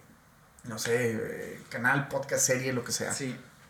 no 0.63 0.79
sé, 0.79 1.11
eh, 1.13 1.61
canal, 1.69 2.07
podcast, 2.07 2.45
serie, 2.45 2.73
lo 2.73 2.83
que 2.83 2.91
sea. 2.91 3.13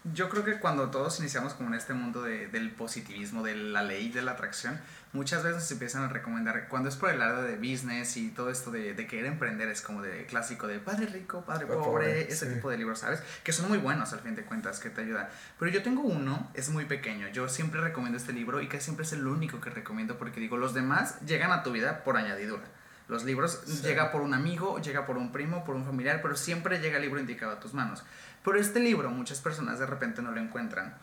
Yo 0.04 0.30
creo 0.30 0.44
que 0.44 0.60
cuando 0.60 0.90
todos 0.90 1.20
iniciamos 1.20 1.54
como 1.54 1.70
en 1.70 1.76
este 1.76 1.94
mundo 1.94 2.24
de- 2.24 2.48
del 2.48 2.72
positivismo, 2.72 3.44
de 3.44 3.56
la 3.56 3.84
ley 3.84 4.10
de 4.10 4.24
la 4.24 4.32
atracción, 4.32 4.80
muchas 5.14 5.44
veces 5.44 5.64
se 5.66 5.74
empiezan 5.76 6.04
a 6.04 6.08
recomendar, 6.08 6.68
cuando 6.70 6.90
es 6.90 6.96
por 6.96 7.12
el 7.12 7.20
lado 7.20 7.44
de 7.44 7.56
business 7.58 8.18
y 8.18 8.30
todo 8.30 8.50
esto 8.50 8.72
de, 8.72 8.96
de 8.96 9.06
querer 9.08 9.28
emprender, 9.28 9.68
es 9.70 9.82
como 9.84 10.02
de 10.02 10.26
clásico 10.26 10.66
de 10.68 10.80
padre 10.80 11.06
rico, 11.06 11.42
padre 11.46 11.68
Padre 11.68 11.80
pobre, 11.80 12.06
pobre, 12.08 12.22
ese 12.32 12.48
sí. 12.48 12.54
tipo 12.56 12.72
de 12.72 12.78
libros, 12.78 13.00
¿sabes? 13.00 13.22
Que 13.44 13.52
son 13.54 13.68
muy 13.70 13.78
buenos 13.78 14.12
al 14.14 14.22
fin 14.22 14.34
de 14.36 14.44
cuentas, 14.44 14.80
que 14.80 14.90
te 14.90 15.02
ayudan. 15.02 15.28
Pero 15.60 15.70
yo 15.72 15.84
tengo 15.84 16.02
uno, 16.02 16.50
es 16.56 16.70
muy 16.70 16.86
pequeño, 16.86 17.28
yo 17.28 17.48
siempre 17.48 17.80
recomiendo 17.82 18.18
este 18.18 18.34
libro 18.34 18.60
y 18.62 18.68
que 18.68 18.82
siempre 18.82 19.06
es 19.06 19.14
el 19.14 19.28
único 19.28 19.62
que 19.62 19.70
recomiendo 19.70 20.18
porque 20.18 20.40
digo, 20.40 20.58
los 20.58 20.74
demás 20.74 21.20
llegan 21.28 21.52
a 21.52 21.62
tu 21.62 21.72
vida 21.72 22.04
por 22.04 22.18
añadidura. 22.18 22.64
Los 23.08 23.26
libros 23.26 23.62
Sí. 23.66 23.82
llega 23.84 24.10
por 24.12 24.22
un 24.22 24.34
amigo, 24.34 24.80
llega 24.80 25.06
por 25.06 25.18
un 25.18 25.34
primo, 25.34 25.66
por 25.66 25.76
un 25.76 25.84
familiar, 25.86 26.22
pero 26.22 26.38
siempre 26.38 26.80
llega 26.80 26.96
el 26.96 27.02
libro 27.04 27.20
indicado 27.20 27.52
a 27.52 27.60
tus 27.60 27.74
manos. 27.74 28.04
Pero 28.44 28.60
este 28.60 28.80
libro 28.80 29.10
muchas 29.10 29.40
personas 29.40 29.80
de 29.80 29.86
repente 29.86 30.22
no 30.22 30.32
lo 30.32 30.40
encuentran 30.40 30.96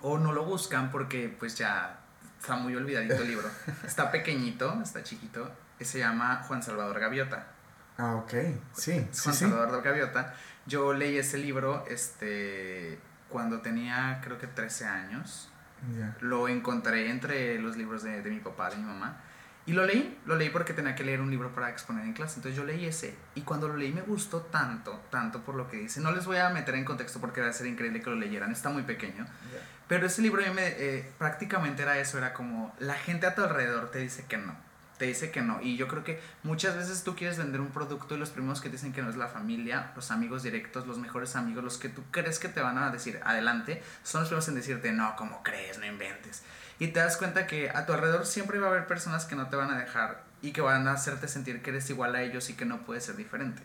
o 0.00 0.18
no 0.18 0.32
lo 0.32 0.44
buscan 0.44 0.90
porque 0.90 1.34
pues 1.38 1.56
ya 1.56 2.00
está 2.40 2.56
muy 2.56 2.74
olvidadito 2.74 3.14
el 3.14 3.28
libro. 3.28 3.48
Está 3.86 4.10
pequeñito, 4.10 4.80
está 4.82 5.04
chiquito, 5.04 5.48
y 5.78 5.84
se 5.84 6.00
llama 6.00 6.42
Juan 6.48 6.60
Salvador 6.60 6.98
Gaviota. 6.98 7.46
Ah, 7.98 8.16
ok. 8.16 8.32
Sí, 8.72 8.92
Juan 9.22 9.34
sí. 9.34 9.44
Salvador 9.44 9.80
Gaviota. 9.82 10.34
Yo 10.66 10.92
leí 10.92 11.18
ese 11.18 11.38
libro 11.38 11.84
este, 11.88 12.98
cuando 13.28 13.60
tenía 13.60 14.20
creo 14.24 14.38
que 14.38 14.48
13 14.48 14.86
años. 14.86 15.48
Lo 16.20 16.46
encontré 16.46 17.10
entre 17.10 17.58
los 17.58 17.76
libros 17.76 18.04
de, 18.04 18.22
de 18.22 18.30
mi 18.30 18.38
papá, 18.38 18.70
de 18.70 18.76
mi 18.76 18.84
mamá. 18.84 19.20
Y 19.64 19.72
lo 19.72 19.86
leí, 19.86 20.18
lo 20.26 20.34
leí 20.34 20.50
porque 20.50 20.72
tenía 20.72 20.94
que 20.94 21.04
leer 21.04 21.20
un 21.20 21.30
libro 21.30 21.54
para 21.54 21.70
exponer 21.70 22.04
en 22.04 22.12
clase. 22.14 22.36
Entonces 22.36 22.56
yo 22.56 22.64
leí 22.64 22.84
ese. 22.84 23.14
Y 23.34 23.42
cuando 23.42 23.68
lo 23.68 23.76
leí 23.76 23.92
me 23.92 24.02
gustó 24.02 24.40
tanto, 24.40 25.00
tanto 25.10 25.42
por 25.42 25.54
lo 25.54 25.68
que 25.70 25.76
dice. 25.76 26.00
No 26.00 26.10
les 26.10 26.26
voy 26.26 26.38
a 26.38 26.48
meter 26.50 26.74
en 26.74 26.84
contexto 26.84 27.20
porque 27.20 27.40
va 27.40 27.48
a 27.48 27.52
ser 27.52 27.66
increíble 27.68 28.02
que 28.02 28.10
lo 28.10 28.16
leyeran. 28.16 28.50
Está 28.50 28.70
muy 28.70 28.82
pequeño. 28.82 29.26
Pero 29.92 30.06
ese 30.06 30.22
libro 30.22 30.42
me, 30.54 30.68
eh, 30.68 31.12
prácticamente 31.18 31.82
era 31.82 31.98
eso, 31.98 32.16
era 32.16 32.32
como 32.32 32.74
la 32.78 32.94
gente 32.94 33.26
a 33.26 33.34
tu 33.34 33.42
alrededor 33.42 33.90
te 33.90 33.98
dice 33.98 34.24
que 34.26 34.38
no, 34.38 34.56
te 34.96 35.04
dice 35.04 35.30
que 35.30 35.42
no. 35.42 35.60
Y 35.60 35.76
yo 35.76 35.86
creo 35.86 36.02
que 36.02 36.18
muchas 36.42 36.76
veces 36.76 37.04
tú 37.04 37.14
quieres 37.14 37.36
vender 37.36 37.60
un 37.60 37.68
producto 37.68 38.14
y 38.14 38.18
los 38.18 38.30
primeros 38.30 38.60
que 38.62 38.68
te 38.68 38.76
dicen 38.76 38.92
que 38.92 39.02
no 39.02 39.10
es 39.10 39.16
la 39.16 39.28
familia, 39.28 39.92
los 39.94 40.10
amigos 40.10 40.42
directos, 40.42 40.86
los 40.86 40.98
mejores 40.98 41.36
amigos, 41.36 41.62
los 41.62 41.76
que 41.76 41.88
tú 41.88 42.02
crees 42.10 42.38
que 42.38 42.48
te 42.48 42.62
van 42.62 42.78
a 42.78 42.90
decir 42.90 43.20
adelante, 43.22 43.82
son 44.02 44.22
los 44.22 44.28
primeros 44.30 44.48
en 44.48 44.54
decirte 44.54 44.92
no, 44.92 45.14
como 45.14 45.42
crees, 45.42 45.78
no 45.78 45.84
inventes. 45.84 46.42
Y 46.82 46.88
te 46.88 46.98
das 46.98 47.16
cuenta 47.16 47.46
que 47.46 47.70
a 47.70 47.86
tu 47.86 47.92
alrededor 47.92 48.26
siempre 48.26 48.58
va 48.58 48.66
a 48.66 48.70
haber 48.70 48.88
personas 48.88 49.24
que 49.24 49.36
no 49.36 49.48
te 49.48 49.54
van 49.54 49.70
a 49.70 49.78
dejar 49.78 50.24
y 50.42 50.50
que 50.50 50.62
van 50.62 50.88
a 50.88 50.94
hacerte 50.94 51.28
sentir 51.28 51.62
que 51.62 51.70
eres 51.70 51.88
igual 51.90 52.16
a 52.16 52.22
ellos 52.22 52.50
y 52.50 52.54
que 52.54 52.64
no 52.64 52.82
puedes 52.84 53.04
ser 53.04 53.14
diferente. 53.14 53.62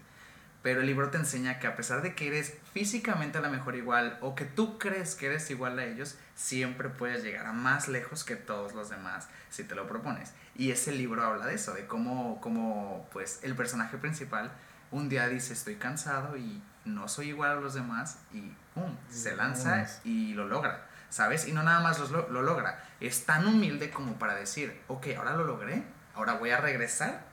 Pero 0.62 0.82
el 0.82 0.86
libro 0.86 1.10
te 1.10 1.18
enseña 1.18 1.58
que 1.58 1.66
a 1.66 1.76
pesar 1.76 2.04
de 2.04 2.14
que 2.14 2.28
eres 2.28 2.54
físicamente 2.74 3.40
a 3.40 3.42
lo 3.42 3.50
mejor 3.50 3.76
igual 3.76 4.20
o 4.22 4.36
que 4.36 4.46
tú 4.46 4.78
crees 4.78 5.16
que 5.16 5.26
eres 5.26 5.50
igual 5.50 5.80
a 5.80 5.86
ellos, 5.86 6.16
siempre 6.36 6.90
puedes 6.90 7.24
llegar 7.24 7.48
a 7.48 7.54
más 7.54 7.88
lejos 7.88 8.24
que 8.24 8.36
todos 8.36 8.74
los 8.74 8.92
demás 8.92 9.28
si 9.50 9.64
te 9.64 9.74
lo 9.74 9.88
propones. 9.88 10.34
Y 10.56 10.70
ese 10.70 10.92
libro 10.92 11.24
habla 11.24 11.48
de 11.48 11.56
eso, 11.56 11.74
de 11.74 11.88
cómo, 11.88 12.40
cómo 12.40 13.10
pues 13.12 13.40
el 13.42 13.56
personaje 13.56 13.98
principal 13.98 14.52
un 14.92 15.10
día 15.10 15.28
dice 15.28 15.54
estoy 15.54 15.78
cansado 15.78 16.38
y 16.38 16.62
no 16.86 17.08
soy 17.08 17.30
igual 17.30 17.58
a 17.58 17.62
los 17.62 17.74
demás 17.74 18.20
y 18.32 18.54
¡pum! 18.76 18.96
se 19.10 19.36
lanza 19.36 19.88
y 20.04 20.34
lo 20.34 20.48
logra, 20.48 20.87
¿sabes? 21.18 21.48
Y 21.48 21.52
no 21.52 21.64
nada 21.64 21.80
más 21.80 22.00
lo, 22.12 22.30
lo 22.30 22.42
logra, 22.44 22.80
es 23.00 23.26
tan 23.26 23.48
humilde 23.48 23.90
como 23.90 24.20
para 24.20 24.36
decir, 24.36 24.80
ok, 24.88 25.08
ahora 25.18 25.36
lo 25.36 25.46
logré, 25.46 25.84
ahora 26.14 26.34
voy 26.34 26.52
a 26.52 26.58
regresar 26.62 27.26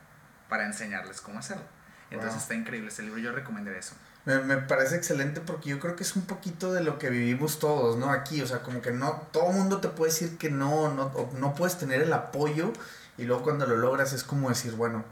para 0.48 0.64
enseñarles 0.64 1.20
cómo 1.20 1.38
hacerlo. 1.38 1.64
Entonces 2.10 2.34
Wow. 2.34 2.42
está 2.42 2.54
increíble 2.54 2.88
ese 2.88 3.02
libro, 3.02 3.18
yo 3.18 3.32
recomendaría 3.32 3.78
eso. 3.80 3.94
Me, 4.24 4.38
me 4.40 4.56
parece 4.56 4.96
excelente 4.96 5.42
porque 5.42 5.68
yo 5.68 5.78
creo 5.80 5.96
que 5.96 6.02
es 6.02 6.16
un 6.16 6.22
poquito 6.24 6.72
de 6.72 6.82
lo 6.82 6.98
que 6.98 7.10
vivimos 7.10 7.58
todos, 7.58 7.98
¿no? 7.98 8.10
Aquí, 8.10 8.40
o 8.40 8.46
sea, 8.46 8.60
como 8.62 8.80
que 8.80 8.90
no, 8.90 9.26
todo 9.32 9.52
mundo 9.52 9.80
te 9.82 9.88
puede 9.88 10.12
decir 10.12 10.38
que 10.38 10.50
no, 10.50 10.94
no, 10.94 11.12
no 11.38 11.54
puedes 11.54 11.76
tener 11.76 12.00
el 12.00 12.12
apoyo 12.12 12.72
y 13.18 13.24
luego 13.24 13.42
cuando 13.42 13.66
lo 13.66 13.76
logras 13.76 14.14
es 14.14 14.24
como 14.24 14.48
decir, 14.48 14.72
bueno, 14.76 15.04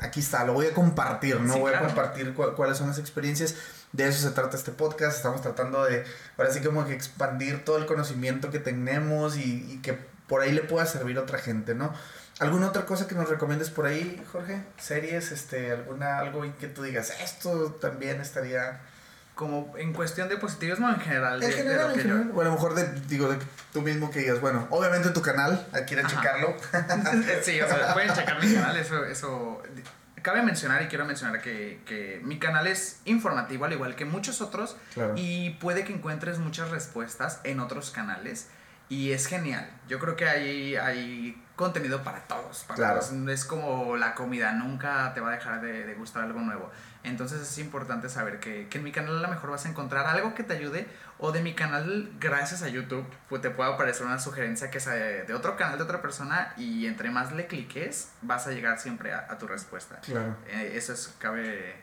aquí 0.00 0.20
está, 0.20 0.44
lo 0.44 0.52
voy 0.52 0.66
a 0.66 0.74
compartir, 0.74 1.40
¿no? 1.40 1.54
Sí, 1.54 1.60
voy 1.60 1.70
claro. 1.72 1.86
a 1.86 1.88
compartir 1.88 2.34
cu- 2.34 2.54
cuáles 2.54 2.78
son 2.78 2.88
las 2.88 2.98
experiencias. 2.98 3.54
De 3.92 4.06
eso 4.08 4.20
se 4.28 4.34
trata 4.34 4.56
este 4.56 4.72
podcast, 4.72 5.16
estamos 5.16 5.40
tratando 5.42 5.84
de, 5.84 6.04
ahora 6.36 6.50
sí 6.52 6.60
como 6.60 6.84
que 6.86 6.92
expandir 6.92 7.64
todo 7.64 7.78
el 7.78 7.86
conocimiento 7.86 8.50
que 8.50 8.58
tenemos 8.58 9.36
y, 9.36 9.72
y 9.72 9.80
que 9.82 9.98
por 10.26 10.42
ahí 10.42 10.52
le 10.52 10.62
pueda 10.62 10.84
servir 10.86 11.16
a 11.18 11.22
otra 11.22 11.38
gente, 11.38 11.74
¿no? 11.74 11.92
¿Alguna 12.38 12.68
otra 12.68 12.84
cosa 12.84 13.06
que 13.06 13.14
nos 13.14 13.28
recomiendes 13.30 13.70
por 13.70 13.86
ahí, 13.86 14.22
Jorge? 14.30 14.62
¿Series? 14.78 15.32
Este, 15.32 15.70
alguna, 15.72 16.18
algo 16.18 16.44
que 16.60 16.66
tú 16.66 16.82
digas, 16.82 17.12
esto 17.22 17.72
también 17.80 18.20
estaría... 18.20 18.80
Como 19.36 19.72
en 19.78 19.92
cuestión 19.92 20.28
de 20.28 20.36
positivismo 20.38 20.88
en 20.88 20.98
general. 20.98 21.34
En 21.34 21.40
de- 21.40 21.46
de 21.48 21.62
general, 21.62 21.88
lo 21.88 21.94
en 21.94 22.00
que 22.02 22.08
yo-. 22.08 22.34
O 22.34 22.40
a 22.40 22.44
lo 22.44 22.50
mejor 22.52 22.74
de, 22.74 22.90
digo, 23.02 23.28
de 23.28 23.38
tú 23.72 23.82
mismo 23.82 24.10
que 24.10 24.18
digas, 24.20 24.40
bueno, 24.40 24.66
obviamente 24.70 25.10
tu 25.10 25.22
canal, 25.22 25.64
Ajá. 25.72 25.84
checarlo. 25.84 26.56
sí, 27.42 27.60
o 27.60 27.68
sea, 27.68 27.92
pueden 27.94 28.12
checar 28.12 28.42
mi 28.44 28.52
canal, 28.52 28.76
eso, 28.76 29.04
eso... 29.04 29.62
Cabe 30.22 30.42
mencionar 30.42 30.82
y 30.82 30.86
quiero 30.88 31.04
mencionar 31.04 31.40
que, 31.40 31.80
que 31.86 32.20
mi 32.24 32.40
canal 32.40 32.66
es 32.66 32.98
informativo 33.04 33.64
al 33.66 33.72
igual 33.74 33.94
que 33.94 34.04
muchos 34.04 34.40
otros 34.40 34.76
Claro. 34.92 35.12
y 35.16 35.50
puede 35.60 35.84
que 35.84 35.92
encuentres 35.92 36.38
muchas 36.40 36.70
respuestas 36.70 37.38
en 37.44 37.60
otros 37.60 37.92
canales 37.92 38.48
y 38.88 39.12
es 39.12 39.26
genial. 39.26 39.68
Yo 39.86 40.00
creo 40.00 40.16
que 40.16 40.26
hay, 40.28 40.74
hay 40.76 41.40
contenido 41.54 42.02
para 42.02 42.20
todos. 42.26 42.64
Para 42.66 42.76
Claro. 42.76 43.00
todos. 43.00 43.12
Es 43.28 43.44
como 43.44 43.96
la 43.96 44.14
comida, 44.16 44.50
nunca 44.52 45.12
te 45.14 45.20
va 45.20 45.28
a 45.28 45.32
dejar 45.32 45.60
de, 45.60 45.84
de 45.86 45.94
gustar 45.94 46.24
algo 46.24 46.40
nuevo. 46.40 46.72
Entonces 47.06 47.40
es 47.40 47.58
importante 47.58 48.08
saber 48.08 48.40
que, 48.40 48.68
que 48.68 48.78
en 48.78 48.84
mi 48.84 48.92
canal 48.92 49.18
a 49.18 49.20
lo 49.20 49.28
mejor 49.28 49.50
vas 49.50 49.64
a 49.64 49.68
encontrar 49.68 50.06
algo 50.06 50.34
que 50.34 50.42
te 50.42 50.54
ayude 50.54 50.86
o 51.18 51.32
de 51.32 51.40
mi 51.40 51.54
canal, 51.54 52.10
gracias 52.18 52.62
a 52.62 52.68
YouTube, 52.68 53.06
pues 53.28 53.40
te 53.40 53.50
puede 53.50 53.72
aparecer 53.72 54.04
una 54.04 54.18
sugerencia 54.18 54.70
que 54.70 54.80
sea 54.80 54.94
de, 54.94 55.22
de 55.22 55.32
otro 55.34 55.56
canal 55.56 55.78
de 55.78 55.84
otra 55.84 56.02
persona 56.02 56.52
y 56.56 56.86
entre 56.86 57.10
más 57.10 57.32
le 57.32 57.46
cliques 57.46 58.10
vas 58.22 58.46
a 58.46 58.50
llegar 58.50 58.78
siempre 58.80 59.14
a, 59.14 59.26
a 59.30 59.38
tu 59.38 59.46
respuesta. 59.46 60.00
Claro. 60.00 60.36
Eh, 60.48 60.72
eso 60.74 60.92
es, 60.92 61.14
cabe, 61.18 61.76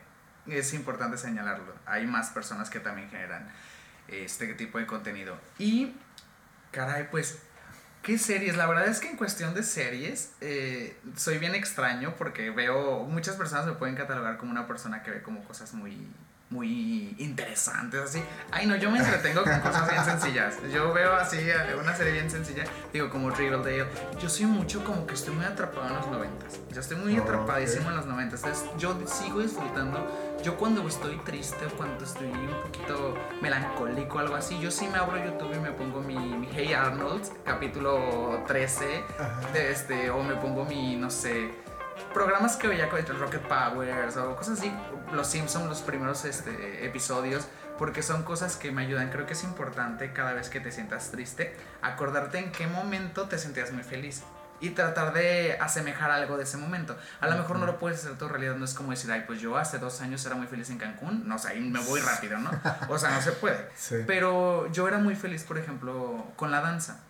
es 0.46 0.74
importante 0.74 1.16
señalarlo. 1.16 1.74
Hay 1.86 2.06
más 2.06 2.30
personas 2.30 2.68
que 2.68 2.80
también 2.80 3.08
generan 3.08 3.50
este 4.08 4.52
tipo 4.54 4.78
de 4.78 4.86
contenido. 4.86 5.38
Y, 5.58 5.96
caray, 6.70 7.08
pues, 7.10 7.40
¿qué 8.04 8.18
series? 8.18 8.56
La 8.56 8.66
verdad 8.66 8.86
es 8.86 9.00
que 9.00 9.08
en 9.08 9.16
cuestión 9.16 9.54
de 9.54 9.62
series, 9.62 10.32
eh, 10.40 10.96
soy 11.16 11.38
bien 11.38 11.54
extraño 11.54 12.14
porque 12.16 12.50
veo, 12.50 13.04
muchas 13.04 13.34
personas 13.34 13.66
me 13.66 13.72
pueden 13.72 13.96
catalogar 13.96 14.36
como 14.36 14.52
una 14.52 14.68
persona 14.68 15.02
que 15.02 15.10
ve 15.10 15.22
como 15.22 15.42
cosas 15.44 15.72
muy 15.72 16.06
muy 16.54 17.14
interesantes 17.18 18.00
así. 18.00 18.22
Ay, 18.52 18.66
no, 18.66 18.76
yo 18.76 18.90
me 18.90 18.98
entretengo 18.98 19.42
con 19.42 19.58
cosas 19.60 19.90
bien 19.90 20.04
sencillas. 20.04 20.54
Yo 20.72 20.92
veo 20.92 21.14
así 21.14 21.38
eh, 21.38 21.74
una 21.78 21.94
serie 21.94 22.12
bien 22.12 22.30
sencilla, 22.30 22.64
digo 22.92 23.10
como 23.10 23.30
Riverdale. 23.30 23.86
Yo 24.20 24.28
soy 24.28 24.46
mucho 24.46 24.84
como 24.84 25.04
que 25.06 25.14
estoy 25.14 25.34
muy 25.34 25.44
atrapado 25.44 25.88
en 25.88 25.94
los 25.96 26.06
noventas. 26.06 26.60
Yo 26.72 26.80
estoy 26.80 26.96
muy 26.96 27.18
Ok. 27.18 27.24
atrapadísimo 27.28 27.90
en 27.90 27.96
los 27.96 28.06
noventas. 28.06 28.42
Entonces, 28.44 28.68
yo 28.78 28.96
sigo 29.06 29.40
disfrutando. 29.40 30.06
Yo 30.44 30.56
cuando 30.56 30.86
estoy 30.86 31.16
triste 31.24 31.66
o 31.66 31.70
cuando 31.76 32.04
estoy 32.04 32.28
un 32.28 32.62
poquito 32.62 33.14
melancólico 33.42 34.16
o 34.16 34.20
algo 34.20 34.36
así, 34.36 34.58
yo 34.60 34.70
sí 34.70 34.86
me 34.88 34.98
abro 34.98 35.16
YouTube 35.24 35.54
y 35.54 35.58
me 35.58 35.72
pongo 35.72 36.00
mi, 36.02 36.16
mi 36.16 36.48
Hey 36.52 36.72
Arnold, 36.72 37.22
capítulo 37.44 38.42
13, 38.46 39.04
Ajá. 39.18 39.40
de 39.52 39.72
este, 39.72 40.10
o 40.10 40.22
me 40.22 40.34
pongo 40.36 40.64
mi, 40.64 40.96
no 40.96 41.10
sé, 41.10 41.50
programas 42.14 42.56
que 42.56 42.68
veía 42.68 42.88
con 42.88 43.04
Rocket 43.18 43.42
Powers 43.42 44.16
o 44.16 44.36
cosas 44.36 44.60
así, 44.60 44.72
Los 45.12 45.26
Simpsons, 45.26 45.66
los 45.66 45.82
primeros 45.82 46.24
este, 46.24 46.86
episodios, 46.86 47.46
porque 47.76 48.02
son 48.02 48.22
cosas 48.22 48.56
que 48.56 48.70
me 48.70 48.82
ayudan. 48.82 49.10
Creo 49.10 49.26
que 49.26 49.34
es 49.34 49.44
importante 49.44 50.12
cada 50.12 50.32
vez 50.32 50.48
que 50.48 50.60
te 50.60 50.72
sientas 50.72 51.10
triste, 51.10 51.54
acordarte 51.82 52.38
en 52.38 52.52
qué 52.52 52.66
momento 52.66 53.28
te 53.28 53.36
sentías 53.36 53.72
muy 53.72 53.82
feliz. 53.82 54.22
y 54.60 54.70
tratar 54.70 55.12
de 55.12 55.58
asemejar 55.60 56.10
algo 56.10 56.38
de 56.38 56.44
ese 56.44 56.56
momento. 56.56 56.96
A 57.20 57.26
lo 57.26 57.36
mejor 57.36 57.58
no 57.58 57.66
lo 57.66 57.78
puedes 57.78 57.98
hacer 57.98 58.16
tu 58.16 58.28
realidad, 58.28 58.54
no 58.54 58.64
es 58.64 58.72
como 58.72 58.92
decir, 58.92 59.10
ay, 59.10 59.24
pues 59.26 59.40
yo 59.40 59.58
hace 59.58 59.78
dos 59.78 60.00
años 60.00 60.24
era 60.24 60.36
muy 60.36 60.46
feliz 60.46 60.70
en 60.70 60.78
Cancún, 60.78 61.28
no 61.28 61.38
sé, 61.38 61.48
ahí 61.48 61.60
me 61.60 61.80
voy 61.80 62.00
rápido, 62.00 62.38
¿no? 62.38 62.50
O 62.88 62.96
sea, 62.96 63.10
no 63.10 63.20
se 63.20 63.32
puede. 63.32 63.68
Sí. 63.76 63.96
Pero 64.06 64.70
yo 64.72 64.88
era 64.88 64.98
muy 64.98 65.16
feliz, 65.16 65.42
por 65.42 65.58
ejemplo, 65.58 66.24
con 66.36 66.50
la 66.50 66.60
danza. 66.60 67.00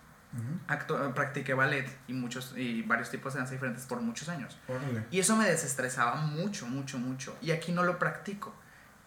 Actu- 0.67 1.13
practiqué 1.13 1.53
ballet 1.53 1.87
y 2.07 2.13
muchos 2.13 2.53
y 2.57 2.81
varios 2.81 3.09
tipos 3.09 3.33
de 3.33 3.39
danza 3.39 3.53
diferentes 3.53 3.85
por 3.85 4.01
muchos 4.01 4.29
años. 4.29 4.57
Órale. 4.67 5.05
Y 5.11 5.19
eso 5.19 5.35
me 5.35 5.45
desestresaba 5.49 6.15
mucho, 6.15 6.65
mucho, 6.67 6.97
mucho. 6.97 7.35
Y 7.41 7.51
aquí 7.51 7.71
no 7.71 7.83
lo 7.83 7.97
practico. 7.99 8.53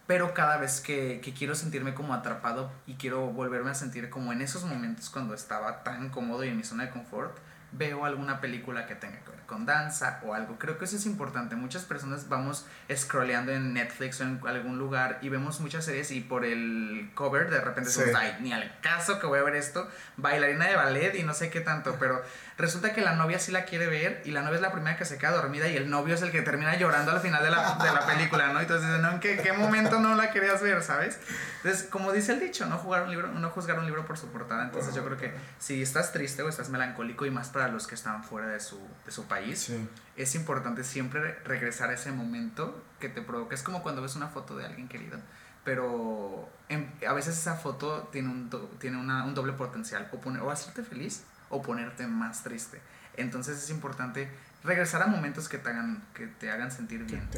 Pero 0.06 0.32
cada 0.32 0.56
vez 0.56 0.80
que, 0.80 1.20
que 1.22 1.34
quiero 1.34 1.54
sentirme 1.54 1.92
como 1.92 2.14
atrapado 2.14 2.72
y 2.86 2.94
quiero 2.94 3.26
volverme 3.26 3.70
a 3.70 3.74
sentir 3.74 4.08
como 4.08 4.32
en 4.32 4.40
esos 4.40 4.64
momentos 4.64 5.10
cuando 5.10 5.34
estaba 5.34 5.82
tan 5.84 6.08
cómodo 6.08 6.44
y 6.44 6.48
en 6.48 6.56
mi 6.56 6.64
zona 6.64 6.84
de 6.84 6.90
confort, 6.90 7.36
veo 7.72 8.04
alguna 8.04 8.40
película 8.40 8.86
que 8.86 8.94
tenga 8.94 9.18
que 9.20 9.30
ver 9.30 9.38
con 9.46 9.64
danza 9.64 10.20
o 10.24 10.34
algo. 10.34 10.58
Creo 10.58 10.76
que 10.78 10.84
eso 10.84 10.96
es 10.96 11.06
importante. 11.06 11.56
Muchas 11.56 11.82
personas 11.84 12.28
vamos 12.28 12.66
scrolleando 12.94 13.52
en 13.52 13.72
Netflix 13.72 14.20
o 14.20 14.24
en 14.24 14.40
algún 14.46 14.78
lugar 14.78 15.18
y 15.22 15.28
vemos 15.30 15.60
muchas 15.60 15.84
series 15.86 16.10
y 16.10 16.20
por 16.20 16.44
el 16.44 17.10
cover 17.14 17.48
de 17.50 17.60
repente 17.60 17.90
Sí. 17.90 18.00
decimos, 18.00 18.20
ay, 18.20 18.36
ni 18.40 18.52
al 18.52 18.78
caso 18.80 19.18
que 19.18 19.26
voy 19.26 19.38
a 19.38 19.42
ver 19.42 19.54
esto, 19.56 19.88
bailarina 20.18 20.66
de 20.66 20.76
ballet 20.76 21.14
y 21.14 21.22
no 21.22 21.32
sé 21.32 21.48
qué 21.50 21.60
tanto, 21.62 21.96
pero 21.98 22.22
resulta 22.58 22.92
que 22.92 23.00
la 23.00 23.14
novia 23.14 23.38
sí 23.38 23.50
la 23.52 23.64
quiere 23.64 23.86
ver 23.86 24.20
y 24.26 24.32
la 24.32 24.42
novia 24.42 24.56
es 24.56 24.62
la 24.62 24.72
primera 24.72 24.96
que 24.98 25.04
se 25.06 25.16
queda 25.16 25.30
dormida 25.30 25.66
y 25.68 25.76
el 25.76 25.88
novio 25.88 26.14
es 26.14 26.22
el 26.22 26.30
que 26.30 26.42
termina 26.42 26.76
llorando 26.76 27.12
al 27.12 27.20
final 27.20 27.42
de 27.42 27.50
la, 27.50 27.76
de 27.82 27.90
la 27.92 28.06
película, 28.06 28.52
¿no? 28.52 28.60
Entonces, 28.60 29.00
¿no? 29.00 29.12
¿en 29.12 29.20
qué, 29.20 29.38
qué 29.38 29.52
momento 29.54 29.98
no 30.00 30.14
la 30.14 30.30
querías 30.30 30.60
ver, 30.60 30.82
sabes? 30.82 31.18
Entonces, 31.62 31.88
como 31.88 32.12
dice 32.12 32.32
el 32.32 32.40
dicho, 32.40 32.66
no, 32.66 32.76
jugar 32.78 33.04
un 33.04 33.10
libro, 33.10 33.28
no 33.28 33.50
juzgar 33.50 33.78
un 33.78 33.86
libro 33.86 34.04
por 34.04 34.18
su 34.18 34.28
portada. 34.30 34.64
Entonces, 34.64 34.94
yo 34.94 35.04
creo 35.04 35.16
que 35.16 35.32
si 35.58 35.80
estás 35.82 36.12
triste 36.12 36.42
o 36.42 36.48
estás 36.48 36.68
melancólico 36.68 37.24
y 37.26 37.30
más 37.30 37.48
para 37.48 37.57
los 37.66 37.88
que 37.88 37.96
están 37.96 38.22
fuera 38.22 38.46
de 38.46 38.60
su, 38.60 38.78
de 39.04 39.10
su 39.10 39.24
país, 39.26 39.58
Sí. 39.58 39.88
es 40.16 40.36
importante 40.36 40.84
siempre 40.84 41.34
regresar 41.44 41.90
a 41.90 41.94
ese 41.94 42.12
momento 42.12 42.84
que 43.00 43.08
te 43.08 43.22
provoca. 43.22 43.56
Es 43.56 43.64
como 43.64 43.82
cuando 43.82 44.00
ves 44.02 44.14
una 44.14 44.28
foto 44.28 44.56
de 44.56 44.66
alguien 44.66 44.86
querido, 44.86 45.18
pero 45.64 46.48
en- 46.68 46.92
a 47.08 47.12
veces 47.12 47.36
esa 47.36 47.56
foto 47.56 48.08
tiene 48.12 48.28
un, 48.28 48.48
do- 48.50 48.70
tiene 48.78 48.96
una- 48.98 49.24
un 49.24 49.34
doble 49.34 49.54
potencial, 49.54 50.08
o, 50.12 50.20
poner, 50.20 50.42
o 50.42 50.50
hacerte 50.52 50.84
feliz 50.84 51.24
o 51.50 51.60
ponerte 51.60 52.06
más 52.06 52.44
triste. 52.44 52.80
Entonces 53.16 53.58
es 53.58 53.70
importante 53.70 54.30
regresar 54.62 55.02
a 55.02 55.06
momentos 55.08 55.48
que 55.48 55.58
te 55.58 55.70
hagan, 55.70 56.04
que 56.14 56.26
te 56.28 56.52
hagan 56.52 56.70
sentir 56.70 57.02
bien. 57.04 57.28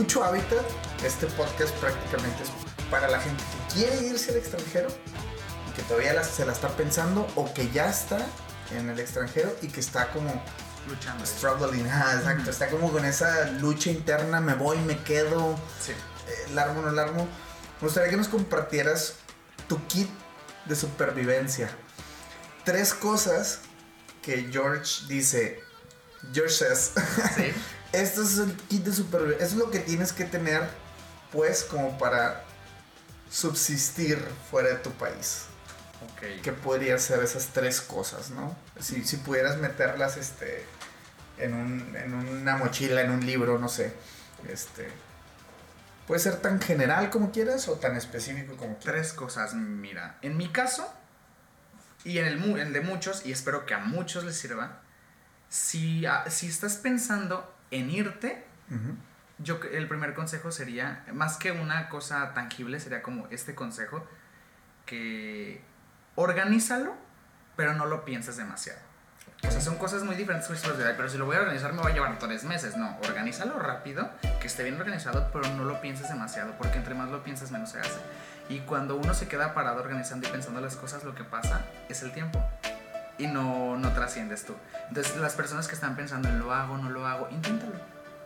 Mucho 0.00 0.24
hábitat, 0.24 0.64
este 1.04 1.26
podcast 1.26 1.74
prácticamente 1.74 2.42
es 2.42 2.48
para 2.90 3.06
la 3.06 3.20
gente 3.20 3.44
que 3.68 3.74
quiere 3.74 4.06
irse 4.06 4.30
al 4.30 4.38
extranjero 4.38 4.88
y 5.68 5.72
que 5.76 5.82
todavía 5.82 6.14
la- 6.14 6.24
se 6.24 6.46
la 6.46 6.52
está 6.52 6.68
pensando 6.68 7.26
o 7.36 7.52
que 7.52 7.68
ya 7.70 7.90
está 7.90 8.18
en 8.74 8.88
el 8.88 8.98
extranjero 8.98 9.54
y 9.60 9.68
que 9.68 9.80
está 9.80 10.10
como 10.10 10.42
Luchando. 10.88 11.26
struggling, 11.26 11.86
ajá, 11.86 12.14
exacto, 12.16 12.50
está 12.50 12.70
como 12.70 12.90
con 12.90 13.04
esa 13.04 13.50
lucha 13.60 13.90
interna, 13.90 14.40
me 14.40 14.54
voy, 14.54 14.78
me 14.78 14.98
quedo, 15.02 15.54
Sí. 15.84 15.92
eh, 15.92 16.48
largo, 16.54 16.80
no 16.80 16.90
largo. 16.92 17.24
Me 17.24 17.86
gustaría 17.86 18.08
que 18.08 18.16
nos 18.16 18.28
compartieras 18.28 19.16
tu 19.68 19.86
kit 19.86 20.08
de 20.64 20.76
supervivencia. 20.76 21.68
Tres 22.64 22.94
cosas 22.94 23.58
que 24.22 24.48
George 24.50 25.04
dice, 25.08 25.60
George 26.32 26.54
says, 26.54 26.92
Sí. 27.36 27.52
esto 27.92 28.22
es 28.22 28.38
el 28.38 28.54
kit 28.68 28.84
de 28.84 28.92
supervivencia, 28.92 29.46
es 29.46 29.54
lo 29.54 29.70
que 29.70 29.80
tienes 29.80 30.12
que 30.12 30.24
tener, 30.24 30.62
pues, 31.32 31.64
como 31.64 31.98
para 31.98 32.44
subsistir 33.30 34.18
fuera 34.50 34.70
de 34.70 34.76
tu 34.76 34.90
país. 34.92 35.44
Ok. 36.12 36.42
¿Qué 36.42 36.52
podrían 36.52 36.98
ser 36.98 37.22
esas 37.22 37.48
tres 37.48 37.80
cosas, 37.80 38.30
no? 38.30 38.56
Si, 38.80 39.04
si 39.04 39.18
pudieras 39.18 39.58
meterlas, 39.58 40.16
este, 40.16 40.64
en, 41.38 41.54
un- 41.54 41.94
en 41.96 42.14
una 42.14 42.56
mochila, 42.56 43.02
en 43.02 43.10
un 43.10 43.24
libro, 43.26 43.58
no 43.58 43.68
sé, 43.68 43.92
este... 44.48 44.90
Puede 46.06 46.20
ser 46.20 46.40
tan 46.40 46.60
general 46.60 47.08
como 47.10 47.30
quieras 47.30 47.68
o 47.68 47.74
tan 47.74 47.94
específico 47.96 48.56
como 48.56 48.78
quieras. 48.78 49.02
Tres 49.02 49.12
cosas, 49.12 49.54
mira. 49.54 50.18
En 50.22 50.36
mi 50.36 50.48
caso, 50.50 50.92
y 52.02 52.18
en 52.18 52.26
el, 52.26 52.72
de 52.72 52.80
muchos, 52.80 53.24
y 53.24 53.30
espero 53.30 53.64
que 53.64 53.74
a 53.74 53.78
muchos 53.78 54.24
les 54.24 54.36
sirva, 54.36 54.80
si, 55.48 56.04
si 56.28 56.48
estás 56.48 56.76
pensando 56.76 57.54
en 57.70 57.90
irte, 57.90 58.44
Ujú. 58.70 58.96
yo 59.38 59.60
cre- 59.60 59.74
el 59.74 59.88
primer 59.88 60.14
consejo 60.14 60.50
sería, 60.52 61.04
más 61.12 61.36
que 61.36 61.52
una 61.52 61.88
cosa 61.88 62.32
tangible, 62.34 62.80
sería 62.80 63.02
como 63.02 63.26
este 63.30 63.54
consejo, 63.54 64.06
que 64.86 65.62
organízalo, 66.16 66.94
pero 67.56 67.74
no 67.74 67.86
lo 67.86 68.04
pienses 68.04 68.36
demasiado. 68.36 68.78
O 69.46 69.50
sea, 69.50 69.60
son 69.60 69.76
cosas 69.78 70.02
muy 70.02 70.16
diferentes, 70.16 70.50
pero 70.96 71.08
si 71.08 71.16
lo 71.16 71.24
voy 71.24 71.36
a 71.36 71.40
organizar 71.40 71.72
me 71.72 71.80
va 71.82 71.88
a 71.88 71.92
llevar 71.94 72.18
tres 72.18 72.44
meses. 72.44 72.76
No, 72.76 72.98
organízalo 73.04 73.58
rápido, 73.58 74.10
que 74.40 74.46
esté 74.46 74.64
bien 74.64 74.76
organizado, 74.78 75.30
pero 75.32 75.48
no 75.54 75.64
lo 75.64 75.80
pienses 75.80 76.08
demasiado, 76.08 76.52
porque 76.58 76.76
entre 76.76 76.94
más 76.94 77.08
lo 77.10 77.22
piensas, 77.24 77.50
menos 77.50 77.70
se 77.70 77.80
hace. 77.80 77.98
Y 78.50 78.60
cuando 78.60 78.96
uno 78.96 79.14
se 79.14 79.28
queda 79.28 79.54
parado 79.54 79.80
organizando 79.80 80.28
y 80.28 80.30
pensando 80.30 80.60
las 80.60 80.76
cosas, 80.76 81.04
lo 81.04 81.14
que 81.14 81.24
pasa 81.24 81.64
es 81.88 82.02
el 82.02 82.12
tiempo. 82.12 82.42
Y 83.20 83.26
no, 83.26 83.76
no 83.76 83.92
trasciendes 83.92 84.46
tú. 84.46 84.54
Entonces, 84.88 85.16
las 85.18 85.34
personas 85.34 85.68
que 85.68 85.74
están 85.74 85.94
pensando 85.94 86.28
en 86.30 86.38
lo 86.38 86.54
hago, 86.54 86.78
no 86.78 86.88
lo 86.88 87.06
hago, 87.06 87.28
inténtalo. 87.30 87.74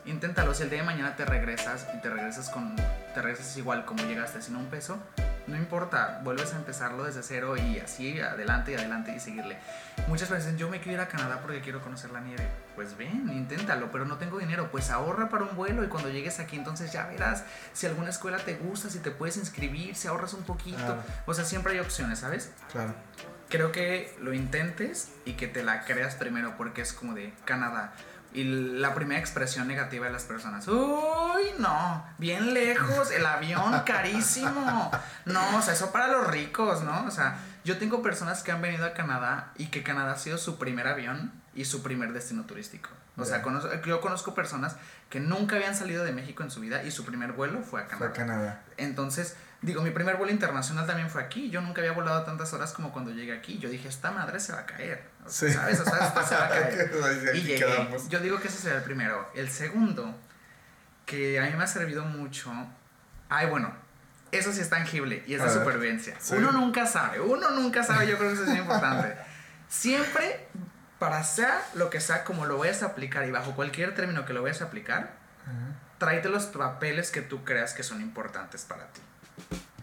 Inténtalo. 0.07 0.55
Si 0.55 0.63
el 0.63 0.71
día 0.71 0.81
de 0.81 0.85
mañana 0.85 1.17
te 1.17 1.25
regresas 1.25 1.89
y 1.97 2.01
te 2.01 2.11
regresas 2.11 2.51
con. 2.51 2.77
Te 2.77 3.23
regresas 3.23 3.57
igual 3.57 3.85
como 3.85 4.05
llegaste, 4.05 4.43
sin 4.43 4.55
un 4.57 4.67
peso, 4.67 4.99
no 5.47 5.57
importa. 5.57 6.21
Vuelves 6.23 6.53
a 6.53 6.57
empezarlo 6.57 7.05
desde 7.05 7.23
cero 7.23 7.57
y 7.57 7.79
así 7.79 8.21
adelante 8.21 8.73
y 8.73 8.75
adelante 8.75 9.15
y 9.15 9.21
seguirle. 9.21 9.57
Muchas 10.09 10.31
veces 10.31 10.57
yo 10.57 10.69
me 10.69 10.81
quiero 10.81 10.95
ir 10.95 11.01
a 11.01 11.09
Canadá 11.09 11.41
porque 11.41 11.61
quiero 11.61 11.81
conocer 11.81 12.11
la 12.11 12.21
nieve. 12.21 12.47
Pues 12.75 12.97
ven, 12.97 13.31
inténtalo, 13.33 13.91
pero 13.91 14.05
no 14.05 14.19
tengo 14.19 14.39
dinero. 14.39 14.69
Pues 14.71 14.91
ahorra 14.91 15.29
para 15.29 15.45
un 15.45 15.57
vuelo 15.57 15.85
y 15.85 15.89
cuando 15.89 16.11
llegues 16.11 16.39
aquí, 16.39 16.57
entonces 16.57 16.93
ya 16.93 17.07
verás 17.07 17.45
si 17.73 17.87
alguna 17.87 18.11
escuela 18.11 18.39
te 18.39 18.57
gusta, 18.57 18.91
si 18.91 18.99
te 18.99 19.11
puedes 19.11 19.37
inscribir, 19.37 19.97
si 19.97 20.09
ahorras 20.09 20.35
un 20.35 20.43
poquito. 20.43 20.77
Claro. 20.77 21.03
O 21.27 21.35
sea, 21.35 21.45
siempre 21.45 21.73
hay 21.73 21.81
opciones, 21.81 22.19
¿sabes? 22.19 22.53
Claro. 22.73 22.95
Creo 23.55 23.73
que 23.73 24.15
lo 24.21 24.33
intentes 24.35 25.11
y 25.25 25.33
que 25.35 25.47
te 25.47 25.63
la 25.63 25.85
creas 25.85 26.15
primero 26.17 26.57
porque 26.57 26.83
es 26.83 26.93
como 26.93 27.15
de 27.15 27.33
Canadá. 27.45 27.93
Y 28.33 28.43
la 28.45 28.95
primera 28.95 29.21
expresión 29.21 29.69
negativa 29.69 30.07
de 30.07 30.13
las 30.13 30.25
personas, 30.25 30.67
uy, 30.67 31.45
no, 31.59 32.05
bien 32.19 32.53
lejos, 32.53 33.13
el 33.13 33.25
avión 33.25 33.81
carísimo. 33.87 34.91
No, 35.25 35.57
o 35.57 35.63
sea, 35.63 35.75
eso 35.75 35.93
para 35.93 36.09
los 36.09 36.27
ricos, 36.27 36.83
¿no? 36.83 37.05
O 37.07 37.11
sea, 37.13 37.37
yo 37.65 37.79
tengo 37.79 38.03
personas 38.03 38.43
que 38.43 38.51
han 38.51 38.61
venido 38.61 38.85
a 38.87 38.93
Canadá 38.93 39.53
y 39.57 39.67
que 39.69 39.85
Canadá 39.85 40.13
ha 40.13 40.19
sido 40.19 40.37
su 40.39 40.59
primer 40.59 40.89
avión 40.89 41.31
y 41.55 41.65
su 41.65 41.83
primer 41.85 42.13
destino 42.13 42.43
turístico. 42.45 42.91
O 43.17 43.25
sea, 43.25 43.41
conozco- 43.43 43.71
yo 43.87 44.01
conozco 44.01 44.35
personas 44.35 44.75
que 45.09 45.21
nunca 45.21 45.55
habían 45.55 45.77
salido 45.77 46.03
de 46.03 46.11
México 46.11 46.43
en 46.43 46.51
su 46.51 46.59
vida 46.59 46.83
y 46.83 46.91
su 46.91 47.05
primer 47.05 47.31
vuelo 47.33 47.63
fue 47.63 47.83
a 47.83 47.85
Fue 47.87 48.11
Canadá. 48.11 48.11
a 48.11 48.13
Canadá. 48.13 48.63
Entonces, 48.79 49.37
digo, 49.65 49.83
mi 49.83 49.91
primer 49.91 50.17
vuelo 50.17 50.33
internacional 50.33 50.87
también 50.87 51.11
fue 51.11 51.23
aquí. 51.23 51.51
Yo 51.51 51.61
nunca 51.61 51.81
había 51.81 51.93
volado 51.93 52.23
tantas 52.23 52.53
horas 52.53 52.73
como 52.73 52.93
cuando 52.93 53.11
llegué 53.11 53.37
aquí. 53.37 53.59
Yo 53.59 53.69
dije, 53.69 53.89
esta 53.89 54.11
madre 54.11 54.39
se 54.41 54.53
va 54.53 54.61
a 54.61 54.67
caer. 54.67 55.05
O 55.25 55.29
sea, 55.31 55.49
Sí. 55.49 55.55
¿Sabes? 55.55 55.81
O 55.81 55.85
sea, 55.85 56.07
esta 56.07 56.23
se 56.27 56.35
va 56.37 56.45
a 56.45 56.49
caer. 56.49 56.91
Y 57.35 57.41
llegué. 57.43 57.59
quedamos. 57.59 58.09
Yo 58.09 58.21
digo 58.21 58.39
que 58.41 58.49
ese 58.49 58.59
sería 58.59 58.79
el 58.79 58.85
primero. 58.85 59.29
El 59.35 59.51
segundo, 59.51 60.15
que 61.07 61.41
a 61.41 61.45
mí 61.45 61.53
me 61.57 61.65
ha 61.65 61.67
servido 61.67 62.05
mucho. 62.05 62.53
Ay, 63.29 63.49
bueno, 63.49 63.73
eso 64.33 64.53
sí 64.53 64.61
es 64.61 64.69
tangible 64.71 65.25
y 65.27 65.35
es 65.35 65.41
A 65.41 65.45
de 65.47 65.51
ver. 65.51 65.59
supervivencia. 65.59 66.15
Sí. 66.21 66.35
Uno 66.37 66.53
nunca 66.53 66.87
sabe, 66.87 67.21
uno 67.21 67.51
nunca 67.51 67.83
sabe. 67.83 68.07
Yo 68.07 68.17
creo 68.19 68.29
que 68.31 68.35
eso 68.35 68.45
es 68.45 68.51
muy 68.51 68.59
importante. 68.59 69.17
Siempre, 69.69 70.47
para 70.99 71.25
sea 71.25 71.63
lo 71.75 71.91
que 71.91 72.01
sea, 72.01 72.25
como 72.25 72.45
lo 72.47 72.59
vayas 72.59 72.83
a 72.83 72.87
aplicar 72.87 73.27
y 73.27 73.31
bajo 73.31 73.55
cualquier 73.55 73.95
término 73.95 74.25
que 74.27 74.33
lo 74.33 74.43
vayas 74.43 74.61
a 74.63 74.67
aplicar, 74.67 75.13
tráete 75.99 76.29
los 76.29 76.45
papeles 76.47 77.11
que 77.11 77.23
tú 77.23 77.45
creas 77.45 77.73
que 77.75 77.83
son 77.83 78.01
importantes 78.01 78.65
para 78.65 78.87
ti. 78.89 79.01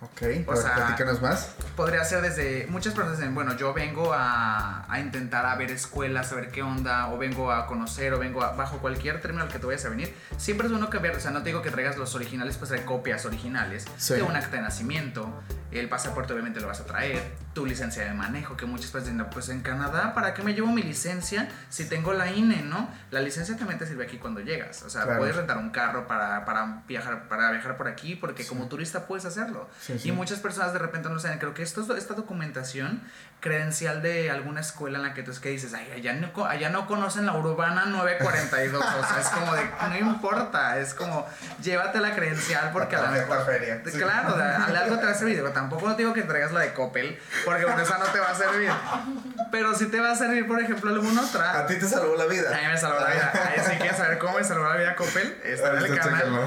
Ok, 0.03 0.23
O 0.47 0.55
sea- 0.55 0.73
platícanos 0.75 1.21
más. 1.21 1.53
Podría 1.75 2.03
ser 2.03 2.21
desde. 2.21 2.65
Muchas 2.67 2.93
personas 2.95 3.19
dicen, 3.19 3.35
bueno, 3.35 3.55
yo 3.55 3.71
vengo 3.71 4.13
a, 4.13 4.91
a 4.91 4.99
intentar 4.99 5.45
a 5.45 5.55
ver 5.55 5.69
escuelas, 5.69 6.31
a 6.31 6.35
ver 6.35 6.49
qué 6.49 6.63
onda, 6.63 7.11
o 7.11 7.19
vengo 7.19 7.51
a 7.51 7.67
conocer, 7.67 8.11
o 8.13 8.19
vengo 8.19 8.41
a. 8.43 8.53
Bajo 8.53 8.79
cualquier 8.79 9.21
término 9.21 9.43
al 9.43 9.49
que 9.49 9.59
tú 9.59 9.67
vayas 9.67 9.85
a 9.85 9.89
venir, 9.89 10.15
siempre 10.37 10.65
es 10.65 10.71
bueno 10.71 10.89
cambiar. 10.89 11.15
O 11.15 11.19
sea, 11.19 11.29
no 11.29 11.39
te 11.43 11.49
digo 11.49 11.61
que 11.61 11.69
traigas 11.69 11.97
los 11.97 12.15
originales, 12.15 12.57
pues 12.57 12.69
trae 12.69 12.83
copias 12.83 13.25
originales 13.25 13.85
Sí. 13.97 14.15
de 14.15 14.23
un 14.23 14.35
acta 14.35 14.55
de 14.57 14.63
nacimiento. 14.63 15.29
El 15.71 15.87
pasaporte, 15.87 16.33
obviamente, 16.33 16.59
lo 16.61 16.67
vas 16.67 16.79
a 16.81 16.85
traer. 16.85 17.31
Tu 17.53 17.65
licencia 17.65 18.05
de 18.05 18.13
manejo, 18.13 18.55
que 18.55 18.65
muchas 18.65 18.91
veces 18.93 19.11
dicen, 19.11 19.27
pues 19.29 19.49
en 19.49 19.61
Canadá, 19.61 20.13
¿para 20.13 20.33
qué 20.33 20.41
me 20.41 20.53
llevo 20.53 20.67
mi 20.67 20.83
licencia 20.83 21.49
si 21.69 21.85
tengo 21.85 22.13
la 22.13 22.31
INE, 22.31 22.61
no? 22.61 22.89
La 23.11 23.19
licencia 23.19 23.57
también 23.57 23.77
te 23.77 23.85
sirve 23.85 24.05
aquí 24.05 24.17
cuando 24.17 24.39
llegas, 24.39 24.83
o 24.83 24.89
sea, 24.89 25.03
Claro. 25.03 25.19
puedes 25.19 25.35
rentar 25.35 25.57
un 25.57 25.69
carro 25.71 26.07
para, 26.07 26.45
para, 26.45 26.83
viajar, 26.87 27.27
para 27.27 27.51
viajar 27.51 27.75
por 27.75 27.87
aquí, 27.89 28.15
porque 28.15 28.43
Sí. 28.43 28.49
como 28.49 28.67
turista 28.69 29.05
puedes 29.05 29.25
hacerlo. 29.25 29.69
Sí, 29.81 29.99
sí. 29.99 30.09
Y 30.09 30.11
muchas 30.13 30.39
personas 30.39 30.71
de 30.71 30.79
repente 30.79 31.09
no 31.09 31.19
saben, 31.19 31.39
creo 31.39 31.53
que 31.53 31.63
esto, 31.63 31.81
es- 31.81 31.89
esta 31.97 32.13
documentación 32.13 33.01
credencial 33.41 34.01
de 34.01 34.29
alguna 34.31 34.61
escuela 34.61 34.99
en 34.99 35.03
la 35.03 35.13
que 35.13 35.23
tú 35.23 35.31
es 35.31 35.39
que 35.39 35.49
dices, 35.49 35.73
ay, 35.73 35.91
allá 35.95 36.13
no, 36.13 36.45
allá 36.45 36.69
no 36.69 36.85
conocen 36.87 37.25
la 37.25 37.33
urbana 37.33 37.85
942, 37.85 38.81
o 38.85 39.07
sea, 39.07 39.19
es 39.19 39.27
como 39.29 39.53
de, 39.55 39.63
no 39.89 39.97
importa, 40.11 40.77
es 40.79 40.93
como, 40.93 41.27
llévate 41.61 41.99
la 41.99 42.13
credencial 42.15 42.69
porque 42.71 42.95
a 42.95 43.01
Tarjeta 43.01 43.27
mejor... 43.27 43.45
feria. 43.45 43.81
Sí. 43.83 43.97
Claro, 43.97 44.35
a- 44.35 44.65
algo 44.65 44.97
te 44.99 45.05
va 45.05 45.11
a 45.11 45.15
servir. 45.15 45.35
Digo, 45.37 45.49
tampoco 45.49 45.87
no 45.89 45.95
te 45.95 46.03
digo 46.03 46.13
que 46.13 46.21
traigas 46.21 46.51
la 46.51 46.59
de 46.61 46.73
Coppel, 46.73 47.19
porque 47.43 47.63
con 47.63 47.79
esa 47.79 47.97
no 47.97 48.05
te 48.05 48.19
va 48.19 48.29
a 48.29 48.35
servir. 48.35 48.69
Pero 49.51 49.75
sí 49.75 49.87
te 49.87 49.99
va 49.99 50.11
a 50.11 50.15
servir, 50.15 50.47
por 50.47 50.61
ejemplo, 50.61 50.91
alguna 50.91 51.21
otra. 51.21 51.59
A 51.59 51.65
ti 51.65 51.75
te 51.79 51.87
salvó 51.87 52.15
la 52.15 52.25
vida. 52.27 52.49
A 52.55 52.61
mí 52.61 52.67
me 52.67 52.77
salvó 52.77 52.99
la 52.99 53.09
vida. 53.11 53.31
Ahí 53.33 53.59
sí 53.65 53.71
quieres 53.77 53.97
saber 53.97 54.17
cómo 54.19 54.37
me 54.37 54.43
salvó 54.43 54.69
la 54.69 54.77
vida 54.77 54.95
Coppel, 54.95 55.35
está 55.43 55.71
en 55.77 55.77
el 55.85 55.97
canal. 55.99 56.45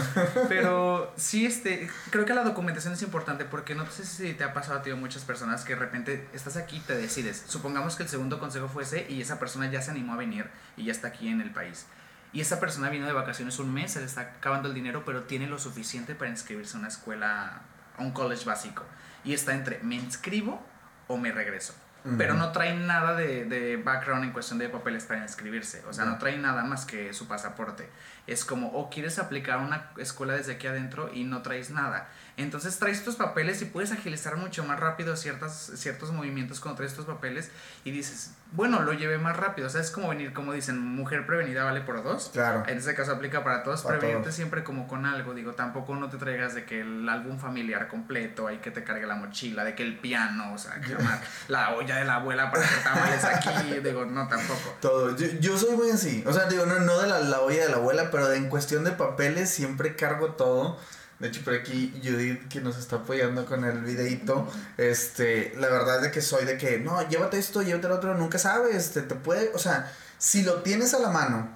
Pero 0.48 1.12
sí, 1.16 1.44
este, 1.46 1.90
creo 2.10 2.24
que 2.24 2.34
la 2.34 2.42
documentación 2.44 2.94
es 2.94 3.02
importante 3.02 3.44
porque 3.44 3.74
no 3.74 3.84
sé 3.90 4.04
si 4.04 4.32
te 4.34 4.44
ha 4.44 4.52
pasado 4.54 4.78
a 4.78 4.82
ti 4.82 4.90
o 4.90 4.96
muchas 4.96 5.22
personas 5.24 5.64
que 5.64 5.74
de 5.74 5.80
repente 5.80 6.28
estás 6.32 6.56
aquí 6.56 6.80
te 6.86 6.94
decides. 6.96 7.44
Supongamos 7.46 7.96
que 7.96 8.04
el 8.04 8.08
segundo 8.08 8.38
consejo 8.38 8.68
fuese 8.68 9.06
y 9.08 9.20
esa 9.20 9.38
persona 9.38 9.70
ya 9.70 9.82
se 9.82 9.90
animó 9.90 10.14
a 10.14 10.16
venir 10.16 10.50
y 10.76 10.84
ya 10.84 10.92
está 10.92 11.08
aquí 11.08 11.28
en 11.28 11.40
el 11.40 11.50
país. 11.50 11.86
Y 12.32 12.40
esa 12.40 12.58
persona 12.58 12.90
vino 12.90 13.06
de 13.06 13.12
vacaciones 13.12 13.58
un 13.58 13.72
mes, 13.72 13.92
se 13.92 14.00
le 14.00 14.06
está 14.06 14.22
acabando 14.22 14.68
el 14.68 14.74
dinero, 14.74 15.04
pero 15.04 15.22
tiene 15.22 15.46
lo 15.46 15.58
suficiente 15.58 16.14
para 16.14 16.30
inscribirse 16.30 16.76
a 16.76 16.80
una 16.80 16.88
escuela, 16.88 17.62
a 17.96 18.02
un 18.02 18.10
college 18.10 18.44
básico. 18.44 18.82
Y 19.24 19.34
está 19.34 19.54
entre, 19.54 19.78
¿me 19.84 19.94
inscribo 19.94 20.60
o 21.06 21.16
me 21.16 21.30
regreso? 21.30 21.74
Pero 22.18 22.34
no 22.34 22.52
trae 22.52 22.76
nada 22.76 23.16
de, 23.16 23.46
de 23.46 23.78
background 23.78 24.24
en 24.24 24.32
cuestión 24.32 24.58
de 24.58 24.68
papeles 24.68 25.04
para 25.04 25.22
inscribirse. 25.22 25.82
O 25.88 25.92
sea, 25.94 26.04
no 26.04 26.18
trae 26.18 26.36
nada 26.36 26.62
más 26.62 26.84
que 26.84 27.14
su 27.14 27.26
pasaporte. 27.26 27.88
Es 28.26 28.44
como, 28.44 28.68
o 28.68 28.88
quieres 28.88 29.18
aplicar 29.18 29.58
una 29.58 29.90
escuela 29.98 30.34
desde 30.34 30.52
aquí 30.52 30.66
adentro 30.66 31.10
y 31.12 31.24
no 31.24 31.42
traes 31.42 31.70
nada. 31.70 32.08
Entonces 32.36 32.78
traes 32.78 33.04
tus 33.04 33.14
papeles 33.14 33.62
y 33.62 33.66
puedes 33.66 33.92
agilizar 33.92 34.36
mucho 34.36 34.64
más 34.64 34.80
rápido 34.80 35.14
ciertas, 35.16 35.70
ciertos 35.76 36.10
movimientos 36.10 36.58
cuando 36.58 36.78
traes 36.78 36.94
tus 36.94 37.04
papeles 37.04 37.50
y 37.84 37.92
dices, 37.92 38.32
bueno, 38.52 38.82
lo 38.82 38.92
llevé 38.92 39.18
más 39.18 39.36
rápido. 39.36 39.68
O 39.68 39.70
sea, 39.70 39.80
es 39.80 39.90
como 39.92 40.08
venir, 40.08 40.32
como 40.32 40.52
dicen, 40.52 40.80
mujer 40.80 41.26
prevenida 41.26 41.62
vale 41.62 41.82
por 41.82 42.02
dos. 42.02 42.30
Claro. 42.32 42.64
En 42.66 42.78
este 42.78 42.94
caso 42.94 43.12
aplica 43.12 43.44
para 43.44 43.62
todos, 43.62 43.82
Para 43.82 43.98
prevenirte 43.98 44.24
todos. 44.24 44.34
siempre 44.34 44.64
como 44.64 44.88
con 44.88 45.06
algo, 45.06 45.32
digo, 45.32 45.52
tampoco 45.52 45.94
no 45.94 46.08
te 46.08 46.16
traigas 46.16 46.56
de 46.56 46.64
que 46.64 46.80
el 46.80 47.08
álbum 47.08 47.38
familiar 47.38 47.86
completo, 47.86 48.48
hay 48.48 48.58
que 48.58 48.72
te 48.72 48.82
cargue 48.82 49.06
la 49.06 49.14
mochila, 49.14 49.62
de 49.62 49.76
que 49.76 49.84
el 49.84 49.98
piano, 49.98 50.54
o 50.54 50.58
sea, 50.58 50.80
que 50.80 50.94
la, 50.94 51.22
la 51.48 51.74
olla 51.74 51.96
de 51.96 52.04
la 52.04 52.16
abuela 52.16 52.50
para 52.50 52.64
hacer 52.64 52.82
tamales 52.82 53.24
aquí, 53.24 53.80
digo, 53.80 54.06
no 54.06 54.26
tampoco. 54.26 54.76
Todo. 54.80 55.16
Yo, 55.16 55.26
yo 55.38 55.56
soy 55.56 55.76
muy 55.76 55.90
así. 55.90 56.24
O 56.26 56.32
sea, 56.32 56.46
digo, 56.46 56.66
no, 56.66 56.80
no 56.80 56.98
de 56.98 57.06
la, 57.06 57.20
la 57.20 57.40
olla 57.40 57.62
de 57.62 57.68
la 57.68 57.76
abuela, 57.76 58.10
pero 58.14 58.32
en 58.32 58.48
cuestión 58.48 58.84
de 58.84 58.92
papeles 58.92 59.50
siempre 59.50 59.96
cargo 59.96 60.28
todo. 60.34 60.78
De 61.18 61.28
hecho, 61.28 61.42
por 61.44 61.54
aquí 61.54 61.92
Judith, 62.02 62.48
que 62.48 62.60
nos 62.60 62.76
está 62.76 62.96
apoyando 62.96 63.44
con 63.46 63.64
el 63.64 63.80
videito, 63.82 64.48
este, 64.76 65.52
la 65.58 65.68
verdad 65.68 65.96
es 65.96 66.02
de 66.02 66.10
que 66.12 66.20
soy 66.22 66.44
de 66.44 66.56
que, 66.58 66.78
no, 66.78 67.06
llévate 67.08 67.38
esto, 67.38 67.62
llévate 67.62 67.88
lo 67.88 67.96
otro, 67.96 68.14
nunca 68.14 68.38
sabes, 68.38 68.92
te, 68.92 69.02
te 69.02 69.14
puede, 69.14 69.50
o 69.54 69.58
sea, 69.58 69.90
si 70.18 70.42
lo 70.42 70.62
tienes 70.62 70.92
a 70.94 70.98
la 70.98 71.10
mano 71.10 71.48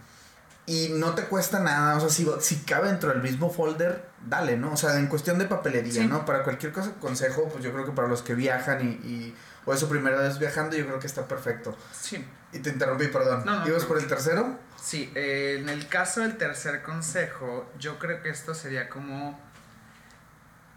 y 0.67 0.91
no 0.95 1.15
te 1.15 1.25
cuesta 1.25 1.59
nada, 1.61 1.97
o 1.97 2.01
sea, 2.01 2.09
si, 2.09 2.27
si 2.41 2.57
cabe 2.65 2.89
dentro 2.89 3.11
del 3.11 3.23
mismo 3.23 3.51
folder, 3.51 4.05
dale, 4.27 4.57
¿no? 4.57 4.73
O 4.73 4.77
sea, 4.77 4.97
en 4.99 5.07
cuestión 5.07 5.39
de 5.39 5.47
papelería, 5.47 6.03
Sí. 6.03 6.07
¿no? 6.09 6.25
Para 6.25 6.45
cualquier 6.45 6.73
cosa, 6.73 6.93
consejo, 7.01 7.49
pues 7.51 7.63
yo 7.65 7.73
creo 7.73 7.85
que 7.85 7.93
para 7.93 8.09
los 8.09 8.23
que 8.23 8.35
viajan 8.35 8.81
y, 8.87 9.07
y 9.09 9.37
o 9.65 9.73
es 9.75 9.81
su 9.81 9.89
primera 9.89 10.19
vez 10.21 10.39
viajando, 10.39 10.77
yo 10.77 10.87
creo 10.87 10.99
que 11.01 11.07
está 11.07 11.27
perfecto. 11.27 11.77
Sí, 12.01 12.25
Y 12.53 12.61
te 12.61 12.71
interrumpí, 12.71 13.09
perdón. 13.09 13.43
No, 13.45 13.61
no, 13.61 13.69
¿Ibas 13.69 13.83
no. 13.83 13.89
por 13.89 13.99
el 13.99 14.07
tercero? 14.07 14.57
Sí, 14.81 15.11
eh, 15.15 15.59
en 15.61 15.69
el 15.69 15.87
caso 15.89 16.21
del 16.21 16.37
tercer 16.37 16.83
consejo, 16.83 17.71
yo 17.79 17.99
creo 17.99 18.23
que 18.23 18.31
esto 18.31 18.55
sería 18.55 18.89
como, 18.89 19.39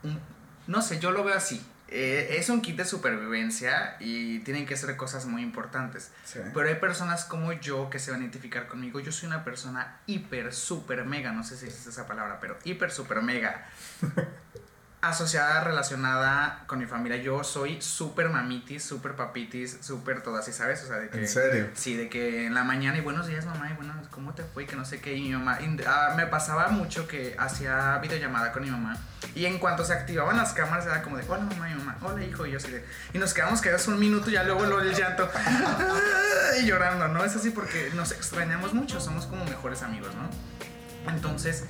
un- 0.03 0.19
no 0.67 0.81
sé, 0.81 0.99
yo 0.99 1.11
lo 1.11 1.23
veo 1.23 1.35
así. 1.35 1.65
Eh, 1.93 2.37
es 2.39 2.47
un 2.47 2.61
kit 2.61 2.77
de 2.77 2.85
supervivencia 2.85 3.97
y 3.99 4.39
tienen 4.39 4.65
que 4.65 4.77
ser 4.77 4.95
cosas 4.95 5.25
muy 5.25 5.41
importantes. 5.41 6.11
Sí. 6.23 6.39
Pero 6.53 6.69
hay 6.69 6.75
personas 6.75 7.25
como 7.25 7.51
yo 7.51 7.89
que 7.89 7.99
se 7.99 8.11
van 8.11 8.21
a 8.21 8.23
identificar 8.23 8.67
conmigo. 8.69 9.01
Yo 9.01 9.11
soy 9.11 9.27
una 9.27 9.43
persona 9.43 9.99
hiper, 10.05 10.53
super, 10.53 11.03
mega, 11.03 11.33
no 11.33 11.43
sé 11.43 11.57
si 11.57 11.65
existe 11.65 11.89
esa 11.89 12.07
palabra, 12.07 12.39
pero 12.39 12.57
hiper, 12.63 12.91
super, 12.91 13.21
mega. 13.21 13.67
asociada, 15.01 15.63
relacionada 15.63 16.63
con 16.67 16.79
mi 16.79 16.85
familia. 16.85 17.17
Yo 17.17 17.43
soy 17.43 17.81
súper 17.81 18.29
mamitis, 18.29 18.83
súper 18.83 19.15
papitis, 19.15 19.79
súper 19.81 20.21
todo 20.21 20.37
así, 20.37 20.51
¿sabes? 20.53 20.83
O 20.83 20.87
sea, 20.87 20.97
de 20.97 21.09
que... 21.09 21.19
¿En 21.19 21.27
serio? 21.27 21.69
Sí, 21.73 21.95
de 21.95 22.07
que 22.07 22.45
en 22.45 22.53
la 22.53 22.63
mañana 22.63 22.97
y 22.97 23.01
buenos 23.01 23.27
días 23.27 23.45
mamá 23.45 23.69
y 23.71 23.73
bueno, 23.73 23.93
¿cómo 24.11 24.33
te 24.33 24.43
fue? 24.43 24.67
Que 24.67 24.75
no 24.75 24.85
sé 24.85 25.01
qué. 25.01 25.15
Y 25.15 25.21
mi 25.23 25.33
mamá, 25.33 25.59
y, 25.61 25.75
ah, 25.87 26.13
me 26.15 26.27
pasaba 26.27 26.69
mucho 26.69 27.07
que 27.07 27.35
hacía 27.39 27.97
videollamada 27.97 28.51
con 28.51 28.63
mi 28.63 28.69
mamá 28.69 28.97
y 29.35 29.45
en 29.45 29.59
cuanto 29.59 29.85
se 29.85 29.93
activaban 29.93 30.37
las 30.37 30.53
cámaras 30.53 30.85
era 30.85 31.01
como 31.01 31.17
de, 31.17 31.23
hola 31.27 31.43
mamá 31.43 31.69
y 31.69 31.75
mamá, 31.75 31.97
hola 32.01 32.23
hijo, 32.23 32.45
y 32.45 32.51
yo 32.51 32.57
así 32.57 32.71
de, 32.71 32.85
y 33.13 33.17
nos 33.17 33.33
quedamos 33.33 33.61
quedados 33.61 33.87
un 33.87 33.99
minuto 33.99 34.29
y 34.29 34.33
ya 34.33 34.43
luego 34.43 34.65
lo 34.65 34.81
el 34.81 34.93
llanto 34.93 35.29
y 36.61 36.65
llorando, 36.65 37.07
¿no? 37.07 37.23
Es 37.23 37.35
así 37.35 37.51
porque 37.51 37.91
nos 37.95 38.11
extrañamos 38.11 38.73
mucho, 38.73 38.99
somos 38.99 39.25
como 39.25 39.45
mejores 39.45 39.83
amigos, 39.83 40.09
¿no? 40.15 41.11
Entonces, 41.11 41.65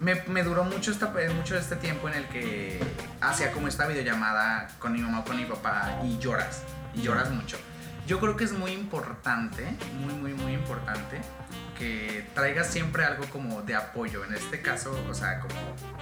me, 0.00 0.42
duró 0.42 0.64
mucho, 0.64 0.90
esta, 0.90 1.12
mucho 1.34 1.56
este 1.56 1.76
tiempo 1.76 2.08
en 2.08 2.14
el 2.14 2.28
que 2.28 2.80
hacía 3.20 3.52
como 3.52 3.68
esta 3.68 3.86
videollamada 3.86 4.68
con 4.78 4.92
mi 4.92 5.00
mamá 5.00 5.20
o 5.20 5.24
con 5.24 5.36
mi 5.36 5.44
papá 5.44 6.00
y 6.04 6.18
lloras, 6.18 6.62
y 6.94 7.02
lloras 7.02 7.30
mucho. 7.30 7.56
Yo 8.06 8.20
creo 8.20 8.36
que 8.36 8.44
es 8.44 8.52
muy 8.52 8.72
importante, 8.72 9.64
muy, 9.98 10.12
muy, 10.14 10.34
muy 10.34 10.52
importante 10.52 11.22
que 11.78 12.28
traigas 12.34 12.66
siempre 12.68 13.04
algo 13.04 13.24
como 13.26 13.62
de 13.62 13.74
apoyo. 13.74 14.24
En 14.24 14.34
este 14.34 14.60
caso, 14.60 14.94
o 15.08 15.14
sea, 15.14 15.40
como 15.40 15.54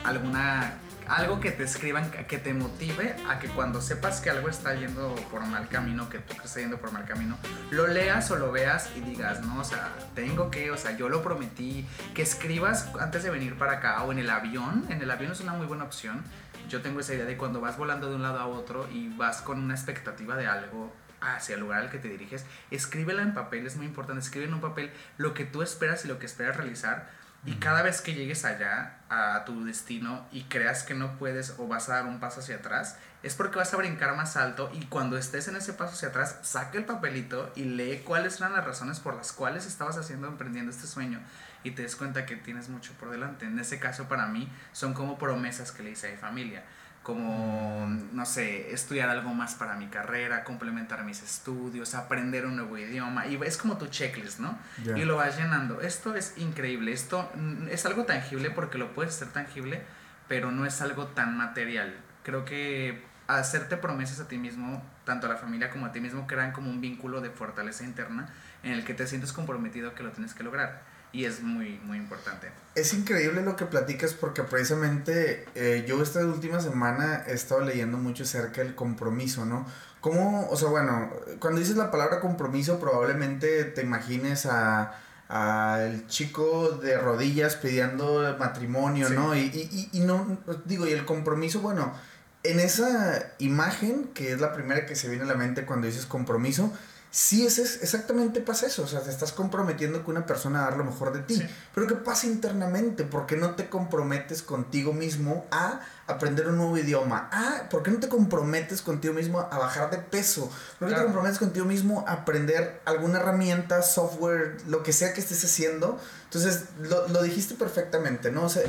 alguna 0.05 0.75
algo 1.09 1.41
que 1.41 1.51
te 1.51 1.65
escriban, 1.65 2.11
que 2.11 2.39
te 2.39 2.55
motive 2.55 3.17
a 3.29 3.39
que 3.39 3.49
cuando 3.49 3.81
sepas 3.81 4.21
que 4.21 4.31
algo 4.31 4.49
está 4.49 4.75
yendo 4.75 5.15
por 5.31 5.45
mal 5.47 5.69
camino, 5.69 6.09
que 6.09 6.19
tú 6.19 6.33
estás 6.35 6.55
yendo 6.57 6.79
por 6.79 6.93
mal 6.93 7.05
camino, 7.05 7.37
lo 7.71 7.87
leas 7.87 8.31
o 8.31 8.37
lo 8.37 8.53
veas 8.53 8.91
y 8.97 9.01
digas, 9.01 9.43
no, 9.43 9.61
o 9.61 9.65
sea, 9.65 9.91
tengo 10.15 10.51
que, 10.51 10.71
o 10.71 10.77
sea, 10.77 10.97
yo 10.97 11.09
lo 11.09 11.23
prometí, 11.23 11.87
que 12.15 12.23
escribas 12.23 12.91
antes 13.01 13.23
de 13.23 13.31
venir 13.31 13.57
para 13.59 13.73
acá 13.73 14.03
o 14.03 14.13
en 14.13 14.19
el 14.19 14.31
avión, 14.31 14.87
en 14.89 15.03
el 15.03 15.11
avión 15.11 15.33
es 15.33 15.41
una 15.41 15.53
muy 15.53 15.67
buena 15.67 15.85
opción. 15.85 16.23
Yo 16.69 16.81
tengo 16.81 17.01
esa 17.01 17.15
idea 17.15 17.27
de 17.27 17.37
cuando 17.37 17.61
vas 17.61 17.77
volando 17.77 18.09
de 18.09 18.17
un 18.17 18.23
lado 18.23 18.39
a 18.39 18.47
otro 18.47 18.89
y 18.91 19.09
vas 19.17 19.43
con 19.43 19.59
una 19.59 19.75
expectativa 19.75 20.37
de 20.37 20.47
algo 20.47 20.93
hacia 21.21 21.55
el 21.55 21.61
lugar 21.61 21.83
al 21.83 21.91
que 21.91 21.99
te 21.99 22.09
diriges, 22.09 22.45
escríbela 22.71 23.23
en 23.23 23.35
papel, 23.35 23.67
es 23.67 23.77
muy 23.77 23.87
importante, 23.87 24.21
escribe 24.21 24.47
en 24.47 24.55
un 24.55 24.61
papel 24.61 24.91
lo 25.19 25.35
que 25.35 25.45
tú 25.45 25.63
esperas 25.63 26.05
y 26.05 26.09
lo 26.09 26.19
que 26.19 26.27
esperas 26.27 26.57
realizar 26.57 27.11
y 27.45 27.55
cada 27.55 27.83
vez 27.83 28.01
que 28.01 28.15
llegues 28.15 28.45
allá 28.45 28.99
a 29.09 29.45
tu 29.45 29.65
destino 29.65 30.27
y 30.31 30.45
creas 30.45 30.85
que 30.85 30.95
no 30.95 31.19
puedes 31.19 31.55
o 31.59 31.67
vas 31.67 31.89
a 31.89 31.95
dar 31.95 32.07
un 32.07 32.21
paso 32.21 32.41
hacia 32.41 32.57
atrás, 32.57 32.99
es 33.25 33.35
porque 33.35 33.59
vas 33.59 33.75
a 33.75 33.77
brincar 33.77 34.15
más 34.17 34.37
alto 34.37 34.71
y 34.73 34.87
cuando 34.87 35.19
estés 35.19 35.49
en 35.49 35.57
ese 35.57 35.73
paso 35.73 35.95
hacia 35.95 36.09
atrás, 36.09 36.39
saca 36.43 36.79
el 36.79 36.85
papelito 36.85 37.53
y 37.57 37.65
lee 37.65 38.03
cuáles 38.05 38.39
eran 38.39 38.53
las 38.53 38.65
razones 38.65 39.01
por 39.01 39.15
las 39.15 39.33
cuales 39.33 39.67
estabas 39.67 39.99
haciendo, 39.99 40.29
emprendiendo 40.29 40.71
este 40.71 40.87
sueño 40.87 41.21
y 41.65 41.73
te 41.73 41.83
des 41.83 41.97
cuenta 41.97 42.27
que 42.27 42.37
tienes 42.37 42.69
mucho 42.69 42.93
por 42.95 43.11
delante. 43.11 43.47
En 43.47 43.59
ese 43.59 43.81
caso 43.81 44.05
para 44.05 44.27
mí 44.27 44.49
son 44.73 44.95
como 44.95 45.19
promesas 45.19 45.73
que 45.73 45.83
le 45.83 45.91
hice 45.91 46.09
a 46.09 46.11
mi 46.13 46.17
familia 46.19 46.63
como, 47.03 47.87
no 48.13 48.25
sé, 48.25 48.73
estudiar 48.73 49.09
algo 49.09 49.35
más 49.35 49.55
para 49.55 49.75
mi 49.75 49.89
carrera, 49.89 50.45
complementar 50.45 51.05
mis 51.05 51.23
estudios, 51.23 51.95
aprender 51.95 52.47
un 52.47 52.57
nuevo 52.57 52.79
idioma. 52.79 53.27
Y 53.27 53.41
es 53.45 53.57
como 53.57 53.77
tu 53.77 53.87
checklist, 53.89 54.39
¿no? 54.39 54.57
Y 54.97 55.05
lo 55.05 55.17
vas 55.17 55.37
llenando. 55.37 55.81
Esto 55.81 56.15
es 56.15 56.35
increíble. 56.39 56.93
Esto 56.93 57.31
mm, 57.35 57.69
es 57.69 57.85
algo 57.87 58.05
tangible 58.05 58.51
porque 58.51 58.79
lo 58.79 58.95
puedes 58.95 59.15
hacer 59.15 59.29
tangible, 59.29 59.83
pero 60.29 60.53
no 60.53 60.65
es 60.65 60.81
algo 60.81 61.09
tan 61.09 61.37
material. 61.37 61.97
Creo 62.23 62.45
que 62.45 63.05
hacerte 63.27 63.77
promesas 63.77 64.21
a 64.21 64.29
ti 64.29 64.39
mismo, 64.39 64.85
tanto 65.05 65.27
a 65.27 65.31
la 65.31 65.37
familia 65.37 65.71
como 65.71 65.87
a 65.87 65.93
ti 65.93 66.01
mismo, 66.01 66.27
crean 66.29 66.53
como 66.53 66.71
un 66.71 66.81
vínculo 66.81 67.21
de 67.21 67.31
fortaleza 67.31 67.85
interna 67.85 68.29
en 68.63 68.73
el 68.73 68.85
que 68.85 68.95
te 68.95 69.07
sientes 69.09 69.33
comprometido 69.33 69.95
que 69.95 70.05
lo 70.05 70.11
tienes 70.11 70.35
que 70.35 70.45
lograr. 70.45 70.83
Y 71.13 71.27
es 71.27 71.43
muy, 71.43 71.79
muy 71.85 71.99
importante. 71.99 72.51
Es 72.75 72.95
increíble 72.95 73.43
lo 73.43 73.55
que 73.55 73.67
platicas 73.67 74.15
porque 74.15 74.43
precisamente 74.43 75.45
eh, 75.55 75.85
yo 75.87 76.03
esta 76.03 76.21
última 76.25 76.61
semana 76.61 77.25
he 77.29 77.35
estado 77.35 77.61
leyendo 77.61 77.99
mucho 77.99 78.23
acerca 78.23 78.63
del 78.63 78.75
compromiso, 78.75 79.45
¿no? 79.45 79.67
¿Cómo, 80.01 80.49
o 80.49 80.57
sea, 80.57 80.69
bueno, 80.69 81.11
cuando 81.39 81.61
dices 81.61 81.77
la 81.77 81.91
palabra 81.91 82.21
compromiso 82.21 82.81
probablemente 82.81 83.65
te 83.65 83.83
imagines 83.83 84.47
a 84.47 84.99
al 85.29 86.07
chico 86.09 86.73
de 86.73 86.99
rodillas 86.99 87.57
pidiendo 87.57 88.37
matrimonio, 88.39 89.09
Sí. 89.09 89.15
¿no? 89.15 89.35
Y, 89.35 89.41
y, 89.41 89.89
y, 89.93 89.99
y 89.99 90.01
no, 90.01 90.39
digo, 90.67 90.87
y 90.87 90.93
el 90.93 91.07
compromiso, 91.07 91.61
bueno, 91.61 91.95
en 92.43 92.61
esa 92.61 93.33
imagen, 93.39 94.11
que 94.13 94.33
es 94.33 94.41
la 94.43 94.53
primera 94.53 94.85
que 94.85 94.95
se 94.95 95.09
viene 95.09 95.25
a 95.25 95.29
la 95.29 95.35
mente 95.35 95.65
cuando 95.65 95.87
dices 95.87 96.05
compromiso, 96.05 96.71
sí, 97.13 97.47
es, 97.47 97.59
es, 97.59 97.83
exactamente 97.83 98.41
pasa 98.41 98.67
eso. 98.67 98.83
O 98.83 98.87
sea, 98.89 99.01
te 99.01 99.11
estás 99.11 99.33
comprometiendo 99.33 100.03
con 100.03 100.17
una 100.17 100.27
persona 100.27 100.61
a 100.61 100.71
dar 100.71 100.79
lo 100.79 100.85
mejor 100.85 101.13
de 101.13 101.21
ti. 101.21 101.41
Pero 101.75 101.87
¿qué 101.87 101.95
pasa 101.95 102.27
internamente? 102.27 103.05
¿Por 103.05 103.27
qué 103.27 103.37
no 103.37 103.55
te 103.55 103.69
comprometes 103.69 104.43
contigo 104.43 104.93
mismo 104.93 105.47
a 105.51 105.81
aprender 106.07 106.49
un 106.49 106.57
nuevo 106.57 106.77
idioma? 106.77 107.29
Ah, 107.31 107.69
¿por 107.71 107.83
qué 107.83 107.91
no 107.91 108.01
te 108.01 108.09
comprometes 108.09 108.83
contigo 108.83 109.15
mismo 109.15 109.41
a 109.41 109.59
bajar 109.59 109.91
de 109.91 109.99
peso? 109.99 110.51
¿Por 110.79 110.89
qué 110.89 110.95
te 110.95 111.03
comprometes 111.05 111.39
contigo 111.39 111.67
mismo 111.67 112.05
a 112.09 112.13
aprender 112.15 112.81
alguna 112.87 113.21
herramienta, 113.21 113.83
software, 113.83 114.57
lo 114.67 114.83
que 114.83 114.93
sea 114.93 115.13
que 115.13 115.21
estés 115.21 115.45
haciendo? 115.45 116.01
Entonces, 116.25 116.65
lo, 116.81 117.07
lo 117.09 117.23
dijiste 117.23 117.55
perfectamente, 117.55 118.33
¿no? 118.33 118.45
O 118.45 118.49
sea, 118.49 118.63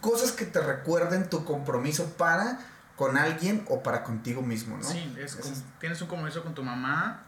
cosas 0.00 0.30
que 0.30 0.46
te 0.46 0.60
recuerden 0.60 1.28
tu 1.28 1.44
compromiso 1.44 2.04
para 2.16 2.60
con 2.96 3.16
alguien 3.16 3.64
o 3.68 3.82
para 3.82 4.04
contigo 4.04 4.42
mismo, 4.42 4.76
¿no? 4.76 4.84
Sí, 4.84 5.14
es, 5.18 5.36
tienes 5.80 6.00
un 6.00 6.08
compromiso 6.08 6.42
con 6.42 6.54
tu 6.54 6.62
mamá, 6.62 7.23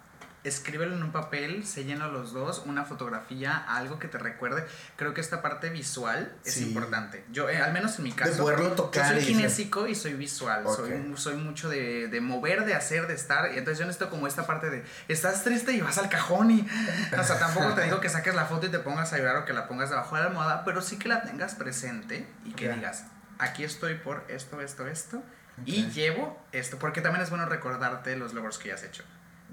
escríbelo 0.49 0.95
en 0.95 1.03
un 1.03 1.13
papel, 1.13 1.67
se 1.67 1.85
llena 1.85 2.07
los 2.09 2.33
dos, 2.33 2.63
una 2.67 2.85
fotografía, 2.85 3.57
algo 3.57 3.99
que 3.99 4.09
te 4.09 4.19
recuerde. 4.19 4.65
Creo 4.97 5.15
que 5.15 5.21
esta 5.21 5.43
parte 5.43 5.71
visual 5.71 6.33
es 6.45 6.61
importante. 6.61 7.25
Yo, 7.33 7.49
eh, 7.49 7.59
al 7.59 7.73
menos 7.73 7.99
en 7.99 8.05
mi 8.05 8.13
caso, 8.13 8.33
de 8.33 8.39
poderlo 8.39 8.73
tocar 8.73 9.15
yo 9.15 9.21
soy 9.21 9.27
kinésico 9.27 9.87
y 9.87 9.95
soy 9.95 10.15
visual. 10.15 10.65
Soy, 10.65 11.13
soy 11.17 11.37
mucho 11.37 11.69
de, 11.69 12.09
de, 12.09 12.21
mover, 12.21 12.65
de 12.65 12.75
hacer, 12.75 13.07
de 13.07 13.15
estar. 13.15 13.53
Y 13.55 13.59
entonces 13.59 13.79
yo 13.79 13.87
necesito 13.87 14.11
como 14.11 14.27
esta 14.27 14.47
parte 14.47 14.71
de, 14.71 14.85
estás 15.09 15.43
triste 15.43 15.73
y 15.73 15.81
vas 15.81 15.99
al 15.99 16.09
cajón 16.09 16.51
y... 16.51 16.67
O 17.19 17.25
sea, 17.25 17.39
tampoco 17.39 17.75
te 17.75 17.83
digo 17.83 18.01
que 18.01 18.09
saques 18.09 18.35
la 18.35 18.45
foto 18.45 18.67
y 18.67 18.71
te 18.71 18.79
pongas 18.79 19.13
a 19.13 19.19
llorar 19.19 19.37
o 19.37 19.45
que 19.45 19.53
la 19.53 19.67
pongas 19.67 19.91
debajo 19.91 20.15
de 20.15 20.23
la 20.23 20.29
almohada, 20.29 20.65
pero 20.65 20.81
sí 20.81 20.99
que 20.99 21.09
la 21.09 21.23
tengas 21.23 21.55
presente 21.55 22.29
y 22.45 22.53
que 22.53 22.73
digas, 22.73 23.05
aquí 23.39 23.65
estoy 23.65 23.95
por 23.95 24.25
esto, 24.29 24.61
esto, 24.61 24.87
esto 24.87 25.23
y 25.65 25.87
llevo 25.91 26.39
esto, 26.53 26.79
porque 26.79 27.01
también 27.01 27.23
es 27.23 27.31
bueno 27.31 27.47
recordarte 27.47 28.17
los 28.17 28.35
logros 28.35 28.59
que 28.59 28.69
ya 28.69 28.75
has 28.75 28.83
hecho. 28.83 29.03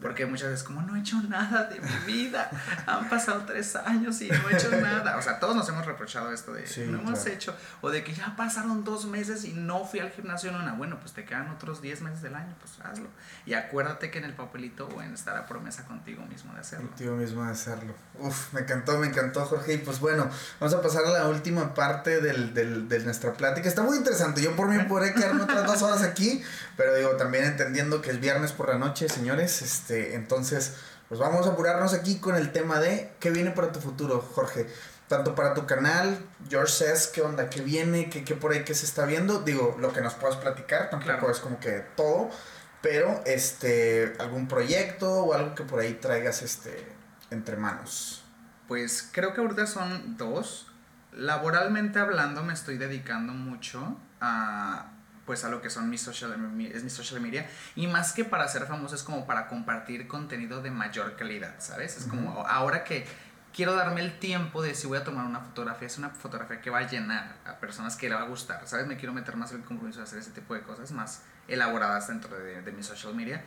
Porque 0.03 0.27
muchas 0.27 0.49
veces 0.51 0.63
como 0.63 0.84
no 0.84 0.95
he 0.95 0.99
hecho 0.99 1.19
nada 1.27 1.63
de 1.63 1.80
mi 1.80 2.13
vida, 2.13 2.51
han 2.85 3.09
pasado 3.09 3.43
tres 3.47 3.75
años 3.75 4.21
y 4.21 4.30
no 4.30 4.49
he 4.49 4.53
hecho 4.53 4.69
nada. 4.69 5.17
O 5.17 5.21
sea, 5.23 5.39
todos 5.39 5.55
nos 5.55 5.67
hemos 5.69 5.85
reprochado 5.85 6.31
esto 6.31 6.53
de 6.53 6.63
no 6.85 6.99
hemos 6.99 7.25
hecho, 7.25 7.55
o 7.81 7.89
de 7.89 8.03
que 8.03 8.13
ya 8.13 8.35
pasaron 8.35 8.84
dos 8.84 9.05
meses 9.05 9.45
y 9.45 9.53
no 9.53 9.85
fui 9.85 9.99
al 9.99 10.11
gimnasio 10.11 10.51
en 10.51 10.57
una. 10.57 10.73
Bueno, 10.73 10.99
pues 10.99 11.13
te 11.13 11.25
quedan 11.25 11.49
otros 11.49 11.81
diez 11.81 12.01
meses 12.01 12.21
del 12.21 12.35
año, 12.35 12.53
pues 12.59 12.73
hazlo. 12.85 13.07
Y 13.45 13.53
acuérdate 13.53 14.11
que 14.11 14.19
en 14.19 14.25
el 14.25 14.34
papelito 14.34 14.88
bueno 14.88 15.15
está 15.15 15.34
la 15.34 15.47
promesa 15.47 15.85
contigo 15.85 16.23
mismo 16.25 16.53
de 16.53 16.59
hacerlo. 16.59 16.88
Contigo 16.89 17.15
mismo 17.15 17.43
de 17.43 17.51
hacerlo. 17.51 17.95
Uf, 18.19 18.53
me 18.53 18.61
encantó, 18.61 18.99
me 18.99 19.07
encantó 19.07 19.45
Jorge. 19.45 19.73
Y 19.73 19.77
pues 19.77 19.99
bueno, 19.99 20.30
vamos 20.59 20.75
a 20.75 20.81
pasar 20.81 21.05
a 21.05 21.09
la 21.09 21.27
última 21.27 21.73
parte 21.73 22.21
del, 22.21 22.53
del, 22.53 22.89
de 22.89 22.99
nuestra 22.99 23.34
plática. 23.34 23.67
Está 23.69 23.81
muy 23.84 23.97
interesante. 23.97 24.41
Yo 24.41 24.55
por 24.55 24.67
mí 24.67 24.77
podré 24.84 25.13
quedarme 25.13 25.43
otras 25.43 25.65
dos 25.65 25.81
horas 25.81 26.01
aquí, 26.03 26.43
pero 26.77 26.95
digo, 26.95 27.11
también 27.17 27.45
entendiendo 27.45 28.01
que 28.01 28.11
es 28.11 28.19
viernes 28.19 28.51
por 28.51 28.69
la 28.69 28.77
noche, 28.77 29.09
señores. 29.09 29.61
Este, 29.61 30.15
entonces, 30.15 30.75
pues 31.07 31.19
vamos 31.19 31.45
a 31.45 31.51
apurarnos 31.51 31.93
aquí 31.93 32.19
con 32.19 32.35
el 32.35 32.51
tema 32.51 32.79
de 32.79 33.11
qué 33.19 33.29
viene 33.29 33.51
para 33.51 33.71
tu 33.71 33.79
futuro, 33.79 34.21
Jorge. 34.21 34.67
Tanto 35.07 35.35
para 35.35 35.53
tu 35.53 35.67
canal, 35.67 36.17
George 36.49 36.71
Says, 36.71 37.07
qué 37.07 37.21
onda, 37.21 37.49
qué 37.49 37.61
viene, 37.61 38.09
qué, 38.09 38.23
qué 38.23 38.35
por 38.35 38.51
ahí 38.51 38.63
que 38.63 38.73
se 38.73 38.85
está 38.85 39.05
viendo. 39.05 39.39
Digo, 39.41 39.77
lo 39.79 39.93
que 39.93 40.01
nos 40.01 40.15
puedas 40.15 40.37
platicar, 40.37 40.89
tampoco 40.89 41.29
es 41.29 41.39
como 41.39 41.59
que 41.59 41.85
todo, 41.95 42.29
pero 42.81 43.21
este, 43.25 44.15
algún 44.19 44.47
proyecto 44.47 45.25
o 45.25 45.33
algo 45.33 45.53
que 45.53 45.63
por 45.63 45.79
ahí 45.79 45.93
traigas 45.93 46.41
este, 46.41 46.87
entre 47.29 47.57
manos. 47.57 48.23
Pues 48.67 49.07
creo 49.11 49.33
que 49.33 49.41
ahorita 49.41 49.67
son 49.67 50.17
dos. 50.17 50.67
Laboralmente 51.11 51.99
hablando, 51.99 52.43
me 52.43 52.53
estoy 52.53 52.77
dedicando 52.79 53.33
mucho 53.33 53.99
a 54.19 54.93
pues 55.25 55.45
a 55.45 55.49
lo 55.49 55.61
que 55.61 55.69
son 55.69 55.89
mis 55.89 56.01
social, 56.01 56.33
es 56.73 56.83
mi 56.83 56.89
social 56.89 57.21
media. 57.21 57.49
Y 57.75 57.87
más 57.87 58.13
que 58.13 58.25
para 58.25 58.47
ser 58.47 58.65
famoso, 58.65 58.95
es 58.95 59.03
como 59.03 59.25
para 59.25 59.47
compartir 59.47 60.07
contenido 60.07 60.61
de 60.61 60.71
mayor 60.71 61.15
calidad, 61.15 61.55
¿sabes? 61.59 61.97
Es 61.97 62.05
como 62.05 62.45
ahora 62.47 62.83
que 62.83 63.05
quiero 63.53 63.75
darme 63.75 64.01
el 64.01 64.19
tiempo 64.19 64.61
de 64.61 64.75
si 64.75 64.87
voy 64.87 64.97
a 64.97 65.03
tomar 65.03 65.25
una 65.25 65.39
fotografía, 65.39 65.87
es 65.87 65.97
una 65.97 66.09
fotografía 66.09 66.59
que 66.59 66.69
va 66.69 66.79
a 66.79 66.87
llenar 66.87 67.37
a 67.45 67.57
personas 67.57 67.95
que 67.95 68.09
le 68.09 68.15
va 68.15 68.21
a 68.21 68.27
gustar, 68.27 68.67
¿sabes? 68.67 68.87
Me 68.87 68.97
quiero 68.97 69.13
meter 69.13 69.35
más 69.35 69.51
en 69.51 69.57
el 69.57 69.63
compromiso 69.63 69.99
de 69.99 70.03
hacer 70.03 70.19
ese 70.19 70.31
tipo 70.31 70.53
de 70.53 70.61
cosas 70.61 70.91
más 70.91 71.23
elaboradas 71.47 72.07
dentro 72.07 72.37
de, 72.37 72.61
de 72.61 72.71
mi 72.71 72.83
social 72.83 73.15
media. 73.15 73.43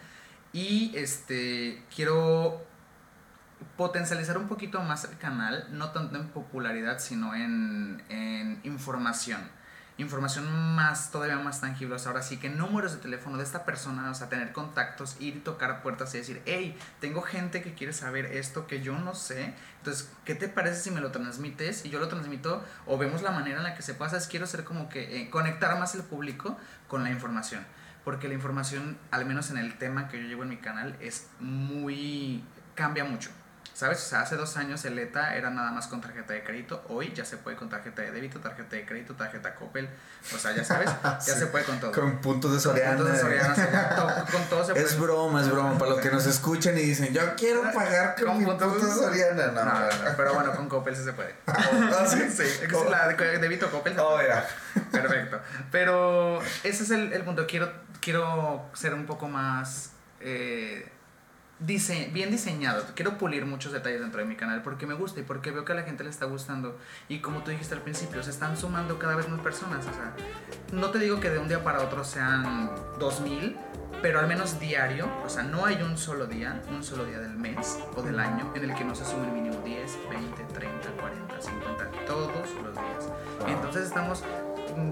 Y 0.53 0.97
este, 0.97 1.85
quiero 1.94 2.65
potencializar 3.77 4.39
un 4.39 4.48
poquito 4.48 4.81
más 4.81 5.05
el 5.05 5.19
canal, 5.19 5.66
no 5.70 5.90
tanto 5.90 6.16
en 6.16 6.28
popularidad, 6.28 6.98
sino 6.98 7.35
en, 7.35 8.03
en 8.09 8.61
información 8.65 9.40
información 9.98 10.74
más, 10.74 11.10
todavía 11.10 11.39
más 11.39 11.60
tangible. 11.60 11.97
O 11.97 12.09
ahora 12.09 12.23
sí 12.23 12.36
que 12.36 12.48
números 12.48 12.93
de 12.93 12.98
teléfono 12.98 13.39
de 13.39 13.44
esta 13.44 13.64
persona, 13.64 14.10
o 14.10 14.14
sea, 14.14 14.28
tener 14.28 14.52
contactos, 14.52 15.16
ir 15.20 15.36
y 15.36 15.40
tocar 15.40 15.82
puertas 15.82 16.14
y 16.14 16.18
decir, 16.18 16.43
hey, 16.47 16.77
tengo 17.01 17.23
gente 17.23 17.62
que 17.62 17.74
quiere 17.74 17.93
saber 17.93 18.27
esto 18.27 18.66
que 18.66 18.82
yo 18.82 18.98
no 18.98 19.14
sé. 19.14 19.55
Entonces, 19.78 20.10
¿qué 20.24 20.35
te 20.35 20.48
parece 20.48 20.81
si 20.81 20.90
me 20.90 21.01
lo 21.01 21.10
transmites 21.12 21.85
y 21.85 21.90
yo 21.90 21.98
lo 21.98 22.09
transmito? 22.09 22.64
O 22.86 22.98
vemos 22.98 23.23
la 23.23 23.31
manera 23.31 23.59
en 23.59 23.64
la 23.64 23.74
que 23.74 23.82
se 23.82 23.94
pasa. 23.94 24.16
Es 24.16 24.27
quiero 24.27 24.47
ser 24.47 24.64
como 24.64 24.89
que 24.89 25.23
eh, 25.23 25.31
conectar 25.31 25.78
más 25.78 25.94
el 25.94 26.02
público 26.02 26.56
con 26.89 27.02
la 27.02 27.10
información. 27.10 27.64
Porque 28.05 28.28
la 28.28 28.35
información, 28.35 28.97
al 29.10 29.27
menos 29.27 29.51
en 29.51 29.59
el 29.59 29.78
tema 29.78 30.09
que 30.09 30.23
yo 30.23 30.28
llevo 30.28 30.44
en 30.44 30.51
mi 30.51 30.59
canal, 30.59 30.97
es 31.01 31.28
muy. 31.40 32.44
cambia 32.74 33.05
mucho. 33.05 33.31
¿Sabes? 33.77 33.98
O 33.98 34.09
sea, 34.09 34.23
hace 34.23 34.36
dos 34.36 34.57
años 34.57 34.82
el 34.86 34.98
ETA 34.98 35.36
era 35.36 35.51
nada 35.51 35.70
más 35.70 35.86
con 35.86 36.01
tarjeta 36.01 36.32
de 36.32 36.43
crédito. 36.43 36.82
Hoy 36.89 37.12
ya 37.15 37.27
se 37.27 37.36
puede 37.36 37.59
con 37.59 37.69
tarjeta 37.69 38.01
de 38.01 38.11
débito, 38.11 38.40
tarjeta 38.40 38.74
de 38.74 38.86
crédito, 38.86 39.12
tarjeta 39.12 39.55
Coppel. 39.55 39.86
O 40.35 40.39
sea, 40.39 40.57
ya 40.57 40.65
sabes, 40.65 40.89
ya 41.05 41.20
se 41.20 41.47
puede 41.48 41.66
con 41.66 41.78
todo. 41.78 41.93
Con 41.93 42.19
puntos 42.23 42.55
de 42.55 42.61
Soriana. 42.61 42.97
Con 42.97 43.05
puntos 43.05 43.12
de 43.12 43.20
Soriana. 43.20 44.24
con 44.32 44.43
todo 44.44 44.65
se 44.65 44.73
puede. 44.73 44.86
Es 44.86 44.98
broma, 44.98 45.43
es 45.43 45.51
broma. 45.51 45.77
Para 45.77 45.90
los 45.90 46.01
que 46.01 46.11
nos 46.11 46.24
escuchan 46.24 46.78
y 46.78 46.81
dicen, 46.81 47.12
yo 47.12 47.20
quiero 47.36 47.65
pagar 47.65 48.16
con, 48.16 48.43
puntos, 48.43 48.82
de 48.82 48.94
Soriana. 48.94 49.48
No, 49.48 49.65
no, 49.66 49.74
no, 49.74 50.16
Pero 50.16 50.32
bueno, 50.32 50.57
con 50.57 50.70
Coppel 50.70 50.97
sí 50.97 51.05
se 51.05 51.12
puede. 51.12 51.35
¿Ah, 51.47 52.07
sí? 52.09 52.31
Sí. 52.31 52.66
Que 52.66 52.90
la 52.90 53.09
de 53.09 53.39
débito 53.39 53.70
Coppel. 53.70 53.94
Oh, 53.98 54.19
ya. 54.27 54.48
Perfecto. 54.90 55.39
Pero 55.70 56.40
ese 56.65 56.82
es 56.82 56.90
el, 56.93 57.12
el 57.12 57.24
punto. 57.24 57.47
Quiero, 57.47 57.70
quiero 58.01 58.70
ser 58.73 58.94
un 58.94 59.05
poco 59.05 59.28
más... 59.28 59.90
Eh, 60.20 60.95
bien 61.59 62.31
diseñado. 62.31 62.85
Quiero 62.95 63.16
pulir 63.16 63.47
muchos 63.47 63.73
detalles 63.73 64.01
dentro 64.01 64.20
de 64.20 64.27
mi 64.27 64.37
canal 64.37 64.62
porque 64.62 64.87
me 64.87 64.95
gusta 64.95 65.20
y 65.20 65.23
porque 65.23 65.51
veo 65.51 65.65
que 65.65 65.73
a 65.73 65.77
la 65.77 65.83
gente 65.83 66.05
le 66.05 66.11
está 66.11 66.27
gustando. 66.27 66.78
Y 67.09 67.20
como 67.20 67.43
tú 67.43 67.51
dijiste 67.51 67.74
al 67.74 67.83
principio, 67.83 68.23
se 68.23 68.31
están 68.31 68.57
sumando 68.57 68.99
cada 68.99 69.16
vez 69.16 69.28
más 69.28 69.41
personas. 69.41 69.87
O 69.87 69.93
sea, 69.93 70.15
no 70.73 70.91
te 70.91 70.99
digo 70.99 71.20
que 71.20 71.31
de 71.31 71.39
un 71.39 71.49
día 71.49 71.62
para 71.65 71.81
otro 71.81 72.05
sean 72.05 72.70
2000, 72.99 73.57
pero 74.03 74.20
al 74.20 74.27
menos 74.27 74.61
diario. 74.61 75.09
O 75.24 75.28
sea, 75.28 75.43
no 75.43 75.65
hay 75.65 75.81
un 75.83 75.97
solo 75.97 76.27
día, 76.27 76.61
un 76.70 76.85
solo 76.85 77.05
día 77.05 77.19
del 77.19 77.37
mes 77.37 77.78
o 77.95 78.03
del 78.03 78.19
año 78.19 78.53
en 78.55 78.70
el 78.70 78.74
que 78.77 78.85
no 78.85 78.95
se 78.95 79.05
sumen 79.05 79.33
mínimo 79.33 79.61
10, 79.65 79.99
20, 80.11 80.45
30, 80.55 80.91
40, 81.01 81.41
50, 81.41 81.91
todos 82.07 82.51
los 82.62 82.74
días. 82.74 83.12
Entonces 83.49 83.87
estamos 83.87 84.23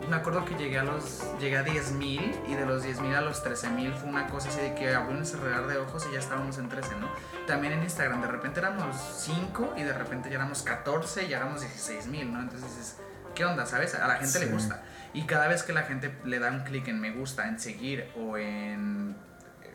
me 0.09 0.17
acuerdo 0.17 0.45
que 0.45 0.55
llegué 0.55 0.79
a 0.79 0.85
los 0.85 1.23
llegué 1.39 1.59
a 1.59 1.65
10.000 1.65 2.49
y 2.49 2.55
de 2.55 2.67
los 2.67 2.85
10.000 2.85 3.15
a 3.15 3.21
los 3.21 3.45
13.000 3.45 3.93
fue 3.95 4.09
una 4.09 4.27
cosa 4.29 4.49
así 4.49 4.61
de 4.61 4.75
que 4.75 4.95
abrió 4.95 5.17
un 5.17 5.27
cerrar 5.27 5.67
de 5.67 5.79
ojos 5.79 6.07
y 6.09 6.13
ya 6.13 6.19
estábamos 6.19 6.59
en 6.59 6.69
13, 6.69 6.97
¿no? 7.01 7.09
También 7.47 7.73
en 7.73 7.83
Instagram 7.83 8.21
de 8.23 8.29
repente 8.29 8.61
éramos 8.61 8.97
5 9.25 9.75
y 9.77 9.83
de 9.83 9.93
repente 9.93 10.29
ya 10.29 10.37
éramos 10.37 10.63
14 10.63 11.25
y 11.25 11.29
ya 11.29 11.39
éramos 11.39 11.63
16.000, 11.63 12.31
¿no? 12.31 12.41
Entonces 12.41 12.69
dices, 12.69 12.97
¿qué 13.35 13.45
onda? 13.45 13.67
¿Sabes? 13.67 13.95
A 13.95 14.07
la 14.07 14.17
gente 14.17 14.39
le 14.39 14.47
gusta. 14.47 14.83
Y 15.13 15.25
cada 15.25 15.49
vez 15.49 15.63
que 15.63 15.73
la 15.73 15.83
gente 15.83 16.17
le 16.25 16.39
da 16.39 16.51
un 16.51 16.61
clic 16.65 16.89
en 16.89 17.01
me 17.01 17.11
gusta, 17.11 17.49
en 17.49 17.59
seguir 17.59 18.11
o 18.17 18.37
en 18.37 19.17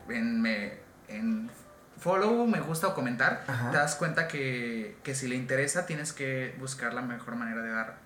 en, 0.08 0.40
me, 0.40 0.72
en 1.08 1.50
follow, 1.98 2.46
me 2.46 2.60
gusta 2.60 2.88
o 2.88 2.94
comentar, 2.94 3.44
te 3.70 3.76
das 3.76 3.94
cuenta 3.94 4.28
que, 4.28 4.98
que 5.02 5.14
si 5.14 5.28
le 5.28 5.36
interesa 5.36 5.86
tienes 5.86 6.12
que 6.12 6.56
buscar 6.58 6.94
la 6.94 7.02
mejor 7.02 7.36
manera 7.36 7.62
de 7.62 7.70
dar 7.70 7.96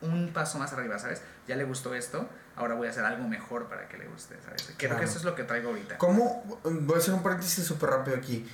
un 0.00 0.32
paso 0.32 0.58
más 0.58 0.72
arriba, 0.72 0.98
¿sabes? 0.98 1.22
Ya 1.46 1.56
le 1.56 1.64
gustó 1.64 1.94
esto, 1.94 2.28
ahora 2.56 2.74
voy 2.74 2.86
a 2.86 2.90
hacer 2.90 3.04
algo 3.04 3.26
mejor 3.26 3.68
para 3.68 3.88
que 3.88 3.98
le 3.98 4.06
guste, 4.06 4.36
¿sabes? 4.44 4.72
Creo 4.76 4.96
que 4.96 5.04
eso 5.04 5.18
es 5.18 5.24
lo 5.24 5.34
que 5.34 5.44
traigo 5.44 5.70
ahorita. 5.70 5.98
¿Cómo, 5.98 6.44
voy 6.62 6.94
a 6.94 6.98
hacer 6.98 7.14
un 7.14 7.22
paréntesis 7.22 7.64
súper 7.64 7.90
rápido 7.90 8.16
aquí, 8.16 8.48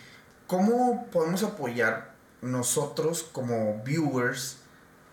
¿cómo 0.46 1.06
podemos 1.10 1.42
apoyar 1.42 2.14
nosotros 2.40 3.28
como 3.32 3.82
viewers 3.84 4.58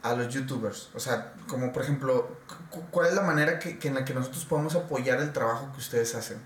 a 0.04 0.16
los 0.16 0.34
youtubers? 0.34 0.90
O 0.94 1.00
sea, 1.00 1.34
como 1.48 1.74
por 1.74 1.84
ejemplo, 1.84 2.38
¿cuál 2.92 3.08
es 3.08 3.14
la 3.14 3.24
manera 3.24 3.60
que, 3.60 3.78
en 3.82 3.96
la 3.96 4.06
que 4.06 4.14
nosotros 4.14 4.46
podemos 4.46 4.76
apoyar 4.76 5.20
el 5.20 5.34
trabajo 5.34 5.72
que 5.74 5.80
ustedes 5.80 6.16
hacen? 6.16 6.40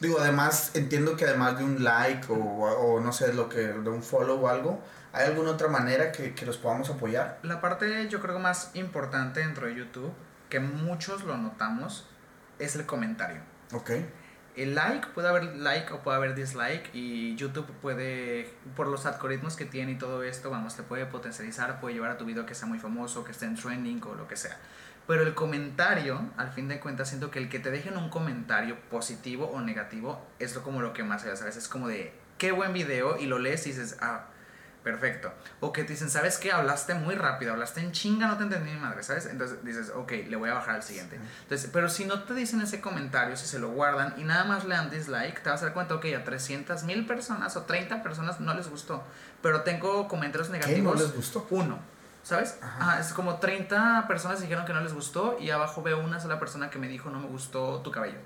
Digo, 0.00 0.18
además, 0.20 0.72
entiendo 0.74 1.16
que 1.16 1.24
además 1.24 1.58
de 1.58 1.64
un 1.64 1.84
like 1.84 2.26
o, 2.30 2.34
o 2.36 3.00
no 3.00 3.12
sé, 3.12 3.32
lo 3.32 3.48
que, 3.48 3.60
de 3.60 3.90
un 3.90 4.02
follow 4.02 4.42
o 4.42 4.48
algo, 4.48 4.82
¿Hay 5.14 5.26
alguna 5.28 5.52
otra 5.52 5.68
manera 5.68 6.10
que, 6.10 6.34
que 6.34 6.44
los 6.44 6.58
podamos 6.58 6.90
apoyar? 6.90 7.38
La 7.44 7.60
parte 7.60 8.08
yo 8.08 8.20
creo 8.20 8.40
más 8.40 8.72
importante 8.74 9.38
dentro 9.38 9.68
de 9.68 9.76
YouTube, 9.76 10.12
que 10.50 10.58
muchos 10.58 11.22
lo 11.22 11.36
notamos, 11.36 12.04
es 12.58 12.74
el 12.74 12.84
comentario. 12.84 13.40
Ok. 13.72 13.92
El 14.56 14.74
like, 14.74 15.06
puede 15.14 15.28
haber 15.28 15.54
like 15.54 15.92
o 15.92 16.02
puede 16.02 16.16
haber 16.16 16.34
dislike 16.34 16.90
y 16.92 17.36
YouTube 17.36 17.66
puede, 17.80 18.52
por 18.74 18.88
los 18.88 19.06
algoritmos 19.06 19.54
que 19.54 19.64
tiene 19.64 19.92
y 19.92 19.98
todo 19.98 20.24
esto, 20.24 20.50
vamos, 20.50 20.74
te 20.74 20.82
puede 20.82 21.06
potencializar, 21.06 21.80
puede 21.80 21.94
llevar 21.94 22.10
a 22.10 22.18
tu 22.18 22.24
video 22.24 22.44
que 22.44 22.56
sea 22.56 22.66
muy 22.66 22.80
famoso, 22.80 23.24
que 23.24 23.30
esté 23.30 23.46
en 23.46 23.54
trending 23.54 24.02
o 24.02 24.16
lo 24.16 24.26
que 24.26 24.34
sea. 24.34 24.58
Pero 25.06 25.22
el 25.22 25.34
comentario, 25.34 26.30
al 26.36 26.50
fin 26.52 26.68
de 26.68 26.80
cuentas, 26.80 27.08
siento 27.08 27.30
que 27.30 27.38
el 27.38 27.48
que 27.48 27.58
te 27.58 27.70
dejen 27.70 27.96
un 27.96 28.08
comentario 28.08 28.78
positivo 28.88 29.46
o 29.46 29.60
negativo 29.60 30.24
es 30.38 30.54
lo 30.54 30.62
como 30.62 30.80
lo 30.80 30.92
que 30.92 31.04
más 31.04 31.22
se 31.22 31.36
¿sabes? 31.36 31.56
Es 31.56 31.68
como 31.68 31.88
de, 31.88 32.14
qué 32.38 32.52
buen 32.52 32.72
video 32.72 33.18
y 33.18 33.26
lo 33.26 33.38
lees 33.38 33.66
y 33.66 33.70
dices, 33.70 33.98
ah, 34.00 34.26
perfecto. 34.82 35.32
O 35.60 35.72
que 35.72 35.82
te 35.82 35.94
dicen, 35.94 36.10
¿sabes 36.10 36.38
qué? 36.38 36.52
Hablaste 36.52 36.94
muy 36.94 37.14
rápido, 37.16 37.52
hablaste 37.52 37.80
en 37.80 37.92
chinga, 37.92 38.28
no 38.28 38.36
te 38.36 38.44
entendí 38.44 38.70
ni 38.70 38.78
madre, 38.78 39.02
¿sabes? 39.02 39.26
Entonces 39.26 39.64
dices, 39.64 39.90
ok, 39.94 40.12
le 40.28 40.36
voy 40.36 40.50
a 40.50 40.54
bajar 40.54 40.76
al 40.76 40.82
siguiente. 40.82 41.18
Entonces, 41.42 41.68
pero 41.72 41.88
si 41.88 42.04
no 42.04 42.22
te 42.22 42.34
dicen 42.34 42.60
ese 42.60 42.80
comentario, 42.80 43.36
si 43.36 43.46
se 43.46 43.58
lo 43.58 43.70
guardan 43.70 44.14
y 44.18 44.24
nada 44.24 44.44
más 44.44 44.64
le 44.64 44.74
dan 44.74 44.90
dislike, 44.90 45.42
te 45.42 45.50
vas 45.50 45.62
a 45.62 45.66
dar 45.66 45.74
cuenta, 45.74 45.94
ok, 45.96 46.06
a 46.18 46.24
300 46.24 46.84
mil 46.84 47.06
personas 47.06 47.56
o 47.56 47.62
30 47.62 48.02
personas 48.02 48.40
no 48.40 48.54
les 48.54 48.68
gustó. 48.68 49.02
Pero 49.42 49.62
tengo 49.62 50.06
comentarios 50.06 50.48
¿Qué 50.48 50.54
negativos. 50.54 50.94
no 50.94 51.02
les 51.02 51.14
gustó? 51.14 51.46
Uno. 51.50 51.93
¿Sabes? 52.24 52.58
Ajá. 52.60 52.98
Es 52.98 53.12
como 53.12 53.36
30 53.36 54.06
personas 54.08 54.40
dijeron 54.40 54.64
que 54.64 54.72
no 54.72 54.80
les 54.80 54.92
gustó 54.94 55.36
y 55.38 55.50
abajo 55.50 55.82
veo 55.82 56.02
una 56.02 56.18
sola 56.18 56.40
persona 56.40 56.70
que 56.70 56.78
me 56.80 56.88
dijo 56.88 57.10
no 57.10 57.20
me 57.20 57.28
gustó 57.28 57.80
tu 57.82 57.92
cabello. 57.92 58.18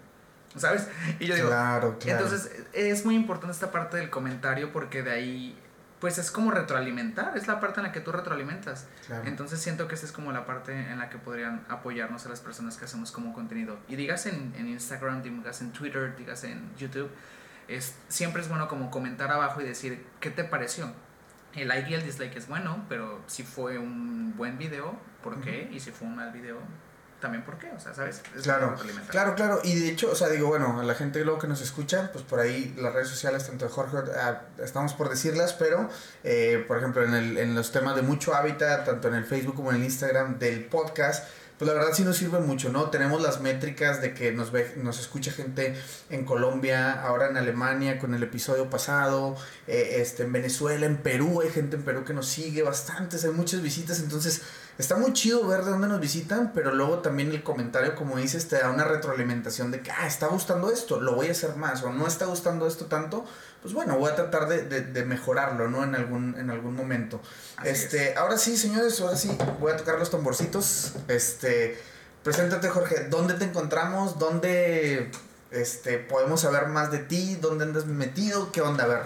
¿Sabes? 0.57 0.89
Y 1.19 1.27
yo 1.27 1.35
digo, 1.35 1.49
Claro, 1.49 1.99
claro. 1.99 2.25
entonces 2.25 2.65
es 2.73 3.05
muy 3.05 3.15
importante 3.16 3.53
esta 3.53 3.70
parte 3.70 3.99
del 3.99 4.09
comentario 4.09 4.73
porque 4.73 5.03
de 5.03 5.11
ahí 5.11 5.59
pues 6.01 6.16
es 6.16 6.31
como 6.31 6.53
retroalimentar, 6.53 7.37
es 7.37 7.49
la 7.49 7.59
parte 7.59 7.81
en 7.81 7.87
la 7.87 7.93
que 7.93 8.01
tú 8.01 8.12
retroalimentas. 8.12 8.87
Claro. 9.09 9.25
Entonces 9.27 9.61
siento 9.61 9.89
que 9.89 9.97
esa 9.97 10.07
es 10.07 10.12
como 10.12 10.31
la 10.31 10.47
parte 10.47 10.73
en 10.73 10.97
la 10.99 11.11
que 11.11 11.19
podrían 11.19 11.66
apoyarnos 11.69 12.25
a 12.25 12.29
las 12.29 12.41
personas 12.41 12.77
que 12.77 12.85
hacemos 12.85 13.11
como 13.11 13.33
contenido. 13.35 13.77
Y 13.89 13.97
digas 13.97 14.27
en, 14.27 14.55
en 14.57 14.69
Instagram, 14.69 15.23
digas 15.23 15.61
en 15.61 15.73
Twitter, 15.73 16.15
digas 16.16 16.45
en 16.45 16.70
YouTube, 16.77 17.11
es, 17.66 17.97
siempre 18.07 18.43
es 18.43 18.49
bueno 18.49 18.69
como 18.69 18.93
comentar 18.93 19.33
abajo 19.33 19.61
y 19.61 19.65
decir 19.65 20.07
qué 20.20 20.31
te 20.31 20.45
pareció. 20.45 20.93
El 21.55 21.69
like 21.69 21.91
y 21.91 21.95
el 21.95 22.05
dislike 22.05 22.37
es 22.37 22.47
bueno, 22.49 22.85
pero 22.89 23.20
si 23.27 23.43
fue 23.43 23.79
un 23.79 24.37
buen 24.37 24.59
video, 24.59 24.99
¿por 25.23 25.41
qué? 25.41 25.69
Y 25.73 25.81
si 25.81 25.91
fue 25.91 26.07
un 26.07 26.16
mal 26.16 26.31
video, 26.33 26.59
también 27.20 27.45
por 27.45 27.59
qué. 27.59 27.70
O 27.75 27.81
sea, 27.81 27.95
¿sabes? 27.95 28.23
Es 28.37 28.43
Claro, 28.43 28.77
claro, 29.09 29.35
claro. 29.35 29.61
Y 29.65 29.75
de 29.79 29.89
hecho, 29.89 30.11
o 30.11 30.15
sea, 30.15 30.29
digo, 30.29 30.49
bueno, 30.49 30.81
a 30.81 30.85
la 30.85 30.95
gente 30.95 31.25
luego 31.25 31.41
que 31.41 31.49
nos 31.49 31.61
escucha, 31.61 32.11
pues 32.12 32.25
por 32.25 32.41
ahí 32.41 32.75
las 32.79 32.93
redes 32.93 33.09
sociales, 33.09 33.47
tanto 33.47 33.65
de 33.65 33.70
Jorge, 33.70 33.97
ah, 34.16 34.43
estamos 34.59 34.95
por 34.95 35.09
decirlas, 35.09 35.53
pero, 35.55 35.89
eh, 36.23 36.65
por 36.69 36.79
ejemplo, 36.79 37.03
en, 37.05 37.15
el, 37.15 37.39
en 37.39 37.55
los 37.55 37.73
temas 37.73 37.97
de 37.97 38.03
mucho 38.03 38.35
hábitat, 38.35 38.85
tanto 38.85 39.09
en 39.09 39.15
el 39.15 39.25
Facebook 39.25 39.57
como 39.57 39.70
en 39.70 39.77
el 39.77 39.85
Instagram 39.85 40.39
del 40.39 40.65
podcast, 40.66 41.29
pues 41.59 41.67
la 41.69 41.75
verdad 41.75 41.91
sí 41.93 42.05
nos 42.05 42.17
sirve 42.17 42.39
mucho, 42.39 42.71
¿no? 42.71 42.89
Tenemos 42.89 43.21
las 43.21 43.41
métricas 43.41 44.01
de 44.01 44.15
que 44.15 44.31
nos 44.31 44.53
ve, 44.53 44.75
nos 44.77 45.01
escucha 45.01 45.33
gente 45.33 45.75
en 46.09 46.25
Colombia, 46.25 47.03
ahora 47.03 47.29
en 47.29 47.37
Alemania 47.37 47.99
con 47.99 48.15
el 48.15 48.23
episodio 48.23 48.71
pasado, 48.71 49.37
eh, 49.67 49.97
este, 49.97 50.23
en 50.23 50.33
Venezuela, 50.33 50.87
en 50.87 50.99
Perú, 50.99 51.41
hay 51.43 51.51
gente 51.51 51.77
en 51.77 51.83
Perú 51.83 52.05
que 52.05 52.15
nos 52.15 52.29
sigue 52.29 52.63
bastantes, 52.63 53.25
hay 53.25 53.33
muchas 53.33 53.61
visitas, 53.61 53.99
entonces 53.99 54.43
está 54.79 54.97
muy 54.97 55.13
chido 55.13 55.45
ver 55.49 55.65
de 55.65 55.73
dónde 55.73 55.89
nos 55.89 56.01
visitan, 56.01 56.53
pero 56.55 56.73
luego 56.73 57.01
también 57.01 57.31
el 57.33 57.43
comentario, 57.43 57.97
como 57.97 58.17
dices, 58.17 58.47
te 58.47 58.59
da 58.59 58.71
una 58.71 58.85
retroalimentación 58.85 59.73
de 59.73 59.81
que, 59.81 59.91
ah, 59.91 60.07
está 60.07 60.29
gustando 60.29 60.71
esto, 60.71 61.01
lo 61.01 61.17
voy 61.17 61.27
a 61.27 61.33
hacer 61.33 61.57
más, 61.57 61.83
o 61.83 61.93
no 61.93 62.07
está 62.07 62.27
gustando 62.27 62.69
esto 62.69 62.87
tanto, 62.87 63.25
pues 63.63 63.75
bueno, 63.75 63.99
voy 63.99 64.11
a 64.11 64.15
tratar 64.15 64.49
de, 64.49 64.63
de, 64.63 64.83
de 64.83 65.05
mejorarlo, 65.05 65.69
¿no? 65.69 65.83
En 65.85 65.95
algún, 65.95 66.37
en 66.39 66.51
algún 66.51 66.75
momento. 66.77 67.21
Así 67.57 67.71
este, 67.71 68.15
ahora 68.17 68.39
sí, 68.39 68.57
señores, 68.57 69.01
ahora 69.01 69.17
sí, 69.17 69.37
voy 69.61 69.73
a 69.73 69.77
tocar 69.77 69.99
los 69.99 70.11
tamborcitos. 70.11 70.93
Este, 71.09 71.79
preséntate, 72.23 72.69
Jorge, 72.69 73.09
¿dónde 73.11 73.35
te 73.35 73.45
encontramos? 73.45 74.19
¿Dónde 74.19 75.11
este, 75.51 75.99
podemos 75.99 76.43
saber 76.43 76.69
más 76.69 76.93
de 76.93 76.99
ti? 76.99 77.37
¿Dónde 77.41 77.65
andas 77.65 77.87
metido? 77.87 78.53
¿Qué 78.53 78.61
onda? 78.61 78.85
A 78.85 78.87
ver, 78.87 79.03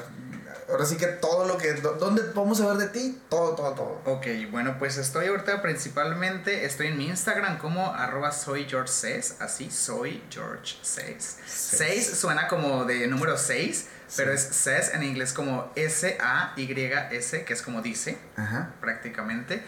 ahora 0.73 0.87
sí 0.87 0.97
que 0.97 1.07
todo 1.07 1.47
lo 1.47 1.59
que, 1.59 1.73
¿dónde 1.75 2.23
podemos 2.23 2.59
saber 2.59 2.77
de 2.79 2.89
ti? 2.89 3.21
Todo, 3.29 3.55
todo, 3.55 3.73
todo. 3.73 4.01
Ok, 4.05 4.27
bueno, 4.51 4.77
pues 4.79 4.97
estoy 4.97 5.27
ahorita 5.27 5.63
principalmente, 5.63 6.65
estoy 6.65 6.89
en 6.89 6.99
mi 6.99 7.09
Instagram 7.09 7.59
como 7.59 7.87
arroba 7.95 8.33
soy 8.33 8.67
George 8.69 8.93
6, 8.93 9.37
así 9.41 9.71
soy 9.71 10.23
George 10.31 10.77
6. 10.83 11.39
6 11.47 12.19
suena 12.19 12.49
como 12.49 12.85
de 12.85 13.07
número 13.07 13.37
6, 13.37 13.87
pero 14.17 14.33
es 14.33 14.43
says 14.43 14.93
en 14.95 15.03
inglés 15.03 15.33
como 15.33 15.73
S-A-Y-S, 15.77 17.45
que 17.45 17.53
es 17.53 17.63
como 17.63 17.83
dice, 17.83 18.19
Ajá. 18.37 18.73
prácticamente. 18.81 19.63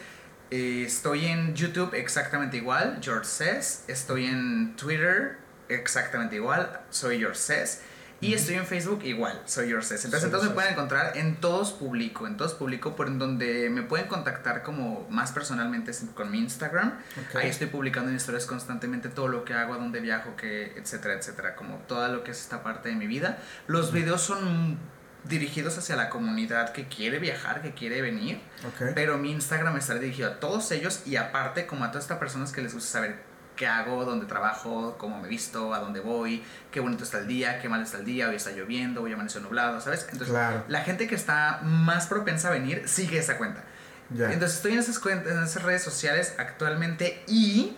Eh, 0.51 0.83
estoy 0.85 1.25
en 1.25 1.55
YouTube 1.55 1.93
exactamente 1.95 2.57
igual, 2.57 2.99
George 3.01 3.25
Says. 3.25 3.83
Estoy 3.87 4.25
en 4.25 4.75
Twitter 4.75 5.37
exactamente 5.69 6.35
igual, 6.35 6.81
soy 6.89 7.19
George 7.19 7.39
Says. 7.39 7.81
Y 8.21 8.33
estoy 8.33 8.55
en 8.55 8.65
Facebook 8.65 9.01
igual, 9.03 9.41
soy 9.45 9.69
Says. 9.81 10.05
Entonces, 10.05 10.21
Soy 10.21 10.27
entonces 10.27 10.49
me 10.49 10.55
pueden 10.55 10.73
encontrar 10.73 11.17
en 11.17 11.35
todos 11.35 11.73
publico, 11.73 12.27
en 12.27 12.37
todos 12.37 12.53
publico, 12.53 12.95
por 12.95 13.07
en 13.07 13.19
donde 13.19 13.69
me 13.69 13.83
pueden 13.83 14.07
contactar 14.07 14.63
como 14.63 15.05
más 15.09 15.31
personalmente 15.31 15.91
con 16.13 16.31
mi 16.31 16.39
Instagram. 16.39 16.97
Ok. 17.27 17.35
Ahí 17.35 17.49
estoy 17.49 17.67
publicando 17.67 18.09
en 18.09 18.15
historias 18.17 18.45
constantemente 18.45 19.09
todo 19.09 19.27
lo 19.27 19.43
que 19.43 19.53
hago, 19.53 19.73
a 19.73 19.77
dónde 19.77 19.99
viajo, 19.99 20.35
que, 20.35 20.73
etcétera, 20.77 21.15
etcétera, 21.15 21.55
como 21.55 21.77
todo 21.87 22.07
lo 22.07 22.23
que 22.23 22.31
es 22.31 22.39
esta 22.39 22.63
parte 22.63 22.89
de 22.89 22.95
mi 22.95 23.07
vida. 23.07 23.37
Los 23.67 23.91
videos 23.91 24.21
son 24.21 24.77
dirigidos 25.25 25.77
hacia 25.77 25.95
la 25.95 26.09
comunidad 26.09 26.71
que 26.71 26.87
quiere 26.87 27.19
viajar, 27.19 27.61
que 27.61 27.73
quiere 27.73 28.01
venir. 28.01 28.39
Ok. 28.65 28.93
Pero 28.95 29.17
mi 29.17 29.31
Instagram 29.31 29.75
estará 29.77 29.99
dirigido 29.99 30.29
a 30.29 30.39
todos 30.39 30.71
ellos 30.71 31.01
y 31.05 31.17
aparte 31.17 31.65
como 31.65 31.83
a 31.83 31.91
todas 31.91 32.05
estas 32.05 32.19
personas 32.19 32.51
que 32.51 32.61
les 32.61 32.73
gusta 32.73 32.89
saber 32.89 33.34
qué 33.55 33.67
hago, 33.67 34.05
dónde 34.05 34.25
trabajo, 34.25 34.95
cómo 34.97 35.19
me 35.21 35.27
visto, 35.27 35.73
a 35.73 35.79
dónde 35.79 35.99
voy, 35.99 36.43
qué 36.71 36.79
bonito 36.79 37.03
está 37.03 37.19
el 37.19 37.27
día, 37.27 37.59
qué 37.59 37.69
mal 37.69 37.81
está 37.81 37.97
el 37.97 38.05
día, 38.05 38.29
hoy 38.29 38.35
está 38.35 38.51
lloviendo, 38.51 39.01
hoy 39.01 39.13
amaneció 39.13 39.41
nublado, 39.41 39.79
¿sabes? 39.81 40.03
Entonces, 40.11 40.29
Claro. 40.29 40.63
la 40.67 40.81
gente 40.81 41.07
que 41.07 41.15
está 41.15 41.59
más 41.63 42.07
propensa 42.07 42.49
a 42.49 42.51
venir 42.51 42.87
sigue 42.87 43.19
esa 43.19 43.37
cuenta. 43.37 43.63
Entonces 44.11 44.57
estoy 44.57 44.73
en 44.73 44.79
esas, 44.79 44.99
cuentas, 44.99 45.31
en 45.33 45.43
esas 45.43 45.63
redes 45.63 45.81
sociales 45.83 46.35
actualmente 46.37 47.23
y 47.27 47.75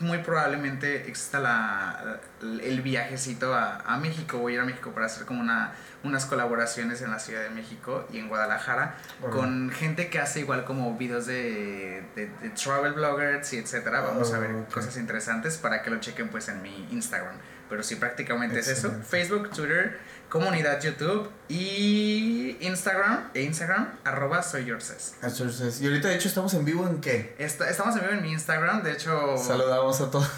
muy 0.00 0.18
probablemente 0.18 1.08
exista 1.08 1.40
la, 1.40 2.20
el 2.42 2.80
viajecito 2.82 3.54
a, 3.54 3.76
a 3.86 3.96
México. 3.98 4.38
Voy 4.38 4.52
a 4.52 4.54
ir 4.56 4.60
a 4.60 4.64
México 4.64 4.92
para 4.92 5.06
hacer 5.06 5.26
como 5.26 5.40
una, 5.40 5.72
unas 6.02 6.26
colaboraciones 6.26 7.02
en 7.02 7.10
la 7.10 7.18
Ciudad 7.18 7.42
de 7.42 7.50
México 7.50 8.06
y 8.12 8.18
en 8.18 8.28
Guadalajara 8.28 8.96
con 9.30 9.70
gente 9.70 10.08
que 10.08 10.18
hace 10.18 10.40
igual 10.40 10.64
como 10.64 10.96
videos 10.96 11.26
de, 11.26 12.04
de, 12.16 12.26
de 12.42 12.50
travel 12.50 12.92
bloggers 12.94 13.52
y 13.52 13.58
etcétera. 13.58 14.00
Vamos 14.00 14.32
a 14.32 14.38
ver 14.38 14.50
Oh, 14.50 14.64
cosas 14.72 14.96
interesantes 14.96 15.58
para 15.58 15.82
que 15.82 15.90
lo 15.90 16.00
chequen 16.00 16.28
pues 16.28 16.48
en 16.48 16.62
mi 16.62 16.88
Instagram. 16.90 17.36
Pero 17.68 17.82
sí, 17.84 17.94
prácticamente 17.94 18.58
es 18.58 18.68
eso. 18.68 18.90
Facebook, 19.08 19.50
Twitter, 19.50 20.00
comunidad 20.30 20.80
YouTube 20.80 21.28
y 21.48 22.56
Instagram, 22.60 23.30
e 23.34 23.42
Instagram, 23.42 23.98
arroba 24.04 24.42
soy 24.42 24.64
yourses. 24.64 25.14
Entonces, 25.22 25.80
y 25.80 25.86
ahorita 25.86 26.08
de 26.08 26.14
hecho 26.14 26.28
estamos 26.28 26.54
en 26.54 26.64
vivo 26.64 26.86
en 26.86 27.00
qué? 27.00 27.34
Esta- 27.38 27.68
estamos 27.68 27.94
en 27.96 28.02
vivo 28.02 28.12
en 28.14 28.22
mi 28.22 28.32
Instagram, 28.32 28.82
de 28.82 28.92
hecho, 28.92 29.36
Saludamos 29.36 30.00
a 30.00 30.10
todos. 30.10 30.28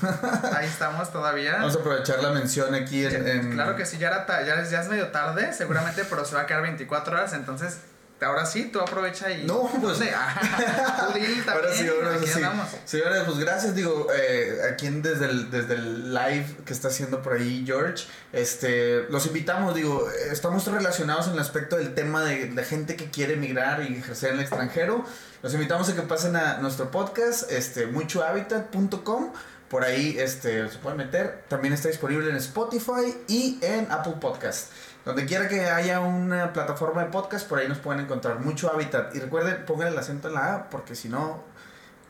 ahí 0.56 0.66
estamos 0.66 1.12
todavía. 1.12 1.56
Vamos 1.58 1.76
a 1.76 1.80
aprovechar 1.80 2.22
la 2.22 2.30
mención 2.30 2.74
aquí 2.74 3.04
en... 3.04 3.12
Ya- 3.12 3.32
en- 3.32 3.52
Claro 3.52 3.76
que 3.76 3.86
sí, 3.86 3.98
ya, 3.98 4.08
era 4.08 4.26
ya, 4.44 4.54
es, 4.62 4.70
ya 4.70 4.80
es 4.80 4.88
medio 4.88 5.08
tarde, 5.08 5.52
seguramente, 5.52 6.04
pero 6.08 6.24
se 6.24 6.34
va 6.34 6.42
a 6.42 6.46
quedar 6.46 6.62
24 6.62 7.14
horas, 7.14 7.32
entonces, 7.34 7.76
ahora 8.24 8.46
sí, 8.46 8.70
tú 8.72 8.80
aprovecha 8.80 9.30
y... 9.30 9.44
No, 9.44 9.68
pues- 9.80 10.00
ah, 10.14 11.08
tú 11.12 11.18
di 11.18 11.24
también, 11.44 11.48
Ahora 11.48 11.74
sí, 11.74 11.88
ahora 11.88 12.14
aquí 12.16 12.26
sí. 12.26 12.32
andamos. 12.34 12.68
Señores, 12.84 13.22
pues 13.26 13.38
gracias, 13.38 13.74
digo, 13.74 14.08
eh, 14.14 14.58
aquí 14.72 14.88
desde, 14.88 15.26
el, 15.26 15.50
desde 15.50 15.74
el 15.74 16.12
live 16.14 16.46
que 16.64 16.72
está 16.72 16.88
haciendo 16.88 17.22
por 17.22 17.34
ahí 17.34 17.64
George, 17.66 18.04
este, 18.32 19.04
los 19.10 19.26
invitamos, 19.26 19.74
digo, 19.74 20.08
estamos 20.30 20.66
relacionados 20.66 21.26
en 21.26 21.34
el 21.34 21.38
aspecto 21.40 21.76
del 21.76 21.94
tema 21.94 22.22
de, 22.24 22.46
de 22.46 22.64
gente 22.64 22.96
que 22.96 23.10
quiere 23.10 23.34
emigrar 23.34 23.82
y 23.82 23.96
ejercer 23.98 24.30
en 24.30 24.36
el 24.36 24.40
extranjero. 24.42 25.04
Los 25.42 25.54
invitamos 25.54 25.88
a 25.88 25.94
que 25.94 26.02
pasen 26.02 26.36
a 26.36 26.58
nuestro 26.58 26.90
podcast, 26.90 27.50
este, 27.50 27.86
muchohabitat.com. 27.86 29.32
Por 29.68 29.84
ahí 29.84 30.16
este, 30.18 30.68
se 30.68 30.78
pueden 30.78 30.98
meter. 30.98 31.44
También 31.48 31.72
está 31.72 31.88
disponible 31.88 32.28
en 32.28 32.36
Spotify 32.36 33.16
y 33.26 33.58
en 33.62 33.90
Apple 33.90 34.16
Podcast. 34.20 34.70
Donde 35.04 35.26
quiera 35.26 35.48
que 35.48 35.68
haya 35.68 36.00
una 36.00 36.52
plataforma 36.52 37.04
de 37.04 37.10
podcast, 37.10 37.48
por 37.48 37.58
ahí 37.58 37.68
nos 37.68 37.78
pueden 37.78 38.02
encontrar 38.02 38.38
mucho 38.38 38.72
hábitat. 38.72 39.14
Y 39.16 39.20
recuerden, 39.20 39.64
pongan 39.66 39.88
el 39.88 39.98
acento 39.98 40.28
en 40.28 40.34
la 40.34 40.54
A, 40.54 40.70
porque 40.70 40.94
si 40.94 41.08
no, 41.08 41.42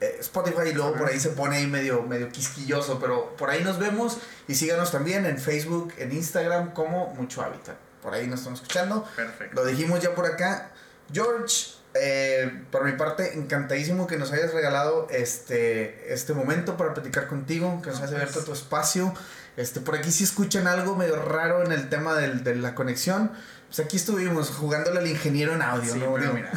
eh, 0.00 0.16
Spotify 0.20 0.68
y 0.70 0.72
luego 0.74 0.94
por 0.94 1.08
ahí 1.08 1.18
se 1.18 1.30
pone 1.30 1.56
ahí 1.56 1.66
medio, 1.66 2.02
medio 2.02 2.28
quisquilloso. 2.28 2.98
Pero 3.00 3.34
por 3.36 3.48
ahí 3.50 3.64
nos 3.64 3.78
vemos 3.78 4.18
y 4.46 4.54
síganos 4.54 4.92
también 4.92 5.24
en 5.24 5.38
Facebook, 5.38 5.94
en 5.98 6.12
Instagram 6.12 6.72
como 6.74 7.14
Mucho 7.14 7.42
Hábitat. 7.42 7.76
Por 8.02 8.12
ahí 8.12 8.26
nos 8.26 8.40
estamos 8.40 8.60
escuchando. 8.60 9.06
Perfecto. 9.16 9.54
Lo 9.54 9.64
dijimos 9.64 10.00
ya 10.00 10.14
por 10.14 10.26
acá. 10.26 10.70
George, 11.12 11.74
eh, 11.94 12.64
por 12.70 12.84
mi 12.84 12.92
parte, 12.92 13.34
encantadísimo 13.38 14.06
que 14.06 14.16
nos 14.18 14.32
hayas 14.32 14.52
regalado 14.52 15.06
este, 15.10 16.12
este 16.12 16.32
momento 16.34 16.76
para 16.76 16.94
platicar 16.94 17.26
contigo, 17.28 17.80
que 17.80 17.90
nos 17.90 18.00
No, 18.00 18.04
hayas 18.04 18.14
abierto 18.16 18.34
pues. 18.34 18.44
tu 18.46 18.52
espacio. 18.52 19.14
Este, 19.56 19.80
por 19.80 19.94
aquí 19.96 20.10
si 20.10 20.24
escuchan 20.24 20.66
algo 20.66 20.96
medio 20.96 21.16
raro 21.16 21.64
en 21.64 21.72
el 21.72 21.88
tema 21.88 22.14
del- 22.14 22.42
de 22.42 22.54
la 22.56 22.74
conexión, 22.74 23.30
pues 23.66 23.80
aquí 23.86 23.96
estuvimos 23.96 24.50
jugándole 24.50 24.98
al 25.00 25.06
ingeniero 25.06 25.54
en 25.54 25.62
audio. 25.62 25.92
Sí, 25.92 25.98
¿no? 25.98 26.14
pero 26.14 26.32
mira, 26.34 26.50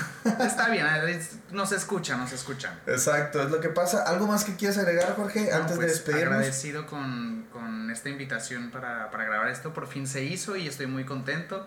está 0.45 0.69
bien, 0.69 0.85
no 1.51 1.65
se 1.65 1.75
escucha, 1.75 2.17
no 2.17 2.27
se 2.27 2.35
escucha. 2.35 2.79
Exacto, 2.87 3.41
es 3.41 3.51
lo 3.51 3.59
que 3.61 3.69
pasa. 3.69 4.03
¿Algo 4.03 4.27
más 4.27 4.43
que 4.43 4.55
quieras 4.55 4.77
agregar, 4.77 5.15
Jorge, 5.15 5.47
No, 5.49 5.55
antes 5.57 5.75
pues, 5.77 5.87
de 5.87 5.93
despedirnos? 5.93 6.33
Agradecido 6.35 6.85
con, 6.87 7.45
con 7.53 7.89
esta 7.91 8.09
invitación 8.09 8.71
para, 8.71 9.09
para 9.11 9.25
grabar 9.25 9.49
esto. 9.49 9.73
Por 9.73 9.87
fin 9.87 10.07
se 10.07 10.23
hizo 10.23 10.55
y 10.55 10.67
estoy 10.67 10.87
muy 10.87 11.05
contento. 11.05 11.65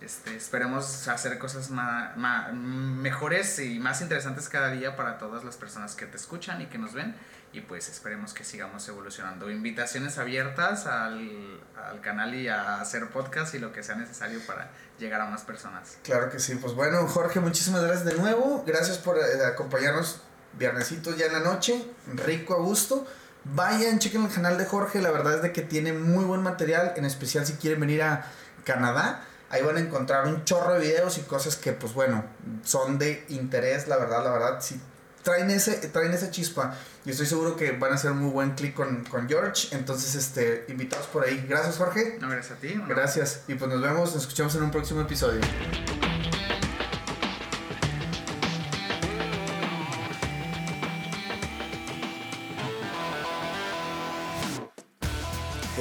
Este, 0.00 0.36
esperemos 0.36 1.08
hacer 1.08 1.38
cosas 1.38 1.70
más, 1.70 2.16
mejores 2.52 3.58
y 3.58 3.80
más 3.80 4.00
interesantes 4.00 4.48
cada 4.48 4.70
día 4.70 4.96
para 4.96 5.18
todas 5.18 5.44
las 5.44 5.56
personas 5.56 5.96
que 5.96 6.06
te 6.06 6.16
escuchan 6.16 6.62
y 6.62 6.66
que 6.66 6.78
nos 6.78 6.94
ven. 6.94 7.16
Y 7.52 7.62
pues 7.62 7.88
esperemos 7.88 8.34
que 8.34 8.44
sigamos 8.44 8.86
evolucionando. 8.88 9.50
Invitaciones 9.50 10.18
abiertas 10.18 10.86
al, 10.86 11.60
al 11.76 12.00
canal 12.00 12.34
y 12.34 12.48
a 12.48 12.80
hacer 12.80 13.08
podcast 13.08 13.54
y 13.54 13.58
lo 13.58 13.72
que 13.72 13.82
sea 13.82 13.96
necesario 13.96 14.40
para 14.46 14.70
llegar 14.98 15.20
a 15.20 15.26
más 15.26 15.42
personas. 15.42 15.96
Claro 16.04 16.30
que 16.30 16.38
sí. 16.38 16.54
Pues 16.56 16.74
bueno, 16.74 17.06
Jorge, 17.08 17.40
muchísimas 17.40 17.82
gracias 17.82 18.04
de 18.04 18.14
nuevo. 18.14 18.64
Gracias 18.66 18.98
por 18.98 19.16
eh, 19.16 19.44
acompañarnos 19.46 20.20
viernesitos 20.58 21.16
ya 21.16 21.26
en 21.26 21.32
la 21.32 21.40
noche. 21.40 21.84
Rico 22.14 22.54
a 22.54 22.58
gusto. 22.58 23.06
Vayan, 23.44 23.98
chequen 23.98 24.24
el 24.24 24.32
canal 24.32 24.58
de 24.58 24.66
Jorge. 24.66 25.00
La 25.00 25.10
verdad 25.10 25.36
es 25.36 25.42
de 25.42 25.52
que 25.52 25.62
tiene 25.62 25.92
muy 25.92 26.24
buen 26.24 26.42
material, 26.42 26.92
en 26.96 27.04
especial 27.04 27.46
si 27.46 27.54
quieren 27.54 27.80
venir 27.80 28.02
a 28.02 28.26
Canadá. 28.64 29.24
Ahí 29.50 29.62
van 29.62 29.76
a 29.76 29.80
encontrar 29.80 30.26
un 30.26 30.44
chorro 30.44 30.74
de 30.74 30.80
videos 30.80 31.18
y 31.18 31.22
cosas 31.22 31.56
que, 31.56 31.72
pues 31.72 31.94
bueno, 31.94 32.24
son 32.64 32.98
de 32.98 33.24
interés, 33.28 33.88
la 33.88 33.96
verdad, 33.96 34.22
la 34.22 34.30
verdad. 34.30 34.60
Si 34.60 34.78
traen, 35.22 35.50
ese, 35.50 35.88
traen 35.88 36.12
esa 36.12 36.30
chispa 36.30 36.76
y 37.04 37.10
estoy 37.10 37.26
seguro 37.26 37.56
que 37.56 37.72
van 37.72 37.92
a 37.92 37.94
hacer 37.94 38.10
un 38.10 38.18
muy 38.18 38.30
buen 38.30 38.50
clic 38.52 38.74
con, 38.74 39.04
con, 39.04 39.28
George. 39.28 39.68
Entonces, 39.74 40.14
este, 40.14 40.66
invitados 40.68 41.06
por 41.06 41.24
ahí. 41.24 41.44
Gracias, 41.48 41.76
Jorge. 41.76 42.18
No, 42.20 42.28
gracias 42.28 42.58
a 42.58 42.60
ti. 42.60 42.80
Gracias. 42.86 43.40
Y 43.48 43.54
pues 43.54 43.70
nos 43.70 43.80
vemos, 43.80 44.14
nos 44.14 44.22
escuchamos 44.22 44.54
en 44.56 44.64
un 44.64 44.70
próximo 44.70 45.00
episodio. 45.00 45.40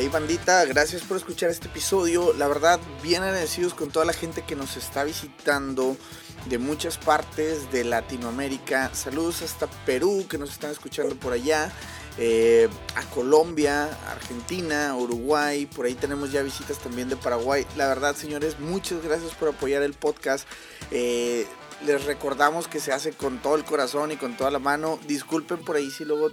Bandita, 0.10 0.64
gracias 0.66 1.02
por 1.02 1.18
escuchar 1.18 1.50
este 1.50 1.68
episodio. 1.68 2.34
La 2.34 2.48
verdad, 2.48 2.80
bien 3.04 3.24
agradecidos 3.24 3.74
con 3.74 3.90
toda 3.90 4.06
la 4.06 4.14
gente 4.14 4.44
que 4.44 4.56
nos 4.56 4.78
está 4.78 5.04
visitando 5.04 5.98
de 6.46 6.58
muchas 6.58 6.98
partes 6.98 7.72
de 7.72 7.84
Latinoamérica. 7.84 8.94
Saludos 8.94 9.42
hasta 9.42 9.68
Perú 9.86 10.26
que 10.30 10.38
nos 10.38 10.52
están 10.52 10.72
escuchando 10.72 11.16
por 11.16 11.34
allá. 11.34 11.72
Eh, 12.18 12.70
a 12.96 13.04
Colombia, 13.10 13.90
Argentina, 14.10 14.96
Uruguay, 14.96 15.66
por 15.66 15.86
ahí 15.86 15.94
tenemos 15.94 16.32
ya 16.32 16.42
visitas 16.42 16.80
también 16.80 17.10
de 17.10 17.18
Paraguay. 17.18 17.66
La 17.76 17.88
verdad, 17.88 18.16
señores, 18.16 18.60
muchas 18.60 19.04
gracias 19.04 19.34
por 19.34 19.50
apoyar 19.50 19.84
el 19.84 19.94
podcast. 19.94 20.48
Eh, 20.92 21.46
les 21.86 22.06
recordamos 22.06 22.68
que 22.68 22.80
se 22.80 22.92
hace 22.92 23.12
con 23.12 23.40
todo 23.40 23.56
el 23.56 23.64
corazón 23.64 24.12
y 24.12 24.18
con 24.18 24.36
toda 24.36 24.52
la 24.52 24.60
mano. 24.60 25.00
Disculpen 25.08 25.64
por 25.64 25.76
ahí 25.76 25.92
si 25.92 26.06
luego 26.06 26.32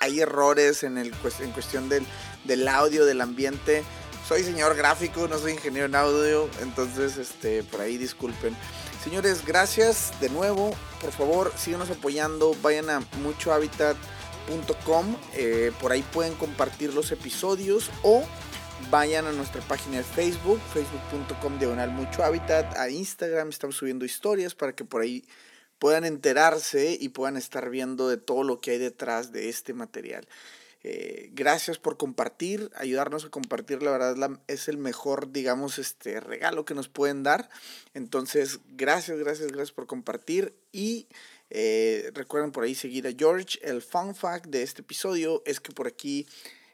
hay 0.00 0.20
errores 0.20 0.82
en, 0.82 0.98
el, 0.98 1.12
en 1.40 1.50
cuestión 1.52 1.88
del, 1.88 2.06
del 2.44 2.68
audio, 2.68 3.04
del 3.04 3.20
ambiente. 3.20 3.84
Soy 4.26 4.42
señor 4.44 4.76
gráfico, 4.76 5.26
no 5.26 5.38
soy 5.38 5.52
ingeniero 5.52 5.86
en 5.86 5.94
audio, 5.94 6.50
entonces 6.60 7.16
este, 7.16 7.62
por 7.62 7.80
ahí 7.80 7.96
disculpen. 7.96 8.54
Señores, 9.02 9.44
gracias 9.46 10.12
de 10.20 10.28
nuevo. 10.28 10.76
Por 11.00 11.12
favor, 11.12 11.52
síganos 11.56 11.88
apoyando. 11.90 12.54
Vayan 12.62 12.90
a 12.90 13.00
muchohabitat.com. 13.22 15.16
Eh, 15.34 15.72
por 15.80 15.92
ahí 15.92 16.02
pueden 16.02 16.34
compartir 16.34 16.92
los 16.92 17.10
episodios 17.10 17.90
o 18.02 18.22
vayan 18.90 19.26
a 19.26 19.32
nuestra 19.32 19.60
página 19.62 19.98
de 19.98 20.04
Facebook, 20.04 20.60
facebook.com 20.72 21.58
diagonal 21.58 21.90
mucho 21.90 22.22
hábitat, 22.24 22.76
a 22.76 22.88
Instagram, 22.90 23.48
estamos 23.48 23.76
subiendo 23.76 24.04
historias 24.04 24.54
para 24.54 24.72
que 24.72 24.84
por 24.84 25.02
ahí 25.02 25.24
puedan 25.78 26.04
enterarse 26.04 26.96
y 27.00 27.10
puedan 27.10 27.36
estar 27.36 27.70
viendo 27.70 28.08
de 28.08 28.16
todo 28.16 28.42
lo 28.42 28.60
que 28.60 28.72
hay 28.72 28.78
detrás 28.78 29.32
de 29.32 29.48
este 29.48 29.74
material. 29.74 30.26
Eh, 30.84 31.30
gracias 31.32 31.78
por 31.78 31.96
compartir, 31.96 32.70
ayudarnos 32.76 33.24
a 33.24 33.30
compartir, 33.30 33.82
la 33.82 33.90
verdad 33.90 34.40
es, 34.46 34.68
el 34.68 34.78
mejor, 34.78 35.32
digamos, 35.32 35.78
este 35.78 36.20
regalo 36.20 36.64
que 36.64 36.74
nos 36.74 36.88
pueden 36.88 37.22
dar. 37.22 37.50
Entonces, 37.94 38.60
gracias, 38.68 39.18
gracias, 39.18 39.48
gracias 39.48 39.72
por 39.72 39.86
compartir 39.86 40.54
y 40.70 41.08
eh, 41.50 42.10
recuerden 42.14 42.52
por 42.52 42.64
ahí 42.64 42.74
seguir 42.74 43.06
a 43.06 43.12
George. 43.16 43.58
El 43.62 43.82
fun 43.82 44.14
fact 44.14 44.46
de 44.46 44.62
este 44.62 44.82
episodio 44.82 45.42
es 45.46 45.58
que 45.60 45.72
por 45.72 45.88
aquí 45.88 46.26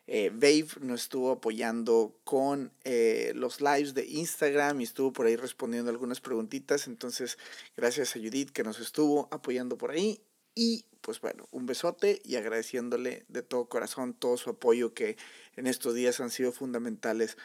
eh, 0.06 0.30
Babe 0.30 0.66
nos 0.80 1.02
estuvo 1.02 1.32
apoyando 1.32 2.14
con 2.24 2.72
eh, 2.84 3.32
los 3.34 3.60
lives 3.60 3.94
de 3.94 4.04
Instagram 4.04 4.80
y 4.80 4.84
estuvo 4.84 5.12
por 5.12 5.26
ahí 5.26 5.36
respondiendo 5.36 5.90
algunas 5.90 6.20
preguntitas. 6.20 6.86
Entonces, 6.86 7.38
gracias 7.76 8.14
a 8.14 8.18
Judith 8.18 8.50
que 8.50 8.64
nos 8.64 8.80
estuvo 8.80 9.28
apoyando 9.30 9.78
por 9.78 9.90
ahí. 9.90 10.20
Y 10.54 10.84
pues 11.00 11.20
bueno, 11.20 11.48
un 11.50 11.66
besote 11.66 12.20
y 12.24 12.36
agradeciéndole 12.36 13.24
de 13.28 13.42
todo 13.42 13.68
corazón 13.68 14.14
todo 14.14 14.36
su 14.36 14.50
apoyo 14.50 14.94
que 14.94 15.16
en 15.56 15.66
estos 15.66 15.94
días 15.94 16.20
han 16.20 16.30
sido 16.30 16.52
fundamentales. 16.52 17.36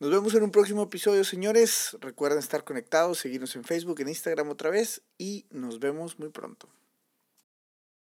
Nos 0.00 0.10
vemos 0.10 0.34
en 0.34 0.42
un 0.44 0.50
próximo 0.50 0.84
episodio, 0.84 1.24
señores. 1.24 1.96
Recuerden 2.00 2.38
estar 2.38 2.64
conectados, 2.64 3.18
seguirnos 3.18 3.56
en 3.56 3.64
Facebook, 3.64 4.00
en 4.00 4.08
Instagram 4.08 4.48
otra 4.48 4.70
vez 4.70 5.02
y 5.18 5.46
nos 5.50 5.80
vemos 5.80 6.18
muy 6.18 6.28
pronto. 6.28 6.68